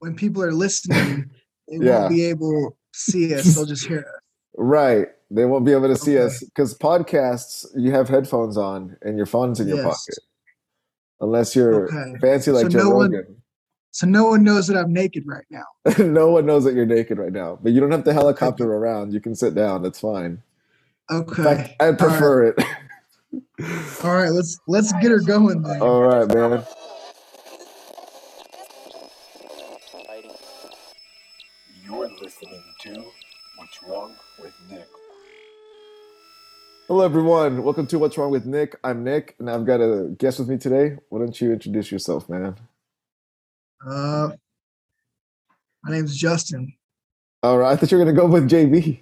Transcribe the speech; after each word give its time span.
when 0.00 0.14
people 0.14 0.42
are 0.42 0.52
listening, 0.52 1.30
they 1.68 1.78
Yeah. 1.84 2.00
won't 2.00 2.10
be 2.10 2.24
able 2.24 2.50
to 2.92 2.98
see 2.98 3.34
us. 3.34 3.44
They'll 3.54 3.66
just 3.66 3.86
hear 3.86 4.00
us. 4.00 4.20
Right. 4.56 5.08
They 5.30 5.44
won't 5.46 5.64
be 5.64 5.72
able 5.72 5.88
to 5.88 5.96
see 5.96 6.16
Okay. 6.18 6.26
us 6.26 6.40
because 6.44 6.76
podcasts, 6.78 7.66
you 7.74 7.90
have 7.92 8.08
headphones 8.08 8.56
on 8.56 8.96
and 9.02 9.16
your 9.16 9.26
phone's 9.26 9.58
in 9.60 9.68
your 9.68 9.82
pocket. 9.82 10.18
Unless 11.20 11.56
you're 11.56 11.86
Okay. 11.86 12.18
fancy 12.20 12.50
like 12.50 12.62
So 12.64 12.68
Joe 12.68 12.78
no 12.84 12.90
one- 12.90 13.10
Rogan. 13.12 13.36
So 13.90 14.08
no 14.08 14.24
one 14.24 14.42
knows 14.42 14.66
that 14.66 14.76
I'm 14.76 14.92
naked 14.92 15.22
right 15.24 15.44
now. 15.50 15.64
no 16.04 16.28
one 16.28 16.44
knows 16.46 16.64
that 16.64 16.74
you're 16.74 16.84
naked 16.84 17.16
right 17.16 17.32
now, 17.32 17.60
but 17.62 17.70
you 17.72 17.80
don't 17.80 17.92
have 17.92 18.02
to 18.04 18.12
helicopter 18.12 18.64
around. 18.74 19.12
You 19.12 19.20
can 19.20 19.36
sit 19.36 19.54
down. 19.54 19.82
That's 19.84 20.00
fine. 20.00 20.42
Okay. 21.12 21.42
fact, 21.44 21.70
I 21.78 21.84
All 21.86 21.90
right. 21.90 21.98
prefer 21.98 22.42
it. 22.48 22.60
All 24.02 24.14
right, 24.14 24.30
let's 24.30 24.58
let's 24.66 24.92
get 24.94 25.12
her 25.12 25.20
going 25.20 25.62
then. 25.62 25.80
All 25.80 26.02
right, 26.02 26.26
man. 26.26 26.64
You're 31.84 32.08
listening 32.20 32.62
to 32.80 33.04
What's 33.56 33.82
Wrong 33.86 34.14
with 34.40 34.52
Nick. 34.70 34.86
Hello, 36.88 37.02
everyone. 37.04 37.62
Welcome 37.62 37.86
to 37.88 37.98
What's 37.98 38.18
Wrong 38.18 38.30
with 38.30 38.44
Nick. 38.46 38.76
I'm 38.84 39.04
Nick, 39.04 39.34
and 39.38 39.48
I've 39.50 39.64
got 39.64 39.80
a 39.80 40.10
guest 40.18 40.38
with 40.38 40.48
me 40.48 40.58
today. 40.58 40.96
Why 41.08 41.18
don't 41.20 41.38
you 41.40 41.52
introduce 41.52 41.90
yourself, 41.90 42.28
man? 42.28 42.56
Uh, 43.86 44.30
my 45.82 45.92
name's 45.94 46.16
Justin 46.16 46.72
All 47.42 47.58
right. 47.58 47.72
I 47.72 47.76
thought 47.76 47.90
you 47.90 47.98
were 47.98 48.04
going 48.04 48.14
to 48.14 48.20
go 48.20 48.26
with 48.28 48.48
JB. 48.48 49.00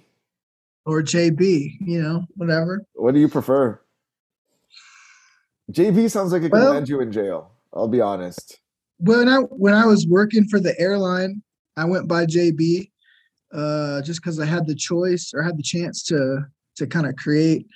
or 0.85 1.01
JB. 1.01 1.77
You 1.81 2.01
know, 2.01 2.25
whatever. 2.35 2.85
What 2.93 3.13
do 3.13 3.19
you 3.19 3.27
prefer? 3.29 3.79
JB 5.71 6.09
sounds 6.11 6.31
like 6.31 6.43
it 6.43 6.49
can 6.51 6.59
Well- 6.59 6.73
land 6.73 6.89
you 6.89 7.01
in 7.01 7.11
jail. 7.11 7.51
I'll 7.73 7.87
be 7.87 8.01
honest. 8.01 8.59
When 8.99 9.27
I 9.27 9.37
when 9.39 9.73
I 9.73 9.85
was 9.85 10.05
working 10.07 10.45
for 10.47 10.59
the 10.59 10.79
airline, 10.79 11.41
I 11.75 11.85
went 11.85 12.07
by 12.07 12.25
JB, 12.25 12.91
uh, 13.51 14.01
just 14.03 14.21
because 14.21 14.39
I 14.39 14.45
had 14.45 14.67
the 14.67 14.75
choice 14.75 15.33
or 15.33 15.41
had 15.41 15.57
the 15.57 15.63
chance 15.63 16.03
to 16.03 16.45
to 16.75 16.87
kind 16.87 17.05
of 17.07 17.15
create 17.15 17.67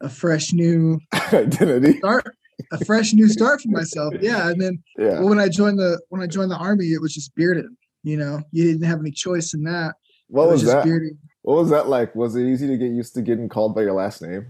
a 0.00 0.08
fresh 0.08 0.52
new 0.52 0.98
Identity. 1.32 1.98
start, 1.98 2.34
a 2.72 2.84
fresh 2.84 3.12
new 3.12 3.28
start 3.28 3.60
for 3.60 3.68
myself. 3.68 4.14
Yeah, 4.20 4.48
and 4.50 4.60
then 4.60 4.82
Yeah. 4.98 5.20
Well, 5.20 5.28
when 5.30 5.38
I 5.40 5.48
joined 5.48 5.78
the 5.78 6.00
when 6.08 6.22
I 6.22 6.26
joined 6.26 6.50
the 6.50 6.56
army, 6.56 6.86
it 6.86 7.00
was 7.00 7.14
just 7.14 7.34
bearded. 7.34 7.66
You 8.02 8.16
know, 8.16 8.42
you 8.50 8.64
didn't 8.64 8.86
have 8.88 8.98
any 9.00 9.12
choice 9.12 9.54
in 9.54 9.62
that. 9.64 9.94
What 10.28 10.48
was 10.48 10.62
just 10.62 10.72
that? 10.72 10.84
bearded. 10.84 11.16
What 11.42 11.56
was 11.58 11.70
that 11.70 11.88
like? 11.88 12.14
Was 12.14 12.34
it 12.36 12.44
easy 12.46 12.66
to 12.68 12.76
get 12.76 12.90
used 12.90 13.14
to 13.14 13.22
getting 13.22 13.48
called 13.48 13.74
by 13.74 13.82
your 13.82 13.92
last 13.94 14.22
name? 14.22 14.46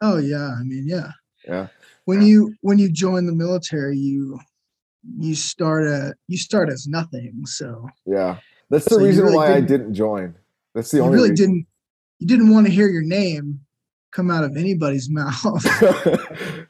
Oh 0.00 0.18
yeah, 0.18 0.54
I 0.58 0.62
mean 0.64 0.84
yeah. 0.86 1.10
Yeah. 1.46 1.68
When 2.06 2.22
you 2.22 2.54
when 2.62 2.78
you 2.78 2.90
join 2.90 3.26
the 3.26 3.32
military, 3.34 3.96
you 3.98 4.38
you 5.18 5.34
start 5.34 5.86
at 5.86 6.16
you 6.28 6.38
start 6.38 6.70
as 6.70 6.86
nothing. 6.86 7.42
So 7.44 7.86
Yeah. 8.06 8.38
That's 8.70 8.84
the 8.86 8.94
So 8.96 9.00
reason 9.04 9.24
really 9.24 9.36
why 9.36 9.52
I 9.54 9.60
didn't- 9.60 9.92
join. 9.94 10.34
That's 10.74 10.90
the 10.90 11.00
only 11.00 11.16
really 11.16 11.30
reason. 11.30 11.46
didn't 11.46 11.66
you 12.18 12.26
didn't 12.26 12.52
want 12.52 12.66
to 12.66 12.72
hear 12.72 12.88
your 12.88 13.02
name 13.02 13.60
come 14.12 14.30
out 14.30 14.44
of 14.44 14.56
anybody's 14.56 15.10
mouth 15.10 15.44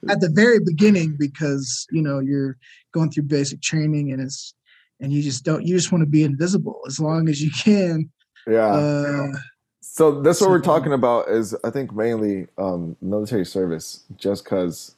at 0.09 0.21
the 0.21 0.31
very 0.33 0.59
beginning 0.61 1.15
because 1.19 1.87
you 1.91 2.03
know 2.03 2.19
you're 2.19 2.57
going 2.93 3.11
through 3.11 3.25
basic 3.25 3.61
training 3.61 4.13
and 4.13 4.21
it's 4.21 4.55
and 5.01 5.13
you 5.13 5.23
just 5.23 5.45
don't 5.45 5.65
you 5.65 5.77
just 5.77 5.93
want 5.93 6.03
to 6.03 6.09
be 6.09 6.25
invisible 6.25 6.81
as 6.87 6.99
long 6.99 7.29
as 7.29 7.43
you 7.43 7.51
can. 7.51 8.11
yeah. 8.47 8.67
Uh, 8.67 9.33
So 9.81 10.23
that's 10.23 10.41
what 10.41 10.51
we're 10.51 10.61
talking 10.61 10.93
about 10.93 11.29
is 11.29 11.55
I 11.63 11.71
think 11.71 11.95
mainly 11.95 12.49
um, 12.59 12.97
military 13.01 13.45
service, 13.45 14.03
just 14.17 14.43
because 14.43 14.97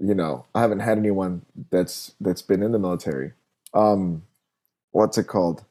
you 0.00 0.14
know 0.14 0.44
I 0.54 0.60
haven't 0.60 0.80
had 0.80 0.98
anyone 0.98 1.42
that's 1.70 2.14
that's 2.20 2.42
been 2.42 2.62
in 2.62 2.72
the 2.72 2.80
military. 2.80 3.32
Um, 3.74 4.24
what's 4.90 5.18
it 5.18 5.28
called? 5.28 5.64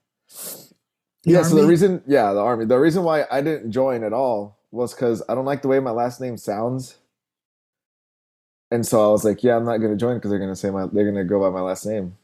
The 1.24 1.32
yeah. 1.32 1.44
So 1.44 1.56
the 1.56 1.68
reason, 1.68 2.02
yeah, 2.08 2.34
the 2.34 2.40
army. 2.40 2.66
The 2.66 2.78
reason 2.80 3.04
why 3.04 3.26
I 3.32 3.42
didn't 3.42 3.72
join 3.72 4.04
at 4.04 4.14
all 4.14 4.58
was 4.72 4.94
because 4.94 5.22
I 5.30 5.36
don't 5.36 5.46
like 5.46 5.62
the 5.62 5.68
way 5.68 5.80
my 5.80 5.92
last 5.92 6.20
name 6.22 6.38
sounds, 6.38 6.98
and 8.72 8.86
so 8.86 9.08
I 9.08 9.12
was 9.12 9.24
like, 9.24 9.44
yeah, 9.44 9.56
I'm 9.56 9.66
not 9.66 9.78
going 9.78 9.92
to 9.92 9.98
join 9.98 10.16
because 10.16 10.32
they're 10.32 10.40
going 10.40 10.52
to 10.52 10.56
say 10.56 10.70
my 10.72 10.88
they're 10.92 11.04
going 11.12 11.16
to 11.16 11.24
go 11.24 11.40
by 11.40 11.50
my 11.50 11.62
last 11.62 11.86
name. 11.86 12.18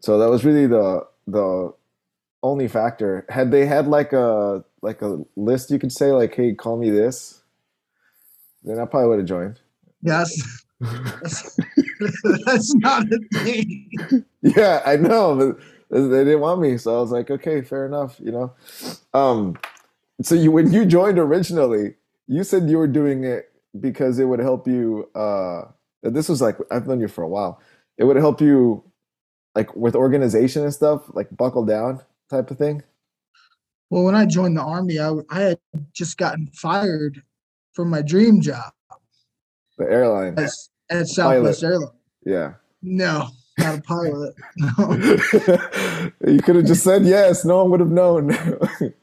So 0.00 0.18
that 0.18 0.30
was 0.30 0.44
really 0.44 0.66
the 0.66 1.06
the 1.26 1.74
only 2.42 2.68
factor. 2.68 3.26
Had 3.28 3.50
they 3.50 3.66
had 3.66 3.86
like 3.86 4.12
a 4.12 4.64
like 4.82 5.02
a 5.02 5.20
list, 5.36 5.70
you 5.70 5.78
could 5.78 5.92
say 5.92 6.12
like, 6.12 6.34
"Hey, 6.34 6.54
call 6.54 6.78
me 6.78 6.90
this," 6.90 7.42
then 8.64 8.78
I 8.78 8.86
probably 8.86 9.08
would 9.10 9.18
have 9.18 9.28
joined. 9.28 9.60
yes. 10.02 10.34
That's, 10.80 11.58
that's 12.46 12.74
not 12.76 13.02
a 13.12 13.18
thing. 13.34 14.24
yeah, 14.42 14.80
I 14.86 14.94
know, 14.94 15.34
but 15.34 15.64
they 15.90 16.24
didn't 16.24 16.40
want 16.40 16.60
me, 16.60 16.76
so 16.78 16.96
I 16.96 17.00
was 17.00 17.10
like, 17.10 17.30
"Okay, 17.30 17.62
fair 17.62 17.86
enough." 17.86 18.18
You 18.20 18.32
know. 18.32 18.52
Um, 19.14 19.58
so 20.22 20.34
you 20.34 20.50
when 20.52 20.72
you 20.72 20.84
joined 20.84 21.18
originally, 21.18 21.94
you 22.26 22.44
said 22.44 22.68
you 22.68 22.78
were 22.78 22.88
doing 22.88 23.24
it 23.24 23.50
because 23.80 24.18
it 24.18 24.24
would 24.26 24.40
help 24.40 24.66
you. 24.66 25.08
Uh, 25.14 25.62
this 26.02 26.28
was 26.28 26.40
like 26.42 26.56
I've 26.70 26.86
known 26.86 27.00
you 27.00 27.08
for 27.08 27.22
a 27.22 27.28
while. 27.28 27.60
It 27.96 28.04
would 28.04 28.16
help 28.16 28.40
you, 28.40 28.84
like 29.54 29.74
with 29.74 29.94
organization 29.96 30.62
and 30.62 30.72
stuff, 30.74 31.02
like 31.14 31.34
buckle 31.36 31.64
down 31.64 32.00
type 32.30 32.50
of 32.50 32.58
thing. 32.58 32.82
Well, 33.90 34.04
when 34.04 34.14
I 34.14 34.26
joined 34.26 34.56
the 34.56 34.62
army, 34.62 34.98
I, 35.00 35.14
I 35.30 35.40
had 35.40 35.58
just 35.94 36.18
gotten 36.18 36.46
fired 36.48 37.22
from 37.72 37.88
my 37.88 38.02
dream 38.02 38.40
job 38.42 38.72
The 39.78 39.84
airline, 39.90 40.38
at, 40.38 40.50
at 40.90 41.06
Southwest 41.06 41.62
Airlines. 41.62 41.90
yeah. 42.24 42.54
No, 42.82 43.28
not 43.58 43.78
a 43.78 43.82
pilot. 43.82 44.34
You 46.26 46.40
could 46.42 46.56
have 46.56 46.64
just 46.66 46.82
said 46.84 47.04
yes. 47.04 47.44
No 47.44 47.58
one 47.62 47.70
would 47.72 47.80
have 47.80 47.90
known. 47.90 48.36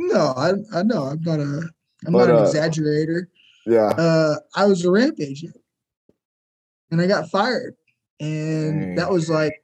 No, 0.00 0.32
I, 0.36 0.52
I 0.72 0.84
know. 0.84 1.04
I'm 1.06 1.20
not 1.22 1.40
a 1.40 1.68
I'm 2.06 2.12
But, 2.12 2.28
not 2.28 2.30
an 2.30 2.36
uh, 2.36 2.42
exaggerator. 2.48 3.26
yeah. 3.66 3.88
Uh, 3.88 4.36
I 4.54 4.64
was 4.66 4.84
a 4.84 4.90
ramp 4.92 5.18
agent, 5.20 5.56
and 6.92 7.00
I 7.00 7.08
got 7.08 7.28
fired, 7.30 7.74
and 8.20 8.96
that 8.96 9.10
was 9.10 9.28
like, 9.28 9.60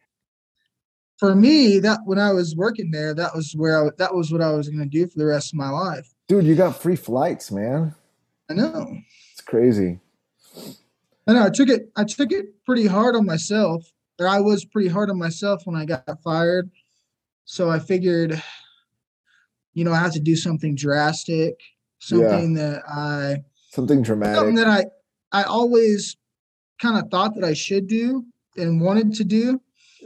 for 1.19 1.37
me, 1.37 1.78
that 1.78 2.00
when 2.04 2.19
I 2.19 2.33
was 2.33 2.56
working 2.56 2.91
there, 2.91 3.15
that 3.15 3.33
was 3.37 3.53
where 3.56 3.87
I 3.87 3.91
that 3.99 4.12
was 4.12 4.33
what 4.33 4.41
I 4.43 4.50
was 4.50 4.69
going 4.69 4.83
to 4.83 4.88
do 4.88 5.06
for 5.06 5.16
the 5.21 5.27
rest 5.27 5.53
of 5.53 5.59
my 5.59 5.71
life. 5.71 6.12
Dude, 6.27 6.44
you 6.47 6.56
got 6.56 6.83
free 6.83 6.97
flights, 6.97 7.53
man. 7.53 7.94
I 8.50 8.54
know. 8.54 8.99
It's 9.31 9.41
crazy. 9.41 10.00
I 11.27 11.33
know. 11.33 11.45
I 11.45 11.51
took 11.51 11.69
it. 11.69 11.91
I 11.97 12.05
took 12.05 12.33
it 12.33 12.47
pretty 12.65 12.87
hard 12.87 13.17
on 13.17 13.25
myself, 13.25 13.91
or 14.19 14.29
I 14.29 14.41
was 14.41 14.65
pretty 14.65 14.89
hard 14.89 15.11
on 15.11 15.19
myself 15.19 15.62
when 15.65 15.77
I 15.77 15.85
got 15.85 16.23
fired. 16.23 16.71
So 17.47 17.71
I 17.71 17.79
figured, 17.79 18.43
you 19.75 19.84
know, 19.84 19.93
I 19.93 19.99
have 19.99 20.13
to 20.13 20.21
do 20.21 20.37
something 20.37 20.75
drastic, 20.75 21.59
Yeah. 22.11 22.19
something 22.29 22.55
that 22.55 22.83
I 22.89 23.43
Something 23.71 24.03
dramatic. 24.03 24.37
something 24.37 24.55
that 24.57 24.69
I 24.69 24.84
I 25.33 25.43
always 25.45 26.17
kind 26.81 26.99
of 27.03 27.11
thought 27.11 27.34
that 27.34 27.45
I 27.45 27.55
should 27.55 27.87
do 27.87 28.25
and 28.57 28.81
wanted 28.81 29.15
to 29.15 29.25
do. 29.25 29.61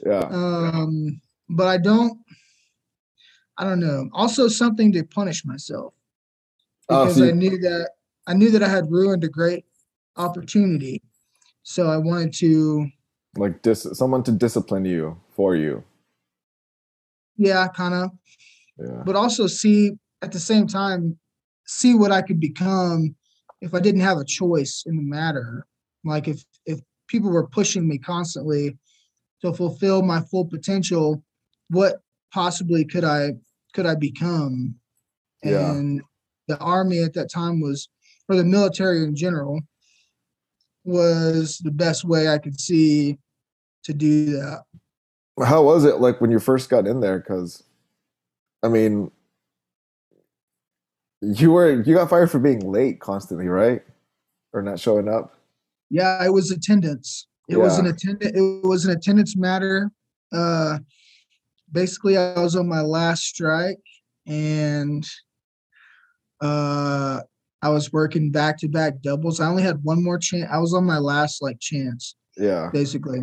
yeah. 0.06 0.20
Um, 0.30 1.20
but 1.48 1.66
I 1.68 1.78
don't. 1.78 2.18
I 3.60 3.64
don't 3.64 3.80
know. 3.80 4.08
Also, 4.12 4.46
something 4.46 4.92
to 4.92 5.02
punish 5.02 5.44
myself 5.44 5.92
Oh, 6.88 7.04
because 7.06 7.16
so 7.18 7.24
I 7.26 7.32
knew 7.32 7.58
that 7.58 7.90
I 8.28 8.34
knew 8.34 8.50
that 8.52 8.62
I 8.62 8.68
had 8.68 8.90
ruined 8.90 9.24
a 9.24 9.28
great 9.28 9.64
opportunity. 10.16 11.02
So 11.70 11.86
I 11.90 11.98
wanted 11.98 12.32
to, 12.36 12.88
like 13.36 13.60
dis- 13.60 13.86
someone 13.92 14.22
to 14.22 14.32
discipline 14.32 14.86
you 14.86 15.20
for 15.36 15.54
you. 15.54 15.84
yeah, 17.36 17.68
kind 17.68 17.92
of, 17.92 18.10
Yeah. 18.78 19.02
but 19.04 19.14
also 19.16 19.46
see 19.46 19.92
at 20.22 20.32
the 20.32 20.40
same 20.40 20.66
time, 20.66 21.18
see 21.66 21.94
what 21.94 22.10
I 22.10 22.22
could 22.22 22.40
become 22.40 23.14
if 23.60 23.74
I 23.74 23.80
didn't 23.80 24.00
have 24.00 24.16
a 24.16 24.24
choice 24.24 24.82
in 24.86 24.96
the 24.96 25.02
matter. 25.02 25.66
Like 26.04 26.26
if 26.26 26.42
if 26.64 26.80
people 27.06 27.30
were 27.30 27.46
pushing 27.46 27.86
me 27.86 27.98
constantly 27.98 28.78
to 29.42 29.52
fulfill 29.52 30.00
my 30.02 30.22
full 30.30 30.46
potential, 30.46 31.22
what 31.68 32.00
possibly 32.32 32.86
could 32.86 33.04
I 33.04 33.32
could 33.74 33.84
I 33.84 33.94
become? 33.94 34.74
Yeah. 35.44 35.72
And 35.72 36.00
the 36.48 36.56
army 36.60 37.02
at 37.02 37.12
that 37.12 37.30
time 37.30 37.60
was, 37.60 37.90
or 38.26 38.36
the 38.36 38.44
military 38.56 39.04
in 39.04 39.14
general, 39.14 39.60
was 40.88 41.58
the 41.58 41.70
best 41.70 42.04
way 42.04 42.28
I 42.28 42.38
could 42.38 42.58
see 42.58 43.18
to 43.84 43.92
do 43.92 44.32
that. 44.32 44.62
How 45.44 45.62
was 45.62 45.84
it 45.84 46.00
like 46.00 46.20
when 46.20 46.30
you 46.30 46.40
first 46.40 46.68
got 46.70 46.86
in 46.86 47.00
there? 47.00 47.18
Because, 47.18 47.62
I 48.62 48.68
mean, 48.68 49.10
you 51.20 51.52
were 51.52 51.82
you 51.82 51.94
got 51.94 52.10
fired 52.10 52.30
for 52.30 52.38
being 52.38 52.60
late 52.70 53.00
constantly, 53.00 53.48
right? 53.48 53.82
Or 54.52 54.62
not 54.62 54.80
showing 54.80 55.08
up. 55.08 55.34
Yeah, 55.90 56.24
it 56.24 56.32
was 56.32 56.50
attendance. 56.50 57.28
It 57.48 57.56
was 57.56 57.78
an 57.78 57.84
Yeah. 57.84 57.92
attendant. 57.92 58.36
It 58.36 58.66
was 58.66 58.84
an 58.84 58.92
attendance 58.92 59.36
matter. 59.36 59.90
Uh, 60.32 60.78
basically, 61.70 62.16
I 62.16 62.38
was 62.40 62.56
on 62.56 62.68
my 62.68 62.80
last 62.80 63.22
strike, 63.24 63.80
and 64.26 65.06
uh, 66.40 67.20
I 67.62 67.68
was 67.70 67.92
working 67.92 68.30
back 68.30 68.58
to 68.58 68.68
back 68.68 69.00
doubles. 69.02 69.40
I 69.40 69.48
only 69.48 69.62
had 69.62 69.82
one 69.82 70.02
more 70.02 70.18
chance. 70.18 70.48
I 70.50 70.58
was 70.58 70.74
on 70.74 70.84
my 70.84 70.98
last 70.98 71.42
like 71.42 71.58
chance, 71.58 72.14
Yeah. 72.36 72.70
basically, 72.72 73.20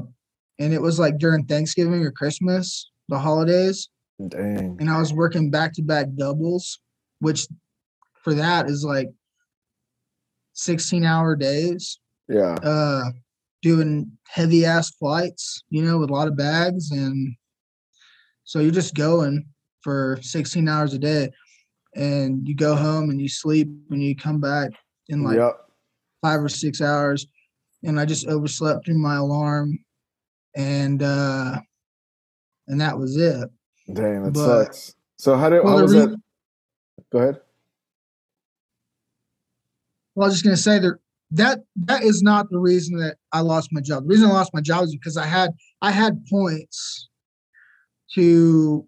and 0.60 0.74
it 0.74 0.82
was 0.82 1.00
like 1.00 1.18
during 1.18 1.46
Thanksgiving 1.46 2.04
or 2.04 2.12
Christmas, 2.12 2.90
the 3.08 3.18
holidays, 3.20 3.90
Dang. 4.28 4.78
and 4.80 4.90
I 4.90 5.00
was 5.00 5.14
working 5.14 5.50
back 5.50 5.74
to 5.74 5.82
back 5.82 6.08
doubles, 6.16 6.80
which 7.20 7.48
for 8.24 8.34
that 8.34 8.70
is 8.70 8.84
like 8.84 9.10
16 10.54 11.06
hour 11.06 11.36
days, 11.36 12.00
Yeah. 12.28 12.56
uh, 12.56 13.12
doing 13.62 14.12
heavy 14.28 14.66
ass 14.66 14.92
flights, 14.96 15.64
you 15.70 15.82
know, 15.84 15.98
with 15.98 16.10
a 16.10 16.14
lot 16.14 16.28
of 16.28 16.36
bags. 16.38 16.92
And 16.92 17.36
so 18.44 18.60
you're 18.60 18.72
just 18.72 18.96
going 18.96 19.46
for 19.82 20.18
16 20.22 20.68
hours 20.68 20.94
a 20.94 21.00
day 21.00 21.32
and 21.96 22.48
you 22.48 22.56
go 22.56 22.76
home 22.76 23.10
and 23.10 23.20
you 23.22 23.30
sleep 23.30 23.70
and 23.90 24.04
you 24.04 24.16
come 24.16 24.40
back 24.40 24.72
in 25.08 25.24
like 25.24 25.38
yep. 25.38 25.54
five 26.22 26.42
or 26.42 26.50
six 26.50 26.82
hours. 26.82 27.28
And 27.84 28.00
I 28.00 28.06
just 28.06 28.28
overslept 28.28 28.86
through 28.86 28.98
my 28.98 29.16
alarm 29.16 29.80
and, 30.56 31.02
uh, 31.02 31.60
and 32.68 32.82
that 32.82 32.98
was 32.98 33.16
it. 33.18 33.50
Dang, 33.92 34.24
that 34.24 34.34
but- 34.34 34.66
sucks. 34.66 34.96
So 35.18 35.38
how 35.38 35.50
did 35.50 35.64
Well, 35.64 35.78
how 35.78 35.84
was 35.84 35.94
rea- 35.96 36.06
that? 36.08 36.22
Go 37.12 37.20
ahead. 37.20 37.42
Well, 40.14 40.26
I 40.26 40.28
was 40.28 40.36
just 40.36 40.44
gonna 40.44 40.58
say 40.58 40.80
that 40.80 40.98
that 41.32 41.60
that 41.76 42.04
is 42.04 42.22
not 42.22 42.50
the 42.50 42.60
reason 42.60 42.98
that 43.00 43.18
I 43.32 43.42
lost 43.42 43.70
my 43.72 43.82
job. 43.82 44.04
The 44.04 44.10
reason 44.10 44.30
I 44.30 44.34
lost 44.34 44.54
my 44.54 44.62
job 44.62 44.84
is 44.84 44.92
because 44.92 45.18
I 45.18 45.26
had 45.26 45.52
I 45.82 45.92
had 45.92 46.26
points 46.26 47.10
to 48.14 48.88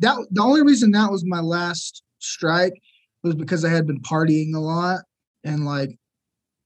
that 0.00 0.16
the 0.30 0.42
only 0.42 0.62
reason 0.62 0.90
that 0.92 1.10
was 1.10 1.24
my 1.24 1.40
last 1.40 2.02
strike 2.18 2.74
was 3.22 3.34
because 3.34 3.64
I 3.64 3.70
had 3.70 3.86
been 3.86 4.00
partying 4.00 4.54
a 4.54 4.58
lot 4.58 5.00
and 5.44 5.64
like 5.64 5.96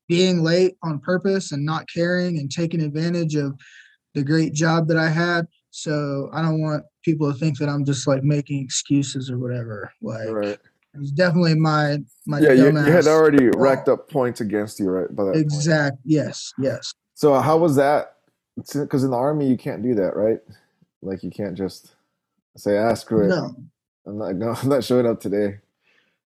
being 0.09 0.43
late 0.43 0.77
on 0.83 1.01
purpose 1.01 1.53
and 1.53 1.65
not 1.65 1.87
caring 1.93 2.39
and 2.39 2.51
taking 2.51 2.81
advantage 2.81 3.35
of 3.35 3.55
the 4.15 4.23
great 4.23 4.53
job 4.53 4.89
that 4.89 4.97
I 4.97 5.09
had. 5.09 5.47
So 5.71 6.31
I 6.33 6.43
don't 6.43 6.61
want 6.61 6.85
people 7.05 7.33
to 7.33 7.39
think 7.39 7.59
that 7.59 7.69
I'm 7.69 7.85
just 7.85 8.07
like 8.07 8.23
making 8.23 8.63
excuses 8.63 9.31
or 9.31 9.39
whatever. 9.39 9.93
Like 10.01 10.29
Right. 10.29 10.59
it 10.95 10.99
was 10.99 11.11
definitely 11.11 11.57
my 11.57 11.99
my 12.27 12.39
Yeah, 12.39 12.53
you, 12.53 12.67
you 12.67 12.93
had 12.93 13.07
already 13.07 13.49
racked 13.57 13.89
up 13.89 14.09
points 14.09 14.41
against 14.41 14.79
you, 14.79 14.91
right? 14.91 15.15
By 15.15 15.25
that 15.25 15.33
point. 15.33 15.45
exact 15.45 15.97
yes 16.05 16.53
yes 16.59 16.95
So 17.15 17.35
how 17.41 17.57
was 17.57 17.75
that? 17.77 18.17
Because 18.73 19.03
in 19.03 19.11
the 19.11 19.17
army 19.17 19.49
you 19.49 19.57
can't 19.57 19.83
do 19.83 19.97
that, 19.97 20.15
right? 20.15 20.39
Like 21.03 21.25
you 21.25 21.31
can't 21.31 21.57
just 21.57 21.94
say, 22.57 22.79
"Ah, 22.79 22.95
screw 22.95 23.27
it. 23.27 23.29
no 23.31 23.55
I'm 24.07 24.19
not. 24.19 24.35
No, 24.37 24.51
I'm 24.63 24.69
not 24.69 24.85
showing 24.85 25.07
up 25.07 25.21
today. 25.21 25.59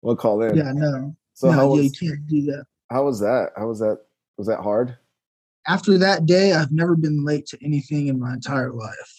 We'll 0.02 0.16
call 0.16 0.42
in." 0.42 0.56
yeah 0.56 0.72
no 0.72 1.14
So 1.34 1.48
no 1.48 1.52
how 1.52 1.74
yeah, 1.76 1.82
you 1.82 1.90
was 1.90 1.98
can't 1.98 2.26
do 2.26 2.42
that 2.46 2.64
how 2.90 3.04
was 3.04 3.18
that? 3.20 3.50
How 3.56 3.66
was 3.66 3.80
that? 3.80 3.98
Was 4.38 4.46
that 4.46 4.60
hard? 4.60 4.96
after 5.68 5.98
that 5.98 6.26
day 6.26 6.52
i've 6.52 6.70
never 6.70 6.94
been 6.94 7.24
late 7.24 7.44
to 7.46 7.58
anything 7.64 8.06
in 8.06 8.20
my 8.20 8.32
entire 8.32 8.70
life 8.72 9.16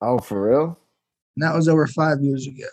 Oh, 0.00 0.18
for 0.18 0.48
real? 0.48 0.78
and 1.36 1.42
that 1.42 1.54
was 1.56 1.66
over 1.68 1.86
five 1.88 2.20
years 2.22 2.46
ago 2.46 2.68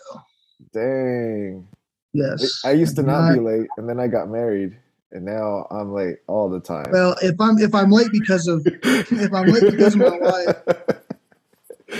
Dang. 0.72 1.66
yes 2.12 2.62
I 2.64 2.70
used 2.72 2.94
to 2.96 3.02
do 3.02 3.08
not 3.08 3.34
be 3.34 3.40
late, 3.40 3.66
and 3.78 3.88
then 3.88 3.98
I 3.98 4.06
got 4.08 4.28
married, 4.28 4.78
and 5.12 5.24
now 5.24 5.66
I'm 5.72 5.92
late 5.92 6.18
all 6.28 6.48
the 6.48 6.60
time. 6.60 6.92
well 6.92 7.16
if 7.22 7.34
i'm 7.40 7.58
if 7.58 7.74
i'm 7.74 7.90
late 7.90 8.12
because 8.12 8.46
of 8.46 8.64
if 8.84 9.32
I'm 9.32 9.46
late 9.46 9.64
because 9.68 9.94
of 9.94 10.00
my 10.02 10.18
wife, 10.18 10.56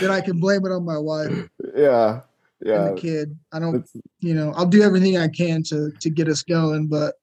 then 0.01 0.11
i 0.11 0.21
can 0.21 0.39
blame 0.39 0.65
it 0.67 0.73
on 0.73 0.85
my 0.85 0.99
wife 0.99 1.49
yeah, 1.77 2.21
and 2.61 2.69
yeah. 2.69 2.89
the 2.91 2.95
kid 2.99 3.37
i 3.53 3.59
don't 3.59 3.73
That's- 3.73 3.97
you 4.21 4.35
know 4.35 4.53
i'll 4.57 4.67
do 4.67 4.83
everything 4.83 5.17
i 5.19 5.29
can 5.29 5.63
to 5.65 5.91
to 6.01 6.11
get 6.11 6.29
us 6.29 6.43
going 6.43 6.87
but 6.89 7.15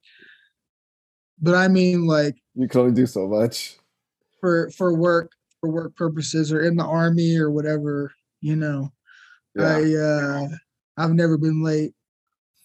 but 1.42 1.56
i 1.56 1.68
mean 1.68 2.06
like 2.06 2.36
You 2.56 2.68
can 2.68 2.82
only 2.82 2.94
do 2.94 3.06
so 3.06 3.28
much. 3.28 3.78
for 4.40 4.70
for 4.72 4.94
work 4.94 5.32
for 5.60 5.70
work 5.70 5.96
purposes 5.96 6.52
or 6.52 6.62
in 6.62 6.76
the 6.76 6.86
army 6.86 7.38
or 7.38 7.50
whatever 7.52 8.12
you 8.42 8.56
know 8.56 8.92
Yeah, 9.56 9.78
i 9.78 9.96
uh 9.96 10.48
i've 10.98 11.14
never 11.14 11.38
been 11.38 11.64
late 11.64 11.94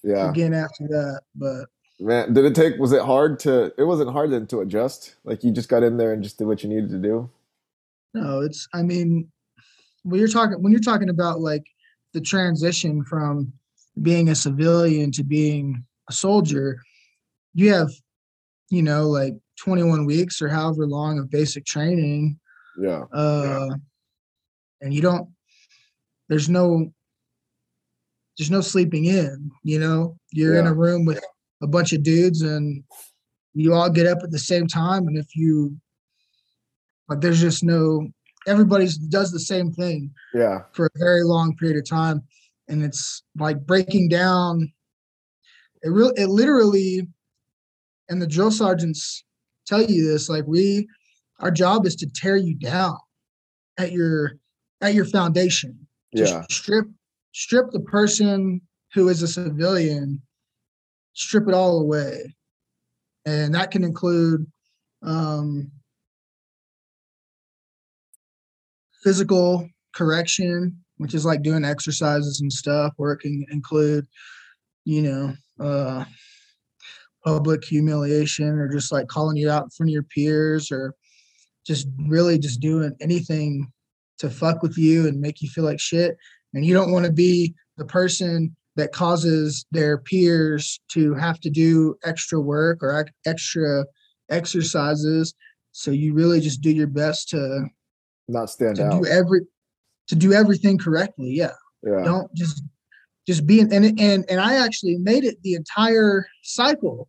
yeah. 0.03 0.31
again 0.31 0.55
after 0.55 0.87
that 0.89 1.23
but 1.35 1.67
Man, 2.01 2.33
did 2.33 2.45
it 2.45 2.55
take? 2.55 2.79
Was 2.79 2.93
it 2.93 3.03
hard 3.03 3.41
to? 3.41 3.73
It 3.77 3.83
wasn't 3.83 4.13
hard 4.13 4.31
then 4.31 4.47
to 4.47 4.61
adjust. 4.61 5.17
Like 5.25 5.43
you 5.43 5.51
just 5.51 5.69
got 5.69 5.83
in 5.83 5.97
there 5.97 6.13
and 6.13 6.23
just 6.23 6.39
did 6.39 6.47
what 6.47 6.63
you 6.63 6.69
needed 6.69 6.91
to 6.91 6.99
do. 6.99 7.29
no 8.15 8.39
it's 8.43 8.69
i 8.73 8.83
mean 8.85 9.29
when 10.03 10.19
you're 10.19 10.29
talking 10.29 10.62
when 10.62 10.73
you're 10.73 10.81
talking 10.81 11.09
about 11.11 11.41
like 11.41 11.65
the 12.15 12.21
transition 12.21 13.05
from 13.05 13.53
being 14.03 14.29
a 14.29 14.35
civilian 14.35 15.11
to 15.12 15.25
being 15.25 15.85
a 16.09 16.12
soldier 16.12 16.81
you 17.55 17.73
have 17.73 17.91
you 18.71 18.83
know 18.83 19.09
like 19.09 19.35
21 19.61 20.06
weeks 20.06 20.41
or 20.41 20.49
however 20.49 20.87
long 20.87 21.19
of 21.19 21.31
basic 21.31 21.65
training 21.65 22.39
Yeah, 22.81 23.05
uh 23.12 23.69
and 24.81 24.95
you 24.95 25.00
don't 25.03 25.29
there's 26.29 26.49
no 26.49 26.93
there's 28.37 28.50
no 28.50 28.61
sleeping 28.61 29.06
in 29.06 29.50
you 29.65 29.79
know? 29.79 30.17
You're 30.33 30.59
in 30.61 30.67
a 30.67 30.75
room 30.75 31.05
with 31.05 31.23
a 31.62 31.67
bunch 31.67 31.93
of 31.93 32.03
dudes 32.05 32.43
and 32.43 32.85
you 33.55 33.75
all 33.75 33.91
get 33.91 34.06
up 34.06 34.19
at 34.23 34.31
the 34.31 34.39
same 34.39 34.69
time 34.69 35.09
and 35.09 35.19
if 35.19 35.35
you 35.35 35.77
like 37.09 37.21
there's 37.21 37.41
just 37.41 37.65
no 37.65 38.09
everybody's 38.49 38.97
does 38.97 39.31
the 39.31 39.41
same 39.41 39.73
thing 39.73 40.11
yeah, 40.35 40.61
for 40.73 40.87
a 40.87 40.99
very 40.99 41.23
long 41.23 41.56
period 41.56 41.79
of 41.79 41.89
time. 41.89 42.23
And 42.69 42.83
it's 42.83 43.23
like 43.39 43.67
breaking 43.67 44.09
down 44.09 44.73
it 45.83 45.89
really 45.91 46.12
it 46.17 46.29
literally 46.29 47.06
and 48.09 48.21
the 48.21 48.27
drill 48.27 48.50
sergeants 48.50 49.25
tell 49.67 49.83
you 49.83 50.11
this 50.11 50.29
like 50.29 50.45
we 50.47 50.89
our 51.41 51.50
job 51.50 51.87
is 51.87 51.95
to 51.97 52.11
tear 52.15 52.37
you 52.37 52.55
down 52.55 52.97
at 53.79 53.93
your 53.93 54.33
at 54.81 54.95
your 54.95 55.05
foundation. 55.05 55.87
Just 56.17 56.35
yeah, 56.35 56.43
strip 56.50 56.87
strip 57.33 57.71
the 57.71 57.81
person 57.81 58.61
who 58.95 59.09
is 59.09 59.23
a 59.23 59.29
civilian 59.29 60.21
strip 61.19 61.49
it 61.49 61.55
all 61.55 61.81
away. 61.81 62.35
And 63.27 63.55
that 63.55 63.71
can 63.71 63.85
include 63.85 64.47
um, 65.03 65.71
physical 69.03 69.69
correction 69.95 70.77
which 70.99 71.15
is 71.15 71.25
like 71.25 71.43
doing 71.43 71.65
exercises 71.65 72.41
and 72.41 72.53
stuff 72.53 72.93
where 72.97 73.12
it 73.12 73.21
can 73.21 73.45
include 73.50 74.06
you 74.85 75.03
know 75.03 75.35
uh, 75.65 76.05
public 77.25 77.65
humiliation 77.65 78.59
or 78.59 78.69
just 78.69 78.93
like 78.93 79.09
calling 79.09 79.37
you 79.37 79.50
out 79.50 79.65
in 79.65 79.71
front 79.71 79.91
of 79.91 79.93
your 79.93 80.03
peers 80.03 80.71
or 80.71 80.95
just 81.67 81.87
really 82.06 82.39
just 82.39 82.61
doing 82.61 82.95
anything 83.00 83.71
to 84.19 84.31
fuck 84.31 84.62
with 84.62 84.79
you 84.79 85.06
and 85.06 85.21
make 85.21 85.43
you 85.43 85.49
feel 85.49 85.64
like 85.64 85.81
shit. 85.81 86.17
And 86.55 86.64
you 86.64 86.75
don't 86.75 86.93
want 86.93 87.05
to 87.05 87.12
be 87.12 87.55
the 87.76 87.85
person 87.85 88.57
that 88.76 88.93
causes 88.93 89.67
their 89.71 89.99
peers 89.99 90.81
to 90.93 91.14
have 91.14 91.40
to 91.40 91.50
do 91.50 91.97
extra 92.05 92.40
work 92.40 92.78
or 92.83 93.07
extra 93.26 93.85
exercises. 94.31 95.35
So 95.73 95.90
you 95.90 96.14
really 96.14 96.40
just 96.40 96.62
do 96.62 96.71
your 96.71 96.87
best 96.87 97.28
to 97.31 97.67
not 98.28 98.50
stand 98.50 98.76
to 98.76 98.87
out. 98.87 99.02
do 99.02 99.06
every 99.08 99.40
to 100.08 100.14
do 100.14 100.32
everything 100.32 100.78
correctly 100.78 101.30
yeah 101.30 101.52
Yeah, 101.82 102.02
don't 102.04 102.32
just 102.35 102.62
just 103.26 103.47
be 103.47 103.61
and 103.61 103.73
and 103.73 103.99
and 104.00 104.40
I 104.40 104.64
actually 104.64 104.97
made 104.97 105.25
it 105.25 105.42
the 105.42 105.54
entire 105.54 106.26
cycle 106.42 107.08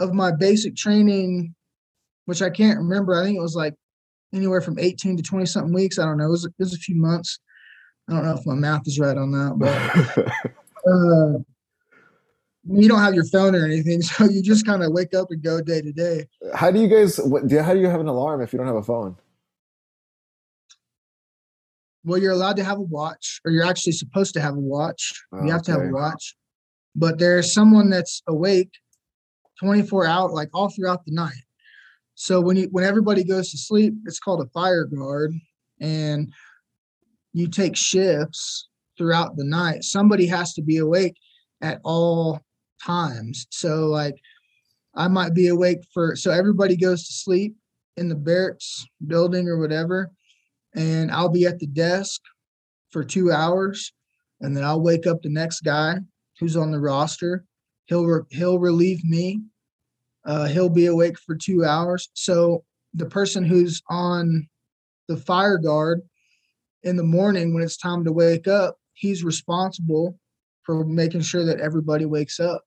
of 0.00 0.12
my 0.12 0.32
basic 0.32 0.74
training, 0.74 1.54
which 2.24 2.42
I 2.42 2.50
can't 2.50 2.78
remember. 2.78 3.14
I 3.14 3.24
think 3.24 3.38
it 3.38 3.42
was 3.42 3.54
like 3.54 3.74
anywhere 4.34 4.60
from 4.60 4.78
18 4.78 5.16
to 5.16 5.22
20 5.22 5.46
something 5.46 5.72
weeks. 5.72 5.98
I 5.98 6.04
don't 6.04 6.16
know. 6.18 6.26
It 6.26 6.30
was, 6.30 6.44
it 6.44 6.54
was 6.58 6.74
a 6.74 6.78
few 6.78 6.96
months. 6.96 7.38
I 8.08 8.14
don't 8.14 8.24
know 8.24 8.36
if 8.36 8.44
my 8.46 8.54
math 8.54 8.82
is 8.86 8.98
right 8.98 9.16
on 9.16 9.30
that, 9.30 9.54
but 9.58 10.26
uh, 10.90 11.38
you 12.64 12.88
don't 12.88 13.00
have 13.00 13.14
your 13.14 13.26
phone 13.26 13.54
or 13.54 13.64
anything, 13.64 14.02
so 14.02 14.24
you 14.24 14.42
just 14.42 14.66
kind 14.66 14.82
of 14.82 14.92
wake 14.92 15.14
up 15.14 15.28
and 15.30 15.42
go 15.42 15.60
day 15.60 15.82
to 15.82 15.92
day. 15.92 16.26
how 16.54 16.70
do 16.70 16.80
you 16.80 16.88
guys? 16.88 17.18
What, 17.18 17.46
do, 17.46 17.58
how 17.60 17.74
do 17.74 17.80
you 17.80 17.86
have 17.86 18.00
an 18.00 18.08
alarm 18.08 18.42
if 18.42 18.52
you 18.52 18.56
don't 18.58 18.66
have 18.66 18.76
a 18.76 18.82
phone? 18.82 19.16
Well, 22.04 22.18
you're 22.18 22.32
allowed 22.32 22.56
to 22.56 22.64
have 22.64 22.78
a 22.78 22.82
watch, 22.82 23.40
or 23.44 23.52
you're 23.52 23.66
actually 23.66 23.92
supposed 23.92 24.34
to 24.34 24.40
have 24.40 24.54
a 24.54 24.60
watch. 24.60 25.12
Oh, 25.32 25.44
you 25.44 25.52
have 25.52 25.62
to 25.62 25.72
have 25.72 25.82
a 25.82 25.90
watch, 25.90 26.34
but 26.96 27.18
there's 27.18 27.52
someone 27.52 27.90
that's 27.90 28.22
awake 28.26 28.70
24 29.60 30.06
hours, 30.06 30.32
like 30.32 30.48
all 30.52 30.68
throughout 30.68 31.04
the 31.04 31.12
night. 31.12 31.44
So 32.14 32.40
when 32.40 32.56
you 32.56 32.68
when 32.70 32.84
everybody 32.84 33.24
goes 33.24 33.50
to 33.50 33.58
sleep, 33.58 33.94
it's 34.06 34.18
called 34.18 34.40
a 34.40 34.50
fire 34.50 34.84
guard, 34.84 35.32
and 35.80 36.32
you 37.32 37.48
take 37.48 37.76
shifts 37.76 38.68
throughout 38.98 39.36
the 39.36 39.44
night. 39.44 39.84
Somebody 39.84 40.26
has 40.26 40.54
to 40.54 40.62
be 40.62 40.78
awake 40.78 41.16
at 41.62 41.80
all 41.84 42.40
times. 42.84 43.46
So 43.50 43.86
like 43.86 44.16
I 44.94 45.08
might 45.08 45.34
be 45.34 45.48
awake 45.48 45.78
for 45.94 46.16
so 46.16 46.30
everybody 46.30 46.76
goes 46.76 47.06
to 47.06 47.12
sleep 47.12 47.56
in 47.96 48.08
the 48.08 48.14
barracks 48.14 48.86
building 49.06 49.48
or 49.48 49.58
whatever 49.58 50.10
and 50.74 51.10
I'll 51.10 51.28
be 51.28 51.46
at 51.46 51.58
the 51.58 51.66
desk 51.66 52.20
for 52.90 53.04
two 53.04 53.32
hours, 53.32 53.92
and 54.40 54.56
then 54.56 54.64
I'll 54.64 54.80
wake 54.80 55.06
up 55.06 55.22
the 55.22 55.28
next 55.28 55.60
guy 55.60 55.96
who's 56.38 56.56
on 56.56 56.70
the 56.70 56.80
roster. 56.80 57.44
He'll 57.86 58.06
re- 58.06 58.26
he'll 58.30 58.58
relieve 58.58 59.04
me. 59.04 59.40
Uh, 60.24 60.46
he'll 60.46 60.68
be 60.68 60.86
awake 60.86 61.18
for 61.18 61.34
two 61.34 61.64
hours. 61.64 62.10
So 62.14 62.64
the 62.94 63.06
person 63.06 63.44
who's 63.44 63.82
on 63.88 64.48
the 65.08 65.16
fire 65.16 65.58
guard 65.58 66.00
in 66.84 66.96
the 66.96 67.02
morning 67.02 67.52
when 67.52 67.62
it's 67.62 67.76
time 67.76 68.04
to 68.04 68.12
wake 68.12 68.46
up, 68.46 68.76
he's 68.94 69.24
responsible 69.24 70.18
for 70.62 70.84
making 70.84 71.22
sure 71.22 71.44
that 71.44 71.60
everybody 71.60 72.04
wakes 72.04 72.38
up. 72.38 72.62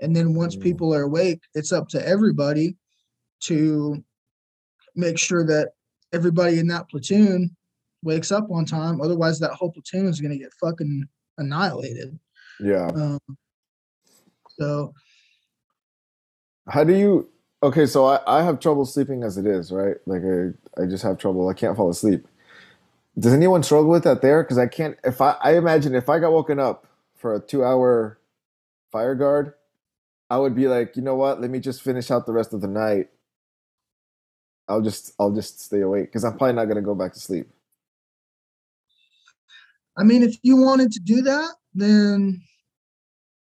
And 0.00 0.14
then 0.14 0.34
once 0.34 0.56
Mm. 0.56 0.62
people 0.62 0.94
are 0.94 1.02
awake, 1.02 1.40
it's 1.54 1.72
up 1.72 1.88
to 1.88 2.06
everybody 2.06 2.76
to 3.44 4.04
make 4.94 5.18
sure 5.18 5.44
that 5.46 5.70
everybody 6.14 6.58
in 6.58 6.68
that 6.68 6.88
platoon 6.88 7.54
wakes 8.02 8.32
up 8.32 8.50
on 8.50 8.64
time. 8.64 9.00
Otherwise, 9.00 9.38
that 9.40 9.52
whole 9.52 9.72
platoon 9.72 10.06
is 10.06 10.20
going 10.20 10.32
to 10.32 10.38
get 10.38 10.52
fucking 10.60 11.04
annihilated. 11.38 12.18
Yeah. 12.60 12.86
Um, 12.94 13.20
so 14.58 14.92
How 16.68 16.84
do 16.84 16.94
you? 16.94 17.28
Okay, 17.62 17.86
so 17.86 18.04
I, 18.06 18.20
I 18.26 18.42
have 18.42 18.60
trouble 18.60 18.84
sleeping 18.84 19.22
as 19.22 19.38
it 19.38 19.46
is, 19.46 19.72
right? 19.72 19.96
Like 20.06 20.22
I, 20.22 20.82
I 20.82 20.86
just 20.86 21.02
have 21.02 21.18
trouble. 21.18 21.48
I 21.48 21.54
can't 21.54 21.76
fall 21.76 21.90
asleep. 21.90 22.26
Does 23.18 23.32
anyone 23.32 23.62
struggle 23.62 23.90
with 23.90 24.04
that 24.04 24.22
there? 24.22 24.42
Because 24.42 24.58
I 24.58 24.66
can't. 24.66 24.96
If 25.04 25.20
I, 25.20 25.36
I 25.42 25.56
imagine 25.56 25.94
if 25.94 26.08
I 26.08 26.18
got 26.18 26.32
woken 26.32 26.58
up 26.58 26.86
for 27.14 27.34
a 27.34 27.40
two-hour 27.40 28.18
fire 28.92 29.14
guard, 29.14 29.54
I 30.30 30.38
would 30.38 30.54
be 30.54 30.68
like, 30.68 30.96
you 30.96 31.02
know 31.02 31.14
what? 31.14 31.40
Let 31.40 31.50
me 31.50 31.58
just 31.58 31.82
finish 31.82 32.10
out 32.10 32.26
the 32.26 32.32
rest 32.32 32.52
of 32.52 32.60
the 32.60 32.68
night. 32.68 33.08
I'll 34.68 34.80
just, 34.80 35.14
I'll 35.18 35.32
just 35.32 35.60
stay 35.60 35.80
awake 35.80 36.06
because 36.06 36.24
I'm 36.24 36.36
probably 36.36 36.54
not 36.54 36.66
gonna 36.66 36.82
go 36.82 36.94
back 36.94 37.12
to 37.14 37.20
sleep. 37.20 37.48
I 39.96 40.02
mean, 40.02 40.22
if 40.22 40.36
you 40.42 40.56
wanted 40.56 40.90
to 40.92 41.00
do 41.00 41.22
that, 41.22 41.50
then 41.74 42.42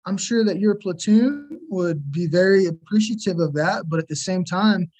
I'm 0.06 0.18
sure 0.18 0.44
that 0.44 0.58
your 0.58 0.74
platoon 0.74 1.60
would 1.70 2.12
be 2.12 2.26
very 2.26 2.66
appreciative 2.66 3.38
of 3.38 3.54
that. 3.54 3.88
But 3.88 3.98
at 3.98 4.08
the 4.08 4.16
same 4.16 4.44
time, 4.44 4.90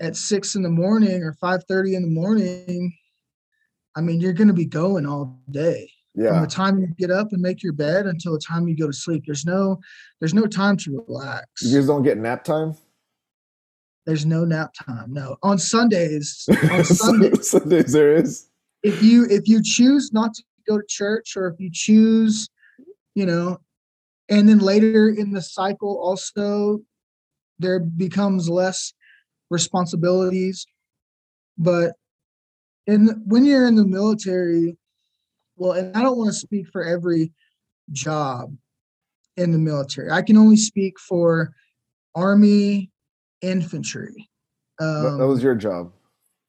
at 0.00 0.16
six 0.16 0.54
in 0.54 0.62
the 0.62 0.70
morning 0.70 1.22
or 1.22 1.32
five 1.34 1.64
thirty 1.64 1.94
in 1.94 2.02
the 2.02 2.08
morning, 2.08 2.96
I 3.96 4.00
mean, 4.00 4.20
you're 4.20 4.32
going 4.32 4.48
to 4.48 4.54
be 4.54 4.66
going 4.66 5.06
all 5.06 5.40
day 5.50 5.90
from 6.16 6.42
the 6.42 6.46
time 6.46 6.78
you 6.78 6.86
get 6.96 7.10
up 7.10 7.32
and 7.32 7.42
make 7.42 7.62
your 7.62 7.72
bed 7.72 8.06
until 8.06 8.32
the 8.32 8.38
time 8.38 8.68
you 8.68 8.76
go 8.76 8.86
to 8.86 8.92
sleep. 8.92 9.24
There's 9.26 9.44
no, 9.44 9.80
there's 10.20 10.34
no 10.34 10.46
time 10.46 10.76
to 10.78 11.04
relax. 11.08 11.46
You 11.62 11.76
guys 11.78 11.88
don't 11.88 12.02
get 12.02 12.18
nap 12.18 12.44
time. 12.44 12.74
There's 14.06 14.26
no 14.26 14.44
nap 14.44 14.74
time. 14.74 15.12
No, 15.12 15.36
on 15.42 15.58
Sundays, 15.58 16.46
on 16.70 16.84
Sundays, 16.84 17.50
Sundays 17.52 17.92
there 17.92 18.14
is. 18.14 18.48
if 18.82 19.02
you 19.02 19.26
if 19.30 19.48
you 19.48 19.62
choose 19.62 20.12
not 20.12 20.34
to 20.34 20.42
go 20.66 20.78
to 20.78 20.84
church 20.88 21.36
or 21.36 21.46
if 21.48 21.60
you 21.60 21.70
choose 21.72 22.48
you 23.14 23.26
know 23.26 23.58
and 24.28 24.48
then 24.48 24.58
later 24.58 25.08
in 25.08 25.30
the 25.32 25.42
cycle 25.42 25.98
also 25.98 26.80
there 27.58 27.80
becomes 27.80 28.48
less 28.48 28.92
responsibilities 29.50 30.66
but 31.58 31.92
in 32.86 33.22
when 33.26 33.44
you're 33.44 33.66
in 33.66 33.74
the 33.74 33.84
military 33.84 34.76
well 35.56 35.72
and 35.72 35.94
i 35.96 36.02
don't 36.02 36.18
want 36.18 36.28
to 36.28 36.34
speak 36.34 36.66
for 36.72 36.82
every 36.82 37.30
job 37.92 38.56
in 39.36 39.52
the 39.52 39.58
military 39.58 40.10
i 40.10 40.22
can 40.22 40.36
only 40.36 40.56
speak 40.56 40.98
for 40.98 41.52
army 42.14 42.90
infantry 43.44 44.28
That, 44.78 44.86
um, 44.86 45.18
that 45.18 45.26
was 45.26 45.42
your 45.42 45.54
job. 45.54 45.92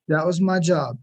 that 0.07 0.25
was 0.25 0.41
my 0.41 0.59
job. 0.59 0.97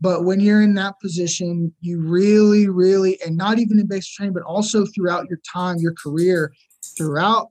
But 0.00 0.24
when 0.24 0.40
you're 0.40 0.62
in 0.62 0.74
that 0.74 1.00
position, 1.00 1.72
you 1.80 2.00
really, 2.00 2.68
really, 2.68 3.18
and 3.24 3.36
not 3.36 3.58
even 3.58 3.78
in 3.80 3.86
basic 3.86 4.12
training, 4.12 4.34
but 4.34 4.42
also 4.42 4.84
throughout 4.86 5.26
your 5.28 5.40
time, 5.50 5.76
your 5.78 5.94
career, 5.94 6.52
throughout 6.98 7.48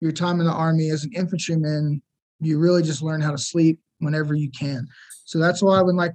your 0.00 0.12
time 0.12 0.38
in 0.38 0.46
the 0.46 0.52
army 0.52 0.90
as 0.90 1.02
an 1.02 1.10
infantryman, 1.14 2.00
you 2.40 2.58
really 2.60 2.82
just 2.82 3.02
learn 3.02 3.20
how 3.20 3.32
to 3.32 3.38
sleep 3.38 3.80
whenever 3.98 4.34
you 4.34 4.50
can. 4.50 4.86
So 5.24 5.38
that's 5.40 5.60
why 5.62 5.82
when 5.82 5.96
like 5.96 6.14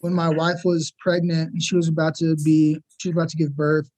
when 0.00 0.14
my 0.14 0.28
wife 0.28 0.60
was 0.64 0.92
pregnant 1.00 1.52
and 1.52 1.60
she 1.62 1.74
was 1.74 1.88
about 1.88 2.14
to 2.16 2.36
be 2.44 2.80
she 2.98 3.08
was 3.08 3.16
about 3.16 3.28
to 3.30 3.36
give 3.36 3.56
birth, 3.56 3.90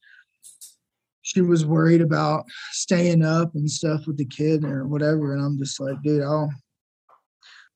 she 1.28 1.42
was 1.42 1.66
worried 1.66 2.00
about 2.00 2.46
staying 2.72 3.22
up 3.22 3.54
and 3.54 3.70
stuff 3.70 4.06
with 4.06 4.16
the 4.16 4.24
kid 4.24 4.64
or 4.64 4.86
whatever. 4.86 5.34
And 5.34 5.44
I'm 5.44 5.58
just 5.58 5.78
like, 5.78 6.00
dude, 6.02 6.22
I'll 6.22 6.50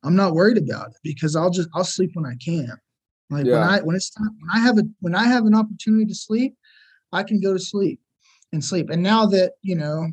I'm 0.02 0.16
not 0.16 0.34
worried 0.34 0.56
about 0.56 0.88
it 0.88 0.96
because 1.02 1.36
I'll 1.36 1.50
just 1.50 1.68
I'll 1.74 1.84
sleep 1.84 2.12
when 2.14 2.24
I 2.24 2.34
can. 2.42 2.72
Like 3.30 3.44
when 3.44 3.62
I 3.62 3.80
when 3.80 3.94
it's 3.94 4.10
time 4.10 4.30
when 4.40 4.50
I 4.54 4.60
have 4.60 4.78
a 4.78 4.84
when 5.00 5.14
I 5.14 5.24
have 5.24 5.44
an 5.44 5.54
opportunity 5.54 6.06
to 6.06 6.14
sleep, 6.14 6.54
I 7.12 7.22
can 7.22 7.40
go 7.40 7.52
to 7.52 7.58
sleep 7.58 8.00
and 8.52 8.64
sleep. 8.64 8.88
And 8.88 9.02
now 9.02 9.26
that 9.26 9.52
you 9.60 9.76
know, 9.76 10.10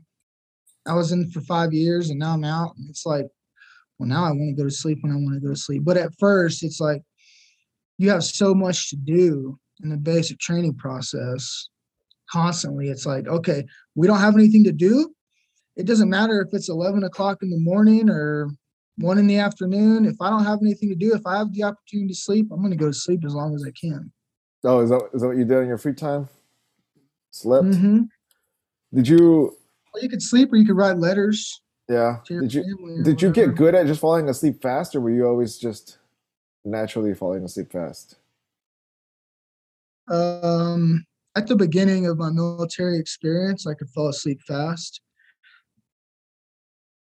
I 0.85 0.93
was 0.93 1.13
in 1.13 1.31
for 1.31 1.41
five 1.41 1.71
years 1.71 2.09
and 2.09 2.19
now 2.19 2.33
I'm 2.33 2.43
out, 2.43 2.75
and 2.77 2.89
it's 2.89 3.05
like, 3.05 3.25
well, 3.97 4.09
now 4.09 4.25
I 4.25 4.31
want 4.31 4.55
to 4.55 4.61
go 4.61 4.67
to 4.67 4.75
sleep 4.75 4.99
when 5.01 5.13
I 5.13 5.15
want 5.15 5.35
to 5.35 5.47
go 5.47 5.53
to 5.53 5.59
sleep. 5.59 5.83
But 5.85 5.97
at 5.97 6.13
first, 6.19 6.61
it's 6.61 6.81
like 6.81 7.03
you 7.97 8.09
have 8.09 8.23
so 8.23 8.53
much 8.53 8.89
to 8.89 8.97
do 8.97 9.57
in 9.81 9.89
the 9.89 9.97
basic 9.97 10.39
training 10.39 10.75
process 10.75 11.69
constantly. 12.31 12.89
It's 12.89 13.05
like, 13.05 13.27
okay, 13.27 13.65
we 13.95 14.07
don't 14.07 14.19
have 14.19 14.35
anything 14.35 14.63
to 14.65 14.71
do. 14.71 15.13
It 15.75 15.85
doesn't 15.85 16.09
matter 16.09 16.41
if 16.41 16.53
it's 16.53 16.69
11 16.69 17.03
o'clock 17.03 17.39
in 17.41 17.49
the 17.49 17.59
morning 17.59 18.09
or 18.09 18.49
one 18.97 19.17
in 19.17 19.27
the 19.27 19.37
afternoon. 19.37 20.05
If 20.05 20.15
I 20.21 20.29
don't 20.29 20.43
have 20.43 20.59
anything 20.61 20.89
to 20.89 20.95
do, 20.95 21.13
if 21.13 21.25
I 21.25 21.37
have 21.37 21.53
the 21.53 21.63
opportunity 21.63 22.09
to 22.09 22.15
sleep, 22.15 22.47
I'm 22.51 22.59
going 22.59 22.71
to 22.71 22.77
go 22.77 22.87
to 22.87 22.93
sleep 22.93 23.23
as 23.25 23.33
long 23.33 23.55
as 23.55 23.63
I 23.65 23.71
can. 23.71 24.11
Oh, 24.63 24.81
is 24.81 24.89
that 24.89 25.09
is 25.13 25.21
that 25.21 25.27
what 25.27 25.37
you 25.37 25.45
did 25.45 25.59
in 25.59 25.67
your 25.67 25.77
free 25.77 25.93
time? 25.93 26.27
Slept. 27.31 27.75
hmm 27.75 28.01
Did 28.93 29.07
you? 29.07 29.55
Well, 29.93 30.03
you 30.03 30.09
could 30.09 30.21
sleep 30.21 30.51
or 30.51 30.57
you 30.57 30.65
could 30.65 30.75
write 30.75 30.97
letters 30.97 31.61
Yeah. 31.87 32.17
Did 32.27 32.53
you? 32.53 33.01
Did 33.03 33.21
you 33.21 33.31
get 33.31 33.55
good 33.55 33.73
at 33.73 33.87
just 33.87 34.01
falling 34.01 34.27
asleep 34.27 34.61
fast, 34.61 34.95
or 34.95 35.01
were 35.01 35.11
you 35.11 35.25
always 35.25 35.57
just 35.57 35.97
naturally 36.65 37.13
falling 37.13 37.43
asleep 37.45 37.71
fast? 37.71 38.17
Um, 40.09 41.05
at 41.39 41.47
the 41.47 41.55
beginning 41.55 42.05
of 42.05 42.17
my 42.17 42.29
military 42.29 42.99
experience, 42.99 43.65
I 43.65 43.73
could 43.73 43.89
fall 43.91 44.09
asleep 44.09 44.41
fast. 44.45 44.99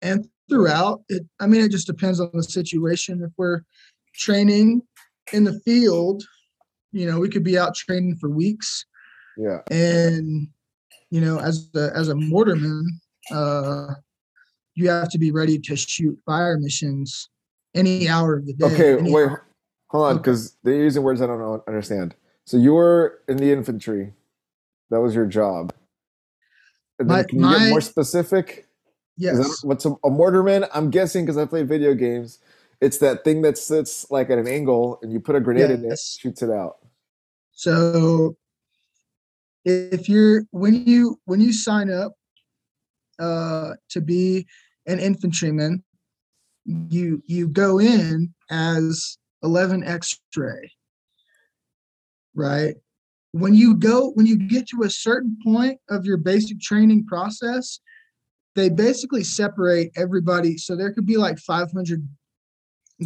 And 0.02 0.28
throughout, 0.50 1.00
it, 1.08 1.22
I 1.40 1.46
mean, 1.46 1.62
it 1.62 1.70
just 1.70 1.86
depends 1.86 2.20
on 2.20 2.28
the 2.34 2.42
situation. 2.42 3.22
If 3.24 3.32
we're 3.38 3.62
training 4.14 4.82
in 5.32 5.44
the 5.44 5.58
field, 5.60 6.22
you 6.92 7.10
know, 7.10 7.18
we 7.18 7.30
could 7.30 7.42
be 7.42 7.58
out 7.58 7.74
training 7.74 8.16
for 8.20 8.28
weeks. 8.28 8.84
Yeah. 9.38 9.60
And, 9.70 10.48
you 11.10 11.22
know, 11.22 11.38
as 11.38 11.70
a, 11.74 11.90
as 11.94 12.10
a 12.10 12.14
mortarman, 12.14 12.82
uh, 13.32 13.94
you 14.74 14.90
have 14.90 15.08
to 15.08 15.18
be 15.18 15.30
ready 15.30 15.58
to 15.58 15.74
shoot 15.74 16.18
fire 16.26 16.58
missions 16.58 17.30
any 17.74 18.10
hour 18.10 18.36
of 18.36 18.46
the 18.46 18.52
day. 18.52 18.66
Okay. 18.66 18.94
Wait. 19.10 19.28
hour- 19.28 19.46
Hold 19.90 20.06
on, 20.06 20.16
because 20.18 20.54
they're 20.62 20.74
using 20.74 21.02
words 21.02 21.22
I 21.22 21.26
don't 21.26 21.38
know, 21.38 21.64
understand. 21.66 22.14
So 22.44 22.58
you 22.58 22.74
were 22.74 23.20
in 23.26 23.38
the 23.38 23.50
infantry. 23.50 24.12
That 24.90 25.00
was 25.00 25.14
your 25.14 25.26
job. 25.26 25.72
My- 27.00 27.22
can 27.22 27.40
you 27.40 27.58
get 27.58 27.70
more 27.70 27.80
specific? 27.80 28.66
Yes. 29.16 29.36
that 29.36 29.66
what's 29.66 29.84
a, 29.84 29.90
a 29.90 30.10
mortarman? 30.10 30.68
I'm 30.72 30.90
guessing 30.90 31.24
because 31.24 31.36
I 31.36 31.44
played 31.44 31.68
video 31.68 31.94
games. 31.94 32.38
It's 32.80 32.98
that 32.98 33.24
thing 33.24 33.42
that 33.42 33.58
sits 33.58 34.08
like 34.10 34.30
at 34.30 34.38
an 34.38 34.46
angle, 34.46 35.00
and 35.02 35.12
you 35.12 35.18
put 35.18 35.34
a 35.34 35.40
grenade 35.40 35.70
in 35.70 35.84
it, 35.84 35.98
shoots 35.98 36.42
it 36.42 36.50
out. 36.50 36.76
So 37.50 38.36
if 39.64 40.08
you're 40.08 40.44
when 40.52 40.86
you 40.86 41.18
when 41.24 41.40
you 41.40 41.52
sign 41.52 41.90
up 41.90 42.12
uh 43.18 43.72
to 43.90 44.00
be 44.00 44.46
an 44.86 45.00
infantryman, 45.00 45.82
you 46.64 47.20
you 47.26 47.48
go 47.48 47.80
in 47.80 48.32
as 48.50 49.18
11 49.42 49.82
X-ray. 49.82 50.72
Right? 52.34 52.76
When 53.38 53.54
you 53.54 53.76
go 53.76 54.10
when 54.10 54.26
you 54.26 54.36
get 54.36 54.66
to 54.68 54.82
a 54.82 54.90
certain 54.90 55.36
point 55.44 55.78
of 55.88 56.04
your 56.04 56.16
basic 56.16 56.60
training 56.60 57.06
process, 57.06 57.78
they 58.56 58.68
basically 58.68 59.22
separate 59.22 59.92
everybody 59.96 60.56
so 60.58 60.74
there 60.74 60.92
could 60.92 61.06
be 61.06 61.16
like 61.16 61.38
500 61.38 62.08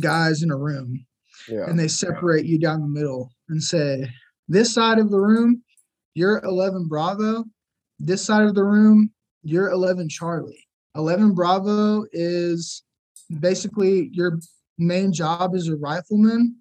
guys 0.00 0.42
in 0.42 0.50
a 0.50 0.56
room 0.56 1.04
Yeah. 1.48 1.68
and 1.68 1.78
they 1.78 1.88
separate 1.88 2.46
you 2.46 2.58
down 2.58 2.80
the 2.80 2.88
middle 2.88 3.30
and 3.50 3.62
say, 3.62 4.08
this 4.48 4.72
side 4.72 4.98
of 4.98 5.10
the 5.10 5.20
room, 5.20 5.62
you're 6.14 6.38
11 6.44 6.88
Bravo. 6.88 7.44
This 7.98 8.24
side 8.24 8.44
of 8.44 8.54
the 8.54 8.64
room, 8.64 9.10
you're 9.42 9.70
11 9.70 10.08
Charlie. 10.08 10.66
11 10.96 11.32
Bravo 11.34 12.04
is 12.12 12.82
basically 13.40 14.08
your 14.12 14.38
main 14.78 15.12
job 15.12 15.54
as 15.54 15.68
a 15.68 15.76
rifleman, 15.76 16.56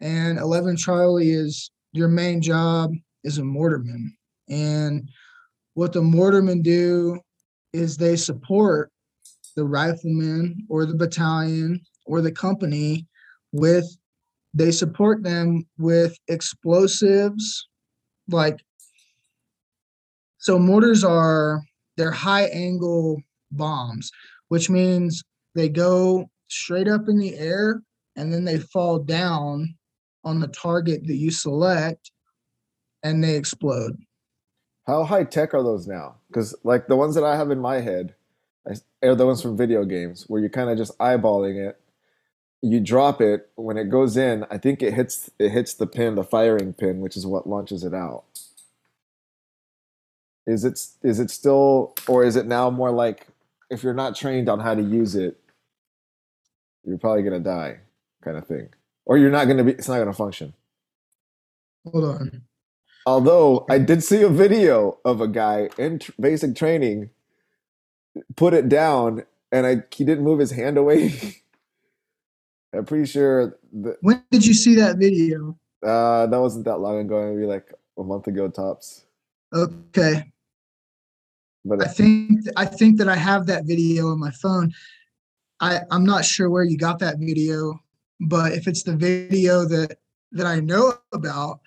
and 0.00 0.38
11 0.38 0.76
Charlie 0.76 1.30
is 1.30 1.70
your 1.92 2.08
main 2.08 2.40
job 2.40 2.92
is 3.24 3.38
a 3.38 3.42
mortarman. 3.42 4.08
And 4.48 5.08
what 5.74 5.92
the 5.92 6.00
mortarmen 6.00 6.62
do 6.62 7.20
is 7.72 7.96
they 7.96 8.16
support 8.16 8.90
the 9.56 9.64
rifleman 9.64 10.64
or 10.68 10.86
the 10.86 10.94
battalion 10.94 11.80
or 12.06 12.20
the 12.20 12.32
company 12.32 13.06
with 13.52 13.86
they 14.54 14.70
support 14.70 15.22
them 15.22 15.66
with 15.78 16.16
explosives 16.28 17.68
like 18.28 18.58
so 20.38 20.58
mortars 20.58 21.04
are 21.04 21.62
they're 21.96 22.10
high 22.10 22.44
angle 22.44 23.20
bombs 23.50 24.10
which 24.48 24.70
means 24.70 25.22
they 25.54 25.68
go 25.68 26.28
straight 26.48 26.88
up 26.88 27.08
in 27.08 27.18
the 27.18 27.36
air 27.36 27.82
and 28.16 28.32
then 28.32 28.44
they 28.44 28.58
fall 28.58 28.98
down 28.98 29.74
on 30.28 30.40
the 30.40 30.48
target 30.48 31.06
that 31.06 31.16
you 31.16 31.30
select 31.30 32.10
and 33.02 33.24
they 33.24 33.34
explode. 33.34 33.96
How 34.86 35.04
high 35.04 35.24
tech 35.24 35.54
are 35.54 35.62
those 35.62 35.86
now? 35.86 36.16
Because 36.28 36.54
like 36.64 36.86
the 36.86 36.96
ones 36.96 37.14
that 37.14 37.24
I 37.24 37.36
have 37.36 37.50
in 37.50 37.58
my 37.58 37.80
head 37.80 38.14
are 39.02 39.14
the 39.14 39.26
ones 39.26 39.40
from 39.40 39.56
video 39.56 39.84
games 39.84 40.24
where 40.28 40.40
you're 40.40 40.50
kind 40.50 40.70
of 40.70 40.76
just 40.76 40.96
eyeballing 40.98 41.56
it. 41.56 41.80
You 42.60 42.80
drop 42.80 43.20
it 43.20 43.48
when 43.54 43.76
it 43.76 43.88
goes 43.88 44.16
in. 44.16 44.44
I 44.50 44.58
think 44.58 44.82
it 44.82 44.92
hits 44.92 45.30
it 45.38 45.50
hits 45.50 45.74
the 45.74 45.86
pin, 45.86 46.16
the 46.16 46.24
firing 46.24 46.72
pin, 46.72 47.00
which 47.00 47.16
is 47.16 47.26
what 47.26 47.48
launches 47.48 47.84
it 47.84 47.94
out. 47.94 48.24
Is 50.46 50.64
it 50.64 50.80
is 51.02 51.20
it 51.20 51.30
still 51.30 51.94
or 52.06 52.24
is 52.24 52.36
it 52.36 52.46
now 52.46 52.68
more 52.70 52.90
like 52.90 53.28
if 53.70 53.82
you're 53.82 53.94
not 53.94 54.16
trained 54.16 54.48
on 54.48 54.60
how 54.60 54.74
to 54.74 54.82
use 54.82 55.14
it, 55.14 55.38
you're 56.84 56.98
probably 56.98 57.22
gonna 57.22 57.40
die, 57.40 57.80
kind 58.22 58.36
of 58.36 58.46
thing, 58.46 58.70
or 59.08 59.18
you're 59.18 59.30
not 59.30 59.46
gonna 59.46 59.64
be. 59.64 59.72
It's 59.72 59.88
not 59.88 59.98
gonna 59.98 60.12
function. 60.12 60.54
Hold 61.90 62.04
on. 62.04 62.42
Although 63.06 63.64
I 63.70 63.78
did 63.78 64.04
see 64.04 64.22
a 64.22 64.28
video 64.28 64.98
of 65.04 65.20
a 65.20 65.26
guy 65.26 65.70
in 65.78 65.98
tr- 65.98 66.12
basic 66.20 66.54
training 66.54 67.10
put 68.36 68.52
it 68.52 68.68
down 68.68 69.24
and 69.50 69.66
I 69.66 69.82
he 69.90 70.04
didn't 70.04 70.24
move 70.24 70.38
his 70.38 70.50
hand 70.50 70.76
away. 70.76 71.12
I'm 72.74 72.84
pretty 72.84 73.06
sure 73.06 73.58
that 73.80 73.96
When 74.02 74.22
did 74.30 74.44
you 74.46 74.52
see 74.52 74.74
that 74.76 74.98
video? 74.98 75.58
uh, 75.82 76.26
that 76.26 76.38
wasn't 76.38 76.66
that 76.66 76.78
long 76.78 76.98
ago, 76.98 77.32
maybe 77.32 77.46
like 77.46 77.72
a 77.96 78.02
month 78.02 78.26
ago 78.26 78.48
tops. 78.48 79.06
Okay. 79.54 80.30
But 81.64 81.82
I 81.82 81.88
think 81.88 82.40
I 82.56 82.66
think 82.66 82.98
that 82.98 83.08
I 83.08 83.16
have 83.16 83.46
that 83.46 83.64
video 83.64 84.08
on 84.10 84.20
my 84.20 84.30
phone. 84.30 84.72
I 85.60 85.80
I'm 85.90 86.04
not 86.04 86.24
sure 86.26 86.50
where 86.50 86.64
you 86.64 86.76
got 86.76 86.98
that 86.98 87.18
video, 87.18 87.80
but 88.20 88.52
if 88.52 88.66
it's 88.66 88.82
the 88.82 88.96
video 88.96 89.64
that 89.64 89.98
that 90.32 90.46
I 90.46 90.60
know 90.60 90.94
about, 91.12 91.60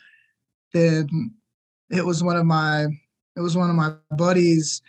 then 0.74 1.34
it 1.90 2.06
was 2.06 2.24
one 2.24 2.38
of 2.38 2.46
my 2.46 2.88
it 3.36 3.42
was 3.42 3.56
one 3.56 3.70
of 3.70 3.76
my 3.76 3.94
buddies 4.16 4.82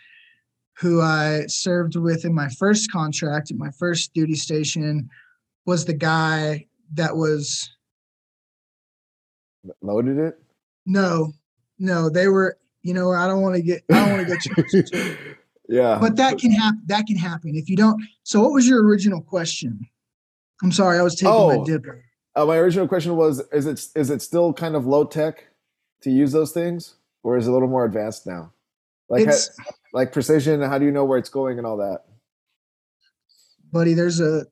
who 0.79 1.01
I 1.01 1.45
served 1.47 1.95
with 1.95 2.25
in 2.25 2.33
my 2.33 2.49
first 2.49 2.91
contract 2.91 3.51
at 3.51 3.57
my 3.57 3.71
first 3.71 4.13
duty 4.13 4.35
station 4.35 5.09
was 5.65 5.85
the 5.85 5.93
guy 5.93 6.67
that 6.93 7.15
was 7.15 7.69
loaded 9.81 10.17
it. 10.17 10.39
no 10.85 11.31
no 11.79 12.09
they 12.09 12.27
were 12.27 12.57
you 12.81 12.93
know 12.93 13.11
I 13.11 13.27
don't 13.27 13.41
want 13.41 13.55
to 13.55 13.61
get 13.61 13.83
I 13.91 14.05
don't 14.05 14.17
want 14.17 14.27
to 14.27 14.83
get 14.83 15.17
yeah. 15.69 15.97
but 15.99 16.17
that 16.17 16.37
can 16.37 16.51
happen 16.51 16.81
that 16.87 17.05
can 17.05 17.15
happen 17.15 17.55
if 17.55 17.69
you 17.69 17.77
don't 17.77 18.01
so 18.23 18.41
what 18.41 18.51
was 18.51 18.67
your 18.67 18.83
original 18.83 19.21
question 19.21 19.87
i'm 20.63 20.71
sorry 20.71 20.97
i 20.97 21.01
was 21.03 21.15
taking 21.15 21.27
Oh. 21.33 21.59
my 21.59 21.65
dipper 21.65 22.03
Uh, 22.35 22.45
my 22.45 22.57
original 22.57 22.87
question 22.87 23.15
was: 23.15 23.41
Is 23.51 23.67
it 23.67 23.79
is 23.95 24.09
it 24.09 24.19
still 24.23 24.53
kind 24.53 24.75
of 24.75 24.87
low 24.87 25.03
tech 25.05 25.45
to 26.01 26.09
use 26.09 26.31
those 26.31 26.51
things, 26.51 26.95
or 27.21 27.37
is 27.37 27.45
it 27.45 27.51
a 27.51 27.53
little 27.53 27.67
more 27.69 27.85
advanced 27.85 28.25
now? 28.25 28.51
Like 29.07 29.27
ha- 29.27 29.73
like 29.93 30.11
precision. 30.11 30.59
How 30.61 30.79
do 30.79 30.85
you 30.85 30.91
know 30.91 31.05
where 31.05 31.19
it's 31.19 31.29
going 31.29 31.59
and 31.59 31.67
all 31.67 31.77
that? 31.77 31.99
buddy 33.71 33.93
there's 33.93 34.19
a 34.19 34.45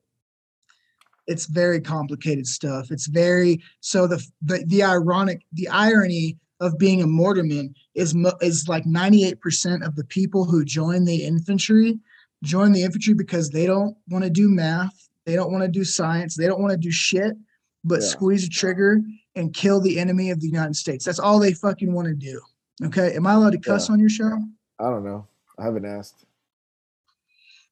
it's 1.28 1.46
very 1.46 1.80
complicated 1.80 2.44
stuff 2.46 2.90
it's 2.90 3.06
very 3.06 3.62
so 3.80 4.06
the 4.08 4.20
the, 4.42 4.64
the 4.66 4.82
ironic 4.82 5.42
the 5.52 5.68
irony 5.68 6.36
of 6.60 6.76
being 6.78 7.00
a 7.02 7.06
mortarman 7.06 7.72
is 7.94 8.14
mo- 8.14 8.38
is 8.40 8.66
like 8.68 8.84
98% 8.84 9.84
of 9.86 9.94
the 9.96 10.04
people 10.04 10.44
who 10.44 10.64
join 10.64 11.04
the 11.04 11.24
infantry 11.24 11.98
join 12.42 12.72
the 12.72 12.82
infantry 12.82 13.14
because 13.14 13.50
they 13.50 13.66
don't 13.66 13.96
want 14.08 14.24
to 14.24 14.30
do 14.30 14.48
math 14.48 15.08
they 15.24 15.34
don't 15.36 15.52
want 15.52 15.62
to 15.62 15.68
do 15.68 15.84
science 15.84 16.36
they 16.36 16.46
don't 16.46 16.60
want 16.60 16.72
to 16.72 16.76
do 16.78 16.90
shit 16.90 17.34
but 17.84 18.00
Yeah. 18.00 18.06
squeeze 18.06 18.46
a 18.46 18.48
trigger 18.48 19.00
and 19.36 19.54
kill 19.54 19.80
the 19.80 19.98
enemy 19.98 20.30
of 20.30 20.40
the 20.40 20.46
united 20.46 20.76
states 20.76 21.04
that's 21.04 21.18
all 21.18 21.38
they 21.38 21.52
fucking 21.54 21.92
want 21.92 22.08
to 22.08 22.14
do 22.14 22.40
okay 22.84 23.14
am 23.14 23.26
i 23.26 23.32
allowed 23.34 23.52
to 23.52 23.58
cuss 23.58 23.88
Yeah. 23.88 23.94
on 23.94 24.00
your 24.00 24.08
show 24.10 24.38
I 24.78 24.90
don't 24.90 25.04
know. 25.04 25.26
I 25.58 25.64
haven't 25.64 25.84
asked. 25.84 26.24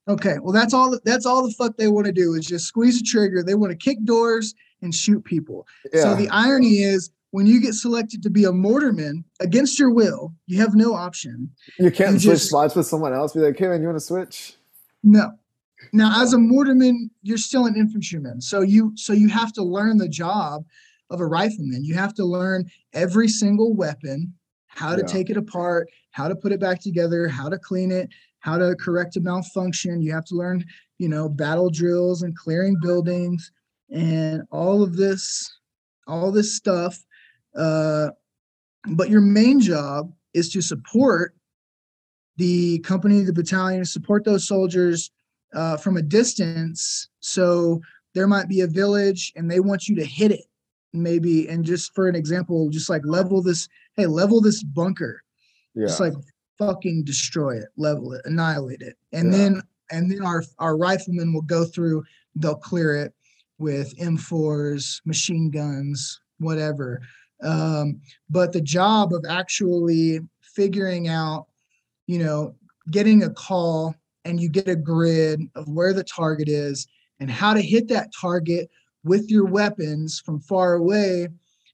Okay, 0.06 0.36
well 0.40 0.52
that's 0.52 0.72
all 0.72 0.96
that's 1.04 1.26
all 1.26 1.44
the 1.44 1.52
fuck 1.52 1.76
they 1.76 1.88
want 1.88 2.06
to 2.06 2.12
do 2.12 2.34
is 2.34 2.46
just 2.46 2.66
squeeze 2.66 2.98
the 3.00 3.04
trigger. 3.04 3.42
They 3.42 3.54
want 3.54 3.70
to 3.72 3.76
kick 3.76 4.02
doors 4.04 4.54
and 4.82 4.94
shoot 4.94 5.24
people. 5.24 5.66
Yeah. 5.92 6.02
So 6.02 6.14
the 6.14 6.28
irony 6.30 6.82
is 6.82 7.10
when 7.32 7.46
you 7.46 7.60
get 7.60 7.74
selected 7.74 8.22
to 8.24 8.30
be 8.30 8.44
a 8.44 8.52
mortarman 8.52 9.24
against 9.40 9.76
your 9.78 9.90
will, 9.90 10.32
you 10.46 10.58
have 10.60 10.74
no 10.76 10.94
option. 10.94 11.50
you 11.80 11.90
can't 11.90 12.12
you 12.14 12.18
switch 12.20 12.34
just- 12.38 12.48
spots 12.50 12.76
with 12.76 12.86
someone 12.86 13.12
else. 13.12 13.32
Be 13.32 13.40
like, 13.40 13.58
hey 13.58 13.66
man, 13.68 13.80
you 13.80 13.88
want 13.88 13.96
to 13.98 14.04
switch? 14.04 14.54
No. 15.02 15.32
Now 15.92 16.22
as 16.22 16.32
a 16.32 16.36
mortarman, 16.36 17.10
you're 17.22 17.38
still 17.38 17.66
an 17.66 17.76
infantryman. 17.76 18.40
So 18.40 18.60
you 18.60 18.92
so 18.96 19.12
you 19.12 19.28
have 19.28 19.52
to 19.54 19.62
learn 19.62 19.98
the 19.98 20.08
job 20.08 20.64
of 21.10 21.20
a 21.20 21.26
rifleman. 21.26 21.84
You 21.84 21.94
have 21.94 22.14
to 22.14 22.24
learn 22.24 22.70
every 22.92 23.28
single 23.28 23.74
weapon, 23.74 24.32
how 24.68 24.94
to 24.94 25.02
Yeah. 25.02 25.06
take 25.06 25.30
it 25.30 25.36
apart, 25.36 25.88
how 26.12 26.28
to 26.28 26.36
put 26.36 26.52
it 26.52 26.60
back 26.60 26.80
together, 26.80 27.28
how 27.28 27.48
to 27.48 27.58
clean 27.58 27.90
it, 27.90 28.08
how 28.40 28.58
to 28.58 28.76
correct 28.76 29.16
a 29.16 29.20
malfunction. 29.20 30.02
You 30.02 30.12
have 30.12 30.24
to 30.26 30.34
learn, 30.36 30.64
you 30.98 31.08
know, 31.08 31.28
battle 31.28 31.70
drills 31.70 32.22
and 32.22 32.36
clearing 32.36 32.76
buildings 32.80 33.50
and 33.90 34.42
all 34.50 34.82
of 34.82 34.96
this, 34.96 35.50
all 36.06 36.30
this 36.30 36.56
stuff. 36.56 37.04
Uh, 37.56 38.10
but 38.92 39.10
your 39.10 39.20
main 39.20 39.60
job 39.60 40.12
is 40.32 40.48
to 40.52 40.62
support 40.62 41.34
the 42.36 42.78
company, 42.80 43.22
the 43.22 43.32
battalion, 43.32 43.84
support 43.84 44.24
those 44.24 44.46
soldiers 44.46 45.10
uh, 45.54 45.76
from 45.76 45.96
a 45.96 46.02
distance. 46.02 47.08
So 47.20 47.80
there 48.14 48.26
might 48.26 48.48
be 48.48 48.60
a 48.60 48.66
village 48.66 49.32
and 49.36 49.50
they 49.50 49.60
want 49.60 49.88
you 49.88 49.96
to 49.96 50.04
hit 50.04 50.30
it, 50.32 50.46
maybe. 50.92 51.48
And 51.48 51.64
just 51.64 51.94
for 51.94 52.08
an 52.08 52.14
example, 52.16 52.68
just 52.70 52.90
like 52.90 53.02
level 53.04 53.42
this, 53.42 53.68
hey, 53.96 54.06
level 54.06 54.40
this 54.40 54.62
bunker 54.62 55.22
Yeah. 55.74 55.86
just 55.86 56.00
like 56.00 56.14
fucking 56.58 57.04
destroy 57.04 57.56
it, 57.56 57.68
level 57.76 58.12
it, 58.12 58.22
annihilate 58.26 58.82
it, 58.82 58.96
and 59.12 59.32
Yeah. 59.32 59.38
then 59.38 59.62
and 59.92 60.10
then 60.10 60.22
our 60.22 60.44
our 60.58 60.76
riflemen 60.76 61.32
will 61.32 61.42
go 61.42 61.64
through. 61.64 62.04
They'll 62.36 62.54
clear 62.54 62.94
it 62.96 63.12
with 63.58 63.96
M4s, 63.98 65.00
machine 65.04 65.50
guns, 65.50 66.20
whatever. 66.38 67.00
Um, 67.42 68.00
but 68.28 68.52
the 68.52 68.60
job 68.60 69.12
of 69.12 69.24
actually 69.28 70.20
figuring 70.40 71.08
out, 71.08 71.46
you 72.06 72.18
know, 72.18 72.54
getting 72.90 73.22
a 73.22 73.30
call 73.30 73.94
and 74.24 74.40
you 74.40 74.48
get 74.48 74.68
a 74.68 74.76
grid 74.76 75.40
of 75.54 75.68
where 75.68 75.92
the 75.92 76.04
target 76.04 76.48
is 76.48 76.86
and 77.18 77.30
how 77.30 77.54
to 77.54 77.60
hit 77.60 77.88
that 77.88 78.10
target 78.18 78.70
with 79.04 79.30
your 79.30 79.44
weapons 79.44 80.20
from 80.24 80.40
far 80.40 80.74
away. 80.74 81.28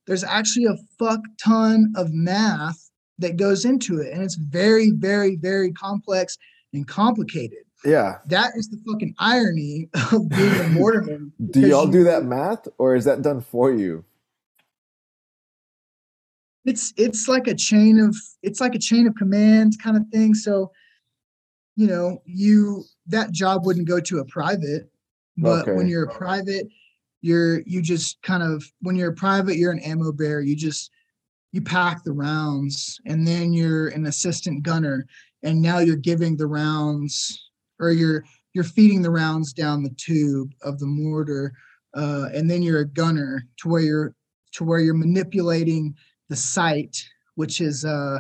There's 0.07 0.25
actually 0.25 0.67
a 0.67 0.77
fuck 0.99 1.21
ton 1.43 1.93
of 1.97 2.13
math 2.13 2.91
that 3.19 3.37
goes 3.37 3.65
into 3.65 3.99
it 3.99 4.13
and 4.13 4.23
it's 4.23 4.35
very 4.35 4.91
very 4.91 5.37
very 5.37 5.73
complex 5.73 6.37
and 6.75 6.87
complicated 6.87 7.65
yeah. 7.83 8.19
that 8.27 8.53
is 8.57 8.69
the 8.69 8.79
fucking 8.87 9.15
irony 9.19 9.89
of 10.13 10.29
being 10.29 10.53
a 10.53 10.65
mortarman 10.77 11.31
Do 11.51 11.61
y'all 11.61 11.87
do 11.87 12.05
that 12.05 12.25
math, 12.25 12.69
or 12.77 12.95
is 12.95 13.07
that 13.07 13.23
done 13.23 13.41
for 13.41 13.73
you? 13.73 14.05
it's 16.67 16.93
it's 16.97 17.29
like 17.29 17.47
a 17.47 17.55
chain 17.55 17.99
of 17.99 18.15
it's 18.43 18.61
like 18.61 18.75
a 18.75 18.79
chain 18.79 19.07
of 19.07 19.15
command 19.15 19.75
kind 19.83 19.97
of 19.97 20.03
thing 20.09 20.35
so 20.35 20.71
you 21.77 21.87
know 21.87 22.21
you 22.25 22.85
that 23.07 23.31
job 23.31 23.65
wouldn't 23.65 23.87
go 23.87 24.01
to 24.01 24.19
a 24.19 24.25
private 24.25 24.91
but 25.37 25.67
when 25.75 25.87
you're 25.87 26.05
a 26.05 26.15
private 26.15 26.67
you're 27.21 27.61
you 27.61 27.83
just 27.83 28.21
kind 28.23 28.43
of 28.43 28.65
when 28.81 28.97
you're 28.97 29.11
a 29.11 29.15
private 29.15 29.57
you're 29.57 29.73
an 29.73 29.81
ammo 29.81 30.11
bear. 30.11 30.41
you 30.41 30.57
just 30.57 30.91
you 31.53 31.61
pack 31.61 32.03
the 32.03 32.13
rounds 32.13 32.99
and 33.07 33.27
then 33.27 33.53
you're 33.53 33.89
an 33.89 34.07
assistant 34.07 34.63
gunner 34.63 35.07
and 35.43 35.61
now 35.61 35.79
you're 35.79 35.97
giving 35.97 36.37
the 36.37 36.47
rounds 36.47 37.51
or 37.79 37.91
you're 37.91 38.25
you're 38.55 38.65
feeding 38.65 39.03
the 39.03 39.11
rounds 39.11 39.53
down 39.53 39.83
the 39.83 39.95
tube 39.97 40.51
of 40.63 40.79
the 40.79 40.87
mortar 40.87 41.53
uh, 41.95 42.29
and 42.35 42.51
then 42.51 42.63
you're 42.63 42.81
a 42.81 42.89
gunner 42.89 43.43
to 43.59 43.69
where 43.69 43.83
you're 43.83 44.15
to 44.53 44.65
where 44.65 44.81
you're 44.81 44.95
manipulating 44.95 45.95
the 46.29 46.37
sight 46.37 46.97
which 47.35 47.61
is 47.61 47.85
uh 47.85 48.19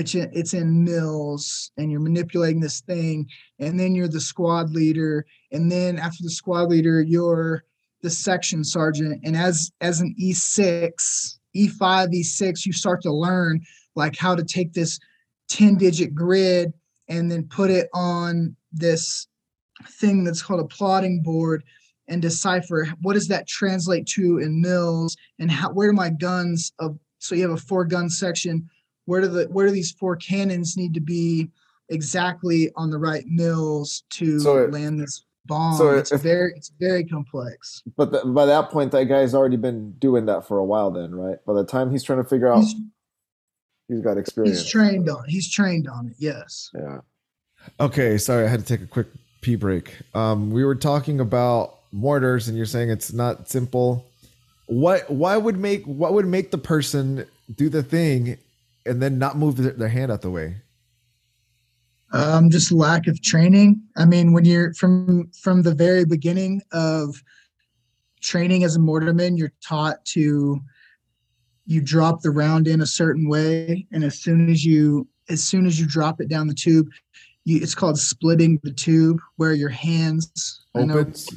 it's 0.00 0.14
in, 0.14 0.30
it's 0.32 0.54
in 0.54 0.82
mils 0.82 1.70
and 1.76 1.90
you're 1.90 2.00
manipulating 2.00 2.60
this 2.60 2.80
thing 2.80 3.28
and 3.58 3.78
then 3.78 3.94
you're 3.94 4.08
the 4.08 4.20
squad 4.20 4.70
leader 4.70 5.26
and 5.52 5.70
then 5.70 5.98
after 5.98 6.22
the 6.22 6.30
squad 6.30 6.70
leader 6.70 7.02
you're 7.02 7.64
the 8.02 8.10
section 8.10 8.64
sergeant 8.64 9.20
and 9.24 9.36
as 9.36 9.70
as 9.80 10.00
an 10.00 10.14
E 10.18 10.32
e6 10.32 11.38
e5 11.54 12.14
e6 12.14 12.66
you 12.66 12.72
start 12.72 13.02
to 13.02 13.12
learn 13.12 13.60
like 13.94 14.16
how 14.16 14.34
to 14.34 14.42
take 14.42 14.72
this 14.72 14.98
10 15.48 15.76
digit 15.76 16.14
grid 16.14 16.72
and 17.08 17.30
then 17.30 17.46
put 17.48 17.70
it 17.70 17.88
on 17.92 18.56
this 18.72 19.26
thing 20.00 20.24
that's 20.24 20.42
called 20.42 20.60
a 20.60 20.64
plotting 20.64 21.22
board 21.22 21.62
and 22.08 22.22
decipher 22.22 22.88
what 23.02 23.12
does 23.12 23.28
that 23.28 23.46
translate 23.46 24.06
to 24.06 24.38
in 24.38 24.62
mils 24.62 25.14
and 25.38 25.50
how 25.50 25.68
where 25.70 25.90
do 25.90 25.96
my 25.96 26.08
guns 26.08 26.72
of 26.78 26.98
so 27.18 27.34
you 27.34 27.42
have 27.42 27.50
a 27.50 27.56
four 27.56 27.84
gun 27.84 28.08
section 28.08 28.66
where 29.06 29.20
do 29.20 29.28
the 29.28 29.44
where 29.46 29.66
do 29.66 29.72
these 29.72 29.92
four 29.92 30.16
cannons 30.16 30.76
need 30.76 30.94
to 30.94 31.00
be 31.00 31.50
exactly 31.88 32.70
on 32.76 32.90
the 32.90 32.98
right 32.98 33.24
mils 33.26 34.04
to 34.10 34.38
So 34.40 34.58
it- 34.58 34.72
land 34.72 35.00
this 35.00 35.24
bomb. 35.46 35.76
So 35.76 35.90
it's 35.90 36.12
if- 36.12 36.20
very 36.22 36.52
it's 36.56 36.70
very 36.78 37.04
complex. 37.04 37.82
But 37.96 38.12
th- 38.12 38.24
by 38.26 38.46
that 38.46 38.70
point, 38.70 38.92
that 38.92 39.04
guy's 39.04 39.34
already 39.34 39.56
been 39.56 39.92
doing 39.98 40.26
that 40.26 40.46
for 40.46 40.58
a 40.58 40.64
while. 40.64 40.90
Then, 40.90 41.14
right? 41.14 41.38
By 41.46 41.54
the 41.54 41.64
time 41.64 41.90
he's 41.90 42.04
trying 42.04 42.22
to 42.22 42.28
figure 42.28 42.46
out, 42.52 42.60
He's, 42.62 42.74
he's 43.88 44.00
got 44.00 44.18
experience. 44.18 44.60
he's 44.62 44.70
trained 44.70 45.08
on 45.08 45.24
he's 45.26 45.50
trained 45.50 45.88
on 45.88 46.08
it. 46.08 46.16
Yes. 46.18 46.70
yeah. 46.74 47.00
Okay, 47.78 48.16
sorry, 48.16 48.44
I 48.46 48.48
had 48.48 48.60
to 48.60 48.66
take 48.66 48.80
a 48.80 48.86
quick 48.86 49.08
pee 49.42 49.54
break. 49.56 49.94
Um, 50.14 50.50
we 50.50 50.64
were 50.64 50.74
talking 50.74 51.20
about 51.20 51.78
mortars, 51.92 52.48
and 52.48 52.56
you're 52.56 52.64
saying 52.66 52.88
it's 52.90 53.12
not 53.12 53.50
simple. 53.50 54.06
What? 54.66 55.10
Why 55.10 55.36
would 55.36 55.58
make 55.58 55.84
what 55.84 56.12
would 56.14 56.26
make 56.26 56.52
the 56.52 56.58
person 56.58 57.26
do 57.54 57.68
the 57.68 57.82
thing 57.82 58.38
and 58.86 59.00
then 59.00 59.18
not 59.18 59.36
move 59.36 59.56
their, 59.56 59.72
their 59.72 59.88
hand 59.88 60.10
out 60.10 60.22
the 60.22 60.30
way? 60.30 60.56
Um, 62.12 62.50
just 62.50 62.72
lack 62.72 63.06
of 63.06 63.22
training. 63.22 63.82
I 63.96 64.04
mean, 64.04 64.32
when 64.32 64.44
you're 64.44 64.74
from 64.74 65.30
from 65.32 65.62
the 65.62 65.74
very 65.74 66.04
beginning 66.04 66.62
of 66.72 67.22
training 68.20 68.64
as 68.64 68.76
a 68.76 68.80
mortarman, 68.80 69.38
you're 69.38 69.52
taught 69.66 70.04
to 70.06 70.60
you 71.66 71.80
drop 71.80 72.20
the 72.20 72.30
round 72.30 72.66
in 72.66 72.80
a 72.80 72.86
certain 72.86 73.28
way, 73.28 73.86
and 73.92 74.02
as 74.02 74.18
soon 74.18 74.50
as 74.50 74.64
you 74.64 75.06
as 75.28 75.44
soon 75.44 75.66
as 75.66 75.78
you 75.78 75.86
drop 75.86 76.20
it 76.20 76.28
down 76.28 76.48
the 76.48 76.54
tube, 76.54 76.88
you, 77.44 77.60
it's 77.62 77.74
called 77.74 77.98
splitting 77.98 78.58
the 78.64 78.72
tube, 78.72 79.20
where 79.36 79.52
your 79.52 79.68
hands 79.68 80.64
I 80.74 80.84
know 80.84 80.98
Opens. 80.98 81.28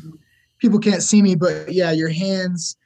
people 0.60 0.79
can't 0.79 1.03
see 1.03 1.21
me, 1.21 1.36
but 1.36 1.71
yeah, 1.71 1.91
your 1.91 2.10
hands, 2.10 2.77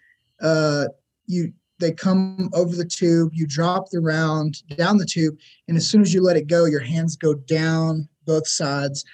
uh, 0.41 0.86
you 1.26 1.54
they 1.80 1.92
come 1.92 2.50
over 2.54 2.76
the 2.76 2.86
tube. 2.86 3.32
You 3.34 3.46
drop 3.46 3.90
the 3.90 4.00
round 4.00 4.62
down 4.78 4.98
the 4.98 5.06
tube, 5.06 5.38
and 5.68 5.78
as 5.78 5.88
soon 5.88 6.02
as 6.02 6.13
you 6.13 6.22
let 6.22 6.38
it 6.38 6.48
go, 6.48 6.66
your 6.66 6.82
hands 6.82 7.16
go 7.16 7.34
down 7.34 8.08
both 8.26 8.48
sides 8.48 9.06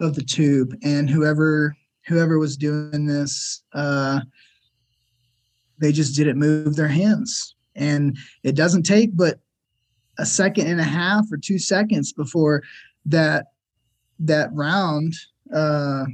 of 0.00 0.14
the 0.14 0.22
tube. 0.22 0.76
And 0.82 1.08
whoever 1.08 1.76
whoever 2.06 2.38
was 2.38 2.56
doing 2.56 3.06
this, 3.06 3.62
uh, 3.72 4.20
they 5.78 5.92
just 5.92 6.16
didn't 6.16 6.38
move 6.38 6.76
their 6.76 6.88
hands, 6.88 7.54
and 7.74 8.16
it 8.42 8.54
doesn't 8.54 8.84
take 8.84 9.16
but 9.16 9.40
a 10.18 10.26
second 10.26 10.66
and 10.68 10.80
a 10.80 10.84
half 10.84 11.30
or 11.30 11.36
two 11.36 11.58
seconds 11.58 12.12
before 12.12 12.62
that 13.04 13.46
that 14.18 14.48
round 14.52 15.14
uh, 15.54 16.04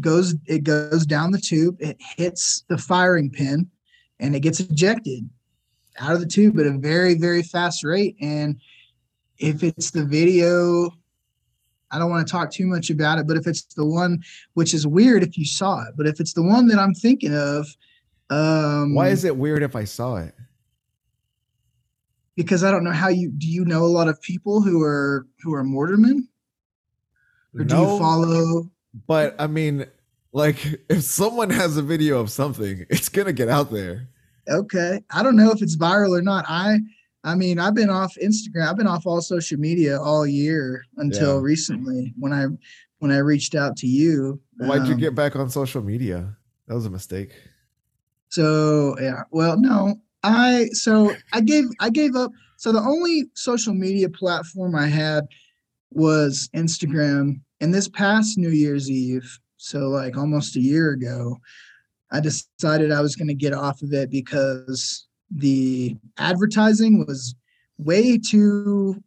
goes 0.00 0.34
it 0.46 0.64
goes 0.64 1.06
down 1.06 1.30
the 1.30 1.40
tube 1.40 1.76
it 1.80 1.96
hits 2.16 2.64
the 2.68 2.76
firing 2.76 3.30
pin 3.30 3.70
and 4.20 4.34
it 4.34 4.40
gets 4.40 4.60
ejected 4.60 5.28
out 5.98 6.12
of 6.12 6.20
the 6.20 6.26
tube 6.26 6.58
at 6.58 6.66
a 6.66 6.78
very 6.78 7.14
very 7.14 7.42
fast 7.42 7.84
rate. 7.84 8.16
And 8.20 8.60
if 9.38 9.62
it's 9.62 9.90
the 9.90 10.04
video 10.04 10.90
i 11.90 11.98
don't 11.98 12.10
want 12.10 12.26
to 12.26 12.30
talk 12.30 12.50
too 12.50 12.66
much 12.66 12.90
about 12.90 13.18
it 13.18 13.26
but 13.26 13.36
if 13.36 13.46
it's 13.46 13.62
the 13.74 13.84
one 13.84 14.18
which 14.54 14.74
is 14.74 14.86
weird 14.86 15.22
if 15.22 15.36
you 15.36 15.44
saw 15.44 15.82
it 15.86 15.94
but 15.96 16.06
if 16.06 16.20
it's 16.20 16.32
the 16.32 16.42
one 16.42 16.66
that 16.66 16.78
i'm 16.78 16.94
thinking 16.94 17.34
of 17.34 17.66
um 18.30 18.94
Why 18.94 19.08
is 19.08 19.24
it 19.24 19.36
weird 19.36 19.62
if 19.62 19.76
I 19.76 19.84
saw 19.84 20.16
it? 20.16 20.34
because 22.34 22.64
i 22.64 22.70
don't 22.70 22.82
know 22.82 22.92
how 22.92 23.08
you 23.08 23.30
do 23.30 23.46
you 23.46 23.64
know 23.64 23.84
a 23.84 23.86
lot 23.86 24.08
of 24.08 24.20
people 24.20 24.60
who 24.62 24.82
are 24.82 25.26
who 25.42 25.54
are 25.54 25.62
mortarmen 25.62 26.26
or 27.54 27.64
do 27.64 27.76
you 27.76 27.98
follow 27.98 28.70
But 29.06 29.36
I 29.38 29.46
mean, 29.46 29.86
like, 30.36 30.58
if 30.90 31.02
someone 31.02 31.50
has 31.50 31.76
a 31.76 31.82
video 31.82 32.20
of 32.20 32.30
something, 32.30 32.84
it's 32.90 33.08
gonna 33.08 33.32
get 33.32 33.48
out 33.48 33.70
there. 33.72 34.08
okay 34.48 35.00
i 35.10 35.22
don't 35.24 35.34
know 35.34 35.50
if 35.50 35.60
it's 35.60 35.76
viral 35.76 36.16
or 36.16 36.22
not 36.22 36.44
i 36.48 36.78
i 37.24 37.34
mean 37.34 37.58
i've 37.58 37.74
been 37.74 37.90
off 37.90 38.14
instagram 38.22 38.68
i've 38.68 38.76
been 38.76 38.86
off 38.86 39.04
all 39.04 39.20
social 39.20 39.58
media 39.58 40.00
all 40.00 40.24
year 40.24 40.84
until 40.98 41.34
Yeah. 41.38 41.42
recently 41.52 42.14
when 42.16 42.32
i 42.32 42.44
when 43.00 43.10
i 43.10 43.18
reached 43.18 43.54
out 43.56 43.76
to 43.78 43.88
you 43.88 44.40
Why'd 44.58 44.86
you 44.86 44.94
Um, 44.94 45.00
get 45.00 45.14
back 45.16 45.34
on 45.36 45.50
social 45.50 45.82
media? 45.82 46.18
That 46.68 46.74
was 46.76 46.86
a 46.86 46.90
mistake. 46.90 47.32
so 48.28 48.96
yeah 49.00 49.22
well 49.32 49.58
no 49.58 49.96
i 50.22 50.68
so 50.72 51.12
i 51.32 51.40
gave 51.40 51.64
i 51.80 51.88
gave 51.90 52.14
up 52.14 52.30
so 52.56 52.70
the 52.72 52.80
only 52.94 53.24
social 53.34 53.74
media 53.74 54.08
platform 54.08 54.74
i 54.76 54.86
had 54.86 55.24
was 55.90 56.48
instagram 56.54 57.40
and 57.60 57.72
this 57.74 57.88
past 57.88 58.38
new 58.38 58.50
year's 58.50 58.88
eve 58.90 59.38
so 59.56 59.88
like 59.88 60.16
almost 60.16 60.56
a 60.56 60.60
year 60.60 60.90
ago 60.92 61.36
i 62.12 62.20
decided 62.20 62.92
i 62.92 63.00
was 63.00 63.16
going 63.16 63.28
to 63.28 63.34
get 63.34 63.52
off 63.52 63.82
of 63.82 63.92
it 63.92 64.10
because 64.10 65.06
the 65.30 65.96
advertising 66.18 67.04
was 67.06 67.34
way 67.78 68.16
too 68.18 69.02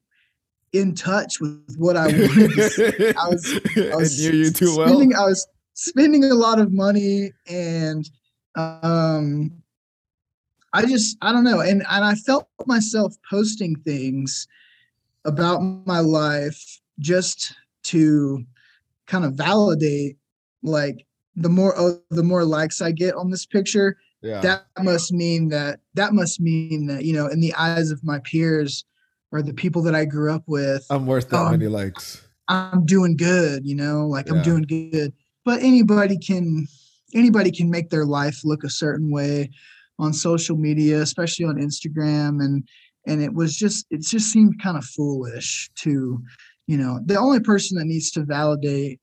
in 0.73 0.93
touch 0.93 1.39
with 1.39 1.75
what 1.77 1.95
i 1.97 2.05
wanted 2.07 2.51
to 2.51 2.69
see. 2.69 3.07
I 3.15 3.27
was- 3.29 3.59
I 3.91 3.95
was 3.95 4.19
knew 4.19 4.37
you 4.37 4.51
too 4.51 4.75
well. 4.77 5.01
I 5.15 5.25
was 5.25 5.47
spending 5.73 6.23
a 6.25 6.33
lot 6.35 6.59
of 6.59 6.71
money 6.71 7.31
and 7.47 8.07
um 8.55 9.51
I 10.73 10.85
just 10.85 11.17
I 11.21 11.31
don't 11.31 11.43
know 11.45 11.61
and 11.61 11.83
and 11.89 12.05
I 12.05 12.13
felt 12.15 12.47
myself 12.67 13.15
posting 13.29 13.75
things 13.77 14.45
about 15.25 15.59
my 15.61 15.99
life 15.99 16.61
just 16.99 17.55
to 17.85 18.43
kind 19.07 19.25
of 19.25 19.33
validate 19.33 20.18
like 20.63 21.05
the 21.35 21.49
more 21.49 21.73
oh, 21.77 21.99
the 22.09 22.23
more 22.23 22.43
likes 22.43 22.81
I 22.81 22.91
get 22.91 23.15
on 23.15 23.29
this 23.31 23.45
picture 23.45 23.97
Yeah. 24.21 24.41
that 24.41 24.65
must 24.83 25.11
mean 25.11 25.49
that 25.49 25.79
that 25.93 26.13
must 26.13 26.39
mean 26.39 26.87
that 26.87 27.05
you 27.05 27.13
know 27.13 27.27
in 27.27 27.39
the 27.39 27.53
eyes 27.53 27.91
of 27.91 28.03
my 28.03 28.19
peers 28.19 28.85
or 29.31 29.41
the 29.41 29.53
people 29.53 29.81
that 29.83 29.95
I 29.95 30.05
grew 30.05 30.33
up 30.33 30.43
with 30.47 30.85
I'm 30.89 31.05
worth 31.05 31.29
that 31.29 31.39
um, 31.39 31.51
many 31.51 31.67
likes. 31.67 32.25
I'm 32.47 32.83
doing 32.85 33.15
good, 33.15 33.65
you 33.65 33.75
know, 33.75 34.07
like 34.07 34.25
Yeah. 34.25 34.33
I'm 34.33 34.41
doing 34.41 34.63
good. 34.63 35.13
But 35.45 35.61
anybody 35.61 36.17
can 36.17 36.67
anybody 37.13 37.51
can 37.51 37.69
make 37.69 37.89
their 37.89 38.05
life 38.05 38.41
look 38.43 38.63
a 38.63 38.69
certain 38.69 39.11
way 39.11 39.51
on 39.99 40.13
social 40.13 40.57
media, 40.57 41.01
especially 41.01 41.45
on 41.45 41.55
Instagram 41.57 42.43
and 42.43 42.67
and 43.07 43.21
it 43.21 43.33
was 43.33 43.55
just 43.55 43.85
it 43.91 44.01
just 44.01 44.31
seemed 44.31 44.61
kind 44.61 44.77
of 44.77 44.83
foolish 44.85 45.69
to, 45.83 46.21
you 46.67 46.77
know, 46.77 46.99
the 47.05 47.17
only 47.17 47.39
person 47.39 47.77
that 47.77 47.85
needs 47.85 48.11
to 48.11 48.23
validate 48.23 48.99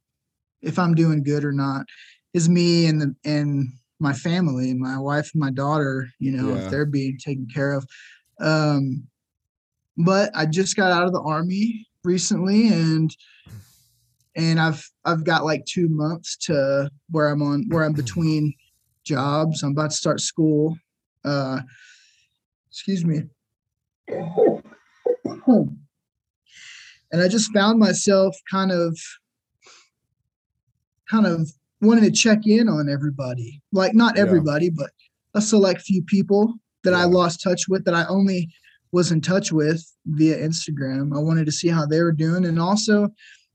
if 0.62 0.78
I'm 0.78 0.94
doing 0.94 1.22
good 1.22 1.44
or 1.44 1.52
not 1.52 1.86
is 2.34 2.48
me 2.48 2.86
and 2.86 3.00
the 3.00 3.14
and 3.24 3.68
my 3.98 4.12
family, 4.12 4.74
my 4.74 4.98
wife 4.98 5.30
and 5.32 5.40
my 5.40 5.50
daughter, 5.50 6.08
you 6.18 6.30
know, 6.32 6.54
Yeah. 6.54 6.64
if 6.64 6.70
they're 6.70 6.86
being 6.86 7.18
taken 7.18 7.46
care 7.52 7.72
of. 7.72 7.86
Um 8.40 9.08
but 9.96 10.30
I 10.34 10.44
just 10.46 10.76
got 10.76 10.92
out 10.92 11.06
of 11.06 11.12
the 11.12 11.22
army 11.22 11.86
recently 12.04 12.68
and 12.68 13.10
and 14.34 14.60
I've 14.60 14.84
I've 15.04 15.24
got 15.24 15.44
like 15.44 15.64
two 15.64 15.88
months 15.88 16.36
to 16.46 16.90
where 17.10 17.28
I'm 17.28 17.42
on 17.42 17.64
where 17.68 17.84
I'm 17.84 17.94
between 18.04 18.54
jobs. 19.04 19.62
I'm 19.62 19.72
about 19.72 19.90
to 19.90 19.96
start 19.96 20.20
school. 20.20 20.76
Uh 21.24 21.60
excuse 22.70 23.04
me. 23.04 23.22
And 27.12 27.22
I 27.22 27.28
just 27.28 27.52
found 27.52 27.78
myself 27.78 28.36
kind 28.50 28.70
of 28.72 28.98
kind 31.10 31.26
of 31.26 31.50
wanting 31.80 32.04
to 32.04 32.10
check 32.10 32.46
in 32.46 32.68
on 32.68 32.88
everybody. 32.88 33.60
Like 33.72 33.94
not 33.94 34.16
Yeah. 34.16 34.22
everybody, 34.22 34.70
but 34.70 34.90
a 35.34 35.40
select 35.40 35.82
few 35.82 36.02
people 36.02 36.54
that 36.84 36.94
I 36.94 37.04
lost 37.04 37.42
touch 37.42 37.68
with 37.68 37.84
that 37.84 37.94
I 37.94 38.06
only 38.06 38.48
was 38.92 39.12
in 39.12 39.20
touch 39.20 39.52
with 39.52 39.84
via 40.06 40.38
Instagram. 40.38 41.14
I 41.14 41.18
wanted 41.18 41.44
to 41.46 41.52
see 41.52 41.68
how 41.68 41.84
they 41.86 42.00
were 42.02 42.12
doing. 42.12 42.44
And 42.46 42.58
also, 42.58 43.08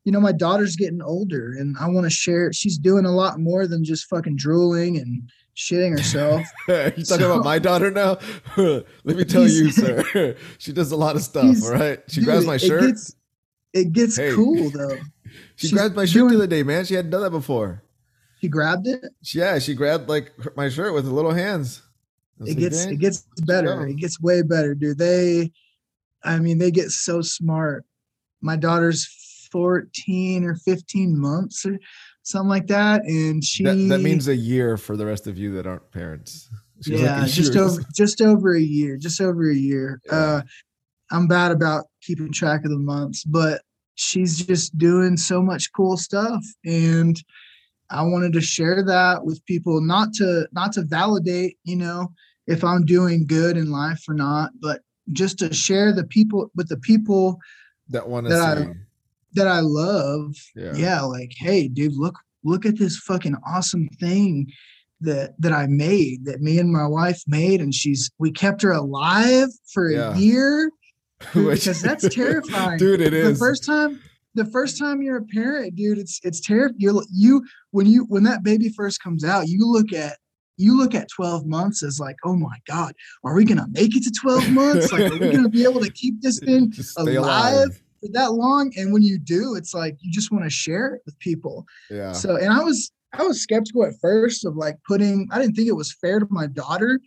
you 0.03 0.11
know, 0.11 0.19
my 0.19 0.31
daughter's 0.31 0.75
getting 0.75 1.01
older 1.01 1.53
and 1.57 1.75
I 1.79 1.87
want 1.87 2.05
to 2.05 2.09
share. 2.09 2.51
She's 2.53 2.77
doing 2.77 3.05
a 3.05 3.11
lot 3.11 3.39
more 3.39 3.65
than 3.67 3.83
just 3.83 4.05
fucking 4.07 4.35
drooling 4.35 4.97
and 4.97 5.29
shitting 5.55 5.91
herself. 5.97 6.41
you 6.67 6.75
talking 6.75 7.05
So- 7.05 7.31
about 7.33 7.43
my 7.45 7.57
daughter 7.59 7.89
now? 7.89 8.17
Let 8.57 9.17
me 9.17 9.23
tell 9.23 9.47
you, 9.47 9.71
sir. 9.71 10.35
she 10.59 10.71
does 10.73 10.91
a 10.91 10.95
lot 10.97 11.15
of 11.15 11.23
stuff. 11.23 11.55
All 11.63 11.71
right. 11.71 11.99
She 12.07 12.15
Dude, 12.19 12.25
grabs 12.25 12.45
my 12.45 12.55
it 12.55 12.59
shirt. 12.61 12.81
gets- 12.81 13.15
It 13.73 13.93
gets, 13.93 14.17
Hey. 14.17 14.33
cool 14.35 14.69
though. 14.69 14.97
She 15.55 15.67
she's 15.67 15.73
grabbed 15.73 15.95
my 15.95 16.05
shirt 16.05 16.13
doing- 16.13 16.29
the 16.29 16.35
other 16.37 16.47
day, 16.47 16.63
man. 16.63 16.85
She 16.85 16.95
hadn't 16.95 17.11
done 17.11 17.21
that 17.21 17.31
before. 17.31 17.83
She 18.39 18.47
grabbed 18.47 18.87
it. 18.87 19.05
Yeah, 19.33 19.59
she 19.59 19.75
grabbed 19.75 20.09
like 20.09 20.31
my 20.57 20.69
shirt 20.69 20.93
with 20.93 21.05
her 21.05 21.11
little 21.11 21.33
hands. 21.33 21.83
It 22.39 22.47
like, 22.47 22.57
gets 22.57 22.85
it 22.85 22.97
gets 22.97 23.27
better. 23.45 23.85
It 23.85 23.97
gets 23.97 24.19
way 24.19 24.41
better, 24.41 24.73
dude. 24.73 24.97
They, 24.97 25.51
I 26.23 26.39
mean, 26.39 26.57
they 26.57 26.71
get 26.71 26.89
so 26.89 27.21
smart. 27.21 27.85
My 28.41 28.55
daughter's 28.55 29.05
14 29.51 30.43
or 30.43 30.55
15 30.55 31.19
months 31.19 31.65
or 31.67 31.77
something 32.23 32.49
like 32.49 32.67
that, 32.67 33.03
and 33.03 33.43
she 33.43 33.63
that, 33.63 33.75
that 33.89 34.01
means 34.01 34.27
a 34.27 34.35
year 34.35 34.75
for 34.77 34.97
the 34.97 35.05
rest 35.05 35.27
of 35.27 35.37
you 35.37 35.53
that 35.53 35.67
aren't 35.67 35.91
parents. 35.91 36.49
She's 36.83 36.99
yeah, 36.99 37.23
just 37.27 37.55
over 37.55 37.83
just 37.95 38.21
over 38.21 38.55
a 38.55 38.61
year, 38.61 38.97
just 38.97 39.21
over 39.21 39.51
a 39.51 39.55
year. 39.55 40.01
Yeah. 40.07 40.15
Uh, 40.15 40.41
I'm 41.11 41.27
bad 41.27 41.51
about 41.51 41.85
keeping 42.01 42.31
track 42.31 42.63
of 42.63 42.71
the 42.71 42.79
months, 42.79 43.23
but 43.23 43.61
she's 44.01 44.45
just 44.45 44.77
doing 44.77 45.15
so 45.17 45.41
much 45.41 45.71
cool 45.73 45.95
stuff, 45.97 46.43
and 46.65 47.21
I 47.89 48.01
wanted 48.03 48.33
to 48.33 48.41
share 48.41 48.83
that 48.83 49.25
with 49.25 49.45
people, 49.45 49.81
not 49.81 50.13
to 50.15 50.47
not 50.51 50.71
to 50.73 50.81
validate, 50.83 51.57
you 51.63 51.75
know, 51.75 52.11
if 52.47 52.63
I'm 52.63 52.85
doing 52.85 53.25
good 53.27 53.57
in 53.57 53.69
life 53.69 54.03
or 54.07 54.13
not, 54.15 54.51
but 54.61 54.81
just 55.11 55.37
to 55.39 55.53
share 55.53 55.93
the 55.93 56.05
people 56.05 56.51
with 56.55 56.69
the 56.69 56.77
people 56.77 57.39
that 57.89 58.07
want 58.07 58.25
to 58.27 58.33
that 58.33 58.57
I- 58.57 58.73
that 59.33 59.47
I 59.47 59.61
love, 59.61 60.35
Yeah. 60.55 60.75
yeah. 60.75 61.01
like, 61.03 61.31
hey, 61.37 61.69
dude, 61.69 61.95
look, 61.95 62.17
look 62.43 62.65
at 62.65 62.77
this 62.77 62.97
fucking 62.97 63.35
awesome 63.47 63.87
thing 63.99 64.51
that 64.99 65.35
that 65.39 65.53
I 65.53 65.67
made, 65.67 66.25
that 66.25 66.41
me 66.41 66.59
and 66.59 66.71
my 66.71 66.87
wife 66.87 67.21
made, 67.27 67.61
and 67.61 67.73
she's 67.73 68.09
we 68.19 68.31
kept 68.31 68.61
her 68.63 68.71
alive 68.71 69.49
for 69.73 69.87
a 69.89 69.93
Yeah. 69.93 70.17
year. 70.17 70.71
Dude, 71.34 71.53
because 71.53 71.81
that's 71.81 72.07
terrifying. 72.13 72.77
dude. 72.79 73.01
It 73.01 73.13
is 73.13 73.39
the 73.39 73.45
first 73.45 73.65
time 73.65 73.99
the 74.34 74.45
first 74.45 74.77
time 74.79 75.01
you're 75.01 75.17
a 75.17 75.25
parent 75.25 75.75
dude 75.75 75.97
it's 75.97 76.19
it's 76.23 76.39
terrible 76.39 76.75
you 76.79 77.03
you 77.12 77.43
when 77.71 77.86
you 77.86 78.05
when 78.05 78.23
that 78.23 78.43
baby 78.43 78.69
first 78.69 79.01
comes 79.03 79.23
out 79.23 79.47
you 79.47 79.69
look 79.69 79.91
at 79.93 80.17
you 80.57 80.77
look 80.77 80.95
at 80.95 81.10
12 81.10 81.45
months 81.45 81.84
as 81.84 81.99
like 81.99 82.15
oh 82.23 82.36
my 82.36 82.57
god 82.67 82.93
are 83.23 83.34
we 83.36 83.43
gonna 83.43 83.67
make 83.71 83.95
it 83.95 84.03
to 84.03 84.12
12 84.12 84.49
months 84.51 84.91
like 84.91 85.12
are 85.12 85.17
we 85.17 85.31
gonna 85.31 85.49
be 85.49 85.63
able 85.63 85.81
to 85.81 85.91
keep 85.91 86.21
this 86.21 86.39
thing 86.45 86.71
stay 86.71 87.15
alive 87.15 87.75
for 87.99 88.07
that 88.13 88.34
long 88.34 88.71
and 88.77 88.93
when 88.93 89.01
you 89.01 89.19
do 89.19 89.55
it's 89.55 89.73
like 89.73 89.97
you 89.99 90.12
just 90.12 90.31
want 90.31 90.43
to 90.43 90.49
share 90.49 90.95
it 90.95 91.01
with 91.05 91.17
people 91.19 91.65
Yeah. 91.89 92.13
so 92.13 92.36
and 92.38 92.53
i 92.53 92.63
was 92.63 92.91
i 93.13 93.23
was 93.23 93.41
skeptical 93.41 93.84
at 93.86 93.93
first 94.01 94.45
of 94.45 94.55
like 94.55 94.77
putting 94.88 95.27
i 95.31 95.39
didn't 95.39 95.55
think 95.55 95.67
it 95.67 95.73
was 95.75 95.93
fair 95.93 96.19
to 96.19 96.27
my 96.29 96.47
daughter 96.47 96.99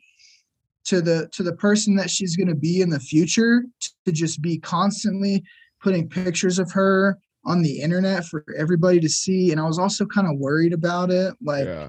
to 0.85 1.01
the 1.01 1.29
to 1.33 1.43
the 1.43 1.55
person 1.55 1.97
that 1.97 2.11
she's 2.11 2.37
going 2.37 2.49
to 2.49 2.55
be 2.55 2.81
in 2.81 2.91
the 2.91 3.01
future 3.01 3.65
to 4.05 4.13
just 4.13 4.41
be 4.43 4.59
constantly 4.59 5.43
putting 5.83 6.09
pictures 6.09 6.59
of 6.59 6.71
her 6.73 7.19
on 7.45 7.63
the 7.63 7.81
internet 7.81 8.25
for 8.25 8.45
everybody 8.57 9.01
to 9.01 9.09
see 9.09 9.51
and 9.51 9.61
i 9.61 9.65
was 9.65 9.79
also 9.79 10.07
kind 10.07 10.27
of 10.27 10.39
worried 10.39 10.73
about 10.73 11.11
it 11.11 11.35
like 11.43 11.67
yeah. 11.67 11.89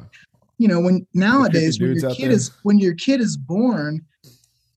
you 0.57 0.67
know 0.67 0.79
when 0.79 1.05
nowadays 1.13 1.79
when 1.79 1.95
your 1.95 2.11
kid 2.11 2.25
there. 2.25 2.31
is 2.31 2.51
when 2.63 2.79
your 2.79 2.95
kid 2.95 3.21
is 3.21 3.37
born 3.37 4.01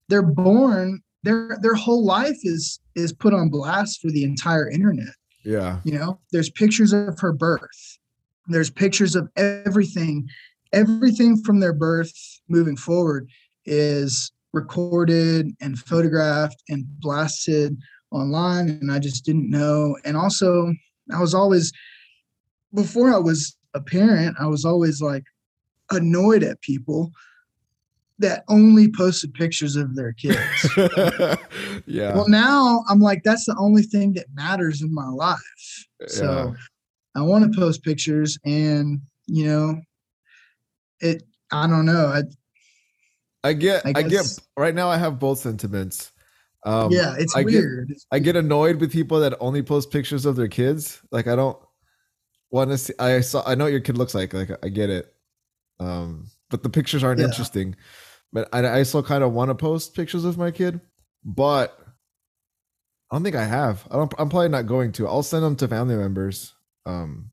they're 0.08 0.22
born 0.22 1.00
their 1.22 1.58
their 1.62 1.74
whole 1.74 2.04
life 2.04 2.38
is 2.42 2.80
is 2.94 3.12
put 3.12 3.34
on 3.34 3.48
blast 3.48 4.00
for 4.00 4.08
the 4.10 4.24
entire 4.24 4.70
internet 4.70 5.14
Yeah. 5.44 5.80
you 5.84 5.98
know 5.98 6.20
there's 6.32 6.50
pictures 6.50 6.92
of 6.92 7.18
her 7.20 7.32
birth 7.32 7.98
there's 8.46 8.70
pictures 8.70 9.14
of 9.16 9.28
everything 9.36 10.28
everything 10.72 11.42
from 11.42 11.60
their 11.60 11.72
birth 11.72 12.12
moving 12.48 12.76
forward 12.76 13.28
is 13.68 14.32
recorded 14.52 15.54
and 15.60 15.78
photographed 15.78 16.62
and 16.68 16.84
blasted 17.00 17.76
online 18.10 18.68
and 18.68 18.90
i 18.90 18.98
just 18.98 19.24
didn't 19.24 19.50
know 19.50 19.96
and 20.04 20.16
also 20.16 20.72
i 21.14 21.20
was 21.20 21.34
always 21.34 21.72
before 22.74 23.12
i 23.12 23.18
was 23.18 23.56
a 23.74 23.80
parent 23.80 24.34
i 24.40 24.46
was 24.46 24.64
always 24.64 25.02
like 25.02 25.24
annoyed 25.90 26.42
at 26.42 26.60
people 26.62 27.12
that 28.18 28.42
only 28.48 28.90
posted 28.90 29.32
pictures 29.34 29.76
of 29.76 29.94
their 29.94 30.12
kids 30.12 30.38
yeah. 31.86 32.14
well 32.14 32.28
now 32.28 32.82
i'm 32.88 33.00
like 33.00 33.22
that's 33.22 33.44
the 33.44 33.56
only 33.58 33.82
thing 33.82 34.14
that 34.14 34.26
matters 34.34 34.80
in 34.80 34.92
my 34.92 35.08
life 35.08 35.86
so 36.06 36.54
I 37.18 37.22
want 37.22 37.52
to 37.52 37.58
post 37.58 37.82
pictures 37.82 38.38
and 38.44 39.00
you 39.26 39.46
know 39.46 39.80
it 41.00 41.22
I 41.50 41.66
don't 41.66 41.86
know. 41.86 42.06
I 42.06 42.22
I 43.44 43.52
get 43.52 43.86
I 43.86 43.92
I, 43.96 44.02
get 44.02 44.26
right 44.56 44.74
now 44.74 44.88
I 44.88 44.96
have 44.96 45.18
both 45.18 45.38
sentiments. 45.38 46.12
Um 46.66 46.90
yeah, 46.90 47.14
it's 47.18 47.34
I 47.36 47.42
get- 47.42 47.52
weird. 47.52 47.90
It's 47.90 48.06
I 48.10 48.18
get 48.18 48.36
annoyed 48.36 48.80
with 48.80 48.92
people 48.92 49.20
that 49.20 49.34
only 49.40 49.62
post 49.62 49.90
pictures 49.90 50.26
of 50.26 50.36
their 50.36 50.48
kids. 50.48 51.00
Like 51.12 51.26
I 51.28 51.36
don't 51.36 51.58
want 52.50 52.70
to 52.70 52.78
see 52.78 52.94
I 52.98 53.20
saw 53.20 53.42
I 53.46 53.54
know 53.54 53.64
what 53.64 53.70
your 53.72 53.80
kid 53.80 53.96
looks 53.96 54.14
like. 54.14 54.32
Like 54.34 54.50
I 54.64 54.68
get 54.68 54.90
it. 54.90 55.12
Um 55.78 56.26
but 56.50 56.62
the 56.62 56.70
pictures 56.70 57.04
aren't 57.04 57.20
Yeah. 57.20 57.26
interesting. 57.26 57.76
But 58.32 58.48
I, 58.52 58.80
I 58.80 58.82
still 58.82 59.02
kind 59.02 59.22
of 59.24 59.32
want 59.32 59.50
to 59.50 59.54
post 59.54 59.94
pictures 59.94 60.24
of 60.24 60.36
my 60.36 60.50
kid, 60.50 60.80
but 61.24 61.78
I 63.10 63.14
don't 63.14 63.22
think 63.24 63.36
I 63.36 63.44
have. 63.44 63.86
I 63.90 63.94
don't 63.96 64.12
I'm 64.18 64.28
probably 64.28 64.48
not 64.50 64.66
going 64.66 64.92
to. 64.92 65.06
I'll 65.06 65.22
send 65.22 65.44
them 65.44 65.56
to 65.56 65.68
family 65.68 65.96
members. 65.96 66.54
Um 66.86 67.30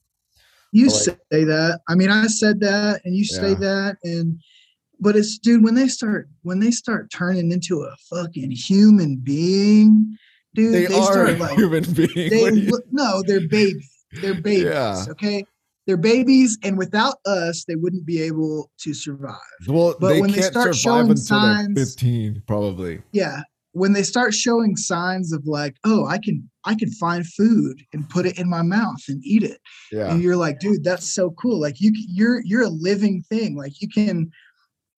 you 0.72 0.88
like- 0.88 1.18
say 1.32 1.44
that. 1.46 1.80
I 1.90 1.96
mean, 1.96 2.12
I 2.12 2.28
said 2.28 2.60
that 2.60 3.02
and 3.06 3.16
you 3.16 3.26
say 3.26 3.54
that 3.56 3.98
and 4.04 4.40
but 5.00 5.16
it's 5.16 5.38
dude 5.38 5.64
when 5.64 5.76
they 5.76 5.88
start 5.88 6.28
when 6.44 6.60
they 6.60 6.72
start 6.72 7.10
turning 7.12 7.52
into 7.52 7.82
a 7.84 7.96
fucking 8.10 8.52
human 8.52 9.18
being, 9.18 10.18
dude, 10.54 10.74
they, 10.74 10.86
they, 10.86 10.96
are 10.98 11.04
start 11.04 11.40
like 11.40 11.58
human 11.58 11.84
being 11.94 12.30
they 12.30 12.52
you- 12.54 12.70
look, 12.72 12.84
no, 12.92 13.22
they're 13.26 13.48
babies. 13.48 13.92
They're 14.22 14.34
babies. 14.42 14.64
Yeah. 14.66 15.06
Okay. 15.10 15.46
They're 15.88 15.98
babies, 15.98 16.58
and 16.64 16.80
without 16.80 17.18
us, 17.28 17.64
they 17.68 17.76
wouldn't 17.76 18.08
be 18.08 18.20
able 18.24 18.72
to 18.80 18.94
survive. 18.96 19.36
well, 19.68 19.96
but 20.00 20.14
they 20.14 20.22
when 20.22 20.32
they 20.32 20.42
start 20.42 20.76
showing 20.76 21.16
signs- 21.16 21.78
15, 21.78 22.42
probably. 22.48 23.02
yeah 23.12 23.42
when 23.74 23.92
they 23.92 24.04
start 24.04 24.34
showing 24.34 24.78
signs 24.78 25.34
of 25.34 25.46
like 25.46 25.76
oh 25.84 26.06
i 26.06 26.18
can 26.18 26.50
i 26.64 26.74
can 26.76 26.90
find 26.92 27.28
food 27.28 27.82
and 27.92 28.08
put 28.10 28.26
it 28.26 28.40
in 28.40 28.50
my 28.50 28.62
mouth 28.62 29.02
and 29.10 29.22
eat 29.26 29.44
it 29.44 29.60
Yeah. 29.92 30.10
and 30.14 30.24
you're 30.24 30.38
like 30.38 30.60
dude 30.62 30.82
that's 30.82 31.14
so 31.14 31.32
cool 31.32 31.60
like 31.60 31.82
you 31.82 31.92
you're 31.94 32.42
you're 32.46 32.64
a 32.64 32.70
living 32.70 33.22
thing 33.30 33.58
like 33.58 33.82
you 33.82 33.90
can 33.90 34.32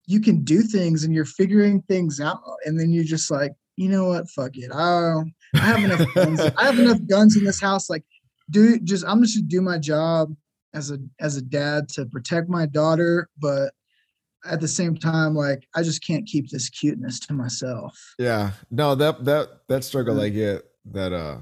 you 0.08 0.20
can 0.20 0.44
do 0.44 0.62
things 0.64 1.04
and 1.04 1.14
you're 1.14 1.26
figuring 1.26 1.82
things 1.84 2.20
out 2.20 2.42
and 2.66 2.80
then 2.80 2.92
you're 2.92 3.04
just 3.04 3.30
like 3.30 3.52
you 3.76 3.90
know 3.90 4.06
what 4.08 4.30
fuck 4.30 4.52
it 4.56 4.72
i, 4.74 5.22
I 5.54 5.60
have 5.60 5.84
enough 5.84 6.14
guns 6.16 6.40
i 6.58 6.66
have 6.66 6.80
enough 6.80 7.00
guns 7.08 7.38
in 7.38 7.44
this 7.44 7.62
house 7.62 7.90
like 7.90 8.04
do 8.50 8.80
just 8.80 9.06
i'm 9.06 9.22
just 9.22 9.38
gonna 9.38 9.48
do 9.48 9.62
my 9.62 9.78
job 9.78 10.34
as 10.74 10.90
a 10.92 10.98
as 11.20 11.36
a 11.38 11.42
dad 11.42 11.90
to 11.90 12.06
protect 12.06 12.50
my 12.50 12.66
daughter 12.66 13.30
but 13.38 13.74
at 14.46 14.62
the 14.62 14.68
same 14.68 14.96
time 14.96 15.36
like 15.36 15.68
i 15.76 15.84
just 15.84 16.06
can't 16.06 16.26
keep 16.26 16.50
this 16.50 16.70
cuteness 16.70 17.20
to 17.20 17.34
myself 17.34 17.98
Yeah. 18.18 18.52
No, 18.72 18.96
that 18.96 19.26
that 19.26 19.50
that 19.68 19.84
struggle 19.84 20.16
Mm. 20.16 20.24
I 20.24 20.30
get 20.30 20.64
that 20.92 21.12
uh 21.14 21.40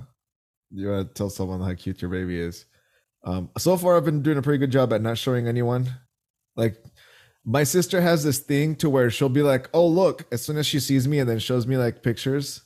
you 0.72 0.90
want 0.90 1.08
to 1.08 1.14
tell 1.14 1.30
someone 1.30 1.62
how 1.62 1.74
cute 1.76 2.02
your 2.02 2.10
baby 2.10 2.40
is. 2.40 2.66
Um 3.24 3.50
so 3.58 3.78
far 3.78 3.96
I've 3.96 4.06
been 4.06 4.24
doing 4.24 4.38
a 4.38 4.42
pretty 4.42 4.58
good 4.58 4.72
job 4.72 4.92
at 4.92 5.02
not 5.02 5.18
showing 5.18 5.48
anyone. 5.48 5.94
Like 6.56 6.84
my 7.46 7.64
sister 7.64 8.02
has 8.02 8.24
this 8.24 8.40
thing 8.40 8.76
to 8.78 8.90
where 8.90 9.10
she'll 9.10 9.30
be 9.30 9.44
like, 9.44 9.70
"Oh, 9.74 9.88
look," 9.88 10.26
as 10.32 10.42
soon 10.42 10.58
as 10.58 10.66
she 10.66 10.80
sees 10.80 11.08
me 11.08 11.20
and 11.20 11.30
then 11.30 11.40
shows 11.40 11.68
me 11.68 11.78
like 11.78 12.02
pictures. 12.04 12.62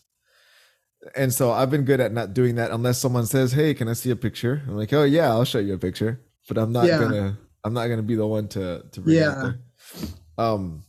And 1.16 1.34
so 1.34 1.52
I've 1.52 1.70
been 1.70 1.86
good 1.86 2.00
at 2.00 2.12
not 2.12 2.34
doing 2.34 2.56
that 2.56 2.72
unless 2.72 2.98
someone 2.98 3.26
says, 3.26 3.52
"Hey, 3.52 3.74
can 3.74 3.88
I 3.88 3.94
see 3.94 4.12
a 4.12 4.16
picture?" 4.16 4.64
I'm 4.68 4.76
like, 4.76 4.92
"Oh 4.94 5.04
yeah, 5.04 5.30
I'll 5.30 5.46
show 5.46 5.60
you 5.60 5.74
a 5.74 5.78
picture." 5.78 6.20
But 6.48 6.58
I'm 6.58 6.72
not 6.72 6.88
Yeah. 6.88 6.98
going 6.98 7.12
to 7.12 7.38
I'm 7.64 7.74
not 7.74 7.88
to 7.88 8.02
be 8.02 8.16
the 8.16 8.26
one 8.26 8.48
to 8.50 8.84
to 8.92 9.02
bring 9.02 9.16
Yeah. 9.18 9.52
Um 10.38 10.84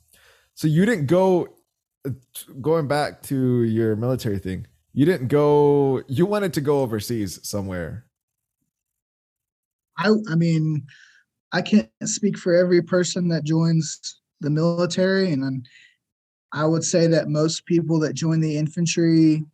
so 0.55 0.69
you 0.69 0.85
didn't 0.87 1.07
go 1.07 1.49
going 2.61 2.87
back 2.89 3.23
to 3.25 3.63
your 3.65 3.97
military 3.97 4.39
thing. 4.39 4.67
You 4.93 5.05
didn't 5.05 5.29
go 5.29 6.03
you 6.09 6.27
wanted 6.27 6.55
to 6.55 6.61
go 6.61 6.81
overseas 6.81 7.41
somewhere. 7.47 8.07
I 9.97 10.11
I 10.31 10.35
mean, 10.35 10.87
I 11.53 11.63
can't 11.63 11.89
speak 12.05 12.39
for 12.39 12.55
every 12.55 12.83
person 12.83 13.29
that 13.29 13.45
joins 13.45 14.21
the 14.41 14.51
military, 14.51 15.33
and 15.33 15.67
I 16.53 16.65
would 16.65 16.85
say 16.85 17.07
that 17.09 17.29
most 17.29 17.67
people 17.67 17.99
that 18.01 18.15
join 18.15 18.41
the 18.41 18.57
infantry, 18.57 19.45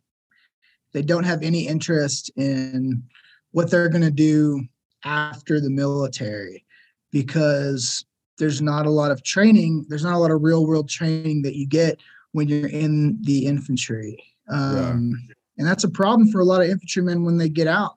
they 0.93 1.01
don't 1.01 1.23
have 1.25 1.43
any 1.43 1.67
interest 1.67 2.31
in 2.35 3.03
what 3.51 3.69
they're 3.69 3.89
going 3.89 4.03
to 4.03 4.11
do 4.11 4.63
after 5.03 5.59
the 5.59 5.69
military, 5.69 6.65
because 7.11 8.05
there's 8.37 8.61
not 8.61 8.85
a 8.85 8.91
lot 8.91 9.11
of 9.11 9.23
training. 9.23 9.85
There's 9.89 10.03
not 10.03 10.13
a 10.13 10.19
lot 10.19 10.31
of 10.31 10.43
real 10.43 10.65
world 10.67 10.89
training 10.89 11.41
that 11.41 11.55
you 11.55 11.65
get 11.67 11.99
when 12.33 12.47
you're 12.47 12.69
in 12.69 13.19
the 13.23 13.45
infantry, 13.47 14.23
Yeah. 14.47 14.91
um, 14.91 15.11
and 15.57 15.67
that's 15.67 15.83
a 15.83 15.89
problem 15.89 16.29
for 16.29 16.39
a 16.41 16.45
lot 16.45 16.61
of 16.61 16.69
infantrymen 16.69 17.23
when 17.23 17.37
they 17.37 17.49
get 17.49 17.67
out. 17.67 17.95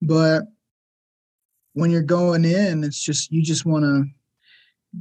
But 0.00 0.44
when 1.74 1.90
you're 1.90 2.02
going 2.02 2.44
in 2.44 2.82
it's 2.84 3.02
just 3.02 3.30
you 3.30 3.42
just 3.42 3.66
want 3.66 3.84
to 3.84 4.04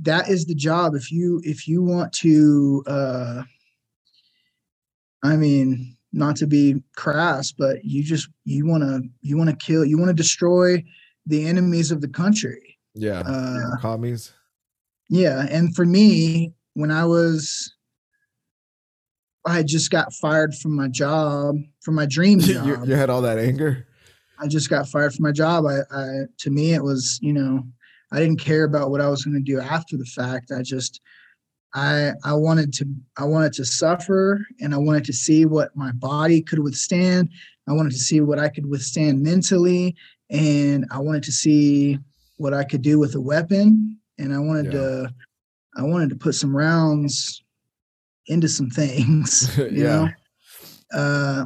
that 0.01 0.27
is 0.27 0.45
the 0.45 0.55
job 0.55 0.95
if 0.95 1.11
you 1.11 1.39
if 1.43 1.67
you 1.67 1.81
want 1.83 2.11
to 2.11 2.83
uh 2.87 3.43
i 5.23 5.35
mean 5.37 5.95
not 6.11 6.35
to 6.35 6.45
be 6.47 6.81
crass 6.95 7.51
but 7.51 7.83
you 7.85 8.03
just 8.03 8.27
you 8.45 8.65
want 8.65 8.83
to 8.83 9.01
you 9.21 9.37
want 9.37 9.49
to 9.49 9.55
kill 9.55 9.85
you 9.85 9.97
want 9.97 10.09
to 10.09 10.13
destroy 10.13 10.83
the 11.25 11.45
enemies 11.45 11.91
of 11.91 12.01
the 12.01 12.07
country 12.07 12.77
Yeah. 12.95 13.19
uh 13.25 13.77
Commies. 13.79 14.33
yeah 15.09 15.45
and 15.49 15.75
for 15.75 15.85
me 15.85 16.53
when 16.73 16.91
i 16.91 17.05
was 17.05 17.73
i 19.45 19.61
just 19.61 19.91
got 19.91 20.11
fired 20.13 20.55
from 20.55 20.75
my 20.75 20.87
job 20.87 21.55
from 21.81 21.95
my 21.95 22.05
dream 22.07 22.39
job 22.39 22.65
you, 22.65 22.85
you 22.87 22.95
had 22.95 23.09
all 23.11 23.21
that 23.21 23.37
anger. 23.37 23.85
I 24.39 24.47
just 24.47 24.69
got 24.69 24.87
fired 24.87 25.13
from 25.13 25.23
my 25.23 25.31
job. 25.31 25.65
I, 25.65 25.79
I 25.91 26.05
to 26.39 26.49
me 26.49 26.73
it 26.73 26.83
was, 26.83 27.19
you 27.21 27.33
know, 27.33 27.63
I 28.11 28.19
didn't 28.19 28.39
care 28.39 28.63
about 28.63 28.91
what 28.91 29.01
I 29.01 29.07
was 29.09 29.23
going 29.23 29.35
to 29.35 29.39
do 29.51 29.59
after 29.59 29.97
the 29.97 30.05
fact. 30.05 30.51
I 30.51 30.61
just 30.61 31.01
I 31.73 32.11
I 32.23 32.33
wanted 32.33 32.73
to 32.73 32.85
I 33.17 33.25
wanted 33.25 33.53
to 33.53 33.65
suffer 33.65 34.45
and 34.59 34.73
I 34.73 34.77
wanted 34.77 35.05
to 35.05 35.13
see 35.13 35.45
what 35.45 35.75
my 35.75 35.91
body 35.93 36.41
could 36.41 36.59
withstand. 36.59 37.29
I 37.67 37.73
wanted 37.73 37.91
to 37.93 37.99
see 37.99 38.21
what 38.21 38.39
I 38.39 38.49
could 38.49 38.65
withstand 38.65 39.21
mentally 39.23 39.95
and 40.29 40.85
I 40.91 40.99
wanted 40.99 41.23
to 41.23 41.31
see 41.31 41.97
what 42.37 42.53
I 42.53 42.63
could 42.63 42.81
do 42.81 42.99
with 42.99 43.15
a 43.15 43.21
weapon 43.21 43.97
and 44.17 44.33
I 44.33 44.39
wanted 44.39 44.65
Yeah. 44.65 44.71
to 44.71 45.13
I 45.75 45.81
wanted 45.83 46.09
to 46.09 46.15
put 46.15 46.35
some 46.35 46.55
rounds 46.55 47.41
into 48.27 48.47
some 48.47 48.69
things, 48.81 49.49
you 49.57 49.67
Yeah. 49.83 49.83
know. 49.95 50.09
Uh 50.93 51.45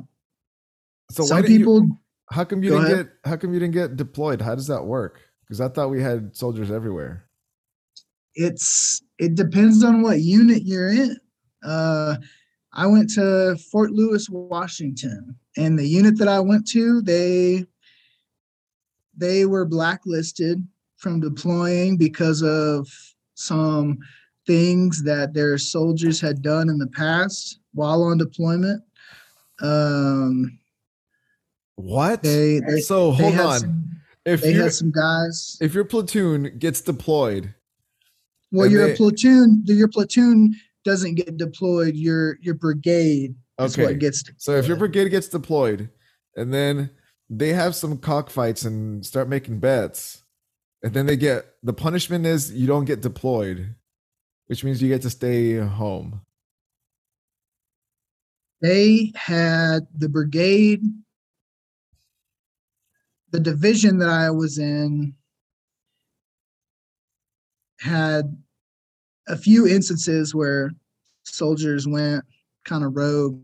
So 1.12 1.23
some 1.23 1.41
did 1.43 1.52
you- 1.52 1.58
people 1.60 1.88
How 2.29 2.43
come 2.43 2.63
you 2.63 2.69
Go 2.71 2.77
didn't 2.81 2.93
ahead. 2.93 3.05
get? 3.23 3.29
How 3.29 3.37
come 3.37 3.53
you 3.53 3.59
didn't 3.59 3.73
get 3.73 3.95
deployed? 3.95 4.41
How 4.41 4.55
does 4.55 4.67
that 4.67 4.83
work? 4.85 5.21
Because 5.41 5.61
I 5.61 5.69
thought 5.69 5.89
we 5.89 6.01
had 6.01 6.35
soldiers 6.35 6.71
everywhere. 6.71 7.23
it's 8.35 9.01
it 9.17 9.35
depends 9.35 9.83
on 9.83 10.01
what 10.01 10.19
unit 10.21 10.63
you're 10.63 10.89
in. 10.91 11.17
Uh, 11.63 12.17
I 12.73 12.85
went 12.85 13.09
to 13.11 13.57
Fort 13.71 13.91
Lewis, 13.91 14.29
Washington, 14.29 15.35
and 15.57 15.79
the 15.79 15.87
unit 15.87 16.17
that 16.19 16.27
I 16.27 16.39
went 16.39 16.67
to, 16.69 17.01
they 17.01 17.65
they 19.15 19.45
were 19.45 19.65
blacklisted 19.65 20.65
from 20.97 21.19
deploying 21.19 21.97
because 21.97 22.43
of 22.43 22.87
some 23.35 23.97
things 24.45 25.03
that 25.03 25.33
their 25.33 25.57
soldiers 25.57 26.21
had 26.21 26.41
done 26.41 26.69
in 26.69 26.77
the 26.77 26.87
past 26.87 27.59
while 27.73 28.03
on 28.03 28.17
deployment. 28.17 28.83
Um, 29.61 30.59
What? 31.77 32.23
they 32.23 32.59
they, 32.59 32.81
so 32.81 33.11
they 33.11 33.23
hold 33.31 33.39
on. 33.39 33.59
some, 33.59 33.89
if 34.25 34.41
they 34.41 34.53
you 34.53 34.61
had 34.63 34.73
some 34.73 34.91
guys. 34.91 35.57
if 35.61 35.73
your 35.73 35.85
platoon 35.85 36.57
gets 36.59 36.81
deployed, 36.81 37.53
Well, 38.51 38.67
your 38.69 38.87
they- 38.89 38.95
platoon, 38.97 39.61
your 39.65 39.87
platoon 39.87 40.55
doesn't 40.83 41.15
get 41.15 41.37
deployed. 41.37 41.95
Your 41.95 42.37
your 42.41 42.55
brigade 42.55 43.35
is 43.61 43.73
Okay. 43.77 43.85
what 43.85 43.99
gets 43.99 44.23
deployed. 44.23 44.41
so 44.41 44.55
if 44.55 44.67
your 44.67 44.75
brigade 44.77 45.09
gets 45.09 45.27
deployed, 45.27 45.89
and 46.35 46.51
then 46.53 46.89
they 47.29 47.53
have 47.53 47.75
some 47.75 47.97
cockfights 47.99 48.63
and 48.65 49.05
start 49.05 49.29
making 49.29 49.59
bets, 49.59 50.23
and 50.81 50.93
then 50.93 51.05
they 51.05 51.15
get 51.17 51.45
the 51.61 51.73
punishment 51.73 52.25
is 52.25 52.51
you 52.51 52.65
don't 52.65 52.85
get 52.85 53.01
deployed, 53.01 53.75
which 54.47 54.63
means 54.63 54.81
you 54.81 54.89
get 54.89 55.03
to 55.03 55.09
stay 55.11 55.57
home. 55.57 56.21
they 58.61 59.11
had 59.15 59.85
the 59.95 60.09
brigade, 60.09 60.81
the 63.31 63.39
division 63.39 63.97
that 63.99 64.09
I 64.09 64.29
was 64.31 64.57
in 64.57 65.13
had 67.79 68.37
a 69.27 69.37
few 69.37 69.67
instances 69.67 70.33
where 70.33 70.71
soldiers 71.25 71.87
went 71.87 72.23
kind 72.65 72.83
of 72.83 72.95
rogue 72.95 73.43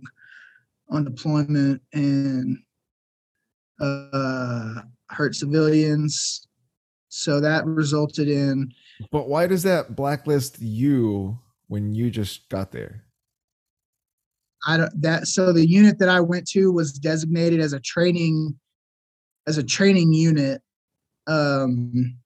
on 0.89 1.03
deployment 1.03 1.81
and 1.93 2.57
uh, 3.79 4.81
hurt 5.09 5.35
civilians. 5.35 6.47
So 7.09 7.39
that 7.41 7.65
resulted 7.65 8.27
in 8.27 8.71
But 9.11 9.27
why 9.27 9.45
does 9.47 9.63
that 9.63 9.95
blacklist 9.95 10.59
you 10.59 11.37
when 11.67 11.93
you 11.93 12.09
just 12.09 12.49
got 12.49 12.71
there? 12.71 13.03
I 14.65 14.77
don't 14.77 15.01
that 15.01 15.27
so 15.27 15.51
the 15.51 15.67
unit 15.67 15.99
that 15.99 16.09
I 16.09 16.21
went 16.21 16.47
to 16.49 16.71
was 16.71 16.93
designated 16.93 17.59
as 17.59 17.73
a 17.73 17.79
training 17.81 18.57
as 19.47 19.57
a 19.57 19.63
training 19.63 20.13
unit. 20.13 20.61
Um 21.27 22.17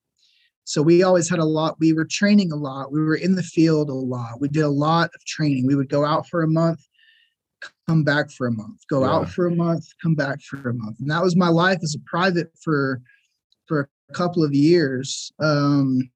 so 0.64 0.82
we 0.82 1.02
always 1.04 1.30
had 1.30 1.40
a 1.40 1.46
lot 1.46 1.78
we 1.80 1.94
were 1.94 2.06
training 2.06 2.52
a 2.52 2.56
lot. 2.56 2.92
We 2.92 3.00
were 3.02 3.16
in 3.16 3.36
the 3.36 3.44
field 3.44 3.90
a 3.90 3.94
lot. 3.94 4.40
We 4.42 4.48
did 4.50 4.64
a 4.64 4.70
lot 4.70 5.10
of 5.16 5.26
training. 5.26 5.66
We 5.68 5.76
would 5.76 5.90
go 5.90 6.04
out 6.06 6.28
for 6.28 6.42
a 6.42 6.48
month, 6.48 6.80
come 7.88 8.04
back 8.04 8.32
for 8.32 8.48
a 8.48 8.52
month, 8.52 8.82
go 8.90 9.02
Yeah. 9.02 9.12
out 9.12 9.30
for 9.30 9.46
a 9.48 9.56
month, 9.56 9.86
come 10.02 10.16
back 10.16 10.42
for 10.42 10.70
a 10.70 10.74
month. 10.74 11.00
And 11.00 11.10
that 11.10 11.24
was 11.24 11.36
my 11.36 11.50
life 11.50 11.80
as 11.84 11.96
a 11.96 12.10
private 12.10 12.52
for 12.62 13.02
for 13.68 13.90
a 14.10 14.14
couple 14.14 14.44
of 14.44 14.54
years. 14.54 15.32
Um 15.40 16.10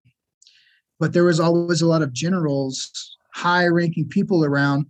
but 0.99 1.13
there 1.13 1.23
was 1.23 1.39
always 1.39 1.81
a 1.81 1.87
lot 1.87 2.03
of 2.03 2.13
generals, 2.13 3.17
high 3.33 3.65
ranking 3.67 4.07
people 4.07 4.43
around 4.45 4.85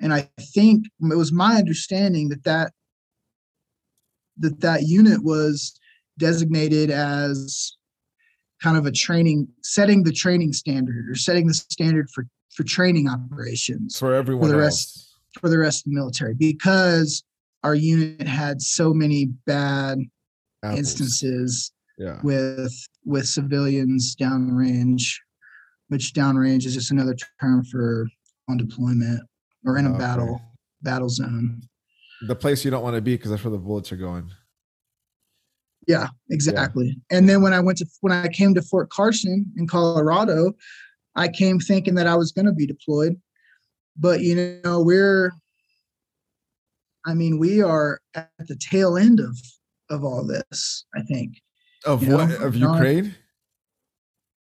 and 0.00 0.12
I 0.12 0.28
think 0.54 0.86
it 1.00 1.16
was 1.16 1.32
my 1.32 1.56
understanding 1.56 2.28
that 2.28 2.44
that 2.44 2.72
that 4.38 4.60
that 4.60 4.82
unit 4.84 5.22
was 5.22 5.78
designated 6.18 6.90
as 6.90 7.76
kind 8.62 8.76
of 8.76 8.86
a 8.86 8.92
training 8.92 9.46
setting 9.62 10.02
the 10.02 10.12
training 10.12 10.52
standard 10.52 11.08
or 11.10 11.14
setting 11.14 11.46
the 11.46 11.54
standard 11.54 12.08
for 12.10 12.24
for 12.54 12.62
training 12.64 13.06
operations 13.08 13.98
For 13.98 14.14
everyone 14.14 14.48
for 14.50 14.56
the 14.56 14.62
else. 14.62 14.64
rest- 14.64 15.02
for 15.40 15.50
the 15.50 15.58
rest 15.58 15.80
of 15.86 15.90
the 15.90 15.96
military 15.96 16.32
because 16.34 17.22
our 17.62 17.74
unit 17.74 18.26
had 18.26 18.62
so 18.62 18.94
many 18.94 19.26
bad 19.46 19.98
Apples. 20.64 20.78
instances 20.78 21.72
Yeah. 21.98 22.18
with 22.22 22.72
with 23.04 23.26
civilians 23.26 24.16
downrange 24.16 25.02
which 25.88 26.14
downrange 26.14 26.64
is 26.64 26.72
just 26.74 26.90
another 26.90 27.14
term 27.40 27.62
for 27.64 28.08
on 28.48 28.56
deployment 28.56 29.20
or 29.66 29.76
in 29.76 29.84
a 29.86 29.98
battle 29.98 30.40
battle 30.82 31.10
zone 31.10 31.60
The 32.22 32.34
place 32.36 32.64
you 32.64 32.70
don't 32.70 32.82
want 32.82 32.96
to 32.96 33.02
be 33.02 33.14
because 33.16 33.30
that's 33.30 33.44
where 33.44 33.50
the 33.50 33.58
bullets 33.58 33.92
are 33.92 33.96
going. 33.96 34.30
yeah 35.86 36.08
exactly 36.30 36.96
and 37.10 37.28
then 37.28 37.42
when 37.42 37.52
i 37.52 37.60
went 37.60 37.78
to 37.78 37.86
when 38.00 38.12
i 38.12 38.26
came 38.28 38.52
to 38.54 38.62
fort 38.62 38.88
carson 38.90 39.46
in 39.56 39.66
colorado 39.68 40.52
i 41.14 41.28
came 41.28 41.60
thinking 41.60 41.94
that 41.94 42.06
i 42.08 42.16
was 42.16 42.32
going 42.32 42.46
to 42.46 42.52
be 42.52 42.66
deployed 42.66 43.14
but 43.96 44.20
you 44.20 44.34
know 44.64 44.80
we're 44.82 45.30
i 47.06 47.14
mean 47.14 47.38
we 47.38 47.62
are 47.62 48.00
at 48.14 48.28
the 48.48 48.56
tail 48.56 48.96
end 48.96 49.20
of 49.20 49.36
of 49.90 50.02
all 50.04 50.24
this 50.26 50.84
i 50.96 51.02
think 51.02 51.30
Of 51.84 52.02
You 52.02 52.08
know, 52.08 52.16
what? 52.16 52.30
Of 52.42 52.56
not- 52.56 52.74
Ukraine? 52.74 53.14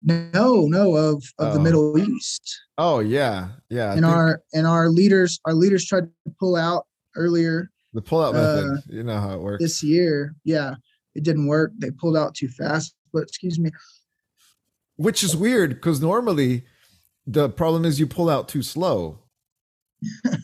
no 0.03 0.67
no 0.67 0.95
of 0.97 1.17
of 1.39 1.53
the 1.55 1.61
Oh. 1.61 1.63
middle 1.63 1.99
east 1.99 2.45
Oh 2.77 2.99
yeah, 3.01 3.51
yeah. 3.71 3.93
And 3.95 4.05
our 4.05 4.43
and 4.53 4.67
our 4.67 4.89
leaders 4.89 5.39
our 5.45 5.55
leaders 5.55 5.85
tried 5.87 6.07
to 6.27 6.31
pull 6.41 6.57
out 6.57 6.87
earlier 7.17 7.71
the 7.93 8.03
pullout 8.03 8.31
uh, 8.35 8.65
method. 8.65 8.83
You 8.89 9.03
know 9.05 9.19
how 9.21 9.35
it 9.35 9.41
works. 9.41 9.63
this 9.63 9.83
year 9.83 10.35
yeah 10.45 10.75
it 11.15 11.23
didn't 11.25 11.47
work 11.47 11.73
they 11.79 11.91
pulled 11.93 12.17
out 12.17 12.35
too 12.35 12.49
fast 12.49 12.95
but 13.13 13.23
excuse 13.25 13.59
me 13.59 13.71
Which 14.97 15.23
is 15.23 15.37
weird 15.37 15.71
because 15.71 16.01
normally 16.01 16.65
the 17.27 17.49
problem 17.49 17.85
is 17.85 17.99
you 18.01 18.07
pull 18.07 18.29
out 18.29 18.49
too 18.49 18.63
slow. 18.63 19.21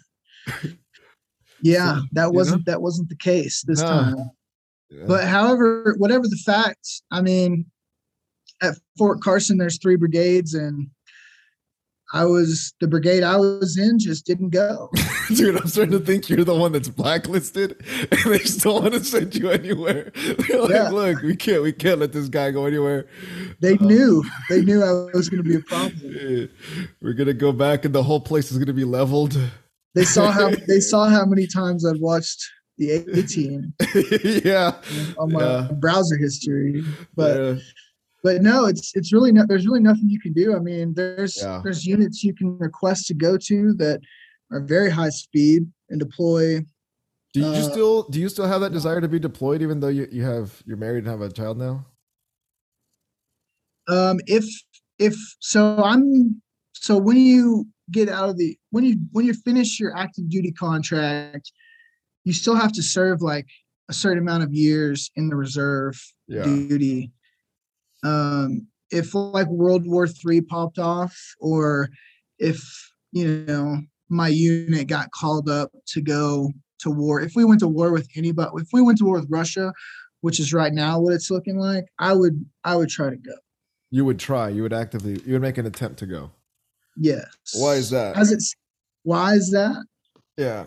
yeah 1.63 1.97
So, 1.99 2.03
that 2.13 2.33
wasn't 2.33 2.65
that 2.67 2.81
wasn't 2.81 3.09
the 3.09 3.17
case 3.17 3.63
this 3.67 3.81
No. 3.81 3.89
time 3.89 4.17
Yeah. 4.89 5.05
but 5.07 5.25
however 5.25 5.95
whatever 5.99 6.27
the 6.27 6.41
facts 6.45 7.03
i 7.11 7.21
mean 7.21 7.67
at 8.63 8.77
fort 8.99 9.21
carson 9.21 9.59
there's 9.59 9.79
three 9.79 9.97
brigades 9.97 10.55
and 10.55 10.89
i 12.13 12.25
was 12.25 12.73
the 12.81 12.89
brigade 12.89 13.23
i 13.23 13.37
was 13.37 13.77
in 13.79 13.99
just 13.99 14.27
didn't 14.27 14.51
go 14.51 14.91
Dude, 15.35 15.57
I'm 15.61 15.69
starting 15.69 15.93
to 15.93 16.01
think 16.05 16.29
you're 16.29 16.43
the 16.43 16.57
one 16.57 16.73
that's 16.73 16.89
blacklisted, 16.89 17.77
and 18.11 18.33
they 18.33 18.41
still 18.41 18.81
want 18.83 18.95
to 18.95 19.05
send 19.05 19.33
you 19.37 19.49
anywhere. 19.51 20.11
They're 20.49 20.61
like, 20.63 20.71
Yeah. 20.71 20.89
"Look, 20.89 21.23
we 21.23 21.37
can't, 21.37 21.63
we 21.63 21.71
can't 21.71 22.01
let 22.01 22.11
this 22.13 22.29
guy 22.29 22.51
go 22.51 22.67
anywhere. 22.67 23.07
they 23.61 23.75
Uh, 23.75 23.85
knew 23.85 24.25
they 24.49 24.63
knew 24.63 24.83
i 24.83 24.91
was 25.17 25.29
going 25.29 25.41
to 25.45 25.49
be 25.49 25.55
a 25.55 25.61
problem 25.61 26.49
We're 27.01 27.13
gonna 27.13 27.33
go 27.33 27.53
back, 27.53 27.85
and 27.85 27.95
the 27.95 28.03
whole 28.03 28.21
place 28.21 28.51
is 28.51 28.59
gonna 28.59 28.73
be 28.73 28.85
leveled." 28.85 29.39
they 29.95 30.05
saw 30.05 30.33
how 30.33 30.51
they 30.67 30.81
saw 30.81 31.09
how 31.09 31.25
many 31.25 31.47
times 31.47 31.87
i'd 31.87 32.01
watched 32.01 32.43
the 32.79 32.91
a 32.91 33.23
team 33.23 33.73
yeah, 34.45 34.73
on 35.19 35.31
my 35.33 35.43
Yeah. 35.43 35.69
browser 35.81 36.17
history 36.17 36.83
but 37.15 37.41
yeah. 37.41 37.55
But 38.23 38.43
no, 38.43 38.67
it's 38.67 38.95
it's 38.95 39.13
really 39.13 39.33
not. 39.33 39.49
There's 39.49 39.67
really 39.67 39.81
nothing 39.81 40.09
you 40.09 40.21
can 40.21 40.33
do. 40.33 40.55
I 40.55 40.59
mean, 40.59 40.95
there's 40.95 41.37
Yeah. 41.39 41.61
there's 41.63 41.87
units 41.87 42.23
you 42.23 42.35
can 42.35 42.59
request 42.59 43.07
to 43.09 43.15
go 43.15 43.37
to 43.39 43.73
that 43.75 44.01
are 44.51 44.61
very 44.61 44.91
high 44.91 45.11
speed 45.11 45.67
and 45.89 45.99
deploy. 46.01 46.61
Do 47.33 47.41
you 47.41 47.47
Uh, 47.47 47.71
still 47.71 48.03
do 48.05 48.21
you 48.21 48.29
still 48.29 48.47
have 48.47 48.61
that 48.61 48.73
desire 48.73 49.01
to 49.01 49.09
be 49.09 49.19
deployed, 49.19 49.63
even 49.63 49.81
though 49.81 49.89
you, 49.89 50.09
you 50.11 50.23
have 50.25 50.63
you're 50.67 50.77
married 50.77 51.05
and 51.05 51.07
have 51.09 51.21
a 51.21 51.31
child 51.31 51.59
now? 51.59 51.87
Um, 53.89 54.19
if 54.27 54.45
if 54.99 55.17
so, 55.41 55.77
I'm 55.83 56.43
so 56.73 56.99
when 56.99 57.17
you 57.17 57.67
get 57.91 58.09
out 58.09 58.29
of 58.29 58.37
the 58.37 58.57
when 58.71 58.85
you 58.85 58.97
when 59.13 59.25
you 59.25 59.33
finish 59.35 59.81
your 59.81 59.97
active 59.97 60.29
duty 60.29 60.53
contract, 60.53 61.53
you 62.25 62.33
still 62.33 62.55
have 62.55 62.73
to 62.73 62.83
serve 62.83 63.23
like 63.23 63.47
a 63.89 63.93
certain 63.93 64.19
amount 64.19 64.43
of 64.43 64.53
years 64.53 65.11
in 65.17 65.29
the 65.29 65.37
reserve 65.37 66.01
Yeah. 66.29 66.45
duty. 66.45 67.13
Um, 68.03 68.67
if 68.91 69.15
like 69.15 69.47
World 69.49 69.87
War 69.87 70.07
Three 70.07 70.41
popped 70.41 70.79
off, 70.79 71.17
or 71.41 71.89
if 72.39 72.61
you 73.13 73.45
know 73.47 73.81
my 74.09 74.29
unit 74.29 74.89
got 74.89 75.11
called 75.13 75.49
up 75.49 75.71
to 75.89 76.01
go 76.01 76.53
to 76.81 76.91
war, 76.91 77.21
if 77.21 77.33
we 77.37 77.45
went 77.45 77.61
to 77.61 77.69
war 77.69 77.93
with 77.93 78.09
anybody, 78.17 78.51
if 78.57 78.69
we 78.73 78.83
went 78.83 78.99
to 78.99 79.05
war 79.05 79.21
with 79.21 79.29
Russia, 79.31 79.73
which 80.23 80.41
is 80.41 80.53
right 80.53 80.73
now 80.73 80.99
what 80.99 81.15
it's 81.15 81.31
looking 81.31 81.59
like, 81.59 81.85
I 81.99 82.15
would 82.15 82.45
I 82.65 82.77
would 82.77 82.89
try 82.89 83.11
to 83.11 83.17
go. 83.17 83.35
You 83.91 84.05
would 84.05 84.19
try. 84.19 84.49
You 84.49 84.63
would 84.63 84.73
actively. 84.73 85.21
You 85.25 85.35
would 85.35 85.43
make 85.43 85.59
an 85.59 85.67
attempt 85.67 85.99
to 86.01 86.07
go. 86.07 86.31
Yes. 86.97 87.27
Why 87.55 87.75
is 87.75 87.91
that? 87.91 88.17
As 88.17 88.33
it's 88.33 88.55
why 89.03 89.35
is 89.35 89.51
that? 89.51 89.85
Yeah. 90.37 90.67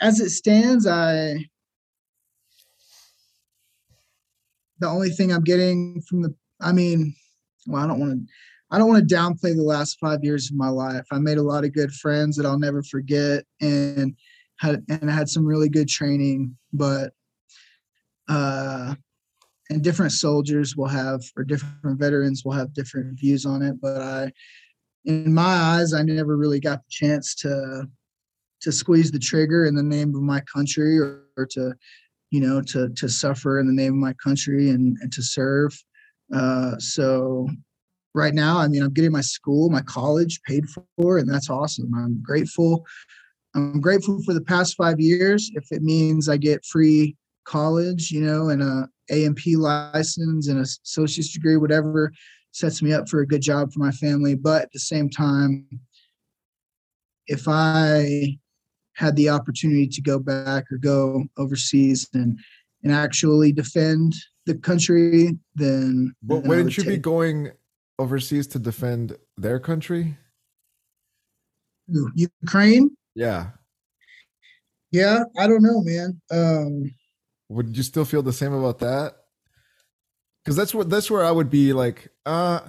As 0.00 0.20
it 0.20 0.30
stands, 0.30 0.86
I 0.86 1.46
the 4.80 4.88
only 4.88 5.10
thing 5.10 5.32
I'm 5.32 5.44
getting 5.44 6.00
from 6.02 6.22
the 6.22 6.34
I 6.60 6.72
mean, 6.72 7.14
well, 7.66 7.82
I 7.82 7.86
don't 7.86 8.00
want 8.00 8.12
to 8.12 8.32
I 8.70 8.78
don't 8.78 8.88
want 8.88 9.08
to 9.08 9.14
downplay 9.14 9.54
the 9.54 9.62
last 9.62 9.98
five 9.98 10.22
years 10.22 10.50
of 10.50 10.56
my 10.56 10.68
life. 10.68 11.06
I 11.10 11.18
made 11.18 11.38
a 11.38 11.42
lot 11.42 11.64
of 11.64 11.72
good 11.72 11.92
friends 11.92 12.36
that 12.36 12.44
I'll 12.44 12.58
never 12.58 12.82
forget 12.82 13.44
and 13.60 14.14
had 14.58 14.84
and 14.88 15.10
I 15.10 15.14
had 15.14 15.28
some 15.28 15.46
really 15.46 15.68
good 15.68 15.88
training, 15.88 16.56
but 16.72 17.12
uh, 18.28 18.94
and 19.70 19.82
different 19.82 20.12
soldiers 20.12 20.76
will 20.76 20.88
have 20.88 21.22
or 21.36 21.44
different 21.44 21.98
veterans 21.98 22.44
will 22.44 22.52
have 22.52 22.74
different 22.74 23.18
views 23.18 23.46
on 23.46 23.62
it. 23.62 23.80
But 23.80 24.00
I, 24.00 24.32
in 25.04 25.32
my 25.32 25.42
eyes, 25.42 25.94
I 25.94 26.02
never 26.02 26.36
really 26.36 26.60
got 26.60 26.78
the 26.78 26.90
chance 26.90 27.34
to 27.36 27.88
to 28.60 28.72
squeeze 28.72 29.10
the 29.10 29.18
trigger 29.18 29.66
in 29.66 29.74
the 29.74 29.82
name 29.82 30.14
of 30.14 30.22
my 30.22 30.40
country 30.52 30.98
or, 30.98 31.22
or 31.36 31.46
to 31.46 31.74
you 32.30 32.40
know 32.40 32.60
to 32.62 32.88
to 32.90 33.08
suffer 33.08 33.58
in 33.58 33.66
the 33.66 33.72
name 33.72 33.92
of 33.92 33.98
my 33.98 34.14
country 34.14 34.70
and, 34.70 34.96
and 35.00 35.12
to 35.12 35.22
serve. 35.22 35.76
Uh, 36.34 36.76
so 36.78 37.48
right 38.14 38.34
now 38.34 38.58
i 38.58 38.66
mean 38.66 38.82
i'm 38.82 38.92
getting 38.92 39.12
my 39.12 39.20
school 39.20 39.70
my 39.70 39.82
college 39.82 40.40
paid 40.46 40.64
for 40.68 41.18
and 41.18 41.28
that's 41.28 41.50
awesome. 41.50 41.92
I'm 41.94 42.20
grateful. 42.22 42.84
I'm 43.54 43.80
grateful 43.80 44.22
for 44.24 44.34
the 44.34 44.42
past 44.42 44.76
five 44.76 45.00
years. 45.00 45.50
If 45.54 45.70
it 45.70 45.82
means 45.82 46.28
i 46.28 46.36
get 46.36 46.64
free 46.64 47.16
college 47.44 48.10
you 48.10 48.20
know 48.20 48.50
and 48.50 48.62
a 48.62 48.88
A&P 49.10 49.56
license 49.56 50.48
and 50.48 50.58
a 50.58 50.62
associate's 50.62 51.32
degree 51.32 51.56
whatever 51.56 52.12
sets 52.52 52.82
me 52.82 52.92
up 52.92 53.08
for 53.08 53.20
a 53.20 53.26
good 53.26 53.40
job 53.42 53.72
for 53.72 53.78
my 53.78 53.92
family. 53.92 54.34
But 54.34 54.62
at 54.62 54.72
the 54.72 54.80
same 54.80 55.08
time 55.08 55.66
if 57.26 57.46
i 57.46 58.38
had 58.98 59.14
the 59.14 59.28
opportunity 59.28 59.86
to 59.86 60.00
go 60.02 60.18
back 60.18 60.64
or 60.72 60.76
go 60.76 61.24
overseas 61.36 62.08
and 62.14 62.36
and 62.82 62.92
actually 62.92 63.52
defend 63.52 64.12
the 64.46 64.54
country, 64.56 65.36
then, 65.54 66.12
But 66.22 66.40
then 66.40 66.48
wouldn't 66.48 66.64
would 66.66 66.76
you 66.78 66.84
be 66.84 66.96
going 66.96 67.50
overseas 67.98 68.46
to 68.48 68.58
defend 68.58 69.16
their 69.36 69.58
country? 69.60 70.16
Ukraine. 72.14 72.90
Yeah. 73.14 73.50
Yeah, 74.90 75.24
I 75.38 75.46
don't 75.46 75.62
know, 75.62 75.80
man. 75.82 76.20
Um, 76.30 76.94
Would 77.50 77.76
you 77.76 77.82
still 77.82 78.04
feel 78.04 78.22
the 78.22 78.32
same 78.32 78.52
about 78.52 78.78
that? 78.80 79.14
Because 80.44 80.56
that's 80.56 80.74
what 80.74 80.88
that's 80.88 81.10
where 81.10 81.24
I 81.24 81.30
would 81.30 81.50
be 81.50 81.72
like, 81.72 82.08
uh, 82.26 82.60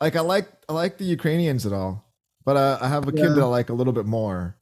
like 0.00 0.16
I 0.16 0.20
like 0.20 0.48
I 0.68 0.72
like 0.74 0.98
the 0.98 1.04
Ukrainians 1.04 1.64
at 1.66 1.72
all, 1.72 2.12
but 2.44 2.56
uh, 2.56 2.78
I 2.80 2.88
have 2.88 3.08
a 3.08 3.12
kid 3.12 3.24
Yeah. 3.24 3.34
that 3.34 3.40
I 3.42 3.46
like 3.46 3.70
a 3.70 3.74
little 3.74 3.92
bit 3.92 4.06
more. 4.06 4.56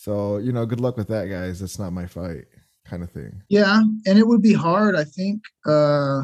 So 0.00 0.38
you 0.38 0.52
know, 0.52 0.64
good 0.64 0.78
luck 0.80 0.96
with 0.96 1.08
that, 1.08 1.26
guys. 1.28 1.58
That's 1.58 1.76
not 1.80 1.92
my 1.92 2.06
fight, 2.06 2.44
kind 2.84 3.02
of 3.02 3.10
thing. 3.10 3.42
yeah, 3.48 3.82
and 4.06 4.16
it 4.18 4.24
would 4.26 4.40
be 4.40 4.52
hard. 4.52 4.94
I 4.94 5.02
think 5.02 5.42
uh, 5.66 6.22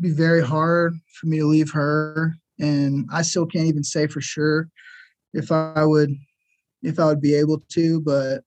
be 0.00 0.12
very 0.12 0.40
hard 0.40 0.94
for 1.20 1.26
me 1.26 1.38
to 1.38 1.46
leave 1.46 1.72
her, 1.72 2.34
and 2.60 3.04
I 3.12 3.22
still 3.22 3.46
can't 3.46 3.66
even 3.66 3.82
say 3.82 4.06
for 4.06 4.20
sure 4.20 4.68
if 5.34 5.50
I 5.50 5.84
would 5.84 6.14
if 6.84 7.00
I 7.00 7.06
would 7.06 7.20
be 7.20 7.34
able 7.34 7.58
to. 7.70 8.00
But 8.00 8.44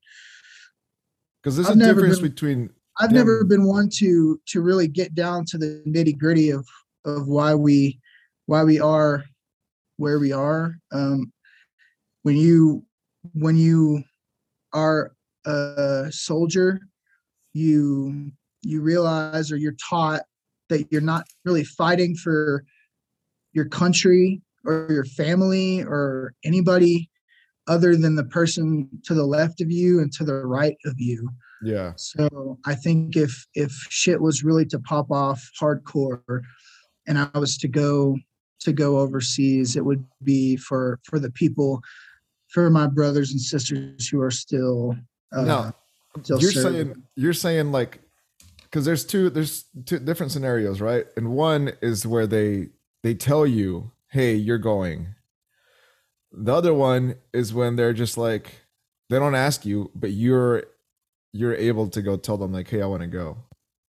Because 1.43 1.58
there's 1.58 1.68
I've 1.68 1.76
a 1.76 1.80
difference 1.80 2.20
been- 2.20 2.30
between 2.30 2.70
I've 3.02 3.12
never 3.12 3.43
been 3.43 3.66
one 3.66 3.89
to 3.95 4.39
to 4.47 4.62
really 4.62 4.88
get 4.88 5.14
down 5.14 5.43
to 5.47 5.58
the 5.58 5.84
nitty 5.86 6.18
gritty 6.18 6.52
of 6.52 6.66
of 7.04 7.28
why 7.28 7.54
we 7.54 7.99
why 8.45 8.64
we 8.64 8.80
are 8.80 9.26
where 9.97 10.20
we 10.20 10.32
are. 10.32 10.76
Um, 10.93 11.34
when 12.24 12.38
you 12.38 12.86
when 13.34 13.57
you 13.57 14.03
are 14.74 15.11
a 15.45 16.07
soldier, 16.11 16.80
you 17.53 18.32
you 18.63 18.82
realize 18.82 19.51
or 19.51 19.57
you're 19.57 19.76
taught 19.89 20.22
that 20.69 20.88
you're 20.91 21.01
not 21.01 21.26
really 21.43 21.63
fighting 21.63 22.15
for 22.15 22.63
your 23.53 23.65
country 23.65 24.41
or 24.65 24.88
your 24.89 25.03
family 25.03 25.82
or 25.82 26.34
anybody 26.45 27.09
other 27.67 27.95
than 27.95 28.15
the 28.15 28.24
person 28.24 28.88
to 29.03 29.13
the 29.13 29.26
left 29.26 29.61
of 29.61 29.72
you 29.72 29.99
and 29.99 30.11
to 30.13 30.24
the 30.24 30.36
right 30.36 30.78
of 30.86 30.93
you. 30.97 31.30
yeah, 31.63 31.93
So 31.95 32.57
I 32.65 32.76
think 32.76 33.15
if 33.15 33.45
if 33.53 33.72
shit 33.89 34.22
was 34.22 34.43
really 34.43 34.65
to 34.67 34.80
pop 34.80 35.11
off 35.11 35.49
hardcore, 35.59 36.41
and 37.07 37.17
I 37.17 37.30
was 37.38 37.57
to 37.59 37.67
go 37.67 38.17
to 38.61 38.74
go 38.74 38.99
overseas, 38.99 39.76
it 39.76 39.86
would 39.86 40.05
be 40.24 40.57
for 40.57 40.99
for 41.03 41.19
the 41.19 41.32
people, 41.32 41.82
for 42.52 42.70
my 42.70 42.86
brothers 42.86 43.32
and 43.32 43.41
sisters 43.41 44.08
who 44.08 44.22
are 44.22 44.32
still. 44.32 44.95
Uh, 45.36 45.72
still 46.22 46.39
you're 46.41 46.52
serving. 46.52 46.74
saying 46.74 47.04
you're 47.16 47.34
saying 47.34 47.72
like 47.72 47.99
because 48.64 48.86
there's 48.86 49.06
two 49.06 49.30
there's 49.30 49.66
two 49.86 49.99
different 49.99 50.32
scenarios, 50.32 50.82
right? 50.82 51.06
And 51.16 51.32
one 51.32 51.74
is 51.82 52.06
where 52.06 52.28
they 52.28 52.70
they 53.04 53.14
tell 53.14 53.47
you, 53.47 53.91
"Hey, 54.10 54.36
you're 54.36 54.58
going." 54.58 55.16
The 56.34 56.54
other 56.54 56.74
one 56.74 57.16
is 57.34 57.54
when 57.54 57.76
they're 57.76 57.93
just 57.93 58.18
like 58.18 58.62
they 59.10 59.20
don't 59.20 59.36
ask 59.36 59.66
you, 59.66 59.91
but 59.95 60.12
you're 60.12 60.64
you're 61.34 61.56
able 61.56 61.88
to 61.89 62.02
go 62.02 62.18
tell 62.18 62.38
them 62.38 62.52
like, 62.54 62.70
"Hey, 62.70 62.82
I 62.82 62.86
want 62.86 63.02
to 63.02 63.08
go." 63.08 63.38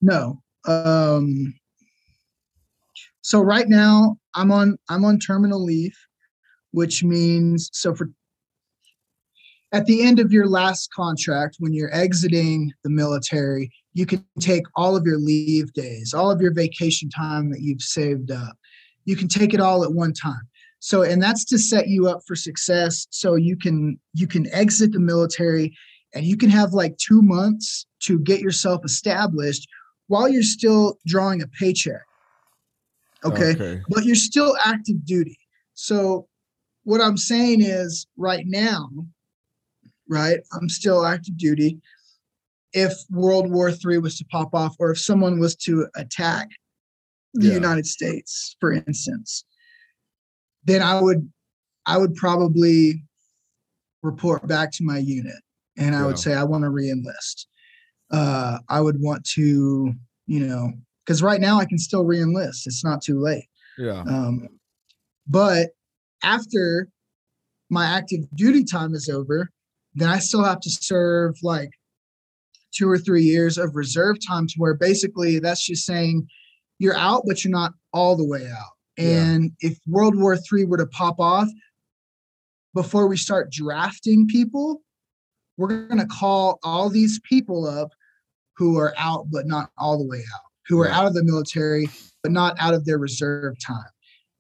No. 0.02 0.42
Um, 0.66 1.54
so 3.22 3.42
right 3.42 3.68
now 3.68 4.18
I'm 4.36 4.52
on 4.52 4.78
I'm 4.90 5.06
on 5.06 5.20
terminal 5.20 5.64
leave, 5.64 5.98
which 6.72 7.04
means 7.04 7.70
so 7.74 7.94
for 7.94 8.10
at 9.72 9.86
the 9.86 10.02
end 10.04 10.20
of 10.20 10.32
your 10.32 10.48
last 10.48 10.92
contract, 10.94 11.58
when 11.60 11.74
you're 11.74 11.94
exiting 11.94 12.72
the 12.84 12.90
military, 12.90 13.72
you 13.94 14.06
can 14.06 14.26
take 14.40 14.64
all 14.76 14.96
of 14.96 15.06
your 15.06 15.20
leave 15.20 15.72
days, 15.74 16.14
all 16.14 16.32
of 16.32 16.42
your 16.42 16.54
vacation 16.54 17.10
time 17.10 17.52
that 17.52 17.62
you've 17.62 17.82
saved 17.82 18.32
up. 18.32 18.58
You 19.06 19.16
can 19.16 19.28
take 19.28 19.54
it 19.54 19.60
all 19.60 19.84
at 19.84 19.94
one 19.94 20.14
time. 20.14 20.42
So 20.80 21.04
and 21.04 21.22
that's 21.22 21.44
to 21.46 21.60
set 21.60 21.88
you 21.88 22.08
up 22.08 22.22
for 22.26 22.36
success 22.36 23.06
so 23.10 23.36
you 23.36 23.58
can 23.58 24.00
you 24.14 24.28
can 24.28 24.48
exit 24.54 24.94
the 24.94 25.00
military 25.00 25.76
and 26.16 26.26
you 26.26 26.38
can 26.38 26.50
have 26.50 26.74
like 26.74 26.98
2 26.98 27.22
months 27.22 27.86
to 28.04 28.18
get 28.20 28.40
yourself 28.40 28.84
established 28.86 29.68
while 30.08 30.30
you're 30.30 30.42
still 30.42 30.98
drawing 31.06 31.42
a 31.42 31.48
paycheck. 31.48 32.02
Okay. 33.26 33.52
Okay. 33.52 33.82
But 33.90 34.06
you're 34.06 34.16
still 34.16 34.56
active 34.64 35.06
duty. 35.06 35.38
So 35.74 36.28
what 36.84 37.02
I'm 37.02 37.18
saying 37.18 37.62
is 37.62 38.08
right 38.18 38.46
now, 38.48 38.90
right, 40.10 40.40
I'm 40.52 40.68
still 40.70 41.06
active 41.06 41.38
duty. 41.38 41.80
If 42.74 42.94
World 43.10 43.50
War 43.50 43.70
III 43.70 44.00
was 44.00 44.18
to 44.18 44.26
pop 44.26 44.54
off, 44.54 44.76
or 44.80 44.92
if 44.92 45.00
someone 45.00 45.40
was 45.40 45.56
to 45.58 45.88
attack 45.96 46.50
the 47.34 47.48
Yeah. 47.48 47.54
United 47.54 47.86
States, 47.86 48.56
for 48.60 48.74
instance, 48.74 49.46
then 50.66 50.82
I 50.82 51.00
would 51.02 51.32
I 51.86 51.98
would 51.98 52.14
probably 52.16 53.04
report 54.04 54.46
back 54.48 54.72
to 54.74 54.84
my 54.84 54.98
unit 55.00 55.42
and 55.78 55.96
I 55.96 56.00
Yeah. 56.02 56.06
would 56.06 56.20
say 56.20 56.34
I 56.36 56.44
want 56.44 56.64
to 56.64 56.70
reenlist. 56.70 57.46
Uh, 58.12 58.60
I 58.70 58.80
would 58.82 59.00
want 59.00 59.24
to, 59.36 59.94
you 60.28 60.40
know, 60.48 60.74
because 61.06 61.24
right 61.24 61.42
now 61.42 61.60
I 61.60 61.66
can 61.66 61.80
still 61.80 62.04
reenlist. 62.06 62.68
It's 62.68 62.84
not 62.84 63.02
too 63.02 63.20
late. 63.20 63.48
Yeah. 63.78 64.02
Um, 64.02 64.48
but 65.28 65.70
after 66.22 66.90
my 67.72 67.86
active 67.86 68.22
duty 68.36 68.64
time 68.64 68.94
is 68.94 69.10
over, 69.10 69.50
then 69.96 70.10
I 70.10 70.20
still 70.20 70.44
have 70.44 70.60
to 70.62 70.70
serve 70.70 71.36
like 71.44 71.72
two 72.74 72.90
or 72.90 72.98
three 72.98 73.24
years 73.24 73.58
of 73.58 73.76
reserve 73.76 74.18
time 74.26 74.48
to 74.48 74.54
where 74.58 74.76
basically 74.76 75.40
that's 75.40 75.66
just 75.66 75.86
saying 75.86 76.28
you're 76.78 76.96
out, 76.96 77.24
but 77.26 77.44
you're 77.44 77.52
not 77.52 77.74
all 77.94 78.16
the 78.16 78.26
way 78.26 78.48
out. 78.48 78.72
Yeah. 78.98 79.24
And 79.26 79.52
if 79.60 79.78
World 79.88 80.16
War 80.16 80.36
III 80.36 80.66
were 80.66 80.78
to 80.78 80.86
pop 80.88 81.20
off 81.20 81.48
before 82.74 83.08
we 83.08 83.18
start 83.18 83.52
drafting 83.52 84.28
people, 84.28 84.82
we're 85.58 85.88
going 85.88 86.00
to 86.00 86.06
call 86.06 86.60
all 86.64 86.90
these 86.90 87.20
people 87.28 87.66
up 87.66 87.90
who 88.56 88.78
are 88.78 88.94
out, 88.98 89.28
but 89.32 89.48
not 89.48 89.72
all 89.78 89.98
the 89.98 90.06
way 90.08 90.20
out, 90.20 90.42
who 90.68 90.80
are 90.82 90.88
Yeah. 90.88 91.00
out 91.00 91.06
of 91.08 91.14
the 91.14 91.24
military, 91.24 91.90
but 92.24 92.32
not 92.32 92.56
out 92.60 92.74
of 92.74 92.86
their 92.86 92.98
reserve 92.98 93.56
time. 93.66 93.84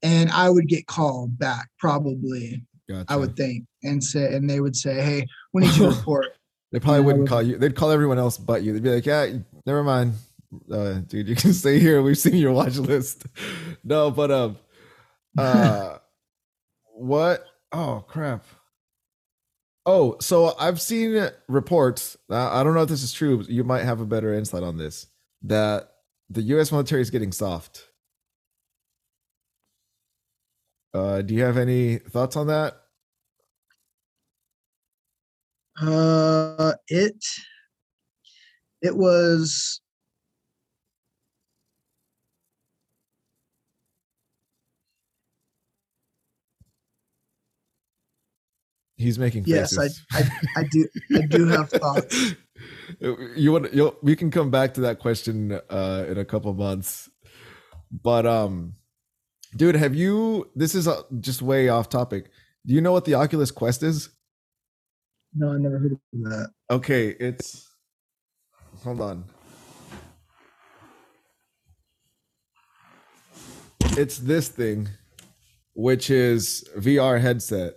And 0.01 0.29
I 0.31 0.49
would 0.49 0.67
get 0.67 0.87
called 0.87 1.37
back 1.37 1.69
probably, 1.79 2.63
Gotcha. 2.87 3.05
I 3.11 3.15
would 3.17 3.35
think, 3.35 3.65
and 3.83 4.03
say, 4.03 4.33
and 4.35 4.49
they 4.49 4.59
would 4.59 4.75
say, 4.75 5.01
"Hey, 5.01 5.25
we 5.53 5.61
need 5.63 5.75
you 5.75 5.89
to 5.89 5.89
report." 5.97 6.27
They 6.71 6.79
probably 6.79 6.97
I 6.97 7.01
wouldn't 7.01 7.21
would- 7.23 7.29
call 7.29 7.41
you. 7.41 7.57
They'd 7.57 7.75
call 7.75 7.91
everyone 7.91 8.17
else 8.19 8.37
but 8.37 8.61
you. 8.63 8.73
They'd 8.73 8.83
be 8.83 8.93
like, 8.95 9.05
"Yeah, 9.05 9.27
never 9.65 9.83
mind, 9.83 10.13
uh, 10.71 10.95
dude. 11.07 11.27
You 11.27 11.35
can 11.35 11.53
stay 11.63 11.79
here. 11.79 12.01
We've 12.01 12.17
seen 12.17 12.35
your 12.35 12.51
watch 12.51 12.77
list." 12.77 13.25
no, 13.83 14.11
but 14.11 14.31
um, 14.31 14.57
uh, 15.37 15.97
what? 16.93 17.45
Oh 17.71 18.03
crap. 18.07 18.45
Oh, 19.85 20.17
so 20.19 20.53
I've 20.59 20.79
seen 20.79 21.29
reports. 21.47 22.15
I 22.29 22.63
don't 22.63 22.75
know 22.75 22.83
if 22.83 22.89
this 22.89 23.01
is 23.01 23.11
true. 23.11 23.37
But 23.37 23.49
you 23.49 23.63
might 23.63 23.83
have 23.85 24.01
a 24.01 24.05
better 24.05 24.33
insight 24.33 24.61
on 24.61 24.77
this. 24.77 25.07
That 25.43 25.89
the 26.29 26.41
U.S. 26.43 26.71
military 26.71 27.01
is 27.01 27.09
getting 27.09 27.31
soft. 27.31 27.87
Uh, 30.93 31.21
do 31.21 31.33
you 31.33 31.43
have 31.43 31.57
any 31.57 31.97
thoughts 31.97 32.35
on 32.35 32.47
that? 32.47 32.75
Uh, 35.81 36.73
it 36.87 37.23
it 38.81 38.95
was 38.95 39.81
He's 48.99 49.17
making 49.17 49.45
yes, 49.47 49.77
I. 49.77 49.87
I 50.11 50.29
I 50.57 50.63
do 50.69 50.85
I 51.15 51.21
do 51.21 51.47
have 51.47 51.69
thoughts. 51.81 52.35
you 53.33 53.53
want 53.53 53.73
you 53.73 53.95
we 54.01 54.13
can 54.13 54.29
come 54.29 54.51
back 54.51 54.73
to 54.73 54.81
that 54.81 54.99
question 54.99 55.57
uh 55.69 56.05
in 56.09 56.17
a 56.17 56.25
couple 56.25 56.53
months. 56.53 57.09
But 58.03 58.25
um 58.25 58.75
dude, 59.55 59.75
have 59.75 59.95
you 59.95 60.49
this 60.53 60.75
is 60.75 60.85
uh 60.85 61.03
just 61.21 61.41
way 61.41 61.69
off 61.69 61.87
topic. 61.87 62.29
Do 62.65 62.73
you 62.73 62.81
know 62.81 62.91
what 62.91 63.05
the 63.05 63.13
Oculus 63.13 63.51
Quest 63.51 63.83
is? 63.83 64.09
No, 65.35 65.53
I 65.53 65.57
never 65.57 65.77
heard 65.77 65.91
of 65.93 65.99
that. 66.13 66.49
Okay, 66.71 67.09
it's 67.19 67.69
hold 68.83 69.01
on. 69.01 69.25
It's 73.97 74.17
this 74.17 74.49
thing, 74.49 74.89
which 75.73 76.09
is 76.09 76.67
VR 76.77 77.19
headset. 77.19 77.75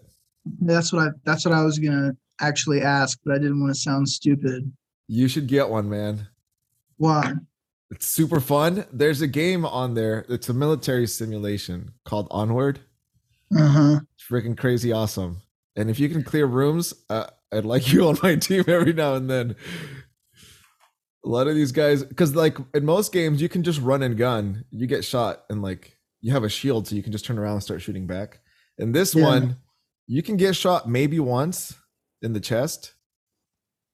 That's 0.60 0.92
what 0.92 1.08
I. 1.08 1.10
That's 1.24 1.44
what 1.44 1.54
I 1.54 1.62
was 1.62 1.78
gonna 1.78 2.12
actually 2.40 2.80
ask, 2.80 3.18
but 3.24 3.34
I 3.34 3.38
didn't 3.38 3.60
want 3.60 3.74
to 3.74 3.80
sound 3.80 4.08
stupid. 4.08 4.72
You 5.08 5.28
should 5.28 5.46
get 5.46 5.68
one, 5.68 5.90
man. 5.90 6.28
Why? 6.96 7.34
It's 7.90 8.06
super 8.06 8.40
fun. 8.40 8.86
There's 8.92 9.20
a 9.20 9.26
game 9.26 9.66
on 9.66 9.94
there. 9.94 10.24
It's 10.28 10.48
a 10.48 10.54
military 10.54 11.06
simulation 11.06 11.92
called 12.04 12.28
Onward. 12.30 12.80
Uh 13.54 13.66
huh. 13.68 14.00
It's 14.14 14.26
freaking 14.26 14.56
crazy 14.56 14.92
awesome. 14.92 15.42
And 15.76 15.90
if 15.90 16.00
you 16.00 16.08
can 16.08 16.22
clear 16.22 16.46
rooms, 16.46 16.94
uh, 17.10 17.26
I'd 17.52 17.64
like 17.64 17.92
you 17.92 18.06
on 18.08 18.18
my 18.22 18.36
team 18.36 18.64
every 18.66 18.92
now 18.92 19.14
and 19.14 19.28
then. 19.28 19.56
A 21.24 21.28
lot 21.28 21.46
of 21.46 21.54
these 21.54 21.70
guys, 21.72 22.02
because 22.02 22.34
like 22.34 22.56
in 22.74 22.84
most 22.84 23.12
games, 23.12 23.40
you 23.40 23.48
can 23.48 23.62
just 23.62 23.80
run 23.80 24.02
and 24.02 24.16
gun. 24.16 24.64
You 24.70 24.86
get 24.86 25.04
shot 25.04 25.44
and 25.48 25.62
like 25.62 25.96
you 26.20 26.32
have 26.32 26.42
a 26.44 26.48
shield, 26.48 26.88
so 26.88 26.96
you 26.96 27.02
can 27.02 27.12
just 27.12 27.24
turn 27.24 27.38
around 27.38 27.54
and 27.54 27.62
start 27.62 27.80
shooting 27.82 28.06
back. 28.06 28.40
In 28.78 28.92
this 28.92 29.14
Yeah. 29.14 29.24
one, 29.24 29.56
you 30.08 30.22
can 30.22 30.36
get 30.36 30.56
shot 30.56 30.88
maybe 30.88 31.20
once 31.20 31.74
in 32.22 32.32
the 32.32 32.40
chest. 32.40 32.94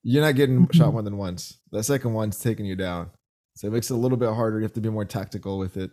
You're 0.03 0.23
not 0.25 0.37
getting 0.37 0.69
shot 0.73 0.89
Mhm. 0.89 0.93
more 0.93 1.03
than 1.03 1.17
once. 1.19 1.59
The 1.71 1.83
second 1.83 2.15
one's 2.15 2.39
taking 2.39 2.65
you 2.65 2.77
down. 2.77 3.11
So 3.57 3.67
it 3.67 3.73
makes 3.73 3.91
it 3.91 3.95
a 3.95 3.97
little 3.99 4.17
bit 4.17 4.33
harder. 4.33 4.59
You 4.59 4.63
have 4.63 4.73
to 4.75 4.81
be 4.81 4.89
more 4.89 5.05
tactical 5.05 5.59
with 5.59 5.77
it. 5.77 5.91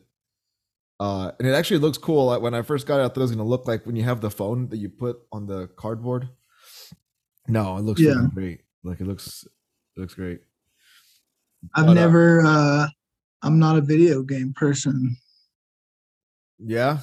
Uh, 1.00 1.32
and 1.40 1.48
it 1.48 1.52
actually 1.54 1.80
looks 1.80 1.98
cool. 1.98 2.28
Like, 2.28 2.42
When 2.42 2.54
I 2.54 2.62
first 2.62 2.86
got 2.88 3.00
it, 3.02 3.04
I 3.04 3.08
thought 3.10 3.18
it 3.18 3.22
was 3.22 3.32
gonna 3.32 3.44
look 3.44 3.68
like 3.68 3.86
when 3.86 3.96
you 3.98 4.04
have 4.04 4.22
the 4.22 4.30
phone 4.30 4.70
that 4.70 4.78
you 4.78 4.88
put 4.90 5.18
on 5.34 5.48
the 5.48 5.68
cardboard. 5.76 6.30
No, 7.48 7.78
it 7.78 7.82
looks 7.82 8.02
Yeah. 8.02 8.28
great. 8.34 8.62
Like 8.84 9.02
it 9.02 9.08
looks, 9.08 9.46
it 9.96 10.00
looks 10.00 10.14
great. 10.14 10.42
I've 11.74 11.86
But, 11.86 11.92
uh, 11.92 11.94
never. 12.02 12.42
uh 12.46 12.88
I'm 13.42 13.60
not 13.60 13.78
a 13.78 13.82
video 13.82 14.24
game 14.24 14.54
person. 14.54 15.16
Yeah, 16.58 17.00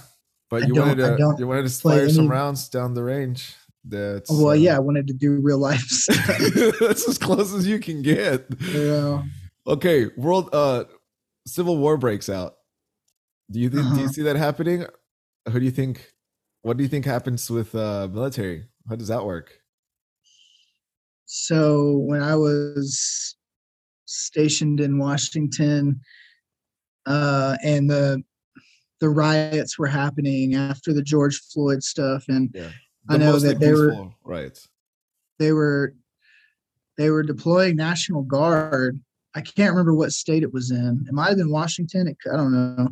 but 0.51 0.65
I 0.65 0.67
you 0.67 0.75
wanted 0.75 0.97
to 0.97 1.37
you 1.39 1.47
wanted 1.47 1.69
to 1.69 1.81
play 1.81 1.99
fire 1.99 2.09
some 2.09 2.29
rounds 2.29 2.69
down 2.69 2.95
the 2.95 3.03
range. 3.05 3.55
That's 3.85 4.31
Well, 4.31 4.49
uh, 4.51 4.53
yeah, 4.55 4.77
I 4.77 4.79
wanted 4.81 5.07
to 5.09 5.13
do 5.13 5.41
real 5.41 5.59
life 5.59 5.81
stuff. 5.89 6.39
that's 6.81 7.09
as 7.09 7.19
close 7.19 7.53
as 7.55 7.67
you 7.67 7.79
can 7.79 8.03
get. 8.03 8.47
yeah. 8.61 9.23
Okay, 9.67 10.07
world 10.17 10.49
uh 10.53 10.85
civil 11.47 11.77
war 11.79 11.97
breaks 11.97 12.29
out. 12.29 12.55
Do 13.51 13.61
you 13.61 13.69
think 13.71 13.83
do 13.91 13.97
you 14.01 14.05
Uh-huh. 14.05 14.13
see 14.13 14.23
that 14.23 14.37
happening? 14.37 14.87
Who 15.49 15.59
do 15.61 15.65
you 15.65 15.71
think 15.71 16.13
what 16.63 16.77
do 16.77 16.83
you 16.83 16.89
think 16.89 17.05
happens 17.05 17.51
with 17.51 17.75
uh 17.75 18.09
military? 18.11 18.67
How 18.89 18.97
does 18.97 19.09
that 19.09 19.25
work? 19.25 19.61
So 21.35 21.97
when 21.97 22.23
I 22.23 22.37
was 22.37 23.37
stationed 24.05 24.81
in 24.81 24.99
Washington, 24.99 25.99
uh, 27.07 27.57
and 27.65 27.89
the 27.89 28.23
the 29.01 29.09
riots 29.09 29.79
were 29.79 29.87
happening 29.87 30.55
after 30.55 30.93
the 30.93 31.03
George 31.03 31.41
Floyd 31.41 31.83
stuff, 31.83 32.27
and 32.29 32.51
Yeah. 32.55 32.69
I 33.09 33.17
know 33.17 33.39
that 33.39 33.59
they 33.61 33.73
were- 33.73 34.11
riots. 34.23 34.69
they 35.39 35.53
were 35.53 35.95
they 36.99 37.09
were 37.09 37.23
deploying 37.23 37.77
National 37.77 38.23
Guard. 38.25 39.01
I 39.35 39.41
can't 39.41 39.71
remember 39.73 39.95
what 39.95 40.13
state 40.13 40.43
it 40.43 40.53
was 40.53 40.71
in. 40.71 41.07
It 41.09 41.15
might 41.15 41.29
have 41.29 41.39
been 41.39 41.51
Washington. 41.51 42.09
It, 42.09 42.19
I 42.31 42.37
don't 42.37 42.53
know. 42.53 42.91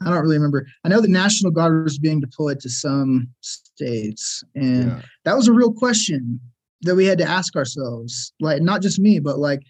I 0.00 0.04
don't 0.10 0.22
really 0.22 0.36
remember. 0.36 0.64
I 0.84 0.88
know 0.88 1.00
the 1.00 1.08
National 1.08 1.50
Guard 1.50 1.82
was 1.82 1.98
being 1.98 2.20
deployed 2.20 2.60
to 2.60 2.70
some 2.70 3.28
states, 3.40 4.44
and 4.54 4.86
Yeah. 4.90 5.02
that 5.24 5.36
was 5.36 5.48
a 5.48 5.52
real 5.52 5.72
question 5.72 6.40
that 6.82 6.94
we 6.94 7.06
had 7.06 7.18
to 7.18 7.24
ask 7.24 7.56
ourselves 7.56 8.32
like 8.40 8.62
not 8.62 8.82
just 8.82 8.98
me 8.98 9.18
but 9.18 9.38
like 9.38 9.60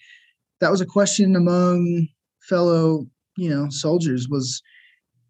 that 0.61 0.70
was 0.70 0.80
a 0.80 0.86
question 0.86 1.36
among 1.36 2.06
fellow 2.42 3.06
you 3.36 3.48
know 3.48 3.68
soldiers 3.70 4.28
was 4.28 4.62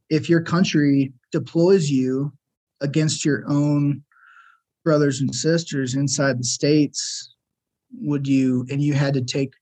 if 0.09 0.29
your 0.29 0.43
country 0.43 1.13
deploys 1.33 1.89
you 1.89 2.33
against 2.81 3.25
your 3.25 3.45
own 3.49 4.03
brothers 4.85 5.21
and 5.21 5.35
sisters 5.35 5.95
inside 5.95 6.39
the 6.39 6.45
states 6.45 7.35
would 7.93 8.27
you 8.27 8.67
and 8.71 8.83
you 8.83 8.95
had 8.95 9.15
to 9.15 9.23
take 9.23 9.53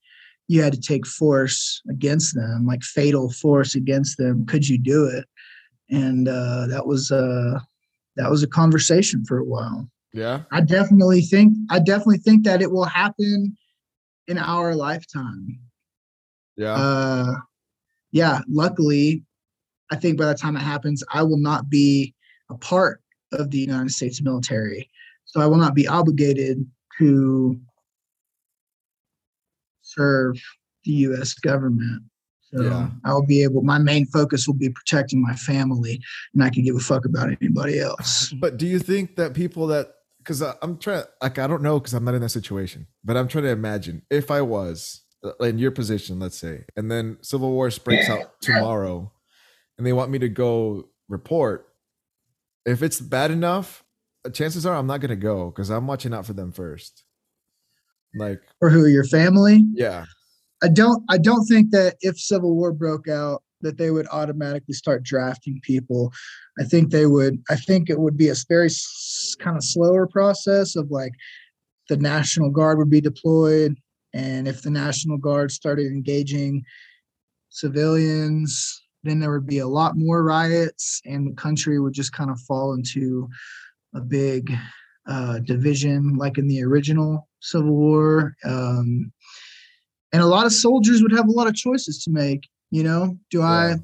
you 0.47 0.61
had 0.61 0.73
to 0.73 0.79
take 0.79 1.05
force 1.05 1.81
against 1.89 2.35
them 2.35 2.65
like 2.65 2.83
fatal 2.83 3.31
force 3.31 3.75
against 3.75 4.17
them 4.17 4.45
could 4.45 4.67
you 4.67 4.77
do 4.77 5.05
it? 5.05 5.25
And 5.89 6.27
uh 6.27 6.67
that 6.67 6.85
was 6.85 7.11
uh 7.11 7.59
that 8.15 8.29
was 8.29 8.43
a 8.43 8.47
conversation 8.47 9.25
for 9.25 9.37
a 9.37 9.45
while 9.45 9.87
Yeah. 10.13 10.41
I 10.51 10.61
definitely 10.61 11.21
think 11.21 11.55
I 11.69 11.79
definitely 11.79 12.17
think 12.17 12.43
that 12.45 12.61
it 12.61 12.71
will 12.71 12.85
happen 12.85 13.55
in 14.27 14.37
our 14.37 14.75
lifetime. 14.75 15.59
Yeah. 16.57 16.73
Uh 16.73 17.33
yeah, 18.11 18.41
luckily 18.49 19.23
I 19.91 19.95
think 19.95 20.17
by 20.17 20.25
the 20.25 20.35
time 20.35 20.55
it 20.55 20.61
happens 20.61 21.03
I 21.11 21.23
will 21.23 21.37
not 21.37 21.69
be 21.69 22.13
a 22.49 22.57
part 22.57 23.01
of 23.31 23.51
the 23.51 23.59
United 23.59 23.91
States 23.91 24.21
military. 24.21 24.89
So 25.25 25.41
I 25.41 25.45
will 25.45 25.57
not 25.57 25.75
be 25.75 25.87
obligated 25.87 26.65
to 26.97 27.59
serve 29.81 30.35
the 30.85 30.91
US 30.91 31.33
government. 31.35 32.03
So 32.51 32.63
Yeah. 32.63 32.89
I'll 33.05 33.25
be 33.25 33.43
able 33.43 33.61
my 33.61 33.77
main 33.77 34.07
focus 34.07 34.47
will 34.47 34.55
be 34.55 34.69
protecting 34.69 35.21
my 35.21 35.35
family 35.35 36.01
and 36.33 36.43
I 36.43 36.49
can 36.49 36.63
give 36.63 36.75
a 36.75 36.79
fuck 36.79 37.05
about 37.05 37.29
anybody 37.41 37.79
else. 37.79 38.33
But 38.39 38.57
do 38.57 38.65
you 38.65 38.79
think 38.79 39.15
that 39.17 39.35
people 39.35 39.67
that 39.67 39.91
because 40.19 40.41
I'm 40.41 40.77
trying 40.77 41.03
like 41.21 41.39
I 41.39 41.47
don't 41.47 41.63
know 41.63 41.79
because 41.79 41.93
I'm 41.93 42.03
not 42.03 42.13
in 42.13 42.21
that 42.21 42.29
situation, 42.29 42.87
but 43.03 43.17
I'm 43.17 43.27
trying 43.27 43.45
to 43.45 43.49
imagine 43.49 44.03
if 44.09 44.29
I 44.29 44.41
was 44.41 45.01
uh, 45.23 45.33
in 45.43 45.57
your 45.57 45.71
position, 45.71 46.19
let's 46.19 46.37
say, 46.37 46.65
and 46.75 46.91
then 46.91 47.17
civil 47.21 47.51
war 47.51 47.69
breaks 47.83 48.09
out 48.09 48.39
tomorrow, 48.41 49.11
and 49.77 49.87
they 49.87 49.93
want 49.93 50.11
me 50.11 50.19
to 50.19 50.29
go 50.29 50.89
report. 51.07 51.67
If 52.65 52.83
it's 52.83 53.01
bad 53.01 53.31
enough, 53.31 53.83
uh, 54.25 54.29
chances 54.29 54.65
are 54.65 54.75
I'm 54.75 54.87
not 54.87 55.01
gonna 55.01 55.15
go 55.15 55.49
because 55.49 55.69
I'm 55.69 55.87
watching 55.87 56.13
out 56.13 56.25
for 56.25 56.33
them 56.33 56.51
first. 56.51 57.03
Like, 58.15 58.41
Or 58.61 58.69
who 58.69 58.87
your 58.87 59.05
family? 59.05 59.65
yeah, 59.73 60.05
I 60.63 60.67
don't 60.67 61.03
I 61.09 61.17
don't 61.17 61.45
think 61.45 61.71
that 61.71 61.95
if 62.01 62.19
civil 62.19 62.55
war 62.55 62.71
broke 62.73 63.07
out 63.07 63.43
that 63.61 63.77
they 63.77 63.91
would 63.91 64.07
automatically 64.11 64.73
start 64.73 65.03
drafting 65.03 65.59
people. 65.63 66.11
I 66.59 66.63
think 66.63 66.91
they 66.91 67.05
would 67.05 67.41
I 67.49 67.55
think 67.55 67.89
it 67.89 67.99
would 67.99 68.17
be 68.17 68.29
a 68.29 68.35
very 68.47 68.67
s- 68.67 69.35
kind 69.39 69.57
of 69.57 69.63
slower 69.63 70.07
process 70.07 70.75
of 70.75 70.91
like 70.91 71.13
the 71.87 71.97
National 71.97 72.49
Guard 72.49 72.77
would 72.77 72.89
be 72.89 73.01
deployed 73.01 73.75
and 74.13 74.47
if 74.47 74.61
the 74.61 74.69
National 74.69 75.17
Guard 75.17 75.51
started 75.51 75.87
engaging 75.87 76.63
civilians 77.49 78.81
then 79.03 79.19
there 79.19 79.31
would 79.31 79.47
be 79.47 79.59
a 79.59 79.67
lot 79.67 79.93
more 79.95 80.23
riots 80.23 81.01
and 81.05 81.27
the 81.27 81.35
country 81.35 81.79
would 81.79 81.93
just 81.93 82.11
kind 82.11 82.29
of 82.29 82.39
fall 82.41 82.73
into 82.73 83.29
a 83.95 84.01
big 84.01 84.51
uh, 85.07 85.39
division 85.39 86.15
like 86.17 86.37
in 86.37 86.47
the 86.47 86.63
original 86.63 87.27
Civil 87.39 87.75
War. 87.75 88.35
Um, 88.43 89.11
and 90.11 90.21
a 90.21 90.27
lot 90.27 90.45
of 90.45 90.51
soldiers 90.51 91.01
would 91.01 91.11
have 91.11 91.27
a 91.27 91.31
lot 91.31 91.47
of 91.47 91.55
choices 91.55 92.03
to 92.03 92.11
make 92.11 92.47
you 92.71 92.83
know 92.83 93.17
do 93.29 93.41
i 93.41 93.69
Yeah. 93.69 93.75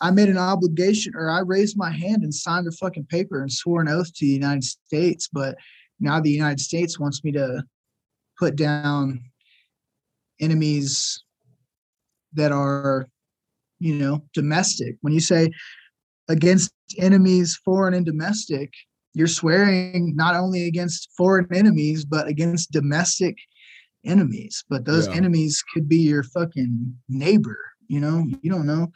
i 0.00 0.10
made 0.10 0.28
an 0.28 0.38
obligation 0.38 1.14
or 1.16 1.30
i 1.30 1.40
raised 1.40 1.76
my 1.76 1.90
hand 1.90 2.22
and 2.22 2.34
signed 2.34 2.66
a 2.68 2.72
fucking 2.72 3.06
paper 3.06 3.40
and 3.42 3.52
swore 3.52 3.80
an 3.80 3.88
oath 3.88 4.12
to 4.14 4.24
the 4.24 4.32
united 4.32 4.64
states 4.64 5.28
but 5.32 5.56
now 6.00 6.20
the 6.20 6.30
united 6.30 6.60
states 6.60 6.98
wants 6.98 7.22
me 7.24 7.32
to 7.32 7.64
put 8.38 8.56
down 8.56 9.20
enemies 10.40 11.22
that 12.34 12.52
are 12.52 13.08
you 13.78 13.94
know 13.94 14.22
domestic 14.34 14.96
when 15.00 15.12
you 15.12 15.20
say 15.20 15.50
against 16.28 16.72
enemies 16.98 17.58
foreign 17.64 17.94
and 17.94 18.06
domestic 18.06 18.72
you're 19.14 19.26
swearing 19.26 20.14
not 20.16 20.34
only 20.34 20.66
against 20.66 21.10
foreign 21.16 21.46
enemies 21.52 22.04
but 22.04 22.26
against 22.28 22.70
domestic 22.72 23.36
enemies 24.04 24.64
but 24.68 24.84
those 24.84 25.06
Yeah. 25.08 25.14
enemies 25.14 25.62
could 25.74 25.88
be 25.88 25.98
your 25.98 26.22
fucking 26.22 26.96
neighbor 27.08 27.58
you 27.92 28.00
know 28.00 28.24
you 28.42 28.50
don't 28.50 28.66
know 28.66 28.90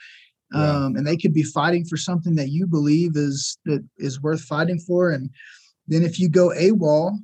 Yeah. 0.53 0.84
um, 0.84 0.97
and 0.97 1.07
they 1.07 1.16
could 1.16 1.34
be 1.34 1.42
fighting 1.42 1.84
for 1.84 1.97
something 2.09 2.34
that 2.36 2.51
you 2.57 2.66
believe 2.66 3.12
is 3.16 3.59
that 3.66 3.82
is 3.99 4.22
worth 4.22 4.42
fighting 4.42 4.80
for 4.88 5.11
and 5.11 5.30
then 5.88 6.03
if 6.03 6.18
you 6.18 6.28
go 6.28 6.47
AWOL, 6.51 7.16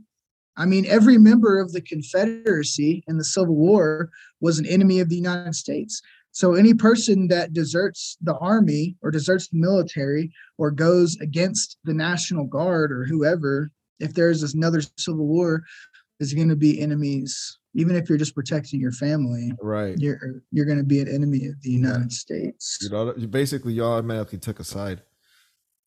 I 0.56 0.66
mean 0.66 0.84
every 0.86 1.18
member 1.18 1.58
of 1.60 1.72
the 1.72 1.80
Confederacy 1.80 3.02
in 3.08 3.16
the 3.18 3.24
Civil 3.24 3.56
War 3.56 4.10
was 4.40 4.58
an 4.58 4.66
enemy 4.66 5.00
of 5.00 5.08
the 5.08 5.16
United 5.16 5.54
States. 5.54 6.00
So 6.30 6.54
any 6.54 6.72
person 6.72 7.28
that 7.28 7.52
deserts 7.52 8.16
the 8.22 8.36
army 8.36 8.96
or 9.02 9.10
deserts 9.10 9.48
the 9.48 9.58
military 9.58 10.32
or 10.58 10.70
goes 10.70 11.16
against 11.20 11.76
the 11.84 11.92
National 11.92 12.44
Guard 12.46 12.92
or 12.92 13.04
whoever, 13.04 13.70
if 13.98 14.14
there's 14.14 14.42
another 14.54 14.80
civil 14.96 15.26
war, 15.26 15.64
is 16.20 16.32
going 16.32 16.48
to 16.48 16.56
be 16.56 16.80
enemies 16.80 17.58
even 17.74 17.96
if 17.96 18.08
you're 18.08 18.18
just 18.18 18.34
protecting 18.34 18.80
your 18.80 18.92
family, 18.92 19.52
Right. 19.60 19.98
you're 19.98 20.42
you're 20.50 20.66
going 20.66 20.78
to 20.78 20.84
be 20.84 21.00
an 21.00 21.08
enemy 21.08 21.46
of 21.46 21.60
the 21.62 21.70
United 21.70 22.12
States. 22.12 22.78
You 22.82 22.90
know, 22.90 23.12
basically 23.28 23.72
you 23.72 23.84
automatically 23.84 24.38
took 24.38 24.60
a 24.60 24.64
side. 24.64 25.02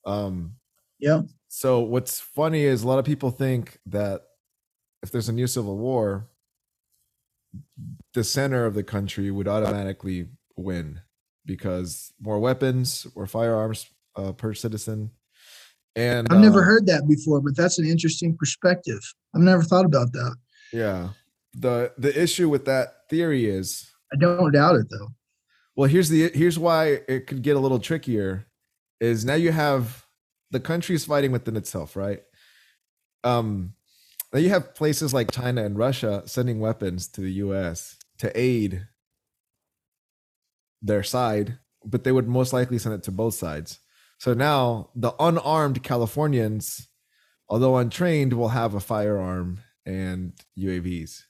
Um, 0.05 0.55
Yeah. 0.99 1.21
so 1.47 1.79
what's 1.81 2.19
funny 2.19 2.63
is 2.63 2.83
a 2.83 2.87
lot 2.87 2.99
of 2.99 3.05
people 3.05 3.31
think 3.31 3.79
that 3.87 4.21
if 5.03 5.11
there's 5.11 5.29
a 5.29 5.33
new 5.33 5.47
civil 5.47 5.77
war, 5.77 6.27
the 8.13 8.23
center 8.23 8.65
of 8.65 8.73
the 8.73 8.83
country 8.83 9.29
would 9.31 9.47
automatically 9.47 10.29
win 10.55 11.01
because 11.45 12.11
more 12.19 12.39
weapons 12.39 13.05
or 13.15 13.27
firearms 13.27 13.87
uh, 14.15 14.31
per 14.31 14.53
citizen. 14.53 15.11
And 15.95 16.27
I've 16.31 16.39
never 16.39 16.61
uh, 16.61 16.65
heard 16.65 16.87
that 16.87 17.07
before, 17.07 17.39
but 17.41 17.55
that's 17.55 17.77
an 17.77 17.85
interesting 17.85 18.35
perspective. 18.35 18.99
I've 19.35 19.41
never 19.41 19.61
thought 19.63 19.85
about 19.85 20.11
that. 20.13 20.35
Yeah. 20.73 21.09
The 21.57 21.93
the 21.97 22.21
issue 22.21 22.49
with 22.49 22.65
that 22.65 23.09
theory 23.09 23.45
is 23.45 23.89
I 24.11 24.17
don't 24.17 24.51
doubt 24.51 24.75
it 24.75 24.87
though. 24.89 25.09
Well, 25.75 25.89
here's 25.89 26.09
the 26.09 26.29
here's 26.33 26.59
why 26.59 26.99
it 27.07 27.27
could 27.27 27.41
get 27.41 27.55
a 27.55 27.59
little 27.59 27.79
trickier. 27.79 28.47
Is 28.99 29.25
now 29.25 29.35
you 29.35 29.51
have 29.51 30.05
the 30.51 30.59
countries 30.59 31.05
fighting 31.05 31.31
within 31.31 31.57
itself, 31.57 31.95
right? 31.95 32.21
Um, 33.23 33.73
now 34.33 34.39
you 34.39 34.49
have 34.49 34.75
places 34.75 35.13
like 35.13 35.31
China 35.31 35.63
and 35.63 35.77
Russia 35.77 36.23
sending 36.25 36.59
weapons 36.59 37.07
to 37.09 37.21
the 37.21 37.31
U.S. 37.33 37.97
to 38.19 38.31
aid 38.39 38.87
their 40.81 41.03
side, 41.03 41.57
but 41.83 42.03
they 42.03 42.11
would 42.11 42.27
most 42.27 42.53
likely 42.53 42.77
send 42.77 42.95
it 42.95 43.03
to 43.03 43.11
both 43.11 43.33
sides. 43.33 43.79
So 44.17 44.33
now 44.33 44.91
the 44.95 45.13
unarmed 45.19 45.83
Californians, 45.83 46.87
although 47.49 47.77
untrained, 47.77 48.33
will 48.33 48.49
have 48.49 48.75
a 48.75 48.79
firearm 48.79 49.59
and 49.85 50.33
UAVs 50.57 51.23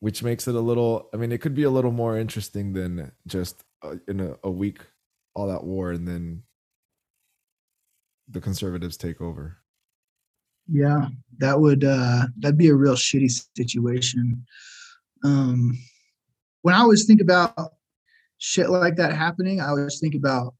which 0.00 0.22
makes 0.22 0.46
it 0.48 0.54
a 0.54 0.60
little 0.60 1.08
i 1.14 1.16
mean 1.16 1.32
it 1.32 1.40
could 1.40 1.54
be 1.54 1.62
a 1.64 1.70
little 1.70 1.92
more 1.92 2.18
interesting 2.18 2.72
than 2.72 3.10
just 3.26 3.64
uh, 3.82 3.94
in 4.08 4.20
a, 4.20 4.36
a 4.44 4.50
week 4.50 4.78
all 5.34 5.50
out 5.50 5.64
war 5.64 5.92
and 5.92 6.06
then 6.06 6.42
the 8.28 8.40
conservatives 8.40 8.96
take 8.96 9.20
over 9.20 9.58
Yeah, 10.68 11.08
that 11.38 11.60
would 11.60 11.84
uh 11.84 12.26
that'd 12.38 12.58
be 12.58 12.68
a 12.68 12.74
real 12.74 12.96
shitty 12.96 13.30
situation. 13.56 14.44
Um 15.24 15.78
when 16.62 16.74
I 16.74 16.78
always 16.80 17.04
think 17.06 17.20
about 17.20 17.54
shit 18.38 18.68
like 18.68 18.96
that 18.96 19.12
happening, 19.14 19.60
I 19.60 19.68
always 19.68 20.00
think 20.00 20.16
about 20.16 20.54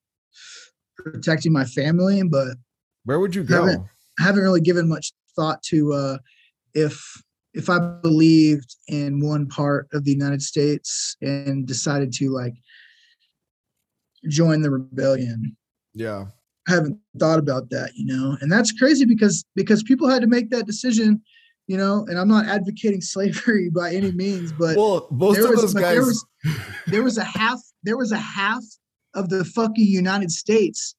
protecting 0.97 1.53
my 1.53 1.65
family, 1.65 2.23
but 2.23 2.57
where 3.05 3.19
would 3.19 3.35
you 3.35 3.43
go 3.43 3.67
Haven't- 3.67 3.87
I 4.21 4.23
haven't 4.23 4.43
really 4.45 4.61
given 4.61 4.89
much 4.89 5.13
thought 5.35 5.61
to 5.65 5.93
uh 5.93 6.19
if 6.75 7.03
if 7.57 7.71
I 7.71 7.79
believed 7.79 8.77
in 8.87 9.19
one 9.19 9.49
part 9.49 9.89
of 9.95 10.05
the 10.05 10.13
United 10.13 10.43
States 10.43 11.17
and 11.23 11.67
decided 11.67 12.13
to 12.15 12.31
like 12.31 12.53
join 14.29 14.61
the 14.61 14.71
rebellion. 14.71 15.57
yeah. 15.95 16.27
I 16.69 16.73
haven't 16.73 16.99
thought 17.21 17.39
about 17.39 17.71
that, 17.71 17.93
you 17.95 18.05
know, 18.05 18.37
and 18.41 18.51
that's 18.51 18.73
crazy 18.73 19.05
because 19.05 19.45
because 19.55 19.85
people 19.85 20.09
had 20.09 20.21
to 20.23 20.27
make 20.27 20.51
that 20.51 20.67
decision, 20.67 21.23
you 21.69 21.77
know, 21.77 22.05
and 22.09 22.19
I'm 22.19 22.27
not 22.27 22.47
advocating 22.47 23.01
slavery 23.15 23.71
by 23.71 23.95
any 23.95 24.11
means, 24.11 24.53
but 24.53 24.77
well 24.77 25.07
most 25.13 25.39
of 25.39 25.51
was, 25.51 25.61
those 25.61 25.75
guys 25.75 25.95
there 25.95 26.05
was 26.05 26.27
there 26.89 27.03
was 27.05 27.19
a 27.19 27.25
half 27.25 27.61
there 27.85 27.97
was 27.97 28.11
a 28.11 28.19
half 28.19 28.65
of 29.15 29.29
the 29.29 29.45
fucking 29.45 29.87
United 29.87 30.33
States 30.33 30.97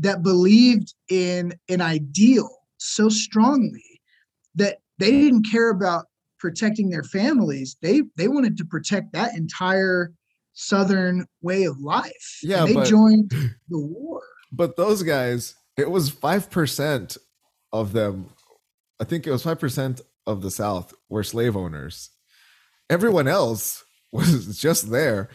that 0.00 0.22
believed 0.22 0.92
in 1.08 1.54
an 1.68 1.80
ideal 1.80 2.50
so 2.78 3.08
strongly 3.08 4.00
that 4.56 4.78
they 4.98 5.10
didn't 5.10 5.44
care 5.50 5.70
about 5.70 6.06
protecting 6.38 6.90
their 6.90 7.02
families. 7.04 7.76
They 7.82 8.02
they 8.16 8.28
wanted 8.28 8.56
to 8.58 8.64
protect 8.64 9.12
that 9.12 9.34
entire 9.36 10.12
southern 10.52 11.26
way 11.42 11.64
of 11.64 11.80
life. 11.80 12.38
and 12.42 12.50
Yeah, 12.50 12.64
they 12.66 12.74
but- 12.74 12.86
joined 12.86 13.30
the 13.68 13.78
war. 13.78 14.22
but 14.52 14.76
those 14.76 15.02
guys 15.02 15.54
it 15.76 15.90
was 15.90 16.08
5% 16.08 17.18
of 17.72 17.92
them 17.92 18.30
i 19.00 19.04
think 19.04 19.26
it 19.26 19.32
was 19.32 19.42
5% 19.42 20.00
of 20.28 20.40
the 20.42 20.50
south 20.52 20.94
were 21.08 21.24
slave 21.24 21.56
owners 21.56 22.10
everyone 22.88 23.26
else 23.26 23.82
was 24.12 24.60
just 24.60 24.90
there 24.92 25.28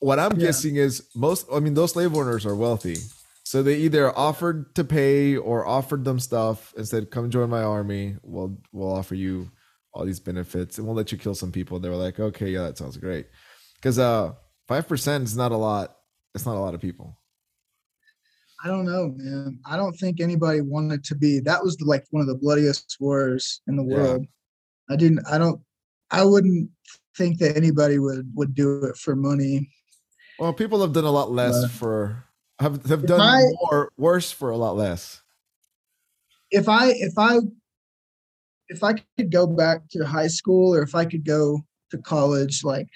what 0.00 0.18
i'm 0.18 0.32
Yeah. 0.40 0.46
guessing 0.46 0.74
is 0.74 1.06
most 1.14 1.46
i 1.52 1.60
mean 1.60 1.74
those 1.74 1.92
slave 1.92 2.12
owners 2.16 2.44
are 2.44 2.56
wealthy 2.56 2.96
so 3.44 3.62
they 3.62 3.76
either 3.76 4.16
offered 4.18 4.74
to 4.74 4.82
pay 4.84 5.36
or 5.36 5.66
offered 5.66 6.04
them 6.04 6.18
stuff 6.18 6.72
and 6.76 6.88
said 6.88 7.10
come 7.10 7.30
join 7.30 7.48
my 7.50 7.62
army 7.62 8.16
we'll 8.22 8.58
we'll 8.72 8.92
offer 8.92 9.14
you 9.14 9.50
all 9.92 10.04
these 10.04 10.20
benefits 10.20 10.78
and 10.78 10.86
we'll 10.86 10.96
let 10.96 11.12
you 11.12 11.18
kill 11.18 11.34
some 11.34 11.52
people 11.52 11.78
they 11.78 11.88
were 11.88 11.96
like 11.96 12.18
okay 12.18 12.48
yeah 12.50 12.62
that 12.62 12.76
sounds 12.78 12.96
great 12.96 13.26
because 13.76 13.98
uh 13.98 14.32
5% 14.68 15.22
is 15.24 15.36
not 15.36 15.52
a 15.52 15.56
lot 15.56 15.96
it's 16.34 16.46
not 16.46 16.56
a 16.56 16.60
lot 16.60 16.74
of 16.74 16.80
people 16.80 17.16
I 18.64 18.68
don't 18.68 18.86
know, 18.86 19.12
man. 19.14 19.58
I 19.66 19.76
don't 19.76 19.92
think 19.92 20.20
anybody 20.20 20.62
wanted 20.62 21.04
to 21.04 21.14
be. 21.14 21.38
That 21.40 21.62
was 21.62 21.78
like 21.82 22.06
one 22.12 22.22
of 22.22 22.28
the 22.28 22.34
bloodiest 22.34 22.96
wars 22.98 23.60
in 23.68 23.76
the 23.76 23.84
Yeah. 23.84 23.94
world. 23.94 24.26
I 24.88 24.96
didn't. 24.96 25.20
I 25.30 25.36
don't. 25.36 25.60
I 26.10 26.24
wouldn't 26.24 26.70
think 27.14 27.38
that 27.40 27.58
anybody 27.58 27.98
would 27.98 28.30
would 28.34 28.54
do 28.54 28.84
it 28.84 28.96
for 28.96 29.14
money. 29.14 29.68
Well, 30.38 30.54
people 30.54 30.80
have 30.80 30.94
done 30.94 31.04
a 31.04 31.10
lot 31.10 31.30
less 31.30 31.62
Uh, 31.62 31.68
for 31.68 32.24
have 32.58 32.84
have 32.86 33.06
done 33.06 33.20
I- 33.20 33.52
more 33.60 33.92
worse 33.96 34.30
for 34.30 34.50
a 34.50 34.56
lot 34.56 34.76
less. 34.76 35.22
If 36.50 36.68
I 36.68 36.90
if 36.90 37.14
I 37.18 37.38
if 38.68 38.82
I 38.82 38.94
could 39.16 39.30
go 39.30 39.46
back 39.46 39.82
to 39.90 40.06
high 40.06 40.28
school 40.28 40.74
or 40.74 40.82
if 40.82 40.94
I 40.94 41.04
could 41.04 41.24
go 41.24 41.60
to 41.90 41.98
college, 41.98 42.62
like 42.64 42.86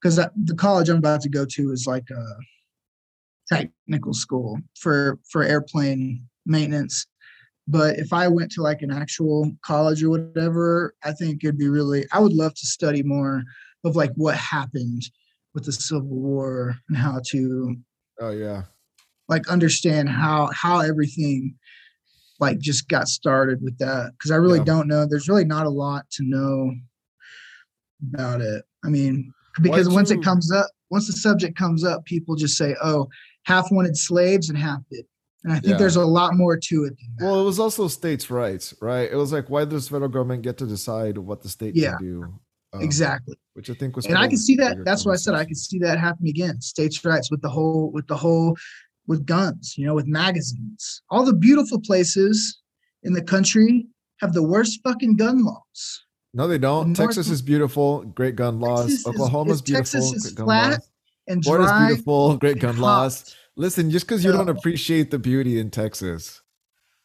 because 0.00 0.16
the 0.16 0.54
college 0.56 0.88
I'm 0.88 0.96
about 0.96 1.20
to 1.22 1.28
go 1.28 1.44
to 1.44 1.72
is 1.72 1.86
like 1.86 2.08
a 2.10 2.24
technical 3.48 4.14
school 4.14 4.58
for 4.78 5.18
for 5.30 5.42
airplane 5.42 6.26
maintenance. 6.46 7.06
But 7.68 7.98
if 7.98 8.12
I 8.12 8.26
went 8.26 8.50
to 8.52 8.62
like 8.62 8.82
an 8.82 8.90
actual 8.90 9.52
college 9.64 10.02
or 10.02 10.10
whatever, 10.10 10.94
I 11.04 11.12
think 11.12 11.44
it'd 11.44 11.58
be 11.58 11.68
really. 11.68 12.04
I 12.12 12.18
would 12.18 12.32
love 12.32 12.54
to 12.54 12.66
study 12.66 13.04
more 13.04 13.44
of 13.84 13.94
like 13.94 14.10
what 14.16 14.36
happened 14.36 15.02
with 15.54 15.64
the 15.64 15.72
Civil 15.72 16.08
War 16.08 16.74
and 16.88 16.98
how 16.98 17.20
to 17.28 17.76
Oh 18.20 18.30
yeah, 18.30 18.64
like 19.30 19.48
understand 19.48 20.08
how 20.10 20.50
how 20.52 20.80
everything 20.80 21.54
like 22.40 22.58
just 22.58 22.88
got 22.88 23.08
started 23.08 23.62
with 23.62 23.78
that 23.78 24.12
because 24.12 24.30
I 24.30 24.36
really 24.36 24.58
Yeah. 24.58 24.64
don't 24.64 24.88
know. 24.88 25.06
There's 25.08 25.28
really 25.28 25.44
not 25.44 25.64
a 25.66 25.70
lot 25.70 26.10
to 26.12 26.24
know 26.24 26.72
about 28.12 28.40
it. 28.40 28.64
I 28.84 28.88
mean, 28.88 29.32
because 29.62 29.86
Why'd 29.86 29.94
once 29.94 30.10
you- 30.10 30.18
it 30.18 30.24
comes 30.24 30.50
up, 30.50 30.68
once 30.90 31.06
the 31.06 31.12
subject 31.12 31.56
comes 31.56 31.84
up, 31.84 32.04
people 32.04 32.34
just 32.36 32.56
say, 32.56 32.74
"Oh, 32.82 33.08
half 33.44 33.70
wanted 33.70 33.96
slaves 33.96 34.48
and 34.48 34.58
half 34.58 34.80
did," 34.90 35.04
and 35.44 35.52
I 35.52 35.56
think 35.60 35.72
Yeah. 35.72 35.76
there's 35.78 35.96
a 35.96 36.04
lot 36.04 36.34
more 36.36 36.56
to 36.56 36.84
it 36.84 36.96
than 36.98 37.14
that. 37.18 37.24
well, 37.26 37.40
it 37.40 37.44
was 37.44 37.58
also 37.58 37.88
states' 37.88 38.30
rights, 38.30 38.74
right? 38.80 39.10
It 39.10 39.16
was 39.16 39.32
like 39.32 39.48
why 39.50 39.64
does 39.64 39.88
federal 39.88 40.10
government 40.10 40.42
get 40.42 40.56
to 40.58 40.66
decide 40.66 41.18
what 41.18 41.42
the 41.42 41.48
state 41.48 41.76
Yeah. 41.76 41.96
can 41.98 42.06
do? 42.06 42.34
Um, 42.72 42.80
exactly. 42.82 43.36
which 43.54 43.68
I 43.68 43.74
think 43.74 43.96
was. 43.96 44.06
and 44.06 44.16
I 44.16 44.28
can 44.28 44.38
see 44.38 44.54
that. 44.56 44.84
That's 44.84 45.04
why 45.04 45.12
I 45.12 45.16
said 45.16 45.34
I 45.34 45.44
could 45.44 45.56
see 45.58 45.78
that 45.80 45.98
happen 45.98 46.26
again. 46.28 46.60
States' 46.62 47.04
rights 47.04 47.30
with 47.30 47.42
the 47.42 47.48
whole, 47.50 47.90
with 47.90 48.06
the 48.06 48.16
whole, 48.16 48.56
with 49.10 49.26
guns. 49.26 49.74
You 49.76 49.84
know, 49.86 49.94
with 49.94 50.06
magazines. 50.06 51.02
All 51.10 51.24
the 51.24 51.34
beautiful 51.34 51.78
places 51.80 52.58
in 53.02 53.12
the 53.12 53.22
country 53.22 53.86
have 54.20 54.32
the 54.32 54.42
worst 54.42 54.80
fucking 54.84 55.16
gun 55.16 55.44
laws. 55.44 56.04
No, 56.32 56.46
they 56.46 56.58
don't. 56.58 56.88
North- 56.88 56.96
Texas 56.96 57.28
is 57.28 57.42
beautiful, 57.42 58.02
great 58.04 58.36
gun 58.36 58.60
laws. 58.60 58.82
Texas 58.86 59.00
is- 59.00 59.06
Oklahoma's 59.06 59.54
is- 59.56 59.62
beautiful, 59.62 60.00
Texas 60.00 60.24
is 60.24 60.32
flat 60.34 60.70
laws. 60.70 60.88
And 61.26 61.44
Florida's 61.44 61.70
dry. 61.70 61.86
beautiful, 61.88 62.36
great 62.36 62.58
gun 62.60 62.76
hot. 62.76 62.82
laws. 62.82 63.34
Listen, 63.56 63.90
just 63.90 64.06
because 64.06 64.24
you 64.24 64.32
don't 64.32 64.48
appreciate 64.48 65.10
the 65.10 65.18
beauty 65.18 65.58
in 65.58 65.70
Texas, 65.70 66.40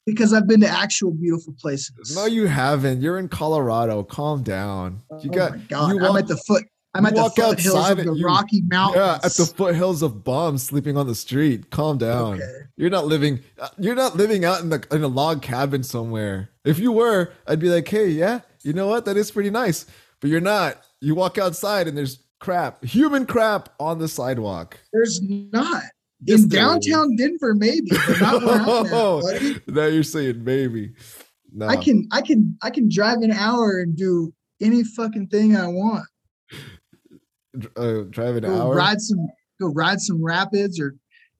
Because 0.05 0.31
I've 0.33 0.47
been 0.47 0.61
to 0.61 0.67
actual 0.69 1.11
beautiful 1.11 1.53
places. 1.59 2.13
no, 2.15 2.25
you 2.27 2.45
haven't. 2.45 3.01
You're 3.01 3.17
in 3.17 3.27
Colorado. 3.27 4.03
Calm 4.03 4.43
down. 4.43 5.01
You 5.23 5.31
oh 5.31 5.33
got 5.33 5.51
my 5.53 5.57
god! 5.69 5.89
you 5.89 5.97
I'm 5.97 6.09
walk- 6.13 6.19
at 6.19 6.27
the 6.27 6.37
foot. 6.37 6.63
I'm 6.95 7.05
at 7.05 7.13
the 7.15 7.21
walk 7.21 7.35
foothills 7.35 7.75
outside 7.75 7.99
of 7.99 8.05
the 8.05 8.13
you- 8.13 8.25
Rocky 8.25 8.61
Mountains. 8.61 8.97
Yeah, 8.97 9.15
at 9.23 9.33
the 9.33 9.45
foothills 9.45 10.01
of 10.01 10.23
bombs, 10.23 10.63
sleeping 10.63 10.97
on 10.97 11.07
the 11.07 11.15
street. 11.15 11.69
Calm 11.69 11.97
down. 11.97 12.35
Okay. 12.35 12.51
You're 12.77 12.89
not 12.89 13.05
living. 13.05 13.41
uh, 13.59 13.69
You're 13.77 13.95
not 13.95 14.15
living 14.15 14.45
out 14.45 14.61
in 14.61 14.69
the 14.69 14.85
in 14.91 15.03
a 15.03 15.07
log 15.07 15.41
cabin 15.41 15.83
somewhere. 15.83 16.49
If 16.63 16.79
you 16.79 16.91
were, 16.91 17.31
I'd 17.47 17.59
be 17.59 17.69
like, 17.69 17.87
hey, 17.87 18.07
yeah, 18.07 18.41
you 18.63 18.73
know 18.73 18.87
what? 18.87 19.05
That 19.05 19.17
is 19.17 19.29
pretty 19.31 19.49
nice. 19.49 19.85
But 20.21 20.29
you're 20.29 20.41
not. 20.41 20.81
You 21.01 21.13
walk 21.15 21.37
outside 21.37 21.87
and 21.87 21.97
there's 21.97 22.19
crap, 22.39 22.83
human 22.83 23.25
crap 23.25 23.69
on 23.79 23.99
the 23.99 24.07
sidewalk. 24.07 24.79
There's 24.93 25.21
not 25.21 25.83
Yes, 26.21 26.43
in 26.43 26.49
there 26.49 26.61
downtown 26.61 27.15
Denver, 27.17 27.53
maybe, 27.53 27.89
but 27.89 28.19
not 28.21 28.41
where 28.43 28.55
I'm 28.55 28.85
at, 28.85 28.93
Oh, 28.93 29.21
buddy. 29.33 29.61
now 29.67 29.85
you're 29.87 30.01
saying 30.03 30.43
maybe. 30.43 30.93
No. 31.53 31.67
I 31.67 31.75
can 31.75 32.07
I 32.11 32.21
can 32.21 32.57
I 32.63 32.69
can 32.69 32.89
drive 32.89 33.19
an 33.19 33.31
hour 33.31 33.79
and 33.79 33.95
do 33.95 34.33
any 34.61 34.83
fucking 34.83 35.27
thing 35.27 35.55
I 35.55 35.67
want. 35.67 36.05
Uh, 37.75 38.01
drive 38.09 38.35
an 38.37 38.43
Go 38.43 38.61
hour. 38.61 38.75
ride 38.75 39.01
some 39.01 39.27
go 39.59 39.67
ride 39.67 39.99
some 40.01 40.23
rapids 40.23 40.79
or 40.79 40.95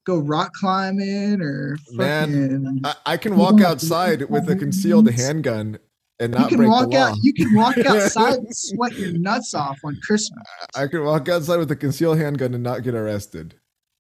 go 0.06 0.18
rock 0.20 0.54
climbing 0.54 1.42
or 1.42 1.78
Man, 1.94 2.82
I, 2.84 2.96
I 3.06 3.18
can 3.18 3.36
walk 3.38 3.52
don't 3.52 3.60
have 3.60 3.68
to 3.68 3.72
outside 3.86 4.30
with 4.30 4.50
a 4.50 4.56
concealed 4.56 5.10
handgun 5.10 5.80
and 6.20 6.34
You 6.34 6.40
not 6.40 6.50
can 6.50 6.58
break 6.58 6.70
walk 6.70 6.94
out. 6.94 7.18
You 7.22 7.34
can 7.34 7.54
walk 7.54 7.78
outside 7.86 8.36
and 8.36 8.56
sweat 8.56 8.94
your 8.98 9.14
nuts 9.14 9.54
off 9.54 9.80
on 9.84 9.98
Christmas, 10.06 10.44
I 10.76 10.88
can 10.88 11.04
walk 11.04 11.28
outside 11.28 11.58
with 11.58 11.72
a 11.72 11.76
concealed 11.76 12.18
handgun 12.18 12.54
and 12.54 12.64
not 12.64 12.84
get 12.84 12.96
arrested. 12.96 13.56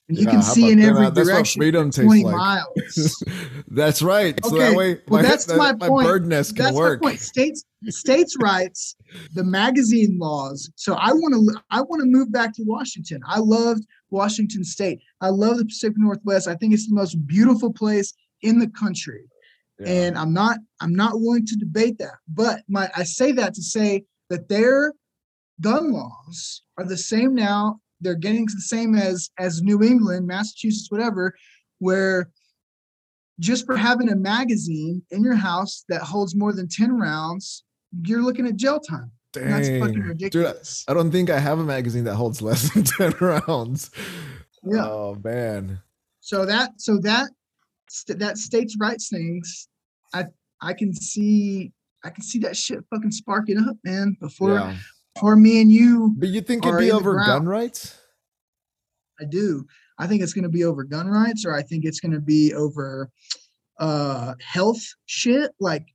And 0.08 0.18
you 0.18 0.26
Yeah, 0.26 0.32
can 0.32 0.42
see 0.44 0.72
in 0.72 0.80
every 0.82 1.10
direction. 1.12 1.60
freedom 1.60 1.90
tastes 1.90 2.06
Twenty 2.06 2.24
like. 2.24 2.36
miles. 2.36 3.24
That's 3.68 4.02
right. 4.02 4.40
So 4.46 4.56
Okay, 4.56 4.70
that 4.70 4.76
way, 4.78 4.94
well, 5.08 5.22
my, 5.24 5.28
that's 5.28 5.46
that- 5.46 5.58
my 5.58 5.74
my 5.74 5.88
point. 5.88 6.08
bird 6.08 6.28
nest 6.28 6.56
can 6.56 6.66
That's 6.66 6.76
work. 6.78 7.02
my 7.02 7.10
point. 7.10 7.20
States 7.22 7.64
states' 7.88 8.36
rights, 8.40 8.96
the 9.34 9.44
magazine 9.44 10.18
laws. 10.20 10.70
So 10.76 10.94
I 10.96 11.12
want 11.14 11.34
to 11.34 11.62
I 11.72 11.82
want 11.82 12.02
to 12.02 12.06
move 12.08 12.32
back 12.32 12.54
to 12.56 12.64
Washington. 12.66 13.22
I 13.28 13.40
loved 13.40 13.84
Washington 14.12 14.64
State. 14.64 15.00
I 15.22 15.30
love 15.30 15.58
the 15.58 15.66
Pacific 15.66 15.98
Northwest. 15.98 16.48
I 16.48 16.56
think 16.56 16.74
it's 16.74 16.88
the 16.88 16.96
most 16.96 17.16
beautiful 17.28 17.72
place 17.74 18.14
in 18.42 18.60
the 18.60 18.68
country. 18.70 19.24
Yeah. 19.80 19.88
And 19.90 20.18
I'm 20.18 20.34
not 20.34 20.60
I'm 20.82 20.94
not 20.96 21.14
willing 21.20 21.46
to 21.48 21.56
debate 21.56 21.98
that. 21.98 22.16
But 22.28 22.62
my 22.68 22.90
I 22.96 23.04
say 23.04 23.32
that 23.34 23.54
to 23.56 23.62
say 23.64 24.06
that 24.30 24.50
their 24.50 24.94
gun 25.62 25.92
laws 25.92 26.62
are 26.78 26.86
the 26.86 26.98
same 26.98 27.34
now. 27.36 27.80
They're 28.02 28.16
getting 28.16 28.46
the 28.46 28.62
same 28.62 28.96
as 28.96 29.30
as 29.40 29.62
New 29.62 29.84
England, 29.84 30.28
Massachusetts, 30.28 30.92
whatever, 30.92 31.34
where 31.80 32.30
just 33.40 33.66
for 33.66 33.76
having 33.76 34.10
a 34.10 34.16
magazine 34.16 35.02
in 35.12 35.24
your 35.24 35.36
house 35.36 35.84
that 35.90 36.02
holds 36.02 36.36
more 36.36 36.54
than 36.54 36.68
10 36.68 36.98
rounds, 36.98 37.64
you're 38.04 38.22
looking 38.22 38.48
at 38.48 38.56
jail 38.56 38.80
time. 38.80 39.12
And 39.36 39.52
that's 39.52 39.68
fucking 39.68 39.80
Dang. 39.80 39.94
Dude, 39.94 40.06
ridiculous. 40.06 40.86
I 40.88 40.94
don't 40.94 41.12
think 41.12 41.30
I 41.30 41.40
have 41.40 41.60
a 41.60 41.64
magazine 41.64 42.06
that 42.06 42.16
holds 42.16 42.42
less 42.42 42.74
than 42.74 42.84
10 42.84 43.16
rounds. 43.20 43.92
yeah. 44.64 44.86
Oh, 44.86 45.20
man. 45.22 45.82
So 46.22 46.46
that 46.46 46.82
so 46.82 46.98
that 47.00 47.30
that 48.08 48.38
states' 48.40 48.78
rights 48.80 49.10
things, 49.10 49.68
I 50.12 50.26
I 50.60 50.74
can 50.74 50.92
see 50.92 51.72
I 52.04 52.10
can 52.10 52.24
see 52.24 52.40
that 52.40 52.58
shit 52.58 52.80
fucking 52.90 53.12
sparking 53.12 53.60
up, 53.60 53.78
man. 53.84 54.18
Before 54.20 54.56
yeah. 54.56 54.76
Before 55.16 55.36
me 55.36 55.62
and 55.62 55.72
you, 55.72 56.14
But 56.18 56.30
you 56.30 56.42
think 56.42 56.66
it'd 56.66 56.80
be 56.80 56.92
over 56.92 57.16
gun 57.16 57.48
rights? 57.48 57.98
I 59.20 59.26
do. 59.26 59.66
I 59.98 60.08
think 60.08 60.22
it's 60.22 60.34
going 60.34 60.44
to 60.44 60.50
be 60.50 60.66
over 60.66 60.84
gun 60.84 61.08
rights, 61.08 61.46
or 61.46 61.56
I 61.56 61.62
think 61.64 61.86
it's 61.86 62.00
going 62.02 62.12
to 62.12 62.20
be 62.20 62.54
over 62.54 63.10
uh 63.78 64.34
health 64.42 64.82
shit 65.06 65.52
like 65.60 65.86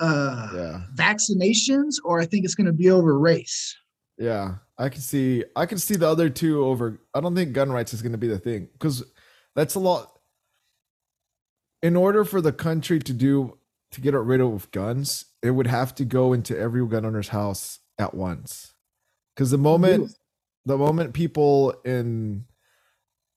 uh 0.00 0.48
Yeah. 0.54 0.80
vaccinations, 0.96 1.94
or 2.04 2.20
I 2.20 2.26
think 2.26 2.44
it's 2.44 2.54
going 2.54 2.66
to 2.66 2.72
be 2.72 2.90
over 2.90 3.18
race. 3.18 3.76
Yeah. 4.18 4.56
I 4.78 4.88
can 4.88 5.00
see 5.00 5.44
I 5.56 5.66
can 5.66 5.78
see 5.78 5.96
the 5.96 6.08
other 6.08 6.28
two 6.28 6.64
over 6.64 7.00
I 7.14 7.20
don't 7.20 7.34
think 7.34 7.52
gun 7.52 7.70
rights 7.72 7.94
is 7.94 8.02
going 8.02 8.12
to 8.12 8.18
be 8.18 8.28
the 8.28 8.38
thing 8.38 8.68
cuz 8.78 9.02
that's 9.54 9.74
a 9.74 9.78
lot 9.80 10.18
in 11.82 11.96
order 11.96 12.24
for 12.24 12.40
the 12.40 12.52
country 12.52 12.98
to 12.98 13.12
do 13.12 13.58
to 13.92 14.00
get 14.00 14.14
rid 14.14 14.40
of 14.40 14.70
guns, 14.72 15.26
it 15.42 15.50
would 15.52 15.68
have 15.68 15.94
to 15.94 16.04
go 16.04 16.32
into 16.32 16.58
every 16.58 16.86
gun 16.86 17.04
owner's 17.06 17.28
house 17.28 17.78
at 17.98 18.14
once. 18.14 18.74
Cuz 19.36 19.50
the 19.50 19.58
moment 19.58 20.12
the 20.64 20.78
moment 20.78 21.14
people 21.14 21.72
in 21.84 22.44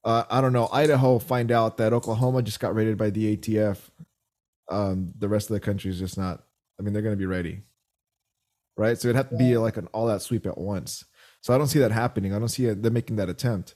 uh, 0.04 0.24
I 0.30 0.42
don't 0.42 0.54
know 0.54 0.70
Idaho 0.72 1.20
find 1.20 1.52
out 1.52 1.78
that 1.78 1.94
Oklahoma 1.94 2.42
just 2.42 2.60
got 2.60 2.74
raided 2.74 2.98
by 2.98 3.10
the 3.10 3.36
ATF, 3.36 3.78
um, 4.70 5.14
the 5.18 5.28
rest 5.28 5.50
of 5.50 5.54
the 5.56 5.60
country 5.60 5.92
is 5.92 6.00
just 6.00 6.18
not. 6.18 6.44
I 6.80 6.84
mean, 6.84 6.94
they're 6.94 7.02
going 7.02 7.14
to 7.14 7.20
be 7.20 7.26
ready, 7.26 7.64
right? 8.78 8.98
So 8.98 9.10
it'd 9.10 9.18
have 9.18 9.30
to 9.30 9.36
be 9.36 9.58
like 9.58 9.76
an 9.76 9.88
all-out 9.88 10.22
sweep 10.22 10.46
at 10.46 10.58
once. 10.58 11.04
So 11.42 11.54
I 11.54 11.58
don't 11.58 11.68
see 11.68 11.80
that 11.80 11.92
happening. 11.92 12.34
I 12.34 12.40
don't 12.40 12.48
see 12.48 12.66
it, 12.68 12.82
them 12.82 12.94
making 12.94 13.18
that 13.18 13.28
attempt. 13.30 13.76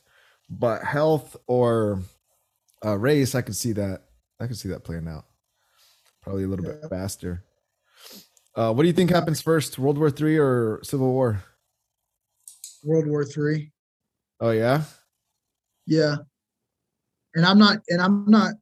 But 0.49 0.83
health 0.83 1.35
or 1.47 2.01
uh, 2.85 2.97
race, 2.97 3.35
I 3.35 3.41
can 3.41 3.53
see 3.53 3.73
that. 3.73 4.03
I 4.39 4.45
can 4.45 4.55
see 4.55 4.69
that 4.69 4.83
playing 4.83 5.07
out 5.07 5.25
probably 6.21 6.43
a 6.45 6.47
little 6.47 6.65
bit 6.65 6.81
faster. 6.89 7.43
Uh, 8.55 8.71
what 8.73 8.83
do 8.83 8.87
you 8.87 8.93
think 8.93 9.09
happens 9.09 9.41
first, 9.41 9.79
World 9.79 9.97
War 9.97 10.11
Three 10.11 10.37
or 10.37 10.79
Civil 10.83 11.11
War? 11.11 11.43
World 12.83 13.07
War 13.07 13.25
Three. 13.25 13.71
Oh 14.39 14.51
yeah, 14.51 14.83
Yeah. 15.87 16.17
And 17.35 17.45
I'm 17.45 17.57
not, 17.57 17.77
and 17.89 17.99
I'm 18.01 18.25
not, 18.27 18.53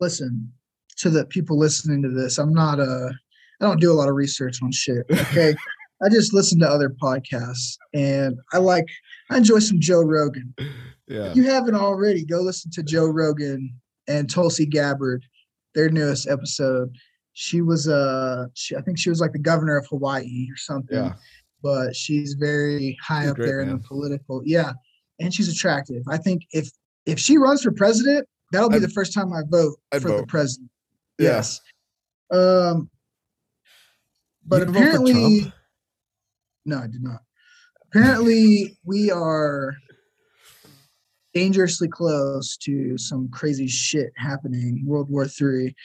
listen 0.00 0.52
to 0.98 1.08
the 1.08 1.24
people 1.26 1.58
listening 1.58 2.02
to 2.02 2.10
this. 2.10 2.38
I'm 2.38 2.52
not, 2.52 2.80
uh, 2.80 3.08
I 3.60 3.64
don't 3.64 3.80
do 3.80 3.90
a 3.90 3.94
lot 3.94 4.08
of 4.08 4.14
research 4.14 4.62
on 4.62 4.72
shit. 4.72 5.06
Okay. 5.10 5.54
I 6.02 6.08
just 6.10 6.34
listen 6.34 6.60
to 6.60 6.68
other 6.68 6.90
podcasts 6.90 7.76
and 7.94 8.38
I 8.52 8.58
like, 8.58 8.86
I 9.30 9.38
enjoy 9.38 9.58
some 9.58 9.80
Joe 9.80 10.02
Rogan. 10.02 10.54
yeah, 11.08 11.30
If 11.30 11.36
you 11.36 11.44
haven't 11.44 11.74
already, 11.74 12.24
go 12.24 12.40
listen 12.40 12.70
to 12.72 12.82
Joe 12.82 13.06
Rogan 13.06 13.74
and 14.06 14.30
Tulsi 14.30 14.66
Gabbard, 14.66 15.24
their 15.74 15.88
newest 15.88 16.28
episode. 16.28 16.94
She 17.40 17.60
was, 17.62 17.86
uh, 17.86 18.46
she, 18.54 18.74
I 18.74 18.80
think 18.80 18.98
she 18.98 19.10
was 19.10 19.20
like 19.20 19.30
the 19.32 19.38
governor 19.38 19.76
of 19.76 19.86
Hawaii 19.86 20.48
or 20.50 20.56
something 20.56 20.96
yeah. 20.98 21.12
but 21.62 21.94
she's 21.94 22.34
very 22.34 22.98
high 23.00 23.20
She's 23.22 23.30
up 23.30 23.36
great, 23.36 23.46
there 23.46 23.60
in 23.60 23.68
man. 23.68 23.76
the 23.78 23.84
political. 23.86 24.42
Yeah, 24.44 24.72
and 25.20 25.32
she's 25.32 25.48
attractive. 25.48 26.02
I 26.08 26.16
think 26.16 26.42
if 26.50 26.68
if 27.06 27.20
she 27.20 27.38
runs 27.38 27.62
for 27.62 27.70
president, 27.70 28.26
that'll 28.50 28.68
be 28.68 28.76
I'd- 28.76 28.86
the 28.86 28.90
first 28.90 29.14
time 29.14 29.32
I 29.32 29.42
vote 29.48 29.76
I'd 29.92 30.02
for 30.02 30.16
the 30.16 30.26
president. 30.26 30.68
Yeah. 31.20 31.28
Yes. 31.36 31.60
Um. 32.32 32.90
But 34.44 34.60
You'd 34.60 34.70
apparently, 34.70 35.52
no, 36.66 36.78
I 36.78 36.88
did 36.88 37.02
not. 37.04 37.20
Apparently, 37.86 38.76
we 38.84 39.12
are 39.12 39.76
dangerously 41.34 41.86
close 41.86 42.56
to 42.56 42.98
some 42.98 43.28
crazy 43.28 43.68
shit 43.68 44.10
happening. 44.16 44.82
World 44.84 45.08
War 45.08 45.28
Three. 45.28 45.76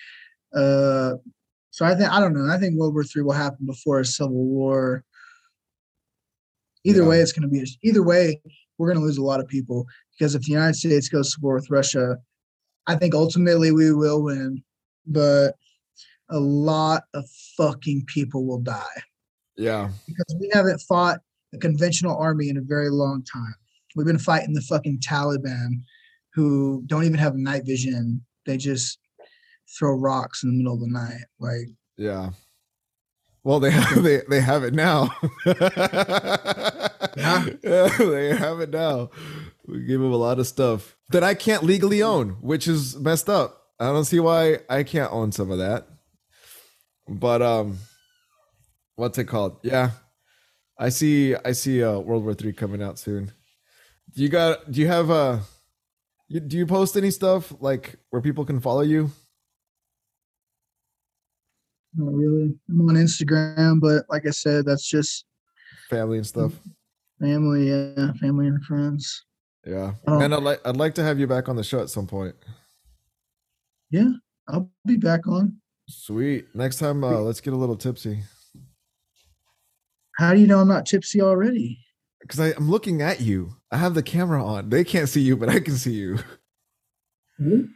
Uh, 0.55 1.13
so 1.73 1.85
I 1.85 1.95
think 1.95 2.11
I 2.11 2.19
don't 2.19 2.33
know. 2.33 2.53
I 2.53 2.59
think 2.59 2.77
World 2.77 2.93
War 2.93 3.03
Three 3.03 3.23
will 3.23 3.31
happen 3.31 3.65
before 3.65 3.99
a 3.99 4.05
civil 4.05 4.45
war. 4.45 5.03
Either 6.83 7.01
Yeah. 7.01 7.07
way, 7.07 7.19
it's 7.19 7.31
going 7.31 7.41
to 7.41 7.47
be 7.47 7.65
either 7.81 8.03
way. 8.03 8.39
We're 8.77 8.87
going 8.89 8.99
to 8.99 9.03
lose 9.05 9.17
a 9.17 9.23
lot 9.23 9.39
of 9.39 9.47
people 9.47 9.87
because 10.11 10.35
if 10.35 10.43
the 10.43 10.51
United 10.51 10.75
States 10.75 11.09
goes 11.09 11.33
to 11.33 11.41
war 11.41 11.55
with 11.55 11.71
Russia, 11.71 12.17
I 12.85 12.95
think 12.95 13.15
ultimately 13.15 13.71
we 13.71 13.91
will 13.91 14.21
win, 14.21 14.63
but 15.07 15.55
a 16.29 16.39
lot 16.39 17.05
of 17.15 17.25
fucking 17.57 18.05
people 18.05 18.45
will 18.45 18.59
die 18.59 19.01
Yeah, 19.57 19.89
because 20.07 20.35
we 20.39 20.49
haven't 20.53 20.79
fought 20.81 21.21
a 21.55 21.57
conventional 21.57 22.15
army 22.17 22.49
in 22.49 22.57
a 22.57 22.61
very 22.61 22.89
long 22.91 23.23
time. 23.23 23.55
We've 23.95 24.05
been 24.07 24.19
fighting 24.19 24.53
the 24.53 24.61
fucking 24.61 24.99
Taliban 24.99 25.81
who 26.33 26.83
don't 26.85 27.03
even 27.05 27.19
have 27.19 27.35
night 27.35 27.65
vision. 27.65 28.23
They 28.45 28.57
just 28.57 28.99
throw 29.77 29.97
rocks 29.97 30.43
in 30.43 30.51
the 30.51 30.57
middle 30.57 30.75
of 30.75 30.79
the 30.81 30.87
night. 30.87 31.25
Like, 31.39 31.69
yeah. 31.97 32.31
Well, 33.43 33.59
they 33.59 33.71
have 33.71 34.03
they 34.03 34.21
they 34.29 34.41
have 34.41 34.63
it 34.63 34.73
now. 34.73 35.13
Yeah. 35.45 37.49
Yeah, 37.63 37.87
they 37.99 38.35
have 38.35 38.59
it 38.59 38.71
now. 38.71 39.11
We 39.67 39.85
give 39.85 40.01
them 40.01 40.11
a 40.11 40.17
lot 40.17 40.39
of 40.39 40.47
stuff 40.47 40.97
that 41.09 41.23
I 41.23 41.35
can't 41.35 41.63
legally 41.63 42.01
own, 42.01 42.29
which 42.41 42.67
is 42.67 42.97
messed 42.97 43.29
up. 43.29 43.61
I 43.79 43.85
don't 43.85 44.05
see 44.05 44.19
why 44.19 44.59
I 44.67 44.81
can't 44.83 45.13
own 45.13 45.31
some 45.31 45.51
of 45.51 45.59
that. 45.59 45.87
But 47.07 47.43
um, 47.43 47.77
what's 48.95 49.19
it 49.19 49.25
called? 49.25 49.57
Yeah, 49.63 49.91
I 50.79 50.89
see. 50.89 51.35
I 51.35 51.51
see. 51.51 51.83
Uh, 51.83 51.99
World 51.99 52.23
War 52.23 52.33
Three 52.33 52.53
coming 52.53 52.81
out 52.81 52.97
soon. 52.97 53.31
Do 54.15 54.23
you 54.23 54.29
got? 54.29 54.71
Do 54.71 54.81
you 54.81 54.87
have 54.87 55.11
uh 55.11 55.39
You, 56.27 56.39
do 56.39 56.57
you 56.57 56.65
post 56.65 56.97
any 56.97 57.11
stuff 57.11 57.53
like 57.59 57.97
where 58.09 58.21
people 58.23 58.43
can 58.45 58.59
follow 58.59 58.81
you? 58.81 59.11
Not 61.95 62.13
really. 62.13 62.53
I'm 62.69 62.81
on 62.89 62.95
Instagram, 62.95 63.79
but 63.79 64.05
like 64.09 64.25
I 64.27 64.31
said, 64.31 64.65
that's 64.65 64.87
just 64.87 65.25
Family 65.89 66.17
and 66.17 66.25
stuff. 66.27 66.53
family, 67.19 67.69
yeah, 67.69 68.11
family 68.19 68.47
and 68.47 68.63
friends. 68.63 69.25
Yeah, 69.65 69.93
Oh. 70.07 70.19
and 70.19 70.33
I'd 70.33 70.43
like 70.43 70.59
I'd 70.65 70.77
like 70.77 70.95
to 70.95 71.03
have 71.03 71.19
you 71.19 71.27
back 71.27 71.47
on 71.49 71.55
the 71.55 71.63
show 71.63 71.81
at 71.81 71.89
some 71.89 72.07
point. 72.07 72.35
Yeah, 73.89 74.09
I'll 74.47 74.71
be 74.85 74.97
back 74.97 75.27
on. 75.27 75.57
Sweet. 75.87 76.47
Next 76.55 76.77
time, 76.79 77.03
uh, 77.03 77.19
let's 77.19 77.41
get 77.41 77.53
a 77.53 77.57
little 77.57 77.75
tipsy 77.75 78.23
How 80.17 80.33
do 80.33 80.39
you 80.39 80.47
know 80.47 80.59
I'm 80.59 80.67
not 80.67 80.85
tipsy 80.85 81.21
already? 81.21 81.79
because 82.21 82.39
I'm 82.39 82.69
looking 82.69 83.01
at 83.01 83.19
you. 83.19 83.55
I 83.71 83.77
have 83.77 83.93
the 83.95 84.03
camera 84.03 84.43
on. 84.43 84.69
They 84.69 84.83
can't 84.85 85.09
see 85.09 85.19
you, 85.21 85.35
but 85.35 85.49
I 85.49 85.59
can 85.59 85.75
see 85.75 85.93
you. 85.93 86.19
You 87.37 87.67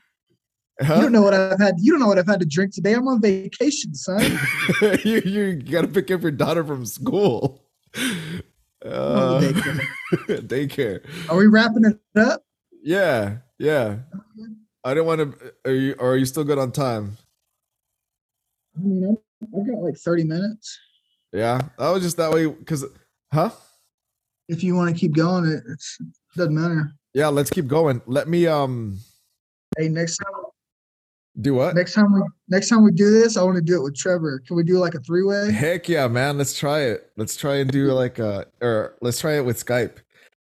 Huh? 0.80 1.02
don't 1.02 1.12
know 1.12 1.24
what 1.24 1.34
I've 1.34 1.60
had. 1.60 1.76
You 1.80 1.92
don't 1.92 2.00
know 2.00 2.08
what 2.08 2.20
I've 2.20 2.28
had 2.28 2.40
to 2.40 2.46
drink 2.46 2.74
today. 2.74 2.94
I'm 2.94 3.08
on 3.08 3.20
vacation, 3.20 3.96
son. 3.96 4.22
you 5.04 5.22
you 5.26 5.56
got 5.56 5.82
to 5.82 5.88
pick 5.88 6.12
up 6.12 6.22
your 6.22 6.32
daughter 6.32 6.64
from 6.64 6.86
school. 6.86 7.64
Uh, 8.86 9.42
daycare. 9.42 9.82
daycare. 10.48 11.30
Are 11.30 11.36
we 11.36 11.48
wrapping 11.48 11.86
it 11.86 12.00
up? 12.20 12.44
Yeah, 12.84 13.38
yeah. 13.58 13.98
I 14.84 14.94
didn't 14.94 15.08
want 15.08 15.40
to. 15.40 15.54
Are 15.66 15.74
you? 15.74 15.96
Or 15.98 16.14
are 16.14 16.18
you 16.18 16.26
still 16.26 16.44
good 16.44 16.60
on 16.60 16.72
time? 16.72 17.18
I 18.76 18.80
mean, 18.80 19.18
I've 19.42 19.68
got 19.68 19.82
like 19.82 19.98
30 19.98 20.26
minutes. 20.26 20.80
Yeah, 21.34 21.60
that 21.78 21.90
was 21.90 22.04
just 22.04 22.18
that 22.18 22.32
way. 22.32 22.50
Cause, 22.66 22.86
huh? 23.34 23.50
If 24.48 24.64
you 24.64 24.76
want 24.76 24.94
to 24.94 25.00
keep 25.00 25.16
going, 25.16 25.46
it 25.46 25.64
it's, 25.70 25.98
doesn't 26.36 26.54
matter. 26.54 26.92
Yeah, 27.14 27.28
let's 27.28 27.50
keep 27.50 27.68
going. 27.68 28.02
Let 28.06 28.28
me. 28.28 28.48
Um. 28.48 29.00
Hey, 29.78 29.90
next 29.90 30.18
time, 30.18 30.34
Do 31.40 31.54
what? 31.54 31.76
Next 31.76 31.94
time 31.94 32.14
we 32.14 32.22
next 32.48 32.70
time 32.70 32.84
we 32.84 32.92
do 32.92 33.12
this, 33.12 33.38
I 33.38 33.44
want 33.44 33.58
to 33.58 33.62
do 33.62 33.76
it 33.76 33.84
with 33.84 33.96
Trevor. 33.96 34.40
Can 34.40 34.56
we 34.56 34.64
do 34.64 34.80
like 34.80 34.96
a 34.96 35.00
three 35.00 35.24
way? 35.24 35.52
Heck 35.52 35.88
yeah, 35.88 36.08
man. 36.08 36.38
Let's 36.38 36.58
try 36.58 36.82
it. 36.82 37.12
Let's 37.16 37.36
try 37.36 37.58
and 37.58 37.70
do 37.70 37.92
like 37.92 38.18
a 38.18 38.48
or 38.60 38.96
let's 39.02 39.20
try 39.20 39.38
it 39.38 39.46
with 39.46 39.64
Skype. 39.64 39.98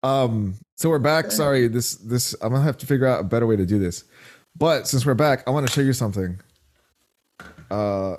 Um, 0.04 0.54
so 0.76 0.90
we're 0.90 1.00
back. 1.00 1.26
Okay. 1.26 1.36
Sorry, 1.36 1.68
this 1.68 1.96
this 1.96 2.36
I'm 2.42 2.52
gonna 2.52 2.64
have 2.64 2.78
to 2.78 2.86
figure 2.86 3.08
out 3.08 3.22
a 3.22 3.24
better 3.24 3.48
way 3.48 3.56
to 3.56 3.66
do 3.66 3.80
this. 3.80 4.04
But 4.56 4.88
since 4.88 5.04
we're 5.04 5.16
back, 5.16 5.44
I 5.48 5.50
want 5.50 5.66
to 5.66 5.74
show 5.74 5.82
you 5.82 5.94
something. 5.94 6.40
Uh 7.72 8.18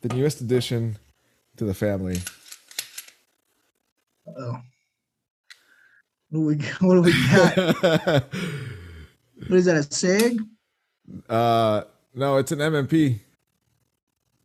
the 0.00 0.08
newest 0.08 0.40
addition 0.40 0.98
to 1.56 1.64
the 1.64 1.74
family. 1.74 2.18
Oh. 4.26 4.58
What 6.30 6.40
do 6.40 6.40
we 6.40 6.56
what 6.80 6.94
do 6.94 7.02
we 7.02 7.12
got? 7.30 7.56
what 9.46 9.56
is 9.56 9.66
that? 9.66 9.76
A 9.76 9.82
Sig? 9.84 10.40
Uh 11.28 11.82
no, 12.14 12.38
it's 12.38 12.50
an 12.50 12.62
M&P. 12.62 13.20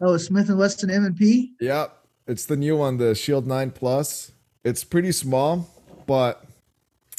Oh, 0.01 0.17
Smith 0.17 0.49
and 0.49 0.57
Wesson 0.57 0.89
M 0.91 1.05
and 1.05 1.15
P. 1.15 1.53
Yep. 1.61 1.97
It's 2.27 2.45
the 2.45 2.57
new 2.57 2.75
one, 2.75 2.97
the 2.97 3.15
Shield 3.15 3.47
9 3.47 3.71
Plus. 3.71 4.31
It's 4.63 4.83
pretty 4.83 5.11
small, 5.11 5.69
but 6.05 6.43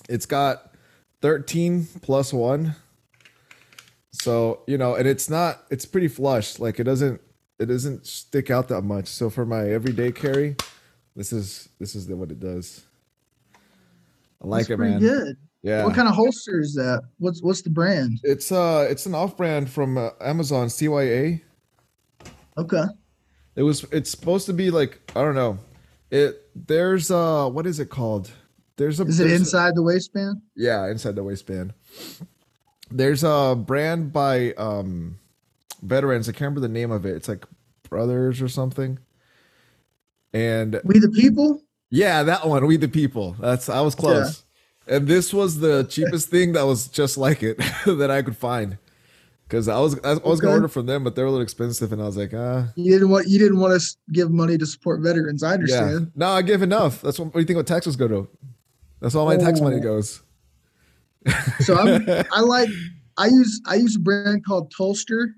it's 0.09 0.27
got 0.27 0.75
13 1.23 1.87
plus 2.03 2.33
1. 2.33 2.75
So, 4.11 4.61
you 4.67 4.77
know, 4.77 4.95
and 4.95 5.09
it's 5.09 5.31
not 5.31 5.63
it's 5.71 5.87
pretty 5.87 6.09
flush. 6.09 6.59
Like 6.59 6.79
it 6.79 6.85
doesn't 6.85 7.21
it 7.59 7.67
doesn't 7.67 8.07
stick 8.07 8.51
out 8.51 8.69
that 8.69 8.83
much. 8.83 9.07
So 9.07 9.31
for 9.31 9.47
my 9.47 9.69
everyday 9.71 10.13
carry, 10.13 10.57
this 11.17 11.33
is 11.33 11.69
this 11.79 11.95
is 11.95 12.09
what 12.09 12.31
it 12.31 12.41
does. 12.41 12.83
I 14.43 14.47
like 14.47 14.67
That's 14.67 14.71
it, 14.71 14.85
man. 14.85 15.01
good. 15.01 15.37
Yeah. 15.63 15.85
What 15.85 15.95
kind 15.95 16.09
of 16.09 16.15
holster 16.15 16.59
is 16.61 16.75
that? 16.75 17.03
What's 17.19 17.43
what's 17.43 17.63
the 17.63 17.71
brand? 17.71 18.19
It's 18.25 18.51
uh 18.51 18.87
it's 18.91 19.07
an 19.07 19.15
off-brand 19.15 19.71
from 19.71 19.97
uh, 19.97 20.11
Amazon 20.21 20.67
CYA. 20.69 21.41
Okay. 22.59 22.83
It 23.55 23.63
was 23.63 23.85
it's 23.93 24.11
supposed 24.11 24.47
to 24.47 24.53
be 24.53 24.71
like 24.71 25.01
I 25.15 25.23
don't 25.23 25.35
know. 25.37 25.59
It 26.11 26.49
there's 26.55 27.11
uh 27.11 27.49
what 27.49 27.67
is 27.67 27.79
it 27.81 27.91
called? 27.91 28.31
There's 28.77 28.99
a 29.01 29.05
Is 29.05 29.21
it 29.21 29.25
there's 29.25 29.33
a- 29.33 29.37
inside 29.37 29.75
the 29.77 29.83
waistband? 29.83 30.43
yeah, 30.57 30.89
inside 30.91 31.15
the 31.15 31.23
waistband. 31.23 31.75
There's 32.91 33.23
a 33.23 33.55
brand 33.57 34.13
by 34.13 34.53
um 34.55 35.19
veterans. 35.83 36.29
I 36.29 36.33
can't 36.33 36.41
remember 36.43 36.61
the 36.61 36.69
name 36.69 36.91
of 36.91 37.07
it. 37.07 37.15
It's 37.15 37.29
like 37.29 37.45
Brothers 37.89 38.43
or 38.43 38.49
something. 38.49 38.99
And 40.33 40.81
We 40.85 40.99
the 40.99 41.11
people? 41.11 41.63
yeah, 41.91 42.23
that 42.25 42.49
one, 42.49 42.67
We 42.67 42.79
the 42.79 42.89
People. 42.89 43.37
That's 43.39 43.69
I 43.69 43.81
was 43.83 43.95
close. 43.95 44.42
And 44.87 45.07
this 45.07 45.33
was 45.33 45.61
the 45.61 45.85
cheapest 45.85 46.29
thing 46.29 46.53
that 46.53 46.65
was 46.67 46.89
just 46.89 47.17
like 47.17 47.43
it 47.43 47.57
that 47.87 48.11
I 48.11 48.23
could 48.23 48.37
find. 48.37 48.79
Cause 49.49 49.69
I 49.69 49.79
was 49.79 49.99
I 50.03 50.15
was 50.15 50.41
gonna 50.41 50.55
order 50.55 50.69
from 50.69 50.87
them, 50.87 51.05
but 51.05 51.15
they 51.15 51.21
were 51.21 51.29
a 51.29 51.31
little 51.31 51.43
expensive, 51.45 51.93
and 51.93 52.01
I 52.01 52.07
was 52.07 52.17
like, 52.17 52.33
ah, 52.35 52.69
You 52.75 52.91
didn't 52.91 53.11
want 53.11 53.29
you 53.29 53.39
didn't 53.39 53.59
want 53.61 53.79
to 53.79 53.97
give 54.11 54.31
money 54.31 54.57
to 54.57 54.65
support 54.65 55.03
veterans. 55.03 55.43
I 55.43 55.49
Yeah. 55.49 55.55
understand. 55.55 56.13
No, 56.15 56.29
I 56.31 56.41
give 56.41 56.63
enough. 56.63 57.03
That's 57.03 57.19
what, 57.19 57.27
what 57.27 57.35
do 57.35 57.41
you 57.41 57.45
think 57.45 57.59
what 57.59 57.67
taxes 57.67 57.95
go 57.95 58.09
to? 58.09 58.29
That's 59.01 59.15
all 59.15 59.27
my 59.27 59.37
tax 59.37 59.61
money 59.61 59.77
Oh. 59.77 59.81
goes. 59.83 60.23
So 61.61 61.77
I'm 61.77 62.07
I 62.33 62.41
like 62.41 62.71
I 63.19 63.27
use 63.27 63.61
I 63.67 63.75
use 63.75 63.97
a 63.97 63.99
brand 64.01 64.45
called 64.47 64.73
Tulster. 64.73 65.35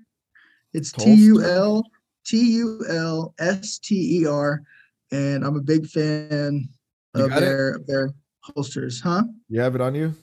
It's 0.73 0.93
T? 0.93 1.13
U 1.13 1.43
L 1.43 1.83
T 2.25 2.37
U 2.55 2.85
L 2.89 3.33
S 3.39 3.79
T 3.79 4.21
E 4.21 4.25
R, 4.25 4.61
and 5.11 5.43
I'm 5.45 5.57
a 5.57 5.61
big 5.61 5.87
fan 5.87 6.69
You 7.15 7.23
of 7.23 7.29
got 7.31 7.37
it? 7.39 7.41
their 7.41 7.79
their 7.85 8.09
holsters. 8.41 9.01
Huh? 9.01 9.23
You 9.47 9.61
have 9.61 9.75
it 9.75 9.81
on 9.81 9.93
you? 9.93 10.13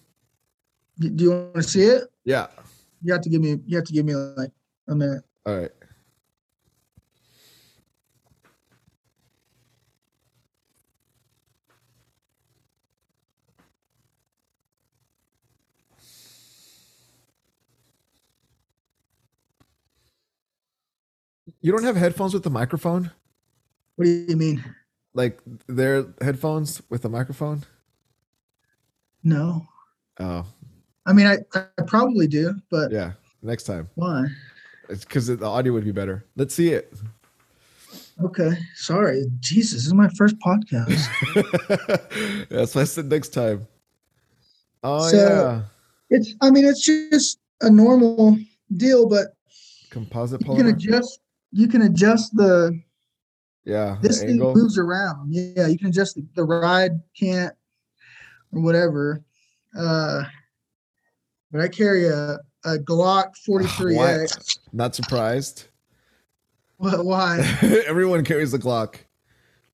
Do 0.98 1.24
you 1.24 1.30
want 1.30 1.54
to 1.54 1.62
see 1.62 1.82
it? 1.82 2.04
Yeah. 2.24 2.48
You 3.02 3.12
have 3.12 3.22
to 3.22 3.28
give 3.30 3.40
me 3.40 3.60
you 3.66 3.76
have 3.76 3.86
to 3.86 3.92
give 3.92 4.04
me 4.04 4.14
like 4.14 4.50
a 4.88 4.94
minute. 4.94 5.22
All 5.46 5.56
right. 5.58 5.70
You 21.60 21.70
don't 21.70 21.84
have 21.84 21.96
headphones 21.96 22.34
with 22.34 22.42
the 22.42 22.50
microphone? 22.50 23.12
What 23.94 24.06
do 24.06 24.10
you 24.10 24.36
mean? 24.36 24.64
Like 25.14 25.40
they're 25.68 26.06
headphones 26.20 26.82
with 26.88 27.04
a 27.04 27.08
microphone? 27.08 27.64
No. 29.24 29.66
Oh, 30.20 30.44
I 31.06 31.12
mean 31.12 31.26
I, 31.26 31.38
I 31.54 31.82
probably 31.86 32.26
do, 32.26 32.54
but 32.70 32.90
yeah. 32.92 33.12
Next 33.42 33.64
time. 33.64 33.88
why? 33.96 34.26
It's 34.88 35.04
because 35.04 35.26
the 35.26 35.44
audio 35.44 35.72
would 35.72 35.84
be 35.84 35.90
better. 35.92 36.24
Let's 36.36 36.54
see 36.54 36.72
it. 36.72 36.92
Okay. 38.22 38.52
Sorry. 38.76 39.24
Jesus, 39.40 39.72
this 39.72 39.86
is 39.86 39.94
my 39.94 40.08
first 40.10 40.36
podcast. 40.38 40.88
That's 42.50 42.74
why 42.74 42.82
I 42.82 42.84
said 42.84 43.06
next 43.06 43.30
time. 43.30 43.66
Oh 44.84 45.08
So- 45.08 45.16
yeah, 45.16 45.62
it's 46.10 46.34
I 46.40 46.50
mean 46.50 46.64
it's 46.64 46.84
just 46.84 47.38
a 47.62 47.70
normal 47.70 48.38
deal, 48.76 49.08
but 49.08 49.28
composite 49.90 50.40
you 50.46 50.54
can 50.56 50.66
adjust 50.68 51.20
you 51.52 51.68
can 51.68 51.82
adjust 51.82 52.34
the 52.36 52.78
Yeah, 53.64 53.98
this 54.02 54.20
thing 54.20 54.30
angle. 54.30 54.54
moves 54.54 54.78
around. 54.78 55.32
Yeah, 55.32 55.66
you 55.66 55.78
can 55.78 55.88
adjust 55.88 56.16
the, 56.16 56.24
the 56.34 56.44
ride 56.44 56.92
can't 57.18 57.54
or 58.52 58.60
whatever. 58.62 59.22
Uh 59.76 60.24
but 61.50 61.60
I 61.60 61.68
carry 61.68 62.06
a, 62.06 62.38
a 62.64 62.78
Glock 62.78 63.36
43 63.44 63.96
Why? 63.96 64.12
X. 64.22 64.58
Not 64.72 64.94
surprised. 64.94 65.68
What 66.78 67.04
why? 67.04 67.40
Everyone 67.86 68.24
carries 68.24 68.52
the 68.52 68.58
Glock, 68.58 68.96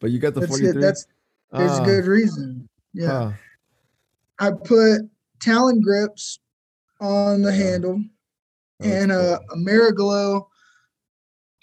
but 0.00 0.10
you 0.10 0.18
got 0.18 0.34
the 0.34 0.40
That's 0.40 0.50
forty 0.50 0.66
it. 0.66 0.80
That's 0.80 1.06
there's 1.52 1.78
a 1.78 1.82
good 1.82 2.04
reason. 2.06 2.68
Yeah. 2.92 3.32
I 4.38 4.50
put 4.50 5.02
Talon 5.40 5.80
grips 5.80 6.40
on 7.00 7.42
the 7.42 7.50
Yeah. 7.50 7.56
handle 7.56 8.02
and 8.80 9.10
uh, 9.10 9.38
Ameriglo 9.56 10.46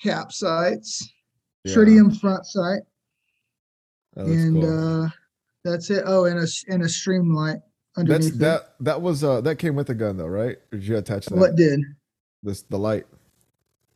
cap 0.02 0.32
sights, 0.32 1.08
tritium 1.68 2.20
front 2.20 2.46
sight, 2.46 2.82
and 4.16 4.64
uh, 4.64 5.08
that's 5.66 5.90
it. 5.90 6.04
Oh, 6.06 6.26
and 6.26 6.40
a 6.40 6.48
and 6.72 6.84
a 6.84 6.86
Streamlight 6.86 7.60
that's 7.96 8.10
underneath 8.10 8.36
it. 8.36 8.40
that. 8.40 8.76
That 8.80 9.02
was 9.02 9.24
uh 9.24 9.42
that 9.42 9.58
came 9.58 9.76
with 9.76 9.88
the 9.88 9.96
gun 9.96 10.16
though, 10.16 10.28
right? 10.28 10.58
Or 10.72 10.78
did 10.78 10.88
you 10.88 10.98
attach 10.98 11.26
that? 11.26 11.38
What 11.38 11.56
did? 11.56 11.82
This 12.44 12.62
the 12.62 12.78
light. 12.78 13.06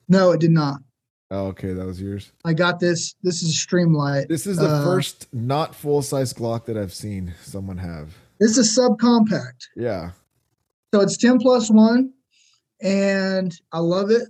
No, 0.09 0.31
it 0.31 0.41
did 0.41 0.51
not. 0.51 0.79
Oh, 1.31 1.45
okay, 1.47 1.73
that 1.73 1.85
was 1.85 2.01
yours. 2.01 2.31
I 2.43 2.53
got 2.53 2.79
this. 2.79 3.13
This 3.21 3.43
is 3.43 3.51
a 3.51 3.67
Streamlight. 3.67 4.27
This 4.27 4.47
is 4.47 4.57
the 4.57 4.65
Uh, 4.67 4.83
first 4.83 5.27
not 5.31 5.75
full 5.75 6.01
size 6.01 6.33
Glock 6.33 6.65
that 6.65 6.75
I've 6.75 6.93
seen 6.93 7.35
someone 7.43 7.77
have. 7.77 8.15
This 8.39 8.57
is 8.57 8.75
subcompact. 8.75 9.67
Yeah, 9.75 10.11
So 10.91 11.01
it's 11.01 11.17
10 11.17 11.37
plus 11.39 11.69
one, 11.69 12.13
and 12.81 13.53
I 13.71 13.77
love 13.79 14.09
it. 14.09 14.23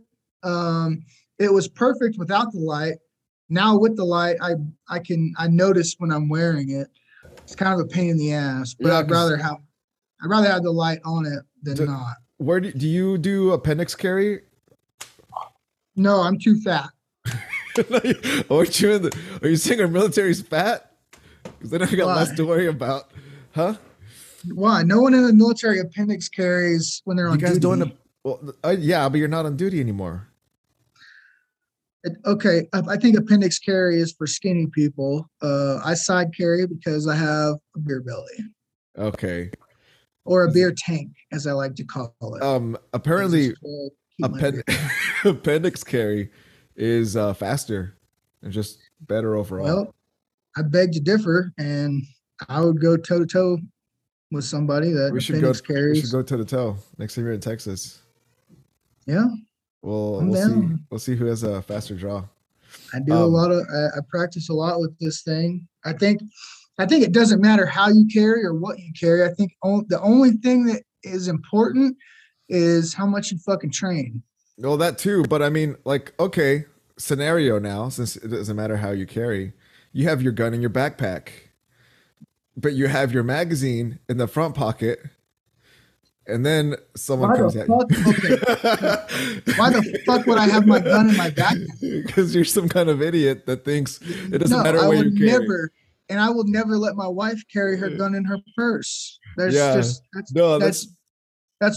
Um, 0.44 1.04
it 1.38 1.54
was 1.54 1.70
perfect 1.70 2.18
without 2.18 2.52
the 2.52 2.60
light. 2.60 2.98
Now 3.48 3.78
with 3.78 3.96
the 3.96 4.04
light, 4.04 4.36
I 4.42 4.56
I 4.90 5.00
can 5.00 5.34
I 5.38 5.48
notice 5.48 5.96
when 6.00 6.12
I'm 6.12 6.28
wearing 6.28 6.70
it. 6.72 6.90
It's 7.50 7.56
kind 7.56 7.74
of 7.74 7.80
a 7.84 7.90
pain 7.90 8.12
in 8.12 8.18
the 8.18 8.32
ass, 8.34 8.76
but 8.80 8.90
Yeah, 8.90 9.00
I'd 9.00 9.08
'cause- 9.08 9.12
rather 9.12 9.38
have 9.38 9.58
I'd 10.22 10.30
rather 10.30 10.48
have 10.50 10.62
the 10.62 10.72
light 10.72 11.00
on 11.04 11.26
it 11.26 11.40
than 11.64 11.76
Do- 11.78 11.86
not. 11.88 12.18
where 12.38 12.60
do, 12.60 12.72
do 12.72 12.88
you 12.88 13.18
do 13.18 13.54
appendix 13.54 13.96
carry? 13.96 14.42
No, 15.96 16.22
I'm 16.22 16.38
too 16.38 16.62
fat. 16.62 16.90
Aren't 18.52 18.80
you 18.82 18.92
in 18.92 19.02
the? 19.04 19.18
Are 19.42 19.48
you 19.48 19.56
saying 19.56 19.82
our 19.82 19.88
military's 19.88 20.42
fat? 20.42 20.92
Because 21.44 21.72
then 21.72 21.82
I 21.82 21.96
got 21.96 22.16
less 22.16 22.30
Why? 22.30 22.36
to 22.36 22.46
worry 22.46 22.68
about, 22.68 23.12
huh? 23.56 23.76
Why? 24.54 24.84
No 24.84 25.02
one 25.02 25.14
in 25.16 25.24
the 25.26 25.34
military 25.34 25.80
appendix 25.80 26.30
carries 26.30 27.02
when 27.06 27.18
they're 27.18 27.26
You 27.28 27.32
on 27.34 27.38
guys 27.40 27.50
duty. 27.52 27.62
doing 27.62 27.80
the? 27.80 27.92
Well, 28.24 28.54
uh, 28.64 28.76
yeah, 28.78 29.10
but 29.10 29.18
you're 29.18 29.28
not 29.28 29.46
on 29.48 29.56
duty 29.58 29.80
anymore. 29.80 30.28
Okay, 32.26 32.68
I, 32.72 32.96
think 32.98 33.18
appendix 33.18 33.60
carry 33.60 34.00
is 34.00 34.14
for 34.14 34.26
skinny 34.26 34.68
people. 34.68 35.30
Uh, 35.42 35.80
I 35.84 35.96
side 35.96 36.34
carry 36.36 36.66
because 36.66 37.08
I 37.08 37.16
have 37.16 37.56
a 37.76 37.80
beer 37.80 38.02
belly 38.02 38.50
Okay. 38.98 39.52
or 40.24 40.44
a 40.44 40.52
beer 40.52 40.74
tank, 40.76 41.12
as 41.34 41.46
I 41.46 41.52
like 41.52 41.76
to 41.76 41.84
call 41.84 42.14
it. 42.22 42.42
Um. 42.42 42.78
Apparently, 42.94 43.50
Just 43.50 43.62
to 43.62 43.90
keep 44.18 44.32
my 44.32 44.38
append- 44.38 44.64
appendix 45.26 45.84
carry 45.84 46.32
is 46.78 47.18
uh, 47.18 47.34
faster 47.34 47.98
and 48.44 48.54
just 48.54 48.80
better 49.02 49.36
overall. 49.36 49.66
Well, 49.66 49.96
I 50.56 50.62
beg 50.62 50.94
to 50.94 51.02
differ, 51.02 51.52
and 51.58 52.02
I 52.48 52.62
would 52.62 52.80
go 52.82 52.96
toe 52.96 53.20
to 53.20 53.26
toe 53.26 53.58
with 54.32 54.46
somebody 54.46 54.92
that 54.92 55.12
we 55.12 55.20
should 55.20 55.42
go. 55.42 55.50
appendix 55.50 55.62
We 55.96 56.00
should 56.02 56.12
go 56.12 56.22
toe 56.24 56.38
to 56.38 56.46
toe 56.46 56.78
next 56.98 57.16
time 57.16 57.26
you're 57.26 57.34
in 57.34 57.42
Texas. 57.42 58.02
Yeah, 59.06 59.26
We'll 59.82 60.20
I'm 60.20 60.30
we'll 60.30 60.48
see. 60.48 60.76
We'll 60.90 61.00
see 61.00 61.16
who 61.16 61.26
has 61.26 61.44
a 61.44 61.62
faster 61.62 61.96
draw. 61.96 62.26
I 62.94 63.00
do 63.00 63.14
a 63.14 63.26
Um, 63.26 63.32
lot 63.32 63.52
of. 63.52 63.66
I, 63.74 63.98
I 63.98 64.02
practice 64.10 64.50
a 64.50 64.54
lot 64.54 64.80
with 64.80 64.98
this 65.00 65.22
thing. 65.22 65.68
I 65.86 65.94
think, 65.94 66.22
I 66.78 66.86
think 66.86 67.04
it 67.04 67.14
doesn't 67.14 67.42
matter 67.42 67.66
how 67.66 67.88
you 67.88 68.06
carry 68.14 68.44
or 68.46 68.54
what 68.54 68.80
you 68.80 68.92
carry. 69.00 69.24
I 69.24 69.34
think 69.34 69.54
on, 69.64 69.86
the 69.90 70.00
only 70.02 70.32
thing 70.32 70.66
that 70.66 70.84
is 71.04 71.28
important 71.28 71.96
is 72.50 72.94
how 72.94 73.06
much 73.06 73.32
you 73.32 73.38
fucking 73.40 73.72
train. 73.72 74.22
Well, 74.58 74.78
that 74.78 74.98
too, 74.98 75.24
but 75.24 75.42
I 75.42 75.50
mean, 75.50 75.78
like, 75.86 76.14
okay, 76.20 76.66
scenario 76.98 77.60
now, 77.60 77.88
since 77.90 78.18
it 78.18 78.28
doesn't 78.28 78.56
matter 78.58 78.76
how 78.78 78.92
you 78.92 79.06
carry, 79.06 79.54
you 79.94 80.08
have 80.10 80.22
your 80.22 80.34
gun 80.34 80.54
in 80.54 80.60
your 80.62 80.70
backpack, 80.70 81.30
but 82.58 82.74
you 82.74 82.88
have 82.88 83.14
your 83.14 83.24
magazine 83.24 84.00
in 84.10 84.18
the 84.18 84.28
front 84.28 84.56
pocket, 84.56 85.00
and 86.30 86.46
then 86.46 86.76
someone 86.96 87.32
Why 87.32 87.38
comes 87.38 87.56
at 87.56 87.68
fuck? 87.68 87.92
you. 87.92 89.54
Why 89.58 89.70
the 89.72 90.02
fuck 90.06 90.26
would 90.26 90.38
I 90.38 90.48
have 90.48 90.66
my 90.68 90.80
gun 90.80 91.10
in 91.10 91.18
my 91.18 91.30
backpack? 91.30 91.80
Because 92.06 92.34
you're 92.36 92.46
some 92.46 92.70
kind 92.70 92.90
of 92.90 93.02
idiot 93.02 93.46
that 93.46 93.66
thinks 93.66 94.00
it 94.02 94.38
doesn't 94.40 94.58
no, 94.58 94.64
matter 94.64 94.88
would 94.88 95.14
you 95.18 95.28
carry. 95.28 95.40
never, 95.42 95.72
and 96.10 96.20
I 96.20 96.30
will 96.30 96.46
never 96.46 96.78
let 96.78 96.96
my 96.96 97.08
wife 97.08 97.42
carry 97.52 97.78
her 97.78 97.90
gun 97.90 98.16
in 98.16 98.24
her 98.26 98.38
purse. 98.56 99.20
There's 99.38 99.54
Yeah. 99.56 99.76
just 99.76 100.02
that's 100.14 100.34
No, 100.34 100.60
that's 100.60 100.86
that's 100.86 100.96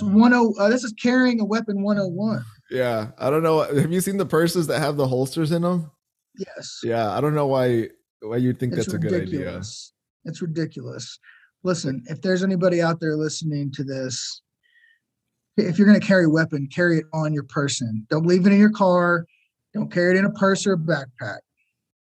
that's 0.00 0.02
one 0.02 0.32
oh. 0.34 0.54
Uh, 0.58 0.68
this 0.68 0.84
is 0.84 0.92
carrying 0.92 1.40
a 1.40 1.44
weapon 1.44 1.82
one 1.82 1.98
oh 1.98 2.06
one. 2.08 2.44
yeah. 2.70 3.10
I 3.18 3.30
don't 3.30 3.42
know. 3.42 3.60
Have 3.62 3.92
you 3.92 4.00
seen 4.00 4.16
the 4.16 4.26
purses 4.26 4.66
that 4.68 4.78
have 4.78 4.96
the 4.96 5.06
holsters 5.08 5.50
in 5.52 5.62
them? 5.62 5.90
Yes, 6.38 6.80
Yeah, 6.82 7.10
I 7.10 7.20
don't 7.20 7.34
know 7.34 7.46
why 7.46 7.88
why 8.20 8.36
you 8.38 8.52
think 8.52 8.72
it's 8.74 8.86
that's 8.86 8.94
a 8.94 8.98
good 8.98 9.12
idea. 9.12 9.40
ridiculous. 9.40 9.92
It's 10.24 10.40
ridiculous. 10.40 11.18
Listen, 11.64 12.02
if 12.06 12.20
there's 12.22 12.42
anybody 12.42 12.80
out 12.82 13.00
there 13.00 13.16
listening 13.16 13.70
to 13.72 13.84
this, 13.84 14.41
if 15.56 15.78
you're 15.78 15.86
going 15.86 15.98
to 16.00 16.06
carry 16.06 16.24
a 16.24 16.28
weapon, 16.30 16.66
carry 16.72 16.98
it 16.98 17.04
on 17.12 17.32
your 17.32 17.44
person. 17.44 18.06
Don't 18.10 18.26
leave 18.26 18.46
it 18.46 18.52
in 18.52 18.58
your 18.58 18.70
car. 18.70 19.26
Don't 19.74 19.90
carry 19.92 20.14
it 20.14 20.18
in 20.18 20.24
a 20.24 20.30
purse 20.30 20.66
or 20.66 20.74
a 20.74 20.78
backpack 20.78 21.38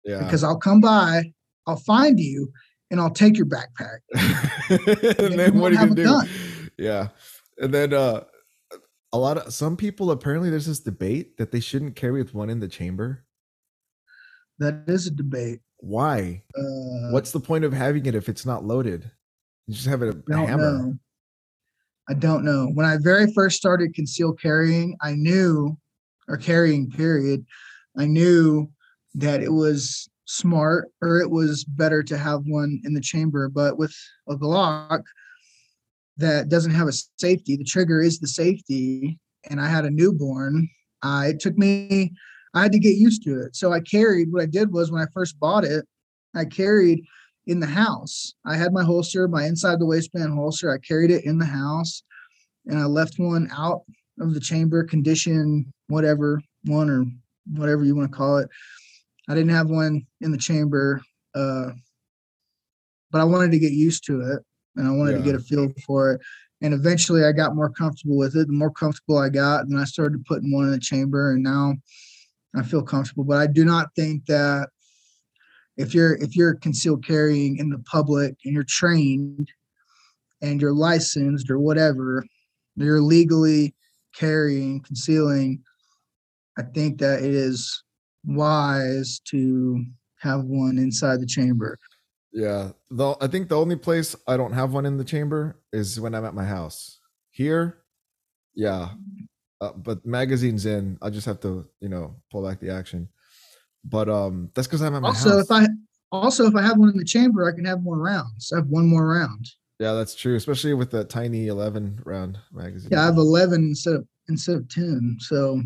Yeah. 0.04 0.22
because 0.24 0.42
I'll 0.44 0.58
come 0.58 0.80
by, 0.80 1.32
I'll 1.66 1.76
find 1.76 2.18
you, 2.20 2.50
and 2.90 3.00
I'll 3.00 3.10
take 3.10 3.36
your 3.36 3.46
backpack. 3.46 3.98
and 5.18 5.30
you 5.32 5.36
then 5.36 5.58
what 5.58 5.72
are 5.72 5.86
you 5.86 5.94
do? 5.94 6.04
gun. 6.04 6.28
Yeah. 6.78 7.08
And 7.58 7.72
then 7.72 7.92
uh 7.94 8.24
a 9.12 9.18
lot 9.18 9.38
of 9.38 9.52
some 9.54 9.76
people 9.76 10.10
apparently 10.10 10.50
there's 10.50 10.66
this 10.66 10.80
debate 10.80 11.38
that 11.38 11.50
they 11.50 11.60
shouldn't 11.60 11.96
carry 11.96 12.22
with 12.22 12.34
one 12.34 12.50
in 12.50 12.60
the 12.60 12.68
chamber. 12.68 13.24
That 14.58 14.84
is 14.88 15.06
a 15.06 15.10
debate. 15.10 15.60
Why? 15.78 16.42
Uh, 16.58 17.10
What's 17.12 17.30
the 17.32 17.40
point 17.40 17.64
of 17.64 17.72
having 17.72 18.06
it 18.06 18.14
if 18.14 18.28
it's 18.28 18.44
not 18.46 18.64
loaded? 18.64 19.10
You 19.66 19.74
just 19.74 19.86
have 19.86 20.02
it 20.02 20.14
a, 20.14 20.32
a 20.32 20.46
hammer. 20.46 20.78
know. 20.78 20.98
I 22.08 22.14
don't 22.14 22.44
know. 22.44 22.68
When 22.72 22.86
I 22.86 22.98
very 22.98 23.32
first 23.32 23.56
started 23.56 23.94
concealed 23.94 24.40
carrying, 24.40 24.96
I 25.00 25.14
knew, 25.14 25.76
or 26.28 26.36
carrying 26.36 26.90
period, 26.90 27.44
I 27.96 28.06
knew 28.06 28.70
that 29.14 29.42
it 29.42 29.52
was 29.52 30.08
smart 30.26 30.90
or 31.00 31.20
it 31.20 31.30
was 31.30 31.64
better 31.64 32.02
to 32.02 32.18
have 32.18 32.42
one 32.46 32.80
in 32.84 32.94
the 32.94 33.00
chamber. 33.00 33.48
But 33.48 33.78
with 33.78 33.94
a 34.28 34.36
Glock 34.36 35.02
that 36.16 36.48
doesn't 36.48 36.74
have 36.74 36.88
a 36.88 36.92
safety, 37.18 37.56
the 37.56 37.64
trigger 37.64 38.00
is 38.00 38.18
the 38.18 38.28
safety, 38.28 39.18
and 39.50 39.60
I 39.60 39.68
had 39.68 39.84
a 39.84 39.90
newborn. 39.90 40.68
I 41.02 41.28
it 41.28 41.40
took 41.40 41.56
me, 41.58 42.12
I 42.54 42.62
had 42.62 42.72
to 42.72 42.78
get 42.78 42.96
used 42.96 43.22
to 43.24 43.40
it. 43.40 43.56
So 43.56 43.72
I 43.72 43.80
carried. 43.80 44.32
What 44.32 44.42
I 44.42 44.46
did 44.46 44.72
was 44.72 44.90
when 44.90 45.02
I 45.02 45.06
first 45.12 45.38
bought 45.40 45.64
it, 45.64 45.86
I 46.34 46.44
carried 46.44 47.04
in 47.46 47.60
the 47.60 47.66
house. 47.66 48.34
I 48.44 48.56
had 48.56 48.72
my 48.72 48.82
holster, 48.82 49.28
my 49.28 49.44
inside 49.44 49.78
the 49.78 49.86
waistband 49.86 50.32
holster. 50.34 50.70
I 50.70 50.78
carried 50.78 51.10
it 51.10 51.24
in 51.24 51.38
the 51.38 51.46
house 51.46 52.02
and 52.66 52.78
I 52.78 52.84
left 52.84 53.18
one 53.18 53.48
out 53.52 53.82
of 54.20 54.34
the 54.34 54.40
chamber 54.40 54.82
condition, 54.84 55.72
whatever, 55.88 56.40
one 56.64 56.90
or 56.90 57.04
whatever 57.52 57.84
you 57.84 57.94
want 57.94 58.10
to 58.10 58.16
call 58.16 58.38
it. 58.38 58.48
I 59.28 59.34
didn't 59.34 59.50
have 59.50 59.70
one 59.70 60.06
in 60.20 60.32
the 60.32 60.38
chamber, 60.38 61.02
uh, 61.34 61.70
but 63.10 63.20
I 63.20 63.24
wanted 63.24 63.52
to 63.52 63.58
get 63.58 63.72
used 63.72 64.04
to 64.06 64.20
it 64.20 64.42
and 64.76 64.86
I 64.86 64.90
wanted 64.90 65.14
to 65.14 65.22
get 65.22 65.34
a 65.34 65.40
feel 65.40 65.68
for 65.86 66.12
it. 66.12 66.20
And 66.62 66.72
eventually 66.72 67.24
I 67.24 67.32
got 67.32 67.54
more 67.54 67.70
comfortable 67.70 68.16
with 68.16 68.34
it. 68.34 68.46
The 68.46 68.52
more 68.52 68.70
comfortable 68.70 69.18
I 69.18 69.28
got, 69.28 69.68
then 69.68 69.78
I 69.78 69.84
started 69.84 70.24
putting 70.24 70.52
one 70.52 70.64
in 70.64 70.70
the 70.70 70.80
chamber 70.80 71.32
and 71.32 71.42
now 71.42 71.74
I 72.56 72.62
feel 72.62 72.82
comfortable. 72.82 73.24
But 73.24 73.38
I 73.38 73.46
do 73.46 73.64
not 73.64 73.94
think 73.94 74.26
that 74.26 74.70
if 75.76 75.94
you're 75.94 76.14
if 76.16 76.36
you're 76.36 76.54
concealed 76.54 77.06
carrying 77.06 77.58
in 77.58 77.70
the 77.70 77.78
public 77.80 78.36
and 78.44 78.54
you're 78.54 78.64
trained 78.64 79.50
and 80.42 80.60
you're 80.60 80.74
licensed 80.74 81.50
or 81.50 81.58
whatever, 81.58 82.24
you're 82.76 83.00
legally 83.00 83.74
carrying, 84.14 84.80
concealing, 84.80 85.62
I 86.58 86.62
think 86.62 86.98
that 86.98 87.22
it 87.22 87.34
is 87.34 87.82
wise 88.24 89.20
to 89.26 89.84
have 90.18 90.44
one 90.44 90.78
inside 90.78 91.20
the 91.20 91.26
chamber. 91.26 91.78
Yeah. 92.32 92.70
Though 92.90 93.16
I 93.20 93.26
think 93.26 93.48
the 93.48 93.58
only 93.58 93.76
place 93.76 94.16
I 94.26 94.36
don't 94.36 94.52
have 94.52 94.72
one 94.72 94.86
in 94.86 94.96
the 94.96 95.04
chamber 95.04 95.58
is 95.72 96.00
when 96.00 96.14
I'm 96.14 96.24
at 96.24 96.34
my 96.34 96.44
house. 96.44 97.00
Here, 97.30 97.78
yeah. 98.54 98.90
Uh, 99.60 99.72
but 99.72 100.04
magazines 100.04 100.66
in, 100.66 100.98
I 101.00 101.10
just 101.10 101.26
have 101.26 101.40
to, 101.40 101.66
you 101.80 101.88
know, 101.88 102.16
pull 102.30 102.46
back 102.46 102.60
the 102.60 102.70
action. 102.70 103.08
But 103.88 104.08
um 104.08 104.50
that's 104.54 104.66
because 104.66 104.82
I'm 104.82 104.94
at 104.94 105.02
my 105.02 105.08
Also, 105.08 105.38
house. 105.38 105.44
if 105.44 105.50
I 105.50 105.66
also 106.12 106.46
if 106.46 106.54
I 106.54 106.62
have 106.62 106.78
one 106.78 106.88
in 106.90 106.96
the 106.96 107.04
chamber, 107.04 107.48
I 107.48 107.54
can 107.54 107.64
have 107.64 107.82
more 107.82 107.98
rounds. 107.98 108.50
I 108.52 108.56
have 108.58 108.66
one 108.68 108.86
more 108.86 109.06
round. 109.08 109.46
yeah, 109.78 109.92
that's 109.92 110.14
true, 110.14 110.36
especially 110.36 110.74
with 110.74 110.90
the 110.90 111.04
tiny 111.04 111.48
11 111.48 112.00
round 112.04 112.38
magazine. 112.52 112.88
Yeah, 112.92 113.02
I 113.02 113.06
have 113.06 113.16
eleven 113.18 113.62
instead 113.64 113.94
of 113.94 114.06
instead 114.28 114.56
of 114.56 114.68
ten. 114.68 115.16
So 115.20 115.62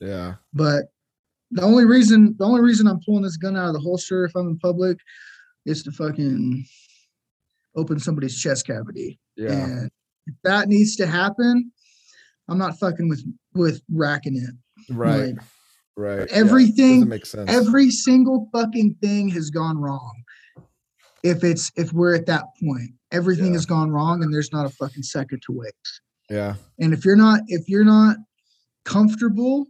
Yeah. 0.00 0.34
But 0.52 0.86
the 1.50 1.62
only 1.62 1.84
reason 1.86 2.34
the 2.38 2.44
only 2.44 2.60
reason 2.60 2.86
I'm 2.86 3.00
pulling 3.00 3.22
this 3.22 3.36
gun 3.38 3.56
out 3.56 3.68
of 3.68 3.74
the 3.74 3.80
holster 3.80 4.24
if 4.24 4.34
I'm 4.36 4.48
in 4.48 4.58
public 4.58 4.98
is 5.64 5.82
to 5.84 5.90
fucking 5.92 6.64
open 7.76 7.98
somebody's 8.00 8.40
chest 8.40 8.66
cavity. 8.66 9.18
Yeah. 9.36 9.52
And 9.52 9.90
if 10.26 10.34
that 10.44 10.68
needs 10.68 10.96
to 10.96 11.06
happen, 11.06 11.70
I'm 12.48 12.58
not 12.58 12.78
fucking 12.78 13.08
with 13.08 13.24
with 13.54 13.80
racking 13.90 14.36
it. 14.36 14.54
Right. 14.94 15.34
Like, 15.34 15.38
right. 15.98 16.28
everything- 16.28 17.00
doesn't 17.00 17.08
make 17.08 17.26
sense. 17.26 17.50
every 17.50 17.90
single 17.90 18.48
fucking 18.52 18.96
thing 19.02 19.28
has 19.28 19.50
gone 19.50 19.78
wrong. 19.78 20.22
If 21.22 21.42
it's 21.44 21.72
if 21.76 21.92
we're 21.92 22.14
at 22.14 22.26
that 22.26 22.44
point, 22.62 22.92
everything 23.10 23.46
Yeah. 23.46 23.52
has 23.54 23.66
gone 23.66 23.90
wrong 23.90 24.22
and 24.22 24.32
there's 24.32 24.52
not 24.52 24.66
a 24.66 24.70
fucking 24.70 25.02
second 25.02 25.42
to 25.46 25.52
wait. 25.52 25.72
yeah. 26.30 26.54
And 26.78 26.92
if 26.94 27.04
you're 27.04 27.16
not 27.16 27.40
if 27.48 27.68
you're 27.68 27.84
not 27.84 28.16
comfortable, 28.84 29.66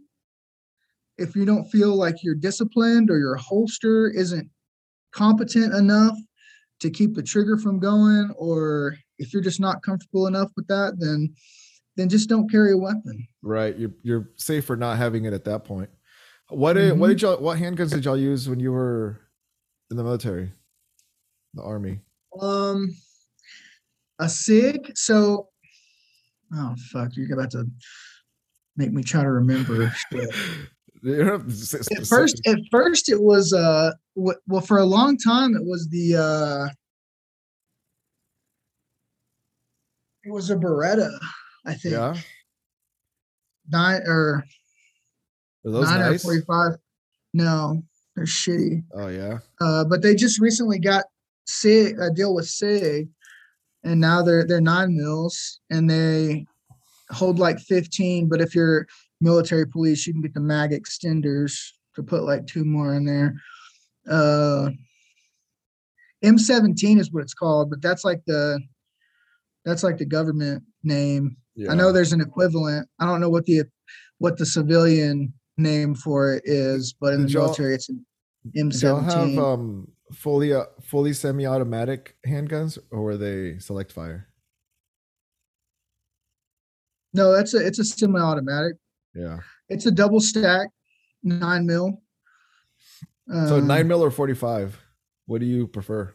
if 1.17 1.35
you 1.35 1.45
don't 1.45 1.65
feel 1.69 1.95
like 1.95 2.15
you're 2.23 2.35
disciplined 2.35 3.09
or 3.09 3.17
your 3.17 3.35
holster 3.35 4.07
isn't 4.09 4.49
competent 5.11 5.73
enough 5.73 6.15
to 6.81 6.89
keep 6.89 7.15
the 7.15 7.23
trigger 7.23 7.57
from 7.57 7.79
going, 7.79 8.31
or 8.37 8.95
if 9.17 9.33
you're 9.33 9.41
just 9.43 9.59
not 9.59 9.81
comfortable 9.83 10.27
enough 10.27 10.51
with 10.55 10.67
that, 10.67 10.95
then 10.99 11.33
then 11.97 12.07
just 12.07 12.29
don't 12.29 12.49
carry 12.49 12.71
a 12.71 12.77
weapon. 12.77 13.27
Right. 13.41 13.75
You're 13.77 13.91
you're 14.03 14.29
safer 14.37 14.75
not 14.77 14.97
having 14.97 15.25
it 15.25 15.33
at 15.33 15.43
that 15.45 15.65
point. 15.65 15.89
What 16.49 16.73
did 16.73 16.97
what 16.99 17.07
Mhm. 17.07 17.11
did 17.11 17.21
y'all 17.21 17.37
what 17.41 17.59
handguns 17.59 17.91
did 17.91 18.05
y'all 18.05 18.17
use 18.17 18.49
when 18.49 18.59
you 18.59 18.71
were 18.71 19.21
in 19.91 19.97
the 19.97 20.03
military? 20.03 20.51
The 21.53 21.61
army. 21.63 22.01
Um 22.39 22.95
a 24.19 24.27
SIG. 24.27 24.91
So 24.95 25.49
oh 26.53 26.75
fuck, 26.91 27.15
you're 27.15 27.33
about 27.33 27.51
to 27.51 27.65
make 28.75 28.91
me 28.91 29.03
try 29.03 29.23
to 29.23 29.31
remember 29.31 29.89
shit. 30.11 30.33
You 31.01 31.17
don't 31.17 31.27
have 31.27 31.45
to 31.47 31.51
say 31.53 31.79
at 31.95 32.07
first 32.07 32.41
at 32.47 32.57
first 32.71 33.09
it 33.09 33.21
was 33.21 33.53
uh 33.53 33.91
well 34.15 34.61
for 34.61 34.79
a 34.79 34.85
long 34.85 35.17
time 35.17 35.55
it 35.55 35.63
was 35.65 35.87
the 35.89 36.15
uh 36.15 36.67
it 40.23 40.31
was 40.31 40.49
a 40.49 40.55
beretta 40.55 41.17
i 41.65 41.73
think 41.73 41.93
yeah. 41.93 42.17
nine 43.69 44.01
or 44.05 44.43
Are 45.65 45.71
those 45.71 45.85
nine 45.89 45.99
nice? 45.99 46.21
or 46.25 46.41
45 46.41 46.71
no 47.33 47.83
they're 48.15 48.25
shitty 48.25 48.83
Oh 48.93 49.07
yeah. 49.07 49.39
uh 49.61 49.83
but 49.85 50.01
they 50.01 50.15
just 50.15 50.39
recently 50.39 50.79
got 50.79 51.05
sig 51.45 51.99
a 51.99 52.09
deal 52.11 52.33
with 52.33 52.47
sig 52.47 53.09
and 53.83 53.99
now 53.99 54.21
they're 54.23 54.45
they're 54.45 54.61
nine 54.61 54.95
mils 54.95 55.59
and 55.69 55.89
they 55.89 56.45
hold 57.11 57.39
like 57.39 57.59
15 57.59 58.27
but 58.29 58.41
if 58.41 58.53
you're 58.55 58.87
military 59.21 59.67
police 59.67 60.05
you 60.07 60.13
can 60.13 60.21
get 60.21 60.33
the 60.33 60.39
mag 60.39 60.71
extenders 60.71 61.71
to 61.95 62.03
put 62.03 62.23
like 62.23 62.45
two 62.47 62.63
more 62.65 62.93
in 62.95 63.05
there 63.05 63.33
uh 64.09 64.69
m17 66.23 66.99
is 66.99 67.11
what 67.11 67.23
it's 67.23 67.33
called 67.33 67.69
but 67.69 67.81
that's 67.81 68.03
like 68.03 68.21
the 68.27 68.59
that's 69.65 69.83
like 69.83 69.97
the 69.97 70.05
government 70.05 70.63
name 70.83 71.35
Yeah. 71.55 71.71
i 71.71 71.75
know 71.75 71.91
there's 71.91 72.13
an 72.13 72.21
equivalent 72.21 72.87
i 72.99 73.05
don't 73.05 73.21
know 73.21 73.29
what 73.29 73.45
the 73.45 73.63
what 74.17 74.37
the 74.37 74.45
civilian 74.45 75.33
name 75.59 75.93
for 75.93 76.33
it 76.33 76.43
is 76.45 76.93
but 76.99 77.13
in 77.13 77.21
Did 77.25 77.29
the 77.33 77.39
military 77.39 77.75
it's 77.75 77.89
an 77.89 78.05
Did 78.51 78.81
y'all 78.81 78.99
have 79.01 79.13
m17 79.13 79.37
um 79.37 79.87
fully 80.13 80.53
uh, 80.53 80.65
fully 80.81 81.13
semi-automatic 81.13 82.15
handguns 82.27 82.79
or 82.91 83.01
were 83.03 83.17
they 83.17 83.59
select 83.59 83.91
fire? 83.91 84.27
no 87.13 87.31
that's 87.33 87.53
a 87.53 87.65
it's 87.65 87.79
a 87.79 87.83
semi-automatic 87.85 88.75
Yeah. 89.13 89.39
it's 89.69 89.85
a 89.85 89.91
double 89.91 90.19
stack 90.21 90.69
nine 91.23 91.65
mil 91.65 92.01
So 93.47 93.57
Um, 93.57 93.67
nine 93.67 93.87
mil 93.87 94.01
or 94.03 94.09
forty 94.11 94.33
five? 94.33 94.79
What 95.27 95.39
do 95.41 95.45
you 95.45 95.67
prefer? 95.67 96.13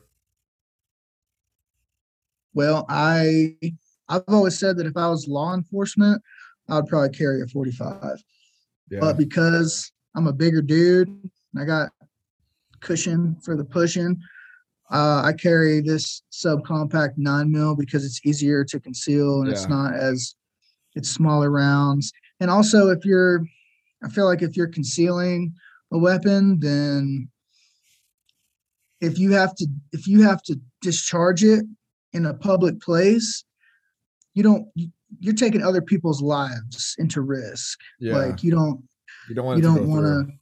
Well, 2.54 2.84
I 2.88 3.56
I've 4.08 4.24
always 4.28 4.58
said 4.58 4.76
that 4.78 4.86
if 4.86 4.96
I 4.96 5.08
was 5.08 5.28
law 5.28 5.54
enforcement, 5.54 6.20
I 6.68 6.76
would 6.76 6.86
probably 6.86 7.10
carry 7.16 7.40
a 7.42 7.46
45. 7.46 8.22
Yeah. 8.94 9.00
but 9.00 9.18
because 9.18 9.90
I'm 10.14 10.28
a 10.28 10.32
bigger 10.32 10.62
dude, 10.62 11.08
and 11.08 11.30
I 11.58 11.64
got 11.64 11.90
cushion 12.80 13.36
for 13.42 13.56
the 13.56 13.64
pushing. 13.64 14.20
Uh, 14.90 15.22
I 15.24 15.32
carry 15.32 15.80
this 15.80 16.22
subcompact 16.30 17.14
nine 17.16 17.50
mil 17.50 17.74
because 17.74 18.04
it's 18.04 18.20
easier 18.24 18.64
to 18.66 18.78
conceal 18.78 19.40
and 19.40 19.50
it's 19.50 19.68
not 19.68 19.94
as 19.94 20.34
it's 20.94 21.10
smaller 21.10 21.50
rounds. 21.50 22.12
And 22.38 22.50
also, 22.50 22.90
if 22.90 23.04
you're, 23.04 23.44
I 24.04 24.08
feel 24.10 24.26
like 24.26 24.42
if 24.42 24.56
you're 24.56 24.68
concealing 24.68 25.54
a 25.92 25.98
weapon, 25.98 26.60
then 26.60 27.28
if 29.00 29.18
you 29.18 29.32
have 29.32 29.54
to 29.56 29.66
if 29.92 30.06
you 30.06 30.22
have 30.22 30.42
to 30.44 30.60
discharge 30.80 31.42
it 31.42 31.64
in 32.12 32.26
a 32.26 32.34
public 32.34 32.80
place, 32.80 33.44
you 34.34 34.42
don't 34.42 34.68
you're 35.20 35.34
taking 35.34 35.62
other 35.62 35.82
people's 35.82 36.20
lives 36.22 36.94
into 36.98 37.20
risk. 37.20 37.78
yeah. 38.00 38.16
Like 38.16 38.42
you 38.42 38.50
don't 38.50 38.82
you 39.28 39.34
don't 39.34 39.44
want 39.46 39.56
you 39.58 39.62
to 39.62 39.68
don't 39.68 39.88
want 39.88 40.04
to 40.04 40.32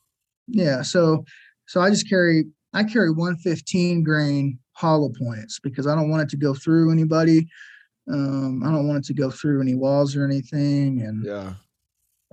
yeah 0.48 0.82
so 0.82 1.24
so 1.68 1.80
i 1.80 1.88
just 1.88 2.08
carry 2.08 2.44
i 2.74 2.82
carry 2.82 3.10
115 3.10 4.02
grain 4.02 4.58
hollow 4.72 5.08
points 5.16 5.60
because 5.60 5.86
i 5.86 5.94
don't 5.94 6.10
want 6.10 6.20
it 6.20 6.28
to 6.28 6.36
go 6.36 6.52
through 6.52 6.90
anybody 6.90 7.46
um 8.12 8.60
i 8.64 8.72
don't 8.72 8.88
want 8.88 8.98
it 8.98 9.04
to 9.04 9.14
go 9.14 9.30
through 9.30 9.60
any 9.62 9.76
walls 9.76 10.16
or 10.16 10.24
anything 10.24 11.00
and 11.02 11.24
Yeah. 11.24 11.54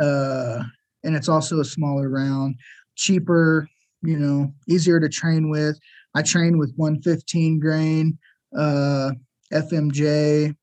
uh 0.03 0.63
and 1.03 1.15
it's 1.15 1.29
also 1.29 1.59
a 1.59 1.65
smaller 1.65 2.09
round 2.09 2.55
cheaper 2.95 3.67
you 4.01 4.17
know 4.17 4.51
easier 4.67 4.99
to 4.99 5.07
train 5.07 5.49
with 5.51 5.77
i 6.15 6.23
train 6.23 6.57
with 6.57 6.73
115 6.77 7.59
grain 7.59 8.17
uh 8.57 9.11
fmj 9.53 10.55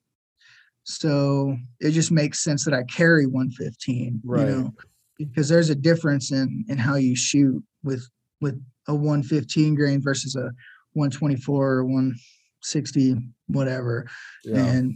so 0.89 1.57
it 1.80 1.91
just 1.91 2.12
makes 2.12 2.39
sense 2.45 2.64
that 2.64 2.72
i 2.72 2.82
carry 2.84 3.26
115 3.26 4.20
Right. 4.24 4.49
you 4.49 4.55
know 4.55 4.74
because 5.18 5.49
there's 5.49 5.68
a 5.70 5.74
difference 5.74 6.30
in 6.30 6.64
in 6.68 6.78
how 6.78 6.95
you 6.95 7.16
shoot 7.16 7.62
with 7.82 8.09
with 8.41 8.55
a 8.87 8.95
115 8.95 9.74
grain 9.74 10.01
versus 10.01 10.37
a 10.37 10.53
124 10.93 11.66
or 11.72 11.84
160 11.84 13.16
whatever 13.49 14.07
Yeah. 14.45 14.64
and 14.64 14.95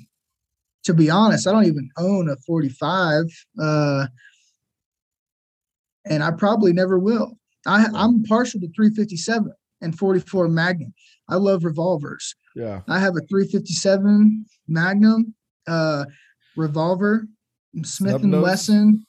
to 0.84 0.94
be 0.94 1.10
honest, 1.10 1.46
I 1.46 1.52
don't 1.52 1.66
even 1.66 1.90
own 1.98 2.30
a 2.30 2.36
45. 2.46 3.24
Uh, 3.60 4.06
and 6.06 6.22
I 6.24 6.30
probably 6.30 6.72
never 6.72 6.98
will. 6.98 7.36
I, 7.66 7.86
I'm 7.94 8.22
partial 8.24 8.60
to 8.60 8.66
357 8.74 9.52
and 9.82 9.98
44 9.98 10.48
Magnum. 10.48 10.94
I 11.28 11.36
love 11.36 11.64
revolvers. 11.64 12.34
yeah. 12.56 12.80
I 12.88 12.98
have 12.98 13.14
a 13.16 13.20
357 13.28 14.46
Magnum 14.68 15.34
uh, 15.66 16.04
revolver, 16.56 17.26
Smith 17.76 18.10
Snub 18.12 18.22
and 18.22 18.30
nose? 18.32 18.42
Wesson. 18.42 19.06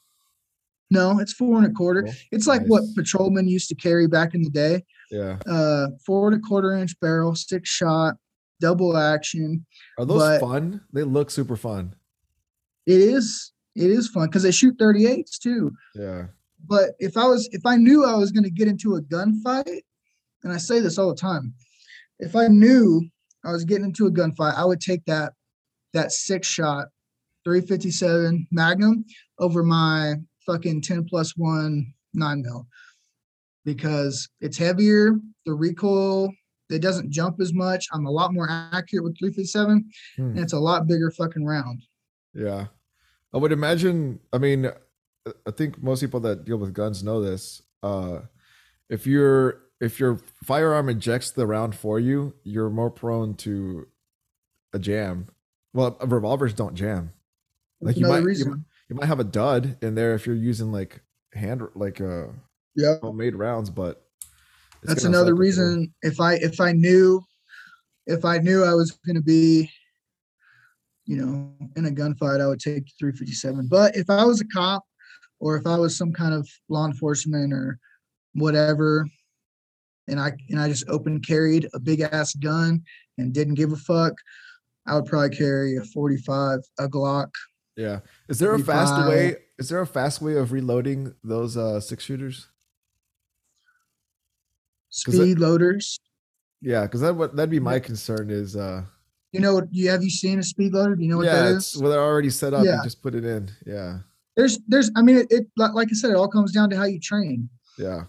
No, 0.90 1.18
it's 1.20 1.32
four 1.32 1.56
and 1.56 1.66
a 1.66 1.70
quarter. 1.70 2.02
Cool. 2.02 2.12
It's 2.32 2.46
like 2.46 2.62
what 2.66 2.82
patrolmen 2.94 3.48
used 3.48 3.68
to 3.70 3.74
carry 3.74 4.06
back 4.06 4.34
in 4.34 4.42
the 4.42 4.50
day. 4.50 4.84
Yeah. 5.10 5.38
Uh, 5.46 5.86
four 6.04 6.28
and 6.28 6.36
a 6.36 6.46
quarter 6.46 6.72
inch 6.76 6.98
barrel, 7.00 7.34
six 7.34 7.70
shot, 7.70 8.14
double 8.60 8.96
action. 8.96 9.64
Are 9.98 10.04
those 10.04 10.20
But- 10.20 10.40
fun? 10.40 10.80
They 10.92 11.02
look 11.02 11.30
super 11.30 11.56
fun. 11.56 11.94
It 12.86 13.00
is 13.00 13.52
it 13.74 13.90
is 13.90 14.08
fun 14.08 14.26
because 14.26 14.42
they 14.42 14.50
shoot 14.50 14.76
38s 14.76 15.38
too. 15.38 15.72
Yeah. 15.94 16.26
But 16.66 16.90
if 16.98 17.16
I 17.16 17.26
was 17.26 17.48
if 17.52 17.64
I 17.64 17.76
knew 17.76 18.04
I 18.04 18.14
was 18.14 18.30
going 18.32 18.44
to 18.44 18.50
get 18.50 18.68
into 18.68 18.96
a 18.96 19.02
gunfight, 19.02 19.80
and 20.44 20.52
I 20.52 20.58
say 20.58 20.80
this 20.80 20.98
all 20.98 21.08
the 21.08 21.14
time, 21.20 21.54
if 22.18 22.36
I 22.36 22.48
knew 22.48 23.08
I 23.44 23.52
was 23.52 23.64
getting 23.64 23.86
into 23.86 24.06
a 24.06 24.10
gunfight, 24.10 24.54
I 24.56 24.64
would 24.64 24.80
take 24.80 25.04
that 25.06 25.32
that 25.92 26.12
six 26.12 26.46
shot 26.48 26.88
357 27.44 28.46
Magnum 28.50 29.04
over 29.38 29.62
my 29.62 30.14
fucking 30.46 30.80
10 30.82 31.04
plus 31.04 31.36
one 31.36 31.92
nine 32.14 32.42
mil 32.42 32.66
because 33.64 34.28
it's 34.40 34.56
heavier. 34.58 35.14
The 35.46 35.54
recoil 35.54 36.32
it 36.70 36.80
doesn't 36.80 37.10
jump 37.10 37.38
as 37.40 37.52
much. 37.52 37.86
I'm 37.92 38.06
a 38.06 38.10
lot 38.10 38.32
more 38.32 38.48
accurate 38.50 39.04
with 39.04 39.18
357, 39.18 39.90
Hmm. 40.16 40.22
and 40.22 40.38
it's 40.38 40.54
a 40.54 40.58
lot 40.58 40.86
bigger 40.86 41.10
fucking 41.10 41.44
round. 41.44 41.82
Yeah. 42.32 42.68
I 43.34 43.36
would 43.36 43.52
imagine, 43.52 44.20
I 44.32 44.38
mean, 44.38 44.70
I 45.46 45.50
think 45.50 45.82
most 45.82 46.00
people 46.00 46.20
that 46.20 46.44
deal 46.46 46.56
with 46.56 46.72
guns 46.72 47.02
know 47.02 47.20
this. 47.22 47.62
Uh 47.82 48.20
if 48.88 49.06
you're 49.06 49.60
if 49.80 49.98
your 50.00 50.18
firearm 50.44 50.88
ejects 50.88 51.30
the 51.32 51.46
round 51.46 51.74
for 51.74 51.98
you, 51.98 52.34
you're 52.44 52.70
more 52.70 52.90
prone 52.90 53.34
to 53.34 53.86
a 54.72 54.78
jam. 54.78 55.26
Well, 55.74 55.96
revolvers 56.02 56.54
don't 56.54 56.74
jam. 56.74 57.12
Like 57.80 57.96
you 57.96 58.06
might, 58.06 58.18
you 58.18 58.44
might 58.44 58.58
you 58.88 58.96
might 58.96 59.06
have 59.06 59.20
a 59.20 59.24
dud 59.24 59.76
in 59.80 59.94
there 59.94 60.14
if 60.14 60.26
you're 60.26 60.36
using 60.36 60.70
like 60.70 61.00
hand 61.32 61.62
like 61.74 62.00
uh 62.00 62.26
Yeah. 62.76 62.96
homemade 63.00 63.34
rounds, 63.34 63.70
but 63.70 64.04
that's 64.84 65.04
another 65.04 65.34
reason 65.34 65.92
if 66.02 66.20
i 66.20 66.34
if 66.34 66.60
i 66.60 66.72
knew 66.72 67.22
if 68.06 68.24
i 68.24 68.38
knew 68.38 68.64
i 68.64 68.74
was 68.74 68.90
going 69.06 69.14
to 69.14 69.22
be 69.22 69.70
you 71.06 71.16
know 71.16 71.52
in 71.76 71.86
a 71.86 71.90
gunfight 71.90 72.40
i 72.40 72.46
would 72.46 72.60
take 72.60 72.84
357 72.98 73.68
but 73.68 73.96
if 73.96 74.08
i 74.10 74.24
was 74.24 74.40
a 74.40 74.46
cop 74.46 74.82
or 75.40 75.56
if 75.56 75.66
i 75.66 75.76
was 75.76 75.96
some 75.96 76.12
kind 76.12 76.34
of 76.34 76.48
law 76.68 76.86
enforcement 76.86 77.52
or 77.52 77.78
whatever 78.34 79.06
and 80.08 80.18
i 80.18 80.32
and 80.50 80.60
i 80.60 80.68
just 80.68 80.88
open 80.88 81.20
carried 81.20 81.68
a 81.74 81.80
big 81.80 82.00
ass 82.00 82.34
gun 82.34 82.82
and 83.18 83.32
didn't 83.32 83.54
give 83.54 83.72
a 83.72 83.76
fuck 83.76 84.14
i 84.86 84.94
would 84.94 85.06
probably 85.06 85.36
carry 85.36 85.76
a 85.76 85.84
45 85.84 86.60
a 86.78 86.88
glock 86.88 87.30
Yeah. 87.76 88.00
Is 88.28 88.38
there 88.38 88.54
a 88.54 88.58
fast 88.58 89.08
way? 89.08 89.36
Is 89.58 89.68
there 89.68 89.80
a 89.80 89.86
fast 89.86 90.20
way 90.20 90.36
of 90.36 90.52
reloading 90.52 91.14
those 91.24 91.56
uh 91.56 91.80
six 91.80 92.04
shooters? 92.04 92.48
speed 94.90 95.38
loaders 95.38 95.98
Yeah, 96.60 96.82
because 96.82 97.00
that 97.00 97.14
what 97.14 97.34
that'd 97.34 97.50
be 97.50 97.60
my 97.60 97.78
concern 97.78 98.28
is 98.30 98.56
uh 98.56 98.82
you 99.32 99.40
know 99.40 99.62
you 99.70 99.88
have 99.88 100.02
you 100.04 100.10
seen 100.10 100.38
a 100.38 100.42
speed 100.42 100.72
loader 100.74 100.94
do 100.94 101.02
you 101.02 101.08
know 101.08 101.16
what 101.16 101.26
yeah, 101.26 101.42
that 101.44 101.56
it's 101.56 101.76
well 101.76 101.90
they're 101.90 102.00
already 102.02 102.28
set 102.30 102.52
up. 102.52 102.64
Yeah. 102.64 102.76
You 102.76 102.82
just 102.82 103.02
put 103.02 103.14
it 103.14 103.24
in. 103.24 103.50
Yeah, 103.66 104.00
there's 104.36 104.58
there's 104.68 104.90
i 104.94 105.00
mean 105.02 105.16
it, 105.16 105.26
it 105.30 105.46
like 105.56 105.72
like 105.72 105.88
i 105.90 105.94
said 105.94 106.10
it 106.10 106.16
all 106.16 106.28
comes 106.28 106.52
down 106.52 106.68
to 106.70 106.76
how 106.76 106.84
you 106.84 107.00
train 107.00 107.48
yeah, 107.78 108.04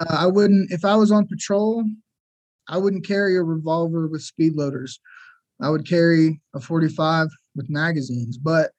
Uh, 0.00 0.16
I 0.24 0.26
wouldn't 0.26 0.72
if 0.72 0.86
I 0.86 0.96
was 0.96 1.12
on 1.12 1.26
patrol. 1.26 1.84
I 2.68 2.78
wouldn't 2.78 3.04
carry 3.06 3.36
a 3.36 3.42
revolver 3.42 4.06
with 4.06 4.22
speed 4.22 4.54
loaders. 4.54 5.00
I 5.60 5.68
would 5.70 5.86
carry 5.88 6.40
a 6.54 6.60
45 6.60 7.28
with 7.54 7.68
magazines, 7.70 8.38
but 8.38 8.70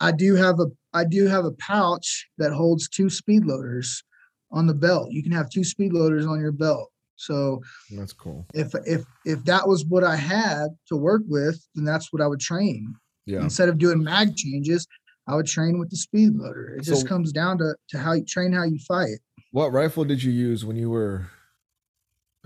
I 0.00 0.12
do 0.12 0.34
have 0.36 0.60
a 0.60 0.66
I 0.94 1.04
do 1.04 1.26
have 1.26 1.44
a 1.44 1.52
pouch 1.52 2.28
that 2.38 2.52
holds 2.52 2.88
two 2.88 3.10
speed 3.10 3.44
loaders 3.44 4.02
on 4.50 4.66
the 4.66 4.74
belt. 4.74 5.10
You 5.10 5.22
can 5.22 5.32
have 5.32 5.50
two 5.50 5.64
speed 5.64 5.92
loaders 5.92 6.24
on 6.26 6.40
your 6.40 6.52
belt. 6.52 6.90
So 7.16 7.60
that's 7.90 8.12
cool. 8.12 8.46
if 8.54 8.72
if 8.86 9.04
if 9.26 9.44
that 9.44 9.66
was 9.66 9.84
what 9.86 10.04
I 10.04 10.16
had 10.16 10.68
to 10.86 10.96
work 10.96 11.22
with, 11.26 11.60
then 11.74 11.84
that's 11.84 12.12
what 12.12 12.22
I 12.22 12.26
would 12.26 12.40
train. 12.40 12.94
Yeah, 13.26 13.42
Instead 13.42 13.68
of 13.68 13.76
doing 13.78 14.02
mag 14.02 14.34
changes, 14.36 14.86
I 15.26 15.34
would 15.34 15.46
train 15.46 15.78
with 15.78 15.90
the 15.90 15.96
speed 15.96 16.34
loader. 16.34 16.76
It 16.78 16.84
just 16.84 17.06
comes 17.06 17.32
down 17.32 17.58
to 17.58 17.74
to 17.90 17.98
how 17.98 18.12
you 18.12 18.24
train 18.24 18.52
how 18.52 18.62
you 18.64 18.78
fight. 18.86 19.18
what 19.50 19.72
rifle 19.72 20.04
did 20.04 20.22
you 20.22 20.32
use 20.32 20.64
when 20.64 20.76
you 20.76 20.88
were 20.90 21.26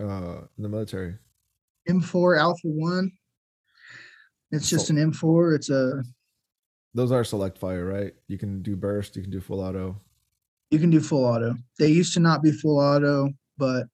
uh 0.00 0.40
in 0.56 0.62
the 0.62 0.68
military? 0.68 1.18
M4 1.88 2.38
Alpha 2.40 2.60
One. 2.68 3.12
It's 4.52 4.68
just 4.68 4.90
an 4.90 4.96
M4. 4.96 5.56
It's 5.56 5.70
a 5.70 6.04
Those 6.94 7.10
are 7.10 7.24
select 7.24 7.58
fire, 7.58 7.86
right? 7.86 8.12
You 8.28 8.38
can 8.38 8.62
do 8.62 8.76
burst. 8.76 9.16
You 9.16 9.22
can 9.22 9.30
do 9.30 9.40
full 9.40 9.60
auto. 9.60 10.00
you 10.70 10.78
can 10.78 10.90
do 10.90 11.00
full 11.00 11.24
auto. 11.24 11.54
They 11.78 11.88
used 11.88 12.14
to 12.14 12.20
not 12.20 12.42
be 12.42 12.52
full 12.52 12.78
auto, 12.78 13.30
but 13.58 13.86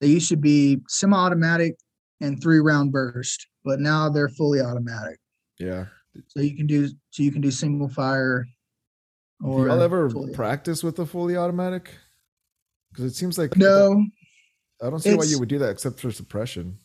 they 0.00 0.08
used 0.08 0.28
to 0.30 0.36
be 0.36 0.80
semi-automatic 0.88 1.76
and 2.20 2.42
three 2.42 2.60
round 2.60 2.92
burst, 2.92 3.46
but 3.64 3.80
now 3.80 4.08
they're 4.08 4.28
fully 4.28 4.60
automatic. 4.60 5.18
Yeah. 5.58 5.86
So 6.28 6.40
you 6.40 6.56
can 6.56 6.66
do 6.66 6.88
so 7.10 7.22
you 7.22 7.32
can 7.32 7.40
do 7.40 7.50
single 7.50 7.88
fire 7.88 8.46
or 9.42 9.66
y'all 9.66 9.82
ever 9.82 10.10
practice 10.32 10.82
with 10.82 10.98
a 10.98 11.06
fully 11.06 11.36
automatic? 11.36 11.90
Because 12.90 13.04
it 13.04 13.14
seems 13.14 13.36
like 13.36 13.56
no. 13.56 14.04
I 14.82 14.90
don't 14.90 15.00
see 15.00 15.14
why 15.14 15.24
you 15.24 15.38
would 15.38 15.48
do 15.48 15.58
that 15.58 15.70
except 15.70 16.00
for 16.00 16.10
suppression. 16.10 16.78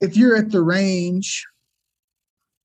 If 0.00 0.16
you're 0.16 0.36
at 0.36 0.50
the 0.50 0.62
range 0.62 1.44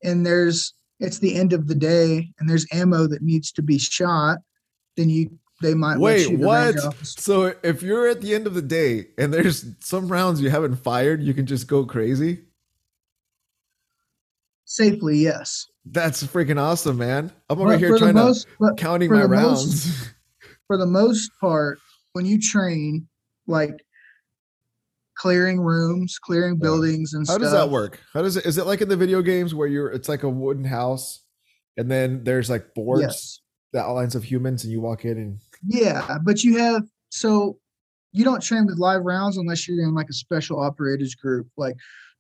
and 0.04 0.26
there's 0.26 0.74
it's 1.00 1.20
the 1.20 1.36
end 1.36 1.54
of 1.54 1.68
the 1.68 1.76
day 1.76 2.30
and 2.40 2.50
there's 2.50 2.66
ammo 2.74 3.08
that 3.08 3.22
needs 3.22 3.52
to 3.54 3.62
be 3.62 3.78
shot, 3.78 4.40
then 4.98 5.10
you 5.10 5.30
they 5.62 5.74
might 5.74 5.98
Wait, 6.00 6.38
what? 6.40 6.76
So 7.06 7.54
if 7.64 7.82
you're 7.84 8.08
at 8.08 8.22
the 8.22 8.34
end 8.34 8.48
of 8.48 8.54
the 8.54 8.62
day 8.62 9.08
and 9.18 9.34
there's 9.34 9.66
some 9.82 10.08
rounds 10.08 10.42
you 10.42 10.50
haven't 10.50 10.78
fired, 10.78 11.22
you 11.22 11.34
can 11.34 11.46
just 11.46 11.68
go 11.68 11.86
crazy. 11.86 12.44
Safely, 14.66 15.18
yes. 15.18 15.68
That's 15.86 16.24
freaking 16.24 16.60
awesome, 16.62 16.98
man. 16.98 17.32
I'm 17.50 17.60
over 17.60 17.72
But 17.72 17.80
here 17.80 17.98
trying 17.98 18.14
most, 18.14 18.48
to 18.62 18.74
counting 18.78 19.12
my 19.12 19.24
the 19.24 19.28
most- 19.28 19.88
rounds. 19.88 20.10
for 20.68 20.78
the 20.78 20.86
most 20.86 21.32
part, 21.42 21.80
when 22.14 22.26
you 22.26 22.40
train, 22.40 23.08
like 23.48 23.74
clearing 25.20 25.60
rooms, 25.60 26.18
clearing 26.18 26.56
Yeah. 26.56 26.62
buildings, 26.64 27.14
and 27.14 27.26
stuff. 27.26 27.36
How 27.36 27.38
stuff. 27.48 27.54
does 27.54 27.68
that 27.68 27.72
work? 27.72 28.00
How 28.14 28.22
does 28.22 28.38
it? 28.38 28.46
Is 28.46 28.58
it 28.58 28.66
like 28.66 28.82
in 28.82 28.90
the 28.90 28.98
video 28.98 29.22
games 29.22 29.54
where 29.54 29.68
you're? 29.68 29.90
It's 29.92 30.10
like 30.10 30.24
a 30.24 30.30
wooden 30.30 30.64
house, 30.64 31.24
and 31.78 31.90
then 31.92 32.24
there's 32.24 32.50
like 32.50 32.74
boards, 32.74 33.02
Yes. 33.02 33.40
the 33.74 33.80
outlines 33.82 34.16
of 34.16 34.24
humans, 34.24 34.64
and 34.64 34.72
you 34.72 34.82
walk 34.82 35.06
in 35.06 35.18
and 35.18 35.40
Yeah, 35.68 36.18
but 36.24 36.44
you 36.44 36.58
have 36.58 36.84
so 37.10 37.58
you 38.12 38.24
don't 38.24 38.42
train 38.42 38.66
with 38.66 38.80
live 38.80 39.04
rounds 39.04 39.38
unless 39.38 39.68
you're 39.68 39.84
in 39.84 39.94
like 39.94 40.10
a 40.10 40.14
special 40.14 40.60
operators 40.60 41.14
group, 41.16 41.48
like 41.58 41.76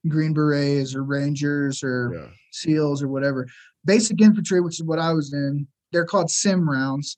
Green 0.08 0.34
Berets 0.34 0.94
or 0.96 1.04
Rangers 1.04 1.84
or 1.84 2.14
Yeah. 2.14 2.28
SEALs 2.52 3.02
or 3.02 3.08
whatever. 3.08 3.48
Basic 3.86 4.22
infantry, 4.22 4.62
which 4.62 4.80
is 4.80 4.86
what 4.86 5.00
I 5.00 5.14
was 5.14 5.34
in, 5.34 5.68
they're 5.92 6.06
called 6.06 6.30
sim 6.30 6.70
rounds. 6.70 7.18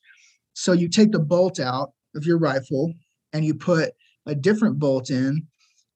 So 0.53 0.72
you 0.74 0.88
take 0.90 1.12
the 1.12 1.20
bolt 1.20 1.60
out 1.60 1.91
of 2.16 2.26
your 2.26 2.38
rifle 2.38 2.94
and 3.34 3.44
you 3.44 3.53
put 3.56 3.91
a 4.26 4.36
different 4.36 4.80
bolt 4.80 5.10
in 5.10 5.48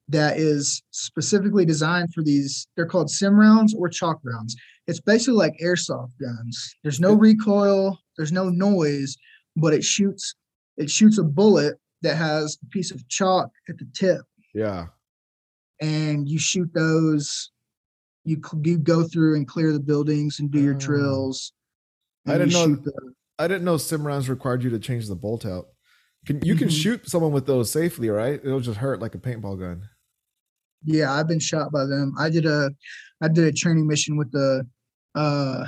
that 0.09 0.37
is 0.37 0.83
specifically 0.91 1.65
designed 1.65 2.13
for 2.13 2.21
these. 2.23 2.67
They're 2.75 2.85
called 2.85 3.09
sim 3.09 3.35
rounds 3.35 3.73
or 3.73 3.89
chalk 3.89 4.19
rounds. 4.23 4.55
It's 4.87 4.99
basically 5.01 5.33
like 5.35 5.57
airsoft 5.63 6.11
guns. 6.21 6.75
There's 6.83 6.99
no 6.99 7.13
recoil, 7.13 7.97
there's 8.17 8.31
no 8.31 8.49
noise, 8.49 9.17
but 9.55 9.73
it 9.73 9.83
shoots 9.83 10.35
it 10.77 10.89
shoots 10.89 11.17
a 11.17 11.23
bullet 11.23 11.79
that 12.01 12.15
has 12.17 12.57
a 12.61 12.65
piece 12.67 12.91
of 12.91 13.07
chalk 13.07 13.49
at 13.69 13.77
the 13.77 13.87
tip 13.95 14.21
Yeah. 14.53 14.87
and 15.81 16.27
you 16.27 16.37
shoot 16.37 16.69
those 16.73 17.51
you, 18.25 18.41
you 18.63 18.77
go 18.79 19.03
through 19.03 19.35
and 19.35 19.47
clear 19.47 19.71
the 19.71 19.79
buildings 19.79 20.39
and 20.39 20.51
do 20.51 20.59
your 20.61 20.73
Oh. 20.75 20.79
drills 20.79 21.53
I 22.27 22.37
didn't 22.37 22.53
know- 22.53 22.75
the- 22.75 23.13
I 23.39 23.47
didn't 23.47 23.63
know 23.65 23.77
sim 23.77 24.05
rounds 24.05 24.29
required 24.29 24.63
you 24.63 24.69
to 24.71 24.79
change 24.79 25.07
the 25.07 25.15
bolt 25.15 25.45
out. 25.45 25.67
Can 26.25 26.41
you 26.43 26.55
can 26.55 26.67
Mhm. 26.69 26.81
shoot 26.81 27.09
someone 27.09 27.31
with 27.31 27.45
those 27.45 27.69
safely, 27.71 28.09
right? 28.09 28.39
It'll 28.43 28.59
just 28.61 28.79
hurt 28.79 28.99
like 28.99 29.13
a 29.15 29.19
paintball 29.19 29.59
gun. 29.59 29.87
Yeah 30.83 31.13
i've 31.13 31.27
been 31.27 31.39
shot 31.39 31.71
by 31.71 31.85
them. 31.85 32.13
I 32.17 32.29
did 32.29 32.45
a 32.45 32.71
i 33.21 33.27
did 33.27 33.45
a 33.45 33.51
training 33.51 33.87
mission 33.87 34.17
with 34.17 34.31
the 34.31 34.67
uh 35.15 35.65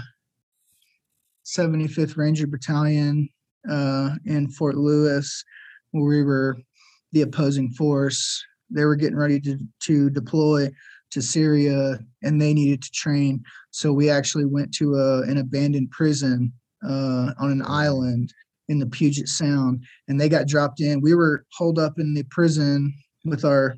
75th 1.45 2.17
ranger 2.17 2.47
battalion 2.47 3.29
uh 3.69 4.11
in 4.25 4.49
fort 4.49 4.75
lewis 4.75 5.43
where 5.91 6.05
we 6.05 6.23
were 6.23 6.57
the 7.13 7.21
opposing 7.21 7.69
force. 7.71 8.43
They 8.69 8.85
were 8.85 8.95
getting 8.95 9.17
ready 9.17 9.39
to 9.41 9.57
to 9.83 10.09
deploy 10.09 10.69
to 11.11 11.21
syria 11.21 11.99
and 12.21 12.41
they 12.41 12.53
needed 12.53 12.81
to 12.83 12.91
train. 12.91 13.43
So 13.71 13.93
we 13.93 14.09
actually 14.09 14.45
went 14.45 14.73
to 14.75 14.95
a, 14.95 15.21
an 15.21 15.37
abandoned 15.37 15.91
prison 15.91 16.51
uh 16.87 17.33
on 17.39 17.51
an 17.51 17.63
island 17.65 18.33
in 18.67 18.79
the 18.79 18.85
puget 18.85 19.29
sound 19.29 19.85
and 20.07 20.19
they 20.19 20.29
got 20.29 20.47
dropped 20.47 20.81
in. 20.81 21.01
We 21.01 21.15
were 21.15 21.45
holed 21.53 21.79
up 21.79 21.97
in 21.97 22.13
the 22.13 22.23
prison 22.23 22.93
with 23.23 23.45
our 23.45 23.77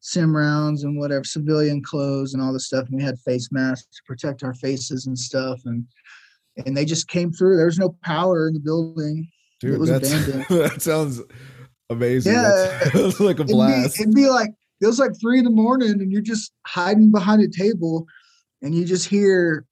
sim 0.00 0.34
rounds 0.34 0.84
and 0.84 0.98
whatever 0.98 1.24
civilian 1.24 1.82
clothes 1.82 2.32
and 2.32 2.42
all 2.42 2.52
this 2.52 2.66
stuff 2.66 2.86
and 2.86 2.96
we 2.96 3.02
had 3.02 3.18
face 3.20 3.50
masks 3.50 3.88
to 3.96 4.02
protect 4.06 4.44
our 4.44 4.54
faces 4.54 5.06
and 5.06 5.18
stuff 5.18 5.60
and 5.64 5.84
and 6.66 6.76
they 6.76 6.84
just 6.84 7.08
came 7.08 7.32
through 7.32 7.56
there 7.56 7.66
was 7.66 7.78
no 7.78 7.96
power 8.04 8.48
in 8.48 8.54
the 8.54 8.60
building 8.60 9.28
Dude, 9.60 9.78
was 9.78 9.90
abandoned. 9.90 10.46
that 10.50 10.80
sounds 10.82 11.20
amazing. 11.90 12.32
Yeah. 12.32 12.42
That 12.42 12.92
sounds 12.92 13.20
like 13.20 13.38
a 13.38 13.42
it'd 13.42 13.48
be, 13.48 13.52
blast. 13.54 14.00
it'd 14.00 14.14
be 14.14 14.28
like 14.28 14.50
it 14.80 14.86
was 14.86 14.98
like 14.98 15.12
three 15.20 15.38
in 15.38 15.44
the 15.44 15.50
morning 15.50 15.90
and 15.90 16.12
you're 16.12 16.20
just 16.20 16.52
hiding 16.66 17.10
behind 17.10 17.42
a 17.42 17.48
table 17.48 18.06
and 18.62 18.74
you 18.74 18.84
just 18.84 19.08
hear 19.08 19.66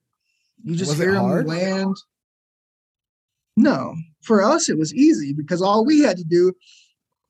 you 0.65 0.75
just 0.75 0.93
Was 0.93 0.99
hear 0.99 1.13
them 1.13 1.47
land 1.47 1.97
no 3.57 3.95
for 4.23 4.43
us 4.43 4.69
it 4.69 4.77
was 4.77 4.93
easy 4.95 5.33
because 5.33 5.63
all 5.63 5.85
we 5.85 6.01
had 6.01 6.17
to 6.17 6.25
do 6.25 6.53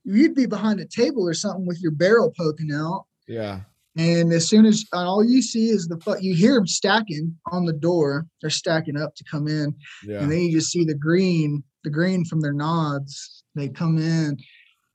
you'd 0.06 0.34
be 0.34 0.46
behind 0.46 0.80
a 0.80 0.86
table 0.86 1.28
or 1.28 1.34
something 1.34 1.66
with 1.66 1.82
your 1.82 1.90
barrel 1.92 2.32
poking 2.38 2.72
out 2.72 3.04
yeah. 3.28 3.60
And 3.98 4.30
as 4.32 4.46
soon 4.48 4.66
as 4.66 4.84
all 4.92 5.24
you 5.24 5.40
see 5.40 5.70
is 5.70 5.88
the 5.88 6.18
you 6.20 6.34
hear 6.34 6.54
them 6.54 6.66
stacking 6.66 7.34
on 7.50 7.64
the 7.64 7.72
door. 7.72 8.26
They're 8.40 8.50
stacking 8.50 8.96
up 8.96 9.14
to 9.14 9.24
come 9.24 9.48
in, 9.48 9.74
Yeah. 10.06 10.20
and 10.20 10.30
then 10.30 10.40
you 10.40 10.52
just 10.52 10.70
see 10.70 10.84
the 10.84 10.94
green, 10.94 11.64
the 11.82 11.90
green 11.90 12.24
from 12.24 12.40
their 12.42 12.52
nods. 12.52 13.42
They 13.54 13.68
come 13.68 13.96
in, 13.96 14.36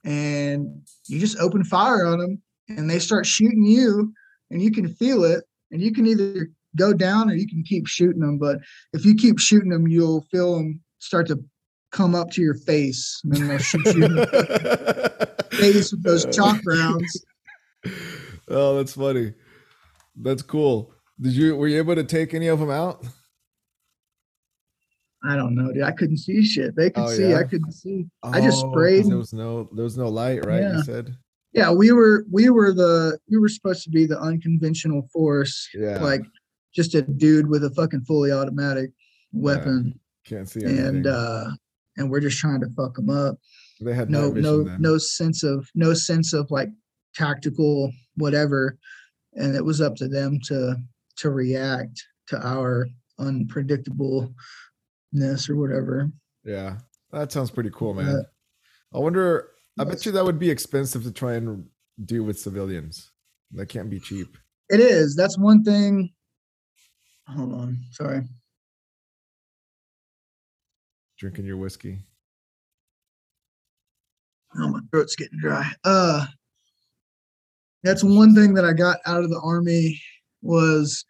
and 0.03 0.67
you 1.07 1.19
just 1.19 1.39
open 1.39 1.63
fire 1.63 2.05
on 2.05 2.19
them, 2.19 2.41
and 2.69 2.87
they 2.89 2.99
start 2.99 3.25
shooting 3.25 3.63
you, 3.63 4.13
and 4.51 4.61
you 4.61 4.71
can 4.71 4.87
feel 4.87 5.23
it, 5.23 5.45
and 5.71 5.81
you 5.81 5.91
can 5.91 6.05
either 6.05 6.49
go 6.75 6.93
down 6.93 7.29
or 7.29 7.33
you 7.33 7.47
can 7.47 7.63
keep 7.63 7.87
shooting 7.87 8.21
them. 8.21 8.37
But 8.37 8.59
if 8.93 9.03
you 9.03 9.15
keep 9.15 9.39
shooting 9.39 9.69
them, 9.69 9.87
you'll 9.87 10.27
feel 10.31 10.57
them 10.57 10.79
start 10.99 11.25
to 11.27 11.43
come 11.91 12.15
up 12.15 12.31
to 12.31 12.41
your 12.41 12.55
face, 12.55 13.21
and 13.23 13.33
then 13.33 13.47
they'll 13.47 13.57
shoot 13.59 13.85
you 13.95 14.05
in 14.05 14.15
the 14.15 15.45
face 15.51 15.91
with 15.91 16.03
those 16.03 16.25
chalk 16.35 16.59
rounds. 16.65 17.25
Oh, 18.53 18.75
that's 18.75 18.93
funny. 18.95 19.33
That's 20.15 20.41
cool. 20.41 20.93
Did 21.21 21.31
you 21.33 21.55
were 21.55 21.69
you 21.69 21.77
able 21.77 21.95
to 21.95 22.03
take 22.03 22.33
any 22.33 22.47
of 22.47 22.59
them 22.59 22.69
out? 22.69 23.05
I 25.23 25.35
don't 25.35 25.55
know, 25.55 25.71
dude. 25.71 25.83
I 25.83 25.91
couldn't 25.91 26.17
see 26.17 26.43
shit. 26.43 26.75
They 26.75 26.89
could 26.89 27.03
Oh, 27.03 27.07
see. 27.09 27.29
yeah? 27.29 27.37
I 27.37 27.43
couldn't 27.43 27.71
see. 27.71 28.07
I 28.23 28.41
just 28.41 28.65
Oh, 28.65 28.71
sprayed. 28.71 29.05
There 29.05 29.17
was 29.17 29.33
no 29.33 29.69
there 29.73 29.83
was 29.83 29.97
no 29.97 30.09
light, 30.09 30.45
right? 30.45 30.61
Yeah. 30.61 30.77
You 30.77 30.83
said. 30.83 31.15
Yeah, 31.53 31.71
we 31.71 31.91
were 31.91 32.25
we 32.31 32.49
were 32.49 32.73
the 32.73 33.17
we 33.29 33.37
were 33.37 33.49
supposed 33.49 33.83
to 33.83 33.89
be 33.89 34.05
the 34.05 34.19
unconventional 34.19 35.07
force, 35.13 35.69
Yeah. 35.73 35.99
like 36.01 36.21
just 36.73 36.95
a 36.95 37.03
dude 37.03 37.47
with 37.47 37.63
a 37.63 37.69
fucking 37.71 38.01
fully 38.01 38.31
automatic 38.31 38.91
weapon, 39.31 39.99
Can't 40.25 40.49
see 40.49 40.63
anything. 40.63 40.85
and 40.85 41.07
uh 41.07 41.51
and 42.01 42.09
we're 42.11 42.19
just 42.19 42.39
trying 42.39 42.59
to 42.61 42.69
fuck 42.75 42.95
them 42.95 43.09
up. 43.09 43.37
they 43.79 43.93
had 43.93 44.09
No, 44.09 44.31
vision 44.31 44.65
no, 44.65 44.77
no 44.77 44.97
sense 44.97 45.43
of 45.43 45.69
no 45.75 45.93
sense 45.93 46.33
of 46.33 46.49
like 46.51 46.69
tactical 47.15 47.91
whatever, 48.15 48.77
and 49.33 49.55
it 49.55 49.63
was 49.63 49.79
up 49.79 49.95
to 49.97 50.07
them 50.07 50.39
to 50.45 50.75
to 51.17 51.29
react 51.29 52.03
to 52.27 52.45
our 52.45 52.87
unpredictableness 53.19 54.33
or 55.49 55.55
whatever. 55.55 56.11
Yeah. 56.43 56.77
That 57.11 57.31
sounds 57.31 57.51
pretty 57.51 57.71
cool, 57.73 57.93
man. 57.93 58.07
Uh, 58.07 58.23
I 58.93 58.99
wonder 58.99 59.49
I 59.79 59.83
bet 59.83 60.05
you 60.05 60.11
that 60.13 60.25
would 60.25 60.39
be 60.39 60.49
expensive 60.49 61.03
to 61.03 61.11
try 61.11 61.33
and 61.33 61.65
do 62.05 62.23
with 62.23 62.39
civilians. 62.39 63.11
That 63.51 63.67
can't 63.67 63.89
be 63.89 63.99
cheap. 63.99 64.37
It 64.69 64.79
is. 64.79 65.15
That's 65.15 65.37
one 65.37 65.63
thing. 65.63 66.13
Hold 67.27 67.53
on. 67.53 67.79
Sorry. 67.91 68.21
Drinking 71.21 71.45
your 71.45 71.57
whiskey. 71.57 71.99
Oh, 74.57 74.69
my 74.69 74.79
throat's 74.89 75.15
getting 75.15 75.37
dry. 75.37 75.71
Uh 75.83 76.25
that's 77.83 78.03
one 78.03 78.33
thing 78.33 78.55
that 78.55 78.65
I 78.65 78.73
got 78.73 78.97
out 79.05 79.23
of 79.23 79.29
the 79.29 79.39
army 79.43 80.01
was 80.41 81.05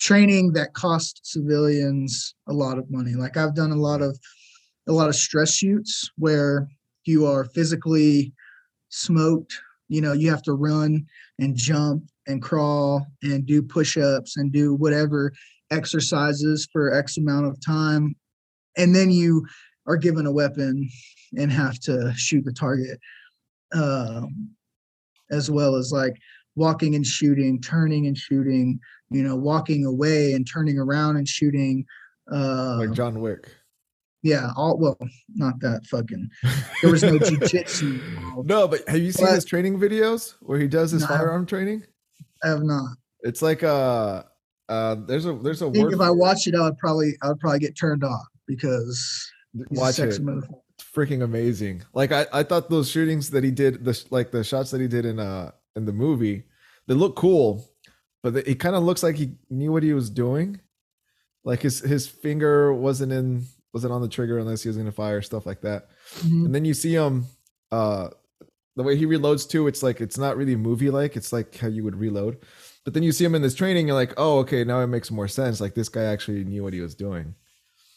training 0.00 0.52
that 0.54 0.74
cost 0.74 1.20
civilians 1.22 2.34
a 2.48 2.52
lot 2.52 2.76
of 2.76 2.90
money. 2.90 3.14
Like 3.14 3.36
I've 3.36 3.54
done 3.54 3.70
a 3.70 3.76
lot 3.76 4.02
of 4.02 4.18
a 4.88 4.92
lot 4.92 5.08
of 5.08 5.14
stress 5.14 5.54
shoots 5.54 6.10
where 6.16 6.66
you 7.04 7.24
are 7.24 7.44
physically 7.44 8.32
smoked. 8.88 9.54
You 9.86 10.00
know, 10.00 10.12
you 10.12 10.28
have 10.28 10.42
to 10.42 10.54
run 10.54 11.06
and 11.38 11.54
jump 11.54 12.02
and 12.26 12.42
crawl 12.42 13.06
and 13.22 13.46
do 13.46 13.62
push-ups 13.62 14.38
and 14.38 14.50
do 14.50 14.74
whatever 14.74 15.32
exercises 15.70 16.68
for 16.72 16.92
X 16.92 17.16
amount 17.16 17.46
of 17.46 17.64
time. 17.64 18.16
And 18.76 18.94
then 18.94 19.10
you 19.10 19.46
are 19.86 19.96
given 19.96 20.26
a 20.26 20.32
weapon 20.32 20.88
and 21.36 21.50
have 21.52 21.78
to 21.80 22.12
shoot 22.16 22.44
the 22.44 22.52
target. 22.52 22.98
Um, 23.74 24.50
as 25.30 25.50
well 25.50 25.74
as 25.74 25.90
like 25.92 26.14
walking 26.54 26.94
and 26.94 27.04
shooting, 27.04 27.60
turning 27.60 28.06
and 28.06 28.16
shooting, 28.16 28.78
you 29.10 29.22
know, 29.22 29.34
walking 29.36 29.84
away 29.84 30.32
and 30.34 30.46
turning 30.50 30.78
around 30.78 31.16
and 31.16 31.28
shooting. 31.28 31.84
Uh, 32.32 32.76
Like 32.78 32.92
John 32.92 33.20
Wick. 33.20 33.48
yeah, 34.22 34.50
all 34.56 34.78
well, 34.78 34.96
not 35.34 35.58
that 35.60 35.84
fucking. 35.86 36.28
There 36.82 36.90
was 36.92 37.02
no 37.02 37.18
jujitsu. 37.18 38.00
involved. 38.16 38.48
No, 38.48 38.68
but 38.68 38.88
have 38.88 38.98
you 39.02 39.10
seen 39.12 39.26
But- 39.26 39.34
his 39.34 39.44
training 39.44 39.78
videos 39.80 40.34
where 40.40 40.58
he 40.60 40.68
does 40.68 40.92
his 40.92 41.02
No, 41.02 41.08
firearm 41.08 41.44
training? 41.46 41.82
I 42.44 42.48
have 42.48 42.62
not. 42.62 42.96
It's 43.22 43.42
like 43.42 43.62
uh 43.64 44.22
uh 44.68 44.94
there's 45.06 45.26
a 45.26 45.32
there's 45.34 45.62
a 45.62 45.66
I 45.66 45.70
think 45.72 45.84
word 45.86 45.94
if 45.94 46.00
I 46.00 46.10
watched 46.10 46.46
it, 46.46 46.54
I 46.54 46.62
would 46.62 46.78
probably 46.78 47.16
I 47.22 47.28
would 47.28 47.40
probably 47.40 47.58
get 47.58 47.76
turned 47.76 48.04
off 48.04 48.26
because 48.46 49.30
watch 49.70 49.98
it. 49.98 50.08
It's 50.08 50.18
freaking 50.94 51.22
amazing. 51.22 51.82
Like 51.94 52.12
I, 52.12 52.26
I 52.32 52.42
thought 52.42 52.70
those 52.70 52.90
shootings 52.90 53.30
that 53.30 53.44
he 53.44 53.50
did, 53.50 53.84
the 53.84 54.02
like 54.10 54.30
the 54.30 54.44
shots 54.44 54.70
that 54.70 54.80
he 54.80 54.88
did 54.88 55.04
in 55.04 55.18
uh 55.18 55.52
in 55.74 55.84
the 55.84 55.92
movie, 55.92 56.44
they 56.86 56.94
look 56.94 57.16
cool, 57.16 57.68
but 58.22 58.34
they, 58.34 58.40
it 58.40 58.60
kind 58.60 58.76
of 58.76 58.82
looks 58.82 59.02
like 59.02 59.16
he 59.16 59.34
knew 59.50 59.72
what 59.72 59.82
he 59.82 59.92
was 59.92 60.10
doing. 60.10 60.60
Like 61.44 61.62
his 61.62 61.80
his 61.80 62.06
finger 62.06 62.72
wasn't 62.72 63.12
in 63.12 63.46
wasn't 63.72 63.92
on 63.92 64.00
the 64.02 64.08
trigger 64.08 64.38
unless 64.38 64.62
he 64.62 64.68
was 64.68 64.76
gonna 64.76 64.92
fire 64.92 65.22
stuff 65.22 65.46
like 65.46 65.60
that. 65.62 65.88
Mhm. 66.20 66.46
And 66.46 66.54
then 66.54 66.64
you 66.64 66.74
see 66.74 66.94
him, 66.94 67.26
uh, 67.70 68.08
the 68.74 68.82
way 68.82 68.96
he 68.96 69.06
reloads 69.06 69.48
too. 69.48 69.66
It's 69.66 69.82
like 69.82 70.00
it's 70.00 70.18
not 70.18 70.36
really 70.36 70.56
movie 70.56 70.90
like. 70.90 71.16
It's 71.16 71.32
like 71.32 71.56
how 71.56 71.68
you 71.68 71.84
would 71.84 71.96
reload. 71.96 72.38
But 72.84 72.94
then 72.94 73.02
you 73.02 73.12
see 73.12 73.24
him 73.24 73.34
in 73.34 73.42
this 73.42 73.54
training, 73.54 73.88
you're 73.88 73.96
like, 73.96 74.14
oh, 74.16 74.38
okay, 74.38 74.62
now 74.62 74.80
it 74.80 74.86
makes 74.86 75.10
more 75.10 75.26
sense. 75.26 75.60
Like 75.60 75.74
this 75.74 75.88
guy 75.88 76.04
actually 76.04 76.44
knew 76.44 76.62
what 76.62 76.72
he 76.72 76.80
was 76.80 76.94
doing. 76.94 77.34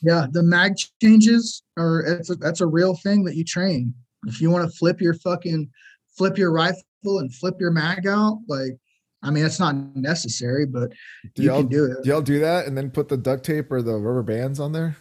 Yeah, 0.02 0.28
the 0.32 0.44
mag 0.44 0.74
changes 1.02 1.64
are 1.78 2.02
it's 2.02 2.30
a, 2.30 2.36
that's 2.36 2.62
a 2.62 2.68
real 2.68 2.96
thing 2.96 3.24
that 3.26 3.36
you 3.36 3.44
train. 3.44 3.94
If 4.28 4.42
you 4.42 4.50
want 4.50 4.70
to 4.70 4.78
flip 4.78 5.02
your 5.02 5.14
fucking 5.16 5.70
flip 6.18 6.38
your 6.38 6.52
rifle 6.52 6.84
and 7.04 7.34
flip 7.36 7.56
your 7.60 7.72
mag 7.72 8.08
out, 8.08 8.40
like 8.48 8.78
I 9.22 9.32
mean, 9.32 9.46
it's 9.46 9.60
not 9.60 9.76
necessary, 9.96 10.66
but 10.66 10.92
Do 11.36 11.44
you 11.44 11.50
y'all 11.50 11.60
can 11.62 11.68
do 11.68 11.86
it. 11.86 12.04
do 12.04 12.10
y'all 12.10 12.22
do 12.22 12.40
that 12.40 12.68
and 12.68 12.78
then 12.78 12.90
put 12.90 13.10
the 13.10 13.18
duct 13.18 13.44
tape 13.44 13.72
or 13.72 13.82
the 13.82 13.96
rubber 13.98 14.24
bands 14.24 14.60
on 14.60 14.72
there? 14.72 14.96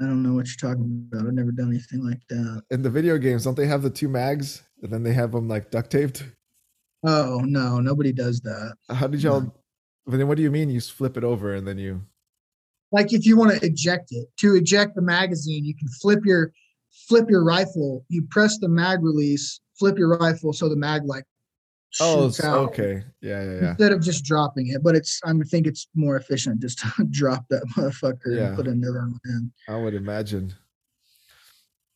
I 0.00 0.04
don't 0.04 0.22
know 0.22 0.32
what 0.32 0.46
you're 0.46 0.70
talking 0.70 1.06
about. 1.12 1.26
I've 1.26 1.34
never 1.34 1.52
done 1.52 1.68
anything 1.68 2.02
like 2.02 2.20
that. 2.30 2.62
In 2.70 2.80
the 2.80 2.88
video 2.88 3.18
games, 3.18 3.44
don't 3.44 3.56
they 3.56 3.66
have 3.66 3.82
the 3.82 3.90
two 3.90 4.08
mags 4.08 4.62
and 4.82 4.90
then 4.90 5.02
they 5.02 5.12
have 5.12 5.32
them 5.32 5.46
like 5.48 5.70
duct 5.70 5.90
taped? 5.90 6.24
Oh 7.04 7.40
no, 7.44 7.80
nobody 7.80 8.12
does 8.12 8.40
that. 8.40 8.74
How 8.88 9.06
did 9.06 9.22
y'all? 9.22 9.54
But 10.06 10.16
then 10.16 10.26
what 10.28 10.38
do 10.38 10.42
you 10.42 10.50
mean 10.50 10.70
you 10.70 10.80
flip 10.80 11.18
it 11.18 11.24
over 11.24 11.54
and 11.54 11.66
then 11.68 11.76
you? 11.76 12.02
Like 12.92 13.12
if 13.12 13.24
you 13.26 13.36
want 13.36 13.52
to 13.58 13.64
eject 13.66 14.08
it, 14.10 14.26
to 14.38 14.56
eject 14.56 14.94
the 14.96 15.02
magazine, 15.02 15.64
you 15.64 15.74
can 15.76 15.88
flip 15.88 16.20
your 16.24 16.52
flip 17.08 17.30
your 17.30 17.44
rifle. 17.44 18.04
You 18.08 18.22
press 18.30 18.58
the 18.58 18.68
mag 18.68 19.02
release, 19.02 19.60
flip 19.78 19.96
your 19.98 20.08
rifle 20.16 20.52
so 20.52 20.68
the 20.68 20.76
mag 20.76 21.02
like 21.04 21.24
Oh, 22.00 22.26
shoots 22.26 22.38
s- 22.40 22.46
out 22.46 22.68
okay. 22.68 23.02
Yeah, 23.20 23.42
yeah, 23.42 23.60
yeah. 23.60 23.68
instead 23.70 23.90
of 23.92 24.00
just 24.00 24.24
dropping 24.24 24.68
it. 24.68 24.80
But 24.82 24.94
it's 24.94 25.20
I 25.24 25.32
think 25.50 25.66
it's 25.66 25.88
more 25.94 26.16
efficient 26.16 26.60
just 26.60 26.78
to 26.78 27.04
drop 27.10 27.46
that 27.50 27.64
motherfucker 27.76 28.36
Yeah. 28.36 28.46
and 28.48 28.56
put 28.56 28.66
another 28.68 29.00
one 29.08 29.18
in. 29.24 29.52
I 29.68 29.76
would 29.76 29.94
imagine. 29.94 30.52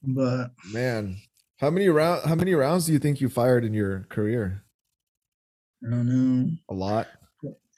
But 0.03 0.51
Man, 0.73 1.17
how 1.59 1.71
many 1.71 1.89
round? 1.89 2.29
How 2.29 2.35
many 2.35 2.55
rounds 2.55 2.87
do 2.87 2.93
you 2.93 2.99
think 2.99 3.21
you 3.21 3.29
fired 3.29 3.65
in 3.65 3.73
your 3.73 4.01
career? 4.11 4.63
I 5.87 5.91
don't 5.91 6.09
know, 6.09 6.51
A 6.71 6.75
lot. 6.75 7.07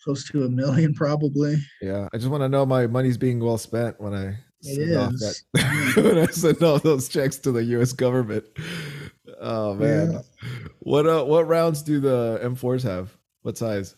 Close 0.07 0.29
to 0.31 0.45
a 0.45 0.49
million 0.49 0.95
probably. 0.95 1.57
Yeah, 1.83 2.09
I 2.13 2.17
just 2.17 2.29
want 2.31 2.43
to 2.43 2.49
know 2.49 2.65
my 2.65 2.87
money's 2.87 3.19
being 3.19 3.41
well 3.41 3.59
spent 3.59 4.01
when 4.01 4.15
I 4.15 4.39
It 4.63 4.77
send 4.77 4.97
off 4.97 5.13
is. 5.15 5.45
that 5.55 5.97
when 6.05 6.19
I 6.19 6.27
send 6.27 6.63
all 6.63 6.79
those 6.79 7.09
checks 7.09 7.37
to 7.39 7.51
the 7.53 7.65
U.S. 7.65 7.93
government. 7.93 8.45
Oh 9.41 9.75
man, 9.75 10.13
Yeah. 10.13 10.21
what 10.79 11.07
uh, 11.07 11.25
what 11.25 11.49
rounds 11.49 11.83
do 11.83 11.99
the 11.99 12.41
M4s 12.45 12.83
have? 12.85 13.17
What 13.43 13.59
size? 13.59 13.97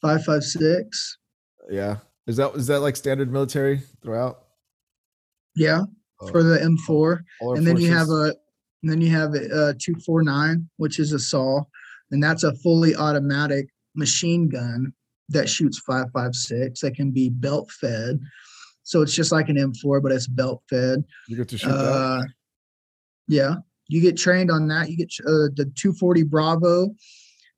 Five 0.00 0.24
five 0.24 0.42
six. 0.42 1.18
Yeah, 1.70 1.98
is 2.26 2.38
that 2.38 2.54
is 2.54 2.66
that 2.68 2.80
like 2.80 2.96
standard 2.96 3.30
military 3.30 3.82
throughout? 4.02 4.44
Yeah, 5.54 5.82
Oh, 6.20 6.28
for 6.28 6.42
the 6.42 6.58
M4. 6.58 7.20
all 7.42 7.50
our 7.50 7.56
and 7.56 7.66
then 7.66 7.76
you 7.76 7.92
have 7.92 8.08
a 8.08 8.34
and 8.82 8.90
then 8.90 9.00
you 9.02 9.10
have 9.10 9.34
a, 9.34 9.74
two 9.74 9.94
four 10.06 10.22
nine, 10.22 10.68
which 10.78 10.98
is 10.98 11.12
a 11.12 11.18
saw, 11.18 11.62
and 12.12 12.22
that's 12.22 12.44
a 12.44 12.54
fully 12.62 12.96
automatic 12.96 13.66
machine 13.94 14.48
gun 14.48 14.92
that 15.30 15.48
shoots 15.48 15.78
five 15.78 16.06
five 16.12 16.34
six 16.34 16.80
that 16.80 16.94
can 16.94 17.10
be 17.10 17.28
belt 17.28 17.70
fed. 17.70 18.18
So 18.82 19.02
it's 19.02 19.14
just 19.14 19.32
like 19.32 19.48
an 19.50 19.56
M4, 19.56 20.02
but 20.02 20.12
it's 20.12 20.26
belt 20.26 20.62
fed. 20.70 21.04
you 21.28 21.36
get 21.36 21.48
to 21.48 21.58
shoot 21.58 21.68
that. 21.68 21.74
Uh, 21.74 22.22
yeah, 23.26 23.56
you 23.88 24.00
get 24.00 24.16
trained 24.16 24.50
on 24.50 24.66
that. 24.68 24.88
You 24.90 24.96
get 24.96 25.12
uh, 25.26 25.52
the 25.54 25.70
240 25.76 26.22
Bravo 26.22 26.88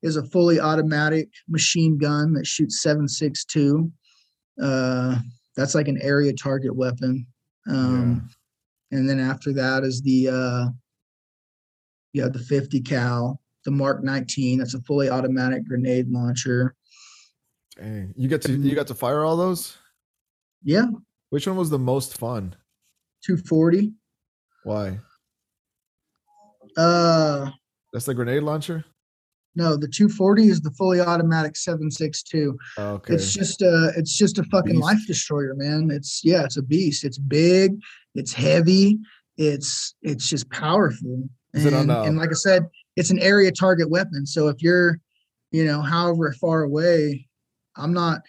is 0.03 0.17
a 0.17 0.25
fully 0.25 0.59
automatic 0.59 1.29
machine 1.49 1.99
gun 1.99 2.33
that 2.33 2.47
shoots 2.47 2.83
762. 2.83 3.91
Uh, 4.61 5.19
that's 5.57 5.75
like 5.75 5.89
an 5.89 6.01
area 6.03 6.33
target 6.33 6.75
weapon. 6.75 7.27
Um, 7.69 8.29
And 8.91 9.09
then 9.09 9.21
after 9.21 9.53
that 9.53 9.85
is 9.85 10.03
the 10.03 10.29
uh, 10.29 10.67
you 12.13 12.23
have 12.23 12.33
the 12.33 12.41
50 12.41 12.81
cal, 12.81 13.41
the 13.65 13.71
Mark 13.71 14.03
19. 14.03 14.59
That's 14.59 14.75
a 14.75 14.81
fully 14.83 15.09
automatic 15.09 15.65
grenade 15.65 16.09
launcher. 16.09 16.75
Dang, 17.81 18.13
you 18.17 18.29
get 18.29 18.43
to 18.43 18.53
you 18.53 18.75
got 18.75 18.87
to 18.89 18.95
fire 18.95 19.25
all 19.25 19.37
those. 19.37 19.77
Yeah, 20.63 20.87
Which 21.31 21.47
one 21.47 21.57
was 21.57 21.71
the 21.71 21.79
most 21.79 22.19
fun? 22.19 22.55
240. 23.25 23.93
Why? 24.65 24.99
Uh, 26.77 27.51
That's 27.93 28.05
the 28.05 28.15
grenade 28.15 28.43
launcher. 28.43 28.85
no, 29.57 29.77
the 29.77 29.89
240 29.89 30.49
is 30.49 30.61
the 30.61 30.71
fully 30.73 31.01
automatic 31.01 31.57
762. 31.57 32.57
Oh, 32.79 32.89
okay. 32.95 33.15
It's 33.15 33.33
just 33.33 33.63
a 33.63 33.93
it's 33.97 34.17
just 34.17 34.39
a 34.39 34.45
fucking 34.45 34.73
Beast. 34.75 34.83
life 34.85 35.07
destroyer, 35.07 35.55
man. 35.57 35.89
It's 35.91 36.21
yeah, 36.23 36.45
it's 36.45 36.59
a 36.59 36.63
beast. 36.63 37.05
It's 37.05 37.19
big, 37.19 37.73
it's 38.15 38.33
heavy, 38.35 38.99
it's 39.39 39.95
it's 40.03 40.29
just 40.29 40.51
powerful. 40.51 41.29
Is 41.55 41.65
it 41.65 41.73
on, 41.75 41.83
And, 41.83 41.91
uh, 41.91 42.03
and 42.03 42.17
like 42.19 42.31
I 42.31 42.35
said, 42.35 42.67
it's 42.97 43.11
an 43.11 43.19
area 43.19 43.51
target 43.51 43.89
weapon. 43.91 44.25
So 44.27 44.49
if 44.49 44.63
you're, 44.63 45.01
you 45.51 45.65
know, 45.65 45.81
however 45.81 46.33
far 46.41 46.63
away, 46.63 47.27
I'm 47.77 47.93
not 47.93 48.21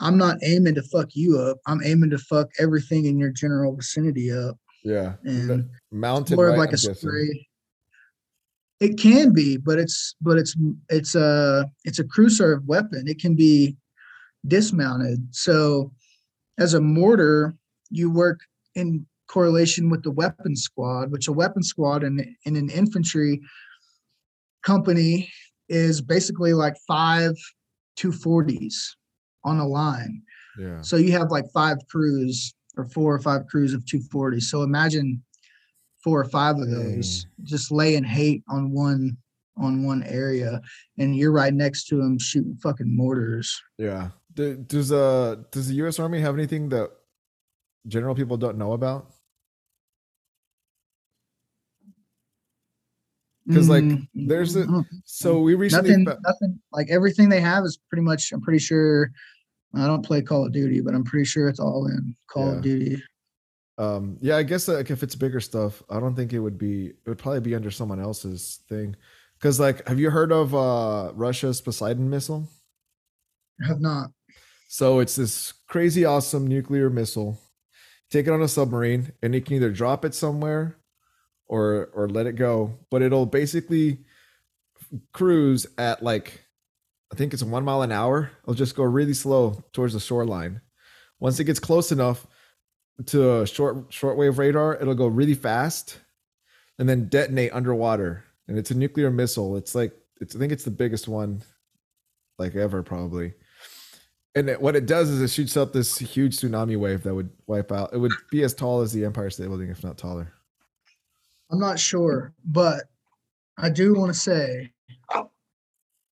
I'm 0.00 0.16
not 0.16 0.38
aiming 0.42 0.76
to 0.76 0.82
fuck 0.82 1.08
you 1.14 1.38
up. 1.38 1.58
I'm 1.66 1.80
aiming 1.84 2.10
to 2.10 2.18
fuck 2.18 2.48
everything 2.58 3.06
in 3.06 3.18
your 3.18 3.30
general 3.30 3.74
vicinity 3.74 4.30
up. 4.32 4.56
yeah. 4.84 5.14
And 5.24 5.68
mounted 5.90 6.36
more 6.36 6.50
of 6.50 6.56
like 6.56 6.68
I'm 6.68 6.74
a 6.74 6.76
guessing? 6.76 6.94
spray. 6.94 7.46
It 8.80 8.96
can 8.96 9.32
be, 9.32 9.56
but 9.56 9.78
it's 9.78 10.14
but 10.20 10.38
it's 10.38 10.56
it's 10.88 11.16
a 11.16 11.68
it's 11.84 11.98
a 11.98 12.04
crew 12.04 12.30
serve 12.30 12.64
weapon. 12.66 13.08
It 13.08 13.18
can 13.18 13.34
be 13.34 13.76
dismounted. 14.46 15.34
So 15.34 15.92
as 16.58 16.74
a 16.74 16.80
mortar, 16.80 17.54
you 17.90 18.10
work 18.10 18.40
in 18.76 19.04
correlation 19.26 19.90
with 19.90 20.04
the 20.04 20.12
weapon 20.12 20.54
squad, 20.54 21.10
which 21.10 21.26
a 21.26 21.32
weapon 21.32 21.64
squad 21.64 22.04
in 22.04 22.36
in 22.44 22.54
an 22.54 22.70
infantry 22.70 23.40
company 24.62 25.28
is 25.68 26.00
basically 26.00 26.52
like 26.52 26.76
five 26.86 27.34
240s 27.98 28.74
on 29.44 29.58
a 29.58 29.66
line. 29.66 30.22
Yeah. 30.58 30.80
So 30.80 30.96
you 30.96 31.12
have 31.12 31.30
like 31.30 31.44
five 31.52 31.78
crews 31.90 32.54
or 32.76 32.84
four 32.84 33.14
or 33.14 33.20
five 33.20 33.46
crews 33.46 33.74
of 33.74 33.84
240. 33.86 34.40
So 34.40 34.62
imagine 34.62 35.22
four 36.02 36.20
or 36.20 36.24
five 36.24 36.58
of 36.58 36.70
those 36.70 37.26
just 37.42 37.72
laying 37.72 38.04
hate 38.04 38.42
on 38.48 38.70
one 38.70 39.16
on 39.56 39.84
one 39.84 40.04
area 40.04 40.60
and 40.98 41.16
you're 41.16 41.32
right 41.32 41.52
next 41.52 41.86
to 41.88 41.96
them 41.96 42.18
shooting 42.18 42.56
fucking 42.62 42.96
mortars. 42.96 43.60
Yeah. 43.76 44.10
Does 44.34 44.92
uh 44.92 45.36
does 45.50 45.66
the 45.66 45.74
U.S. 45.76 45.98
Army 45.98 46.20
have 46.20 46.34
anything 46.34 46.68
that 46.68 46.90
general 47.88 48.14
people 48.14 48.36
don't 48.36 48.56
know 48.56 48.72
about? 48.72 49.10
'Cause, 53.52 53.68
like, 53.68 53.84
Mm, 53.84 54.06
there's 54.14 54.54
a- 54.56 54.66
don't- 54.66 54.86
So 55.04 55.40
we 55.40 55.54
recently 55.54 55.90
nothing 55.96 56.20
nothing 56.22 56.60
like 56.72 56.88
everything 56.90 57.28
they 57.28 57.40
have 57.40 57.64
is 57.64 57.78
pretty 57.88 58.02
much 58.02 58.30
I'm 58.32 58.40
pretty 58.40 58.58
sure 58.58 59.10
I 59.74 59.86
don't 59.86 60.04
play 60.04 60.22
Call 60.22 60.46
of 60.46 60.52
Duty, 60.52 60.80
but 60.80 60.94
I'm 60.94 61.04
pretty 61.04 61.24
sure 61.26 61.48
it's 61.48 61.60
all 61.60 61.86
in 61.86 62.14
Call 62.30 62.46
Yeah. 62.46 62.56
of 62.56 62.62
Duty. 62.62 63.02
um 63.78 64.18
yeah, 64.20 64.36
I 64.36 64.42
guess 64.42 64.66
like 64.66 64.90
if 64.90 65.02
it's 65.04 65.14
bigger 65.14 65.40
stuff, 65.40 65.82
I 65.88 66.00
don't 66.00 66.14
think 66.16 66.32
it 66.32 66.40
would 66.40 66.58
be 66.58 66.86
it 66.88 66.96
would 67.06 67.18
probably 67.18 67.40
be 67.40 67.54
under 67.54 67.70
someone 67.70 68.00
else's 68.00 68.60
thing. 68.68 68.96
Cuz 69.40 69.60
like 69.60 69.86
have 69.86 70.00
you 70.00 70.10
heard 70.10 70.32
of 70.32 70.54
uh 70.54 71.12
Russia's 71.14 71.60
Poseidon 71.60 72.10
missile? 72.10 72.48
I 73.62 73.66
have 73.68 73.80
not. 73.80 74.10
So 74.68 74.98
it's 75.00 75.16
this 75.16 75.52
crazy 75.68 76.04
awesome 76.04 76.46
nuclear 76.46 76.90
missile. 76.90 77.38
Take 78.10 78.26
it 78.26 78.32
on 78.32 78.42
a 78.42 78.48
submarine 78.48 79.12
and 79.22 79.34
it 79.34 79.44
can 79.44 79.56
either 79.56 79.70
drop 79.70 80.04
it 80.04 80.14
somewhere 80.14 80.77
or 81.48 81.90
or 81.94 82.08
let 82.08 82.26
it 82.26 82.34
go, 82.34 82.78
but 82.90 83.02
it'll 83.02 83.26
basically 83.26 83.98
cruise 85.12 85.66
at 85.76 86.02
like 86.02 86.44
I 87.12 87.16
think 87.16 87.32
it's 87.32 87.42
1 87.42 87.64
mile 87.64 87.82
an 87.82 87.92
hour. 87.92 88.30
It'll 88.42 88.54
just 88.54 88.76
go 88.76 88.84
really 88.84 89.14
slow 89.14 89.64
towards 89.72 89.94
the 89.94 90.00
shoreline. 90.00 90.60
Once 91.20 91.40
it 91.40 91.44
gets 91.44 91.58
close 91.58 91.90
enough 91.90 92.26
to 93.06 93.40
a 93.40 93.46
short 93.46 93.90
shortwave 93.90 94.38
radar, 94.38 94.76
it'll 94.76 94.94
go 94.94 95.06
really 95.06 95.34
fast 95.34 95.98
and 96.78 96.88
then 96.88 97.08
detonate 97.08 97.52
underwater. 97.52 98.24
And 98.46 98.58
it's 98.58 98.70
a 98.70 98.76
nuclear 98.76 99.10
missile. 99.10 99.56
It's 99.56 99.74
like 99.74 99.92
it's 100.20 100.36
I 100.36 100.38
think 100.38 100.52
it's 100.52 100.64
the 100.64 100.70
biggest 100.70 101.08
one 101.08 101.42
like 102.38 102.54
ever 102.54 102.82
probably. 102.82 103.34
And 104.34 104.48
it, 104.50 104.60
what 104.60 104.76
it 104.76 104.86
does 104.86 105.08
is 105.08 105.20
it 105.20 105.30
shoots 105.30 105.56
up 105.56 105.72
this 105.72 105.98
huge 105.98 106.36
tsunami 106.36 106.78
wave 106.78 107.02
that 107.02 107.14
would 107.14 107.30
wipe 107.46 107.72
out. 107.72 107.92
It 107.92 107.98
would 107.98 108.12
be 108.30 108.44
as 108.44 108.54
tall 108.54 108.82
as 108.82 108.92
the 108.92 109.04
Empire 109.04 109.30
State 109.30 109.48
Building, 109.48 109.70
if 109.70 109.82
not 109.82 109.98
taller. 109.98 110.32
I'm 111.50 111.58
not 111.60 111.78
sure, 111.78 112.34
but 112.44 112.84
I 113.56 113.70
do 113.70 113.94
want 113.94 114.12
to 114.12 114.18
say 114.18 114.72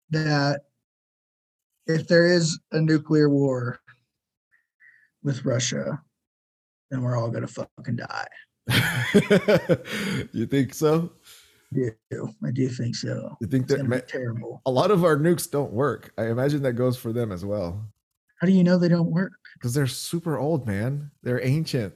that 0.09 0.61
if 1.87 2.07
there 2.07 2.27
is 2.27 2.59
a 2.71 2.81
nuclear 2.81 3.29
war 3.29 3.79
with 5.23 5.45
Russia, 5.45 6.01
then 6.89 7.01
we're 7.01 7.15
all 7.17 7.29
gonna 7.29 7.47
fucking 7.47 7.97
die. 7.97 8.27
you 10.33 10.45
think 10.45 10.73
so? 10.73 11.11
I 11.75 11.91
do. 12.09 12.29
I 12.43 12.51
do 12.51 12.67
think 12.67 12.95
so. 12.95 13.37
You 13.41 13.47
think 13.47 13.65
It's 13.69 13.73
that 13.73 13.83
ma- 13.87 13.99
terrible. 14.07 14.61
a 14.65 14.71
lot 14.71 14.89
of 14.89 15.03
our 15.03 15.15
nukes 15.17 15.49
don't 15.49 15.71
work? 15.71 16.11
I 16.17 16.27
imagine 16.27 16.63
that 16.63 16.73
goes 16.73 16.97
for 16.97 17.13
them 17.13 17.31
as 17.31 17.45
well 17.45 17.85
How 18.41 18.47
do 18.47 18.53
you 18.53 18.63
know 18.63 18.77
they 18.79 18.87
don't 18.89 19.11
work? 19.11 19.33
because 19.53 19.73
they're 19.75 19.85
super 19.87 20.37
old, 20.39 20.65
man. 20.65 21.11
They're 21.21 21.43
ancient. 21.45 21.93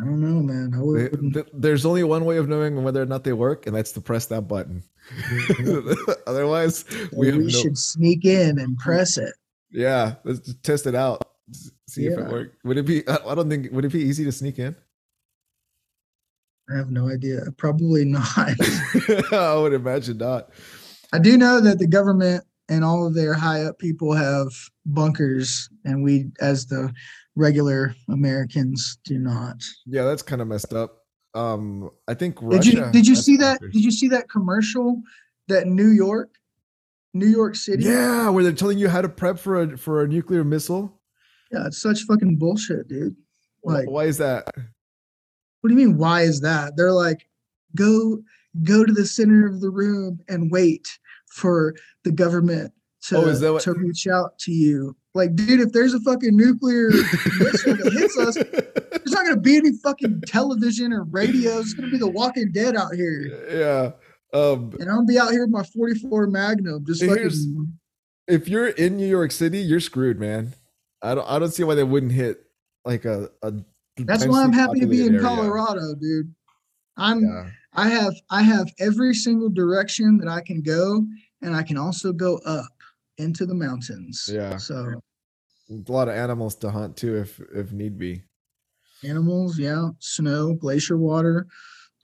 I 0.00 0.04
don't 0.04 0.20
know, 0.20 0.42
man. 0.42 0.74
I 0.74 1.16
They- 1.32 1.50
there's 1.54 1.86
only 1.86 2.04
one 2.04 2.24
way 2.24 2.36
of 2.36 2.48
knowing 2.48 2.82
whether 2.82 3.00
or 3.00 3.06
not 3.06 3.24
they 3.24 3.32
work, 3.32 3.66
and 3.66 3.74
that's 3.74 3.92
to 3.92 4.00
press 4.00 4.26
that 4.26 4.42
button. 4.42 4.82
Otherwise, 6.26 6.84
we 7.12 7.32
we 7.32 7.38
no. 7.44 7.48
should 7.48 7.78
sneak 7.78 8.24
in 8.24 8.58
and 8.58 8.76
press 8.76 9.16
it. 9.16 9.34
Yeah, 9.70 10.16
let's 10.24 10.54
test 10.62 10.86
it 10.86 10.94
out. 10.94 11.22
See 11.88 12.06
if 12.06 12.18
it 12.18 12.28
works. 12.28 12.56
Would 12.64 12.78
it 12.78 12.86
be? 12.86 13.06
I 13.08 13.34
don't 13.34 13.48
think. 13.48 13.70
Would 13.72 13.84
it 13.84 13.92
be 13.92 14.02
easy 14.02 14.24
to 14.24 14.32
sneak 14.32 14.58
in? 14.58 14.74
I 16.72 16.76
have 16.76 16.90
no 16.90 17.08
idea. 17.08 17.42
Probably 17.56 18.04
not. 18.04 18.26
I 19.32 19.54
would 19.56 19.72
imagine 19.72 20.18
not. 20.18 20.50
I 21.12 21.18
do 21.20 21.36
know 21.36 21.60
that 21.60 21.78
the 21.78 21.86
government 21.86 22.44
and 22.68 22.84
all 22.84 23.06
of 23.06 23.14
their 23.14 23.32
high 23.34 23.62
up 23.62 23.78
people 23.78 24.12
have 24.12 24.48
bunkers, 24.84 25.68
and 25.84 26.02
we, 26.02 26.26
as 26.40 26.66
the 26.66 26.92
regular 27.36 27.94
Americans 28.08 28.98
do 29.04 29.18
not. 29.18 29.62
Yeah, 29.84 30.04
that's 30.04 30.22
kind 30.22 30.42
of 30.42 30.48
messed 30.48 30.72
up. 30.72 31.02
Um, 31.34 31.90
I 32.08 32.14
think 32.14 32.38
Did 32.50 32.64
you 32.66 32.90
did 32.90 33.06
you 33.06 33.14
see 33.14 33.36
that? 33.36 33.60
Did 33.60 33.84
you 33.84 33.90
see 33.90 34.08
that 34.08 34.28
commercial 34.30 35.02
that 35.48 35.66
New 35.66 35.88
York, 35.88 36.30
New 37.12 37.26
York 37.26 37.54
City? 37.56 37.84
Yeah, 37.84 38.30
where 38.30 38.42
they're 38.42 38.52
telling 38.54 38.78
you 38.78 38.88
how 38.88 39.02
to 39.02 39.08
prep 39.08 39.38
for 39.38 39.62
a 39.62 39.76
for 39.76 40.02
a 40.02 40.08
nuclear 40.08 40.44
missile. 40.44 40.98
Yeah, 41.52 41.66
it's 41.66 41.80
such 41.80 42.02
fucking 42.04 42.36
bullshit, 42.36 42.88
dude. 42.88 43.14
Like, 43.62 43.88
Why 43.88 44.04
is 44.04 44.18
that? 44.18 44.48
what 45.60 45.68
do 45.68 45.74
you 45.74 45.86
mean? 45.88 45.98
Why 45.98 46.22
is 46.22 46.40
that? 46.40 46.76
They're 46.76 46.92
like, 46.92 47.28
go 47.76 48.22
go 48.62 48.84
to 48.84 48.92
the 48.92 49.04
center 49.04 49.46
of 49.46 49.60
the 49.60 49.70
room 49.70 50.20
and 50.28 50.50
wait 50.50 50.88
for 51.26 51.74
the 52.04 52.12
government 52.12 52.72
to, 53.08 53.18
Oh, 53.18 53.52
what- 53.52 53.62
to 53.62 53.72
reach 53.74 54.06
out 54.06 54.38
to 54.40 54.52
you. 54.52 54.96
Like, 55.16 55.34
dude, 55.34 55.60
if 55.60 55.72
there's 55.72 55.94
a 55.94 56.00
fucking 56.00 56.36
nuclear 56.36 56.90
missile 56.90 57.76
that 57.76 57.92
hits 57.92 58.18
us, 58.18 58.34
there's 58.90 59.12
not 59.12 59.24
gonna 59.24 59.40
be 59.40 59.56
any 59.56 59.72
fucking 59.82 60.22
television 60.26 60.92
or 60.92 61.04
radio. 61.04 61.58
It's 61.58 61.74
gonna 61.74 61.90
be 61.90 61.98
the 61.98 62.08
Walking 62.08 62.52
Dead 62.52 62.76
out 62.76 62.94
here. 62.94 63.46
yeah. 63.50 63.92
Um, 64.38 64.72
And 64.78 64.88
I'm 64.90 64.96
gonna 64.96 65.06
be 65.06 65.18
out 65.18 65.30
here 65.30 65.42
with 65.46 65.50
my 65.50 65.64
44 65.64 66.26
Magnum, 66.26 66.84
just 66.86 67.04
fucking 67.04 67.30
if 68.28 68.48
you're 68.48 68.68
in 68.68 68.96
New 68.96 69.06
York 69.06 69.30
City, 69.30 69.58
you're 69.58 69.80
screwed, 69.80 70.18
man. 70.18 70.54
I 71.02 71.14
don't. 71.14 71.28
I 71.28 71.38
don't 71.38 71.52
see 71.52 71.64
why 71.64 71.74
they 71.74 71.84
wouldn't 71.84 72.12
hit 72.12 72.44
like 72.84 73.04
a. 73.04 73.30
a 73.42 73.52
That's 73.98 74.26
why 74.26 74.42
I'm 74.42 74.52
happy 74.52 74.80
to 74.80 74.86
be 74.86 75.02
in 75.06 75.14
area. 75.14 75.20
Colorado, 75.20 75.94
dude. 75.94 76.34
I'm 76.96 77.22
Yeah. 77.22 77.50
I 77.74 77.88
have 77.88 78.14
I 78.30 78.42
have 78.42 78.68
every 78.80 79.14
single 79.14 79.50
direction 79.50 80.18
that 80.18 80.28
I 80.28 80.40
can 80.40 80.62
go, 80.62 81.06
and 81.42 81.54
I 81.54 81.62
can 81.62 81.76
also 81.76 82.12
go 82.12 82.38
up 82.38 82.66
into 83.18 83.46
the 83.46 83.54
mountains. 83.54 84.28
Yeah. 84.32 84.56
So 84.56 85.00
A 85.70 85.90
lot 85.92 86.08
of 86.08 86.14
animals 86.14 86.54
to 86.56 86.70
hunt 86.70 86.96
too, 86.96 87.16
if 87.16 87.40
if 87.54 87.72
need 87.72 87.98
be. 87.98 88.22
animals, 89.04 89.58
yeah, 89.58 89.90
snow, 89.98 90.54
glacier 90.54 90.96
water, 90.96 91.46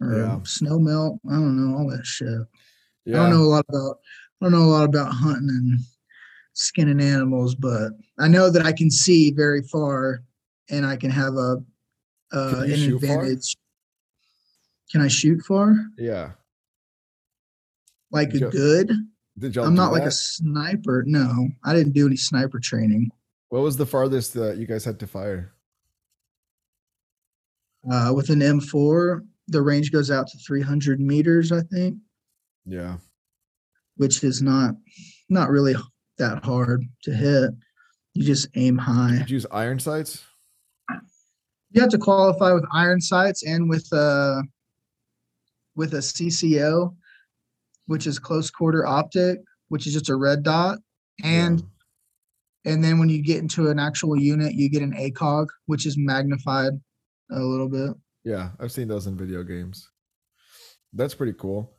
or 0.01 0.15
Yeah. 0.15 0.43
snow 0.45 0.79
melt. 0.79 1.21
I 1.29 1.33
don't 1.35 1.57
know 1.57 1.77
all 1.79 1.89
that 1.91 2.05
shit. 2.07 2.41
Yeah. 3.05 3.21
I 3.21 3.31
don't 3.31 3.31
know 3.39 3.45
a 3.45 3.53
lot 3.55 3.65
about 3.69 3.99
I 4.41 4.45
don't 4.45 4.53
know 4.53 4.65
a 4.65 4.75
lot 4.75 4.85
about 4.85 5.13
hunting 5.13 5.49
and 5.49 5.79
skinning 6.55 7.01
animals, 7.01 7.55
but 7.55 7.93
I 8.19 8.29
know 8.29 8.51
that 8.51 8.67
I 8.67 8.73
can 8.73 8.91
see 8.91 9.31
very 9.31 9.63
far, 9.63 10.23
and 10.71 10.85
I 10.85 10.97
can 10.97 11.11
have 11.11 11.35
a 11.35 11.63
uh, 12.33 12.63
Can 12.63 12.73
an 12.73 12.77
shoot 12.79 13.01
far? 13.01 13.21
advantage. 13.21 13.57
Can 14.91 15.01
I 15.03 15.09
shoot 15.09 15.41
far? 15.43 15.75
Yeah. 15.99 16.33
Like 18.11 18.35
a 18.35 18.41
good? 18.41 18.91
Did 19.39 19.57
y'all? 19.57 19.65
I'm 19.67 19.75
not 19.75 19.93
like 19.93 20.03
a 20.05 20.11
sniper. 20.11 21.05
No, 21.07 21.49
I 21.65 21.75
didn't 21.75 21.93
do 21.93 22.07
any 22.07 22.17
sniper 22.17 22.59
training. 22.61 23.11
What 23.49 23.63
was 23.63 23.77
the 23.77 23.87
farthest 23.87 24.35
that 24.35 24.57
you 24.59 24.67
guys 24.67 24.85
had 24.85 24.99
to 25.01 25.07
fire? 25.07 25.53
Uh, 27.91 28.13
with 28.15 28.31
an 28.31 28.41
M4, 28.41 29.21
the 29.49 29.63
range 29.63 29.91
goes 29.91 30.11
out 30.11 30.27
to 30.29 30.39
300 30.47 31.01
meters, 31.01 31.51
I 31.51 31.63
think, 31.63 31.97
Yeah. 32.65 32.99
which 33.97 34.23
is 34.23 34.41
not 34.43 34.75
not 35.29 35.49
really 35.51 35.75
that 36.19 36.45
hard 36.45 36.85
to 37.05 37.15
hit. 37.15 37.51
You 38.15 38.25
just 38.25 38.49
aim 38.55 38.77
high. 38.79 39.19
Did 39.19 39.31
you 39.31 39.35
use 39.37 39.47
iron 39.51 39.81
sights? 39.81 40.23
You 41.71 41.81
have 41.81 41.91
to 41.91 41.99
qualify 41.99 42.53
with 42.53 42.65
iron 42.73 43.01
sights 43.01 43.43
and 43.43 43.69
with 43.69 43.91
uh 43.93 44.43
with 45.75 45.95
a 45.95 45.99
CCO, 46.03 46.95
which 47.87 48.07
is 48.07 48.19
close 48.19 48.51
quarter 48.51 48.87
optic, 48.87 49.39
which 49.69 49.87
is 49.87 49.93
just 49.93 50.09
a 50.09 50.17
red 50.17 50.43
dot, 50.43 50.79
and 51.23 51.63
and 52.65 52.83
then 52.83 52.99
when 52.99 53.09
you 53.09 53.23
get 53.23 53.39
into 53.39 53.69
an 53.69 53.79
actual 53.79 54.17
unit, 54.17 54.55
you 54.55 54.71
get 54.71 54.83
an 54.83 54.93
ACOG, 54.93 55.47
which 55.67 55.87
is 55.87 55.97
magnified 55.99 56.73
a 57.31 57.41
little 57.41 57.69
bit. 57.69 57.91
Yeah, 58.25 58.51
I've 58.61 58.73
seen 58.73 58.89
those 58.89 59.07
in 59.07 59.17
video 59.17 59.43
games. 59.43 59.89
That's 60.93 61.15
pretty 61.15 61.33
cool. 61.33 61.73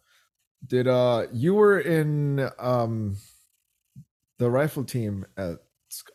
Did 0.68 0.88
uh 0.88 1.28
you 1.32 1.54
were 1.54 1.80
in 1.80 2.50
um 2.60 3.16
the 4.40 4.50
rifle 4.50 4.84
team 4.84 5.26
at 5.38 5.58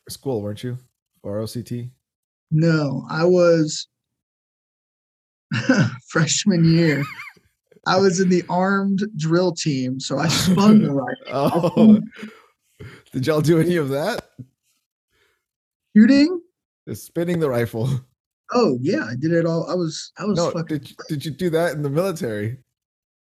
school, 0.08 0.42
weren't 0.42 0.62
you? 0.62 0.78
Or 1.22 1.40
OCT? 1.40 1.90
No, 2.50 3.04
I 3.10 3.24
was 3.24 3.88
freshman 6.08 6.64
year. 6.64 7.04
I 7.88 7.96
was 7.98 8.20
in 8.20 8.28
the 8.28 8.44
armed 8.48 9.02
drill 9.16 9.52
team, 9.52 9.98
so 9.98 10.18
I 10.18 10.28
spun 10.28 10.82
the 10.82 10.92
rifle. 11.26 11.26
Oh. 11.32 12.00
Did 13.12 13.26
y'all 13.26 13.40
do 13.40 13.58
any 13.58 13.76
of 13.76 13.88
that? 13.88 14.30
Shooting? 15.96 16.40
Just 16.86 17.06
spinning 17.06 17.40
the 17.40 17.48
rifle. 17.48 17.88
Oh 18.52 18.78
yeah, 18.80 19.04
I 19.04 19.14
did 19.18 19.32
it 19.32 19.44
all. 19.44 19.68
I 19.68 19.74
was 19.74 20.12
I 20.18 20.24
was 20.24 20.38
No, 20.38 20.50
fucking 20.50 20.78
did 20.78 20.90
you, 20.90 20.96
did 21.08 21.24
you 21.24 21.30
do 21.32 21.50
that 21.50 21.72
in 21.74 21.82
the 21.82 21.90
military? 21.90 22.58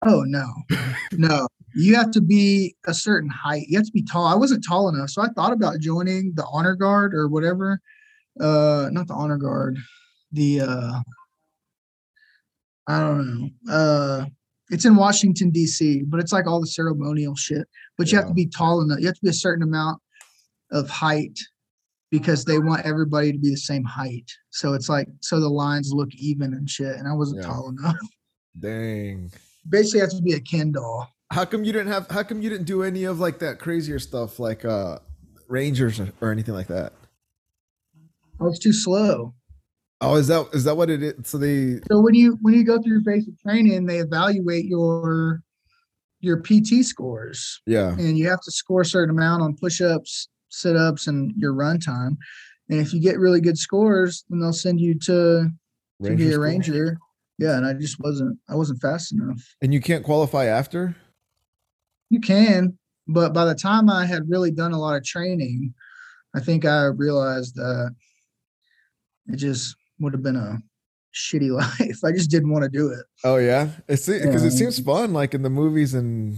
Oh 0.06 0.24
no, 0.26 0.46
no. 1.14 1.48
You 1.76 1.96
have 1.96 2.12
to 2.12 2.22
be 2.22 2.76
a 2.88 2.94
certain 2.94 3.30
height. 3.30 3.66
You 3.68 3.78
have 3.78 3.86
to 3.86 3.92
be 3.92 4.04
tall. 4.04 4.26
I 4.26 4.36
wasn't 4.36 4.66
tall 4.68 4.90
enough, 4.90 5.10
so 5.10 5.22
I 5.22 5.30
thought 5.30 5.54
about 5.54 5.80
joining 5.80 6.34
the 6.36 6.46
honor 6.46 6.76
guard 6.76 7.14
or 7.14 7.28
whatever. 7.28 7.80
Uh, 8.40 8.90
not 8.92 9.08
the 9.08 9.14
honor 9.14 9.38
guard. 9.38 9.78
The 10.32 10.62
uh, 10.62 11.00
I 12.88 13.00
don't 13.00 13.40
know. 13.66 13.72
Uh, 13.72 14.26
it's 14.74 14.86
in 14.86 14.96
Washington 14.96 15.52
D.C., 15.52 16.02
but 16.08 16.20
it's 16.20 16.34
like 16.34 16.48
all 16.48 16.60
the 16.60 16.66
ceremonial 16.66 17.36
shit. 17.36 17.68
But 17.96 18.12
you 18.12 18.18
have 18.18 18.28
to 18.28 18.34
be 18.34 18.48
tall 18.48 18.82
enough. 18.82 19.00
You 19.00 19.06
have 19.06 19.16
to 19.16 19.22
be 19.22 19.30
a 19.30 19.34
certain 19.34 19.62
amount 19.62 20.02
of 20.72 20.90
height 20.90 21.38
because 22.10 22.44
they 22.44 22.58
want 22.58 22.84
everybody 22.84 23.32
to 23.32 23.38
be 23.38 23.52
the 23.52 23.56
same 23.58 23.84
height. 23.84 24.26
So 24.50 24.74
it's 24.74 24.90
like 24.90 25.08
so 25.22 25.40
the 25.40 25.48
lines 25.48 25.92
look 25.94 26.10
even 26.16 26.54
and 26.54 26.68
shit. 26.68 26.96
And 26.96 27.08
I 27.08 27.14
wasn't 27.14 27.42
Yeah. 27.42 27.48
tall 27.50 27.70
enough. 27.70 27.98
Dang. 28.60 29.32
Basically, 29.70 30.00
you 30.00 30.06
have 30.06 30.16
to 30.16 30.22
be 30.24 30.34
a 30.34 30.40
Ken 30.40 30.72
doll. 30.72 31.08
How 31.32 31.46
come 31.46 31.64
you 31.64 31.72
didn't 31.72 31.92
have 31.92 32.10
how 32.10 32.24
come 32.24 32.42
you 32.42 32.50
didn't 32.50 32.66
do 32.66 32.82
any 32.82 33.04
of 33.04 33.20
like 33.20 33.40
that 33.40 33.60
crazier 33.60 34.00
stuff 34.00 34.40
like 34.40 34.66
uh 34.66 34.98
Rangers 35.48 36.00
or, 36.00 36.12
or 36.20 36.32
anything 36.32 36.56
like 36.56 36.68
that? 36.68 36.94
I 38.42 38.44
was 38.44 38.58
too 38.58 38.74
slow. 38.74 39.36
Oh, 40.04 40.16
is 40.16 40.28
that 40.28 40.48
is 40.52 40.66
that 40.66 40.76
what 40.76 40.90
it 40.90 41.02
is? 41.02 41.14
So 41.24 41.38
they 41.38 41.80
So 41.90 42.02
when 42.02 42.14
you 42.14 42.38
when 42.42 42.54
you 42.54 42.66
go 42.66 42.82
through 42.82 43.04
basic 43.04 43.40
training, 43.40 43.86
they 43.86 44.00
evaluate 44.00 44.66
your 44.66 45.42
your 46.20 46.42
PT 46.42 46.86
scores, 46.86 47.62
yeah. 47.66 47.90
and 47.94 48.18
you 48.18 48.30
have 48.30 48.42
to 48.42 48.52
score 48.52 48.82
a 48.82 48.86
certain 48.86 49.16
amount 49.16 49.44
on 49.44 49.56
push-ups, 49.58 50.30
sit-ups, 50.48 51.08
and 51.08 51.34
your 51.36 51.54
run 51.54 51.80
time. 51.80 52.18
And 52.70 52.80
if 52.80 52.94
you 52.94 53.02
get 53.02 53.20
really 53.20 53.42
good 53.42 53.58
scores, 53.58 54.24
then 54.30 54.40
they'll 54.40 54.54
send 54.54 54.80
you 54.80 54.98
to 55.00 55.50
to 56.04 56.16
be 56.16 56.28
a 56.28 56.32
school? 56.34 56.44
ranger. 56.44 56.98
Yeah, 57.40 57.58
and 57.58 57.66
I 57.66 57.74
just 57.74 58.00
wasn't 58.00 58.38
I 58.50 58.56
wasn't 58.56 58.82
fast 58.82 59.14
enough. 59.14 59.42
And 59.62 59.74
you 59.74 59.80
can't 59.80 60.04
qualify 60.04 60.46
after? 60.46 60.96
You 62.10 62.20
can, 62.20 62.78
but 63.08 63.34
by 63.34 63.46
the 63.46 63.56
time 63.56 63.90
I 63.90 64.06
had 64.06 64.30
really 64.30 64.52
done 64.52 64.74
a 64.74 64.80
lot 64.80 64.96
of 64.96 65.04
training, 65.06 65.74
I 66.36 66.42
think 66.42 66.66
I 66.66 66.86
realized 66.86 67.56
that 67.56 67.96
it 69.28 69.38
just 69.38 69.76
would 70.04 70.14
have 70.14 70.22
been 70.24 70.36
a 70.36 70.62
shitty 71.16 71.50
life. 71.80 72.00
I 72.04 72.12
just 72.12 72.30
didn't 72.30 72.52
want 72.52 72.64
to 72.64 72.70
do 72.70 72.90
it. 72.90 73.06
Oh 73.24 73.38
yeah. 73.38 73.70
It's 73.88 74.06
because 74.08 74.42
Yeah. 74.44 74.48
it 74.48 74.52
seems 74.52 74.80
fun 74.80 75.14
like 75.14 75.34
in 75.34 75.42
the 75.42 75.50
movies 75.50 75.94
and 75.94 76.38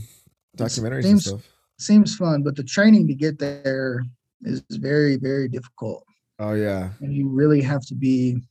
documentaries 0.57 0.97
and 1.05 1.21
seems- 1.21 1.25
stuff. 1.27 1.47
seems 1.79 2.15
fun, 2.15 2.43
but 2.43 2.55
the 2.55 2.63
training 2.63 3.07
to 3.07 3.13
get 3.15 3.39
there 3.39 4.03
is 4.43 4.63
very, 4.71 5.17
very 5.17 5.47
difficult. 5.49 6.03
Oh 6.39 6.53
yeah. 6.53 6.89
And 7.01 7.13
you 7.13 7.27
really 7.29 7.61
have 7.61 7.85
to 7.87 7.95
be, 7.95 8.41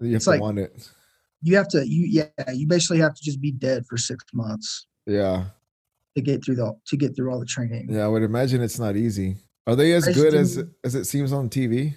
You 0.00 0.12
have 0.14 0.22
to 0.22 0.30
like- 0.30 0.40
want 0.40 0.58
it. 0.58 0.90
you 1.42 1.56
have 1.56 1.68
to, 1.68 1.86
you, 1.88 2.06
yeah, 2.06 2.50
you 2.52 2.66
basically 2.66 2.98
have 2.98 3.14
to 3.14 3.22
just 3.22 3.40
be 3.40 3.52
dead 3.52 3.84
for 3.86 3.96
six 3.96 4.24
months 4.32 4.86
Yeah. 5.06 5.44
to 6.16 6.22
get 6.22 6.44
through 6.44 6.56
the, 6.56 6.74
to 6.88 6.96
get 6.96 7.14
through 7.14 7.30
all 7.32 7.38
the 7.38 7.46
training. 7.46 7.88
Yeah, 7.90 8.04
I 8.04 8.08
would 8.08 8.22
imagine 8.22 8.62
it's 8.62 8.78
not 8.78 8.96
easy. 8.96 9.36
Are 9.66 9.76
they 9.76 9.92
as 9.94 10.06
good 10.08 10.34
as 10.34 10.62
as 10.84 10.94
it 10.94 11.04
seems 11.06 11.32
on 11.32 11.48
TV? 11.48 11.94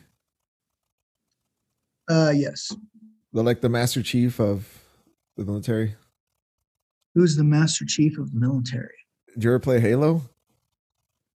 Uh, 2.10 2.32
yes. 2.36 2.76
They're 3.34 3.44
like 3.44 3.62
the 3.62 3.70
Master 3.70 4.02
Chief 4.02 4.40
of 4.40 4.68
the 5.36 5.46
military. 5.46 5.96
Who's 7.14 7.36
the 7.36 7.44
Master 7.44 7.86
Chief 7.86 8.18
of 8.18 8.32
the 8.32 8.40
military? 8.40 8.94
Did 9.34 9.44
you 9.44 9.50
ever 9.52 9.60
play 9.60 9.80
Halo? 9.80 10.22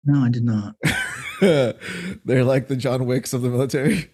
No, 0.04 0.24
I 0.24 0.30
did 0.30 0.44
not. 0.44 0.74
They're 2.24 2.44
like 2.44 2.68
the 2.68 2.76
John 2.76 3.06
Wicks 3.06 3.32
of 3.32 3.42
the 3.42 3.50
military. 3.50 4.10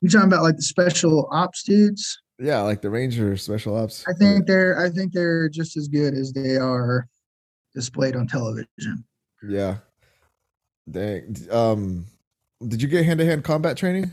You're 0.00 0.10
talking 0.10 0.28
about 0.28 0.42
like 0.42 0.56
the 0.56 0.62
special 0.62 1.28
ops 1.30 1.62
dudes? 1.62 2.18
Yeah, 2.38 2.62
like 2.62 2.80
the 2.80 2.88
Ranger 2.88 3.36
Special 3.36 3.76
Ops. 3.76 4.02
I 4.08 4.14
think 4.14 4.46
they're, 4.46 4.78
I 4.78 4.88
think 4.88 5.12
they're 5.12 5.50
just 5.50 5.76
as 5.76 5.88
good 5.88 6.14
as 6.14 6.32
they 6.32 6.56
are 6.56 7.06
displayed 7.74 8.16
on 8.16 8.26
television. 8.26 9.04
Yeah. 9.46 9.76
Dang. 10.90 11.36
Um, 11.50 12.06
did 12.66 12.80
you 12.80 12.88
get 12.88 13.04
hand 13.04 13.20
to 13.20 13.26
hand 13.26 13.44
combat 13.44 13.76
training? 13.76 14.10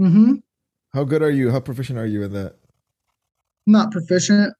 Mm-hmm. 0.00 0.34
How 0.92 1.04
good 1.04 1.22
are 1.22 1.30
you? 1.30 1.50
How 1.50 1.60
proficient 1.60 1.98
are 1.98 2.06
you 2.06 2.22
in 2.22 2.32
that? 2.32 2.56
Not 3.66 3.90
proficient. 3.90 4.54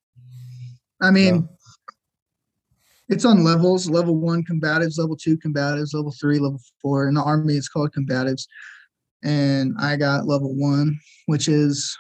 I 1.00 1.10
mean, 1.10 1.34
No? 1.34 1.48
It's 3.08 3.24
on 3.24 3.42
levels, 3.42 3.88
level 3.88 4.16
one 4.16 4.44
combatives, 4.44 4.98
level 4.98 5.16
two 5.16 5.38
combatives, 5.38 5.94
level 5.94 6.12
three, 6.12 6.38
level 6.38 6.60
four. 6.82 7.08
In 7.08 7.14
the 7.14 7.22
army, 7.22 7.54
it's 7.54 7.68
called 7.68 7.92
combatives. 7.92 8.46
And 9.24 9.74
I 9.80 9.96
got 9.96 10.26
level 10.26 10.54
one, 10.54 10.98
which 11.26 11.48
is 11.48 11.96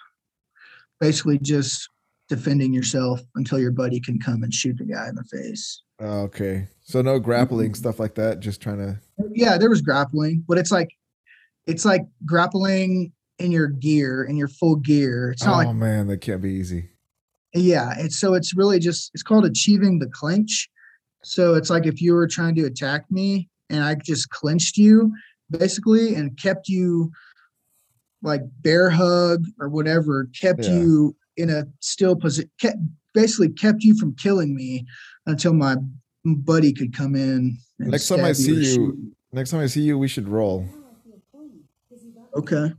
basically 1.00 1.38
just 1.38 1.88
defending 2.28 2.74
yourself 2.74 3.22
until 3.36 3.58
your 3.58 3.70
buddy 3.70 4.00
can 4.00 4.20
come 4.20 4.42
and 4.42 4.52
shoot 4.52 4.76
the 4.76 4.84
guy 4.84 5.08
in 5.08 5.14
the 5.14 5.24
face. 5.24 5.82
Oh, 5.98 6.20
okay. 6.24 6.68
So 6.82 7.00
no 7.00 7.18
grappling 7.18 7.74
stuff 7.74 7.98
like 7.98 8.14
that. 8.16 8.40
Just 8.40 8.60
trying 8.60 8.78
to. 8.78 9.00
Yeah, 9.32 9.56
there 9.56 9.70
was 9.70 9.80
grappling, 9.80 10.44
but 10.46 10.58
it's 10.58 10.70
like 10.70 10.90
it's 11.66 11.84
like 11.86 12.02
grappling 12.26 13.12
in 13.38 13.52
your 13.52 13.68
gear, 13.68 14.24
in 14.24 14.36
your 14.36 14.48
full 14.48 14.76
gear. 14.76 15.30
It's 15.30 15.44
not 15.44 15.64
oh 15.64 15.68
like 15.68 15.76
man, 15.76 16.06
that 16.08 16.20
can't 16.20 16.42
be 16.42 16.50
easy. 16.52 16.90
Yeah, 17.54 17.94
it's 17.98 18.18
so 18.18 18.34
it's 18.34 18.54
really 18.54 18.78
just 18.78 19.10
it's 19.14 19.22
called 19.22 19.44
achieving 19.46 19.98
the 19.98 20.08
clinch. 20.08 20.68
So 21.24 21.54
it's 21.54 21.70
like 21.70 21.86
if 21.86 22.00
you 22.00 22.14
were 22.14 22.26
trying 22.28 22.54
to 22.56 22.64
attack 22.66 23.10
me 23.10 23.48
and 23.70 23.82
I 23.82 23.94
just 23.96 24.30
clinched 24.30 24.76
you 24.76 25.12
basically 25.50 26.14
and 26.14 26.36
kept 26.38 26.68
you 26.68 27.10
like 28.22 28.42
bear 28.62 28.90
hug 28.90 29.44
or 29.60 29.68
whatever, 29.68 30.28
kept 30.38 30.64
Yeah. 30.64 30.78
you 30.78 31.16
in 31.36 31.50
a 31.50 31.64
still 31.80 32.16
position, 32.16 32.50
kept 32.60 32.78
basically 33.14 33.48
kept 33.50 33.82
you 33.82 33.94
from 33.96 34.14
killing 34.16 34.54
me 34.54 34.84
until 35.26 35.54
my 35.54 35.76
buddy 36.24 36.72
could 36.72 36.92
come 36.94 37.14
in. 37.14 37.56
Next 37.78 38.08
time 38.08 38.24
I 38.24 38.32
see 38.32 38.54
you- 38.54 38.64
shoot 38.64 39.14
Next 39.30 39.50
time 39.50 39.60
I 39.60 39.66
see 39.66 39.82
you, 39.82 39.98
we 39.98 40.08
should 40.08 40.26
roll. 40.26 40.66
okay, 42.34 42.72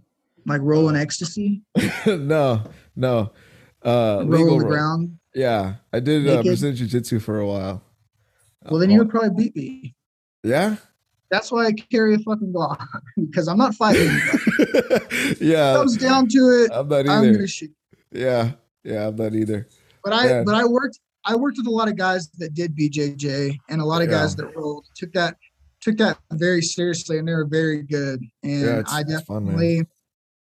like 0.49 0.61
rolling 0.61 0.95
ecstasy, 0.95 1.61
no, 2.05 2.63
no. 2.95 3.31
Uh, 3.85 4.23
roll 4.25 4.27
legal 4.27 4.53
on 4.53 4.59
the 4.59 4.65
roll. 4.65 4.71
ground. 4.73 5.17
Yeah, 5.33 5.75
I 5.93 5.99
did 6.01 6.27
uh? 6.27 6.43
Brazilian 6.43 6.75
Jiu 6.75 6.87
Jitsu 6.87 7.19
for 7.19 7.39
a 7.39 7.47
while. 7.47 7.81
Well, 8.69 8.79
then 8.79 8.89
Uh, 8.89 8.93
you 8.93 8.99
would 8.99 9.09
probably 9.09 9.29
beat 9.43 9.55
me. 9.55 9.95
Yeah. 10.43 10.75
That's 11.31 11.51
why 11.51 11.67
I 11.67 11.71
carry 11.71 12.15
a 12.15 12.17
fucking 12.19 12.51
Glock 12.51 12.83
because 13.17 13.47
I'm 13.47 13.57
not 13.57 13.75
fighting. 13.75 14.09
yeah. 15.39 15.73
comes 15.75 15.95
down 15.97 16.27
to 16.29 16.39
it, 16.63 16.71
I'm 16.73 16.87
not 16.87 17.01
either. 17.01 17.11
I'm 17.11 17.31
gonna 17.33 17.47
shoot. 17.47 17.71
Yeah. 18.11 18.51
Yeah, 18.83 19.07
I'm 19.07 19.15
not 19.15 19.33
either. 19.33 19.67
But 20.03 20.13
I 20.13 20.27
Yeah. 20.27 20.43
but 20.43 20.55
I 20.55 20.65
worked 20.65 20.99
I 21.25 21.35
worked 21.35 21.57
with 21.57 21.67
a 21.67 21.71
lot 21.71 21.87
of 21.87 21.95
guys 21.97 22.29
that 22.39 22.53
did 22.53 22.75
BJJ 22.75 23.57
and 23.69 23.81
a 23.81 23.85
lot 23.85 24.01
of 24.01 24.09
guys 24.09 24.35
that 24.37 24.55
rolled 24.55 24.85
took 24.95 25.11
that 25.13 25.35
took 25.81 25.97
that 25.97 26.17
very 26.33 26.61
seriously 26.61 27.17
and 27.19 27.27
they 27.27 27.33
were 27.33 27.45
very 27.45 27.83
good. 27.83 28.21
And 28.43 28.61
Yeah, 28.61 28.83
I 28.87 29.01
it's 29.01 29.21
fun, 29.21 29.45
definitely 29.45 29.85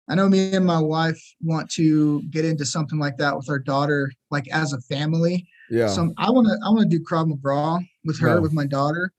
I 0.09 0.14
know 0.14 0.28
me 0.28 0.52
and 0.55 0.66
my 0.66 0.78
wife 0.81 1.18
want 1.40 1.70
to 1.72 2.22
get 2.31 2.44
into 2.44 2.66
something 2.66 2.98
like 2.98 3.16
that 3.18 3.35
with 3.36 3.48
our 3.48 3.59
daughter, 3.59 4.12
like 4.31 4.47
as 4.52 4.72
a 4.74 4.81
family. 4.82 5.47
Yeah. 5.70 5.89
So 5.89 6.12
I 6.18 6.31
want 6.31 6.47
to 6.47 6.59
I 6.64 6.68
want 6.70 6.90
to 6.90 6.98
do 6.98 7.02
Krav 7.02 7.26
Maga 7.28 7.82
with 8.05 8.20
her 8.20 8.35
No. 8.36 8.40
with 8.43 8.52
my 8.52 8.66
daughter. 8.66 9.12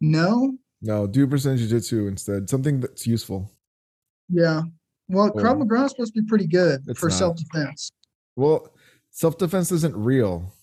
No, 0.00 0.56
no, 0.80 1.06
do 1.06 1.26
Brazilian 1.26 1.58
Jiu 1.58 1.68
Jitsu 1.68 2.06
instead. 2.06 2.48
Something 2.48 2.80
that's 2.80 3.06
useful. 3.06 3.50
yeah. 4.28 4.62
Well, 5.08 5.32
Or- 5.34 5.42
Krav 5.42 5.58
Maga 5.58 5.84
is 5.86 5.90
supposed 5.90 6.14
to 6.14 6.22
be 6.22 6.28
pretty 6.28 6.46
good 6.46 6.82
It's 6.86 7.00
for 7.00 7.10
self 7.10 7.36
defense. 7.36 7.90
Well, 8.36 8.72
self 9.10 9.36
defense 9.36 9.72
isn't 9.72 9.96
real. 9.96 10.54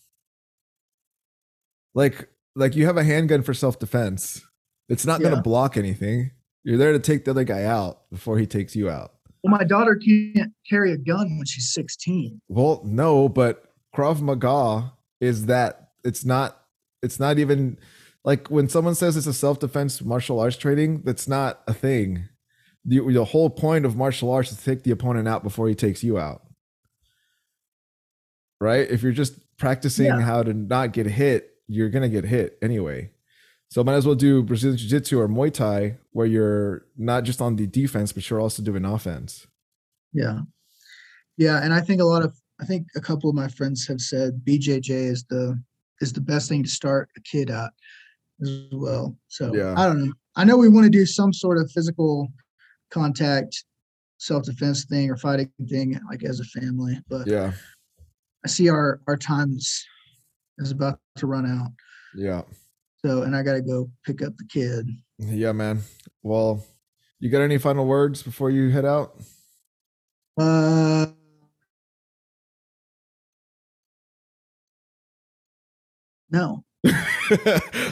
Like, 1.94 2.30
like 2.56 2.76
you 2.76 2.85
have 2.85 2.98
a 2.98 3.03
handgun 3.03 3.41
for 3.44 3.53
self 3.53 3.80
defense. 3.80 4.41
It's 4.89 5.06
not 5.06 5.19
going 5.22 5.35
to 5.35 5.41
block 5.41 5.76
anything. 5.76 6.31
You're 6.64 6.77
there 6.77 6.94
to 6.94 6.99
take 6.99 7.26
the 7.26 7.31
other 7.31 7.44
guy 7.44 7.64
out 7.65 8.10
before 8.10 8.38
he 8.39 8.45
takes 8.45 8.76
you 8.76 8.89
out. 8.89 9.14
Well, 9.48 9.57
my 9.60 9.64
daughter 9.64 9.95
can't 9.95 10.52
carry 10.69 10.91
a 10.91 10.98
gun 10.98 11.38
when 11.38 11.45
she's 11.45 11.72
16. 11.74 12.41
Well, 12.49 12.82
no, 12.84 13.30
but 13.30 13.64
Krav 13.95 14.19
Maga 14.19 14.91
is 15.22 15.45
that 15.45 15.91
it's 16.03 16.26
not 16.26 16.61
it's 17.02 17.18
not 17.19 17.40
even 17.40 17.80
like 18.26 18.49
when 18.49 18.68
someone 18.68 18.94
says 18.95 19.15
it's 19.15 19.26
a 19.28 19.34
self-defense 19.34 20.02
martial 20.02 20.40
arts 20.41 20.57
training, 20.57 21.03
that's 21.06 21.28
not 21.30 21.61
a 21.65 21.74
thing. 21.74 22.28
The, 22.84 22.99
the 22.99 23.24
whole 23.24 23.49
point 23.49 23.86
of 23.86 23.95
martial 23.95 24.32
arts 24.32 24.52
is 24.52 24.57
to 24.57 24.65
take 24.65 24.84
the 24.84 24.91
opponent 24.91 25.28
out 25.30 25.44
before 25.44 25.69
he 25.69 25.76
takes 25.76 26.03
you 26.03 26.18
out. 26.18 26.41
Right? 28.60 28.90
If 28.90 29.02
you're 29.02 29.11
just 29.14 29.36
practicing 29.57 30.07
Yeah. 30.07 30.19
how 30.22 30.44
to 30.44 30.53
not 30.53 30.91
get 30.91 31.06
hit, 31.06 31.52
you're 31.68 31.90
gonna 31.90 32.10
get 32.10 32.26
hit 32.26 32.57
anyway. 32.61 33.11
So 33.69 33.84
might 33.84 33.95
as 33.95 34.06
well 34.06 34.15
do 34.15 34.44
Brazilian 34.44 34.77
Jiu-Jitsu 34.77 35.19
or 35.19 35.27
Muay 35.27 35.53
Thai 35.53 35.98
where 36.11 36.26
you're 36.26 36.85
not 36.98 37.23
just 37.23 37.41
on 37.41 37.56
the 37.57 37.68
defense, 37.68 38.14
but 38.14 38.30
you're 38.30 38.39
also 38.39 38.64
doing 38.64 38.85
offense. 38.85 39.45
Yeah. 40.14 40.39
Yeah. 41.38 41.61
And 41.61 41.73
I 41.73 41.81
think 41.81 42.02
a 42.02 42.06
lot 42.06 42.23
of, 42.23 42.35
I 42.61 42.65
think 42.65 42.88
a 42.95 43.02
couple 43.02 43.30
of 43.30 43.35
my 43.35 43.49
friends 43.49 43.85
have 43.88 43.99
said 43.99 44.41
BJJ 44.45 44.89
is 44.89 45.26
the, 45.30 45.61
is 45.99 46.14
the 46.14 46.22
best 46.22 46.48
thing 46.48 46.64
to 46.64 46.69
start 46.69 47.10
a 47.18 47.22
kid 47.22 47.49
at 47.49 47.72
as 48.41 48.68
well. 48.72 49.18
So 49.27 49.53
Yeah. 49.53 49.73
I 49.77 49.85
don't 49.85 50.06
know. 50.06 50.14
I 50.35 50.44
know 50.45 50.56
we 50.57 50.69
want 50.69 50.85
to 50.85 50.89
do 50.89 51.06
some 51.06 51.34
sort 51.34 51.57
of 51.57 51.69
physical 51.72 52.27
contact, 52.89 53.65
self 54.18 54.44
defense 54.44 54.85
thing 54.85 55.10
or 55.10 55.18
fighting 55.18 55.52
thing 55.68 55.99
like 56.10 56.23
as 56.23 56.39
a 56.39 56.60
family, 56.60 56.99
but 57.10 57.27
Yeah. 57.27 57.52
I 58.45 58.48
see 58.48 58.69
our, 58.69 59.02
our 59.07 59.18
time 59.18 59.52
is, 59.52 59.85
is 60.60 60.72
about 60.72 60.99
to 61.18 61.27
run 61.27 61.45
out. 61.45 61.72
Yeah. 62.15 62.44
So, 63.06 63.24
and 63.24 63.36
I 63.36 63.44
got 63.44 63.53
to 63.53 63.61
go 63.61 63.90
pick 64.06 64.22
up 64.22 64.36
the 64.38 64.45
kid. 64.45 64.90
Yeah, 65.19 65.52
man. 65.52 65.82
Well, 66.24 66.65
you 67.19 67.30
got 67.30 67.41
any 67.41 67.57
final 67.57 67.86
words 67.86 68.24
before 68.24 68.49
you 68.49 68.69
head 68.69 68.86
out? 68.86 69.19
Uh, 70.40 71.07
no. 76.30 76.64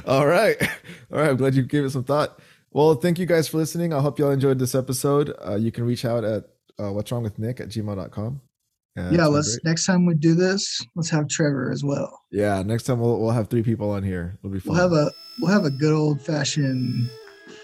All 0.05 0.27
right. 0.27 0.61
All 1.11 1.19
right. 1.19 1.29
I'm 1.29 1.37
glad 1.37 1.55
you 1.55 1.63
gave 1.63 1.85
it 1.85 1.91
some 1.91 2.03
thought. 2.03 2.39
Well, 2.71 2.95
thank 2.95 3.19
you 3.19 3.25
guys 3.25 3.47
for 3.47 3.57
listening. 3.57 3.93
I 3.93 4.01
hope 4.01 4.19
y'all 4.19 4.31
enjoyed 4.31 4.59
this 4.59 4.75
episode. 4.75 5.33
Uh, 5.45 5.55
you 5.55 5.71
can 5.71 5.85
reach 5.85 6.05
out 6.05 6.23
at 6.23 6.45
uh, 6.77 6.91
what's 6.91 7.11
wrong 7.11 7.23
with 7.23 7.39
Nick 7.39 7.59
at 7.61 7.69
gmail.com. 7.69 8.41
It's 8.97 9.11
yeah, 9.17 9.25
let's 9.25 9.57
great. 9.57 9.65
next 9.65 9.85
time 9.85 10.05
we 10.05 10.15
do 10.15 10.35
this, 10.35 10.81
let's 10.95 11.09
have 11.09 11.27
Trevor 11.27 11.69
as 11.71 11.83
well. 11.83 12.21
Yeah, 12.31 12.63
next 12.63 12.83
time 12.83 12.99
we'll, 12.99 13.19
we'll 13.19 13.31
have 13.31 13.49
three 13.49 13.63
people 13.63 13.91
on 13.91 14.03
here. 14.03 14.37
It'll 14.39 14.53
be 14.53 14.59
fun. 14.59 14.73
We'll 14.73 14.81
have 14.81 14.93
a 14.93 15.11
we'll 15.39 15.51
have 15.51 15.65
a 15.65 15.71
good 15.71 15.91
old 15.93 16.21
fashioned 16.21 17.09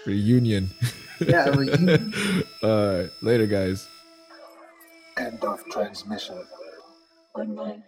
reunion. 0.04 0.68
Yeah, 1.20 1.48
reunion. 1.50 2.12
All 2.62 2.98
right. 2.98 3.10
Later, 3.22 3.46
guys. 3.46 3.88
End 5.16 5.42
of 5.42 5.64
transmission. 5.70 6.44
One 7.32 7.54
more. 7.54 7.82